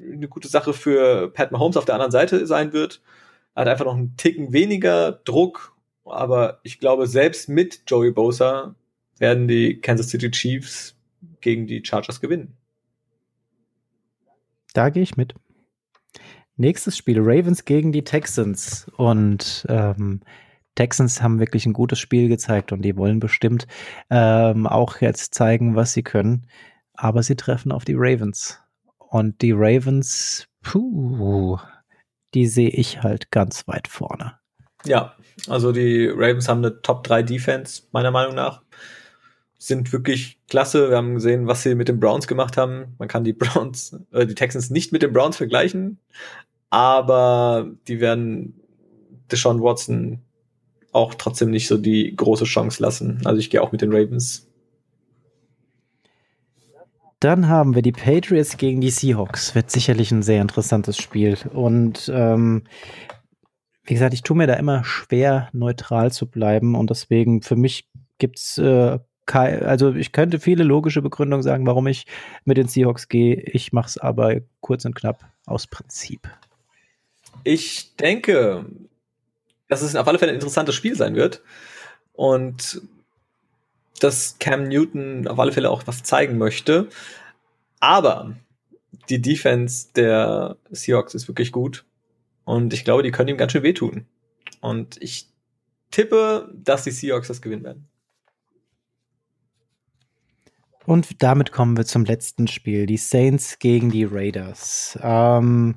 eine 0.00 0.28
gute 0.28 0.48
Sache 0.48 0.72
für 0.72 1.30
Pat 1.30 1.52
Mahomes 1.52 1.76
auf 1.76 1.84
der 1.84 1.94
anderen 1.94 2.12
Seite 2.12 2.46
sein 2.46 2.72
wird. 2.72 3.00
Er 3.54 3.62
hat 3.62 3.68
einfach 3.68 3.84
noch 3.84 3.96
einen 3.96 4.16
Ticken 4.16 4.52
weniger 4.52 5.12
Druck, 5.12 5.76
aber 6.04 6.60
ich 6.62 6.78
glaube, 6.78 7.06
selbst 7.06 7.48
mit 7.48 7.82
Joey 7.86 8.10
Bosa 8.10 8.74
werden 9.18 9.48
die 9.48 9.80
Kansas 9.80 10.08
City 10.08 10.30
Chiefs 10.30 10.96
gegen 11.40 11.66
die 11.66 11.84
Chargers 11.84 12.20
gewinnen. 12.20 12.56
Da 14.72 14.88
gehe 14.90 15.02
ich 15.02 15.16
mit. 15.16 15.34
Nächstes 16.56 16.96
Spiel, 16.96 17.18
Ravens 17.20 17.64
gegen 17.64 17.92
die 17.92 18.04
Texans. 18.04 18.90
Und 18.96 19.66
ähm, 19.68 20.20
Texans 20.74 21.22
haben 21.22 21.40
wirklich 21.40 21.66
ein 21.66 21.72
gutes 21.72 21.98
Spiel 21.98 22.28
gezeigt 22.28 22.72
und 22.72 22.82
die 22.82 22.96
wollen 22.96 23.20
bestimmt 23.20 23.66
ähm, 24.10 24.66
auch 24.66 25.00
jetzt 25.00 25.34
zeigen, 25.34 25.74
was 25.74 25.92
sie 25.92 26.02
können. 26.02 26.46
Aber 26.94 27.22
sie 27.22 27.36
treffen 27.36 27.72
auf 27.72 27.84
die 27.84 27.96
Ravens. 27.96 28.60
Und 29.10 29.42
die 29.42 29.52
Ravens, 29.52 30.46
puh, 30.62 31.58
die 32.32 32.46
sehe 32.46 32.70
ich 32.70 33.02
halt 33.02 33.32
ganz 33.32 33.66
weit 33.66 33.88
vorne. 33.88 34.38
Ja, 34.84 35.14
also 35.48 35.72
die 35.72 36.06
Ravens 36.06 36.48
haben 36.48 36.64
eine 36.64 36.80
Top 36.80 37.02
3 37.02 37.24
Defense, 37.24 37.82
meiner 37.90 38.12
Meinung 38.12 38.36
nach. 38.36 38.62
Sind 39.58 39.92
wirklich 39.92 40.38
klasse. 40.48 40.90
Wir 40.90 40.96
haben 40.96 41.14
gesehen, 41.14 41.48
was 41.48 41.64
sie 41.64 41.74
mit 41.74 41.88
den 41.88 41.98
Browns 41.98 42.28
gemacht 42.28 42.56
haben. 42.56 42.94
Man 42.98 43.08
kann 43.08 43.24
die 43.24 43.32
Browns, 43.32 43.98
äh, 44.12 44.26
die 44.26 44.36
Texans 44.36 44.70
nicht 44.70 44.92
mit 44.92 45.02
den 45.02 45.12
Browns 45.12 45.36
vergleichen, 45.36 45.98
aber 46.70 47.68
die 47.88 48.00
werden 48.00 48.60
Deshaun 49.30 49.60
Watson 49.60 50.20
auch 50.92 51.14
trotzdem 51.14 51.50
nicht 51.50 51.66
so 51.66 51.76
die 51.76 52.14
große 52.14 52.44
Chance 52.44 52.80
lassen. 52.80 53.20
Also 53.24 53.40
ich 53.40 53.50
gehe 53.50 53.60
auch 53.60 53.72
mit 53.72 53.82
den 53.82 53.92
Ravens. 53.92 54.49
Dann 57.20 57.48
haben 57.48 57.74
wir 57.74 57.82
die 57.82 57.92
Patriots 57.92 58.56
gegen 58.56 58.80
die 58.80 58.90
Seahawks. 58.90 59.54
Wird 59.54 59.70
sicherlich 59.70 60.10
ein 60.10 60.22
sehr 60.22 60.40
interessantes 60.40 60.96
Spiel. 60.96 61.36
Und 61.52 62.10
ähm, 62.12 62.64
wie 63.84 63.94
gesagt, 63.94 64.14
ich 64.14 64.22
tue 64.22 64.36
mir 64.36 64.46
da 64.46 64.54
immer 64.54 64.84
schwer, 64.84 65.50
neutral 65.52 66.10
zu 66.12 66.26
bleiben. 66.26 66.74
Und 66.74 66.88
deswegen, 66.88 67.42
für 67.42 67.56
mich 67.56 67.88
gibt's 68.18 68.56
äh, 68.58 68.98
also 69.32 69.94
ich 69.94 70.12
könnte 70.12 70.40
viele 70.40 70.64
logische 70.64 71.02
Begründungen 71.02 71.42
sagen, 71.42 71.66
warum 71.66 71.86
ich 71.86 72.06
mit 72.44 72.56
den 72.56 72.66
Seahawks 72.66 73.08
gehe. 73.08 73.36
Ich 73.36 73.72
mache 73.72 73.86
es 73.86 73.98
aber 73.98 74.40
kurz 74.60 74.84
und 74.84 74.94
knapp 74.94 75.24
aus 75.46 75.66
Prinzip. 75.66 76.28
Ich 77.44 77.94
denke, 77.96 78.66
dass 79.68 79.82
es 79.82 79.94
auf 79.94 80.08
alle 80.08 80.18
Fälle 80.18 80.32
ein 80.32 80.36
interessantes 80.36 80.74
Spiel 80.74 80.96
sein 80.96 81.14
wird. 81.14 81.42
Und 82.12 82.82
dass 84.00 84.38
Cam 84.38 84.64
Newton 84.64 85.28
auf 85.28 85.38
alle 85.38 85.52
Fälle 85.52 85.70
auch 85.70 85.86
was 85.86 86.02
zeigen 86.02 86.38
möchte. 86.38 86.88
Aber 87.80 88.34
die 89.08 89.22
Defense 89.22 89.88
der 89.94 90.56
Seahawks 90.70 91.14
ist 91.14 91.28
wirklich 91.28 91.52
gut. 91.52 91.84
Und 92.44 92.72
ich 92.72 92.84
glaube, 92.84 93.02
die 93.02 93.10
können 93.10 93.28
ihm 93.28 93.36
ganz 93.36 93.52
schön 93.52 93.62
wehtun. 93.62 94.06
Und 94.60 95.00
ich 95.02 95.28
tippe, 95.90 96.52
dass 96.54 96.84
die 96.84 96.90
Seahawks 96.90 97.28
das 97.28 97.42
gewinnen 97.42 97.64
werden. 97.64 97.86
Und 100.86 101.22
damit 101.22 101.52
kommen 101.52 101.76
wir 101.76 101.84
zum 101.84 102.04
letzten 102.04 102.48
Spiel. 102.48 102.86
Die 102.86 102.96
Saints 102.96 103.58
gegen 103.58 103.90
die 103.90 104.04
Raiders. 104.04 104.98
Ähm, 105.02 105.76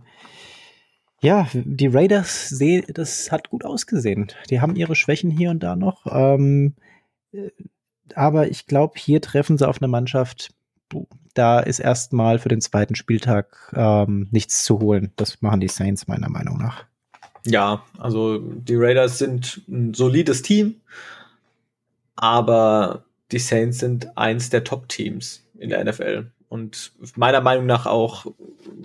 ja, 1.22 1.48
die 1.54 1.88
Raiders, 1.88 2.60
das 2.90 3.32
hat 3.32 3.50
gut 3.50 3.64
ausgesehen. 3.64 4.32
Die 4.50 4.60
haben 4.60 4.76
ihre 4.76 4.96
Schwächen 4.96 5.30
hier 5.30 5.52
und 5.52 5.62
da 5.62 5.76
noch. 5.76 6.06
Ähm, 6.10 6.76
äh, 7.32 7.52
aber 8.18 8.48
ich 8.48 8.68
glaube, 8.68 8.94
hier 8.98 9.22
treffen 9.22 9.58
sie 9.58 9.68
auf 9.68 9.82
eine 9.82 9.88
Mannschaft, 9.88 10.54
da 11.34 11.60
ist 11.60 11.80
erstmal 11.80 12.40
für 12.40 12.50
den 12.50 12.62
zweiten 12.62 12.96
Spieltag 12.96 13.74
ähm, 13.76 14.28
nichts 14.32 14.64
zu 14.64 14.80
holen. 14.80 15.12
Das 15.16 15.42
machen 15.42 15.60
die 15.60 15.68
Saints 15.68 16.08
meiner 16.08 16.30
Meinung 16.30 16.58
nach. 16.58 16.86
Ja, 17.46 17.84
also 17.98 18.40
die 18.40 18.76
Raiders 18.76 19.18
sind 19.18 19.64
ein 19.68 19.94
solides 19.94 20.44
Team, 20.44 20.76
aber 22.16 23.04
die 23.32 23.40
Saints 23.40 23.80
sind 23.80 24.18
eins 24.18 24.50
der 24.50 24.64
Top-Teams 24.64 25.46
in 25.58 25.70
der 25.70 25.84
NFL. 25.84 26.32
Und 26.48 26.92
meiner 27.16 27.42
Meinung 27.42 27.66
nach 27.66 27.88
auch 27.88 28.28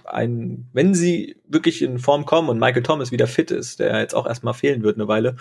ein, 0.04 0.66
wenn 0.72 0.94
sie 0.94 1.36
wirklich 1.46 1.82
in 1.82 1.98
Form 1.98 2.24
kommen 2.24 2.48
und 2.48 2.58
Michael 2.58 2.82
Thomas 2.82 3.12
wieder 3.12 3.26
fit 3.26 3.50
ist, 3.50 3.78
der 3.78 4.00
jetzt 4.00 4.14
auch 4.14 4.26
erstmal 4.26 4.54
fehlen 4.54 4.82
wird 4.82 4.96
eine 4.96 5.06
Weile, 5.06 5.36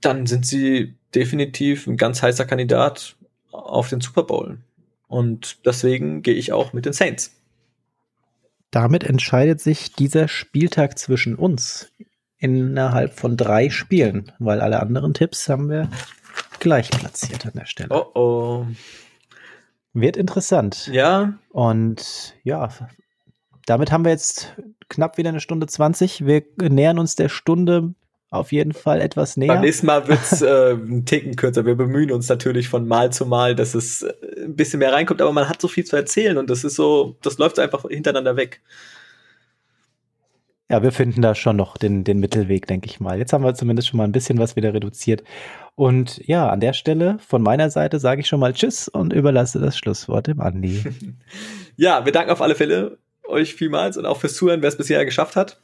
dann 0.00 0.26
sind 0.26 0.46
sie 0.46 0.97
definitiv 1.14 1.86
ein 1.86 1.96
ganz 1.96 2.22
heißer 2.22 2.44
Kandidat 2.44 3.16
auf 3.50 3.88
den 3.88 4.00
Super 4.00 4.24
Bowl. 4.24 4.58
Und 5.06 5.64
deswegen 5.64 6.22
gehe 6.22 6.34
ich 6.34 6.52
auch 6.52 6.72
mit 6.72 6.84
den 6.84 6.92
Saints. 6.92 7.34
Damit 8.70 9.04
entscheidet 9.04 9.60
sich 9.60 9.94
dieser 9.94 10.28
Spieltag 10.28 10.98
zwischen 10.98 11.34
uns 11.34 11.90
innerhalb 12.36 13.14
von 13.14 13.36
drei 13.36 13.70
Spielen, 13.70 14.32
weil 14.38 14.60
alle 14.60 14.80
anderen 14.80 15.14
Tipps 15.14 15.48
haben 15.48 15.70
wir 15.70 15.90
gleich 16.60 16.90
platziert 16.90 17.46
an 17.46 17.52
der 17.54 17.66
Stelle. 17.66 17.88
Oh 17.90 18.10
oh. 18.14 18.66
Wird 19.94 20.16
interessant. 20.16 20.88
Ja. 20.92 21.38
Und 21.50 22.34
ja, 22.44 22.68
damit 23.66 23.90
haben 23.90 24.04
wir 24.04 24.12
jetzt 24.12 24.54
knapp 24.88 25.18
wieder 25.18 25.30
eine 25.30 25.40
Stunde 25.40 25.66
20. 25.66 26.26
Wir 26.26 26.44
nähern 26.60 26.98
uns 26.98 27.16
der 27.16 27.28
Stunde 27.28 27.94
auf 28.30 28.52
jeden 28.52 28.72
Fall 28.72 29.00
etwas 29.00 29.36
näher. 29.36 29.54
Beim 29.54 29.62
nächsten 29.62 29.86
Mal 29.86 30.06
wird 30.06 30.20
es 30.20 30.42
äh, 30.42 30.72
ein 30.72 31.06
Ticken 31.06 31.36
kürzer. 31.36 31.64
Wir 31.64 31.74
bemühen 31.74 32.12
uns 32.12 32.28
natürlich 32.28 32.68
von 32.68 32.86
Mal 32.86 33.10
zu 33.10 33.24
Mal, 33.24 33.54
dass 33.54 33.74
es 33.74 34.02
äh, 34.02 34.12
ein 34.44 34.54
bisschen 34.54 34.80
mehr 34.80 34.92
reinkommt, 34.92 35.22
aber 35.22 35.32
man 35.32 35.48
hat 35.48 35.60
so 35.60 35.68
viel 35.68 35.84
zu 35.84 35.96
erzählen 35.96 36.36
und 36.36 36.50
das 36.50 36.64
ist 36.64 36.76
so, 36.76 37.16
das 37.22 37.38
läuft 37.38 37.58
einfach 37.58 37.84
hintereinander 37.88 38.36
weg. 38.36 38.60
Ja, 40.70 40.82
wir 40.82 40.92
finden 40.92 41.22
da 41.22 41.34
schon 41.34 41.56
noch 41.56 41.78
den, 41.78 42.04
den 42.04 42.20
Mittelweg, 42.20 42.66
denke 42.66 42.86
ich 42.86 43.00
mal. 43.00 43.18
Jetzt 43.18 43.32
haben 43.32 43.42
wir 43.42 43.54
zumindest 43.54 43.88
schon 43.88 43.96
mal 43.96 44.04
ein 44.04 44.12
bisschen 44.12 44.38
was 44.38 44.54
wieder 44.54 44.74
reduziert. 44.74 45.24
Und 45.76 46.20
ja, 46.26 46.50
an 46.50 46.60
der 46.60 46.74
Stelle 46.74 47.16
von 47.26 47.40
meiner 47.40 47.70
Seite 47.70 47.98
sage 47.98 48.20
ich 48.20 48.26
schon 48.26 48.40
mal 48.40 48.52
Tschüss 48.52 48.88
und 48.88 49.14
überlasse 49.14 49.60
das 49.60 49.78
Schlusswort 49.78 50.26
dem 50.26 50.42
Andi. 50.42 50.84
ja, 51.76 52.04
wir 52.04 52.12
danken 52.12 52.32
auf 52.32 52.42
alle 52.42 52.54
Fälle 52.54 52.98
euch 53.26 53.54
vielmals 53.54 53.96
und 53.96 54.04
auch 54.04 54.18
fürs 54.18 54.34
Zuhören, 54.34 54.60
wer 54.60 54.68
es 54.68 54.76
bisher 54.76 55.02
geschafft 55.06 55.36
hat. 55.36 55.58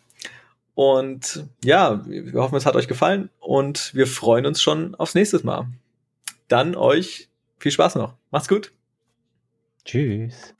Und 0.75 1.47
ja, 1.65 2.05
wir 2.07 2.41
hoffen, 2.41 2.57
es 2.57 2.67
hat 2.67 2.75
euch 2.75 2.89
gefallen 2.89 3.31
und 3.39 3.95
wir 3.95 4.07
freuen 4.07 4.45
uns 4.45 4.61
schon 4.61 4.95
aufs 4.97 5.15
nächste 5.15 5.45
Mal. 5.45 5.69
Dann 6.49 6.75
euch 6.75 7.29
viel 7.59 7.71
Spaß 7.71 7.95
noch. 7.95 8.15
Macht's 8.31 8.49
gut. 8.49 8.73
Tschüss. 9.85 10.55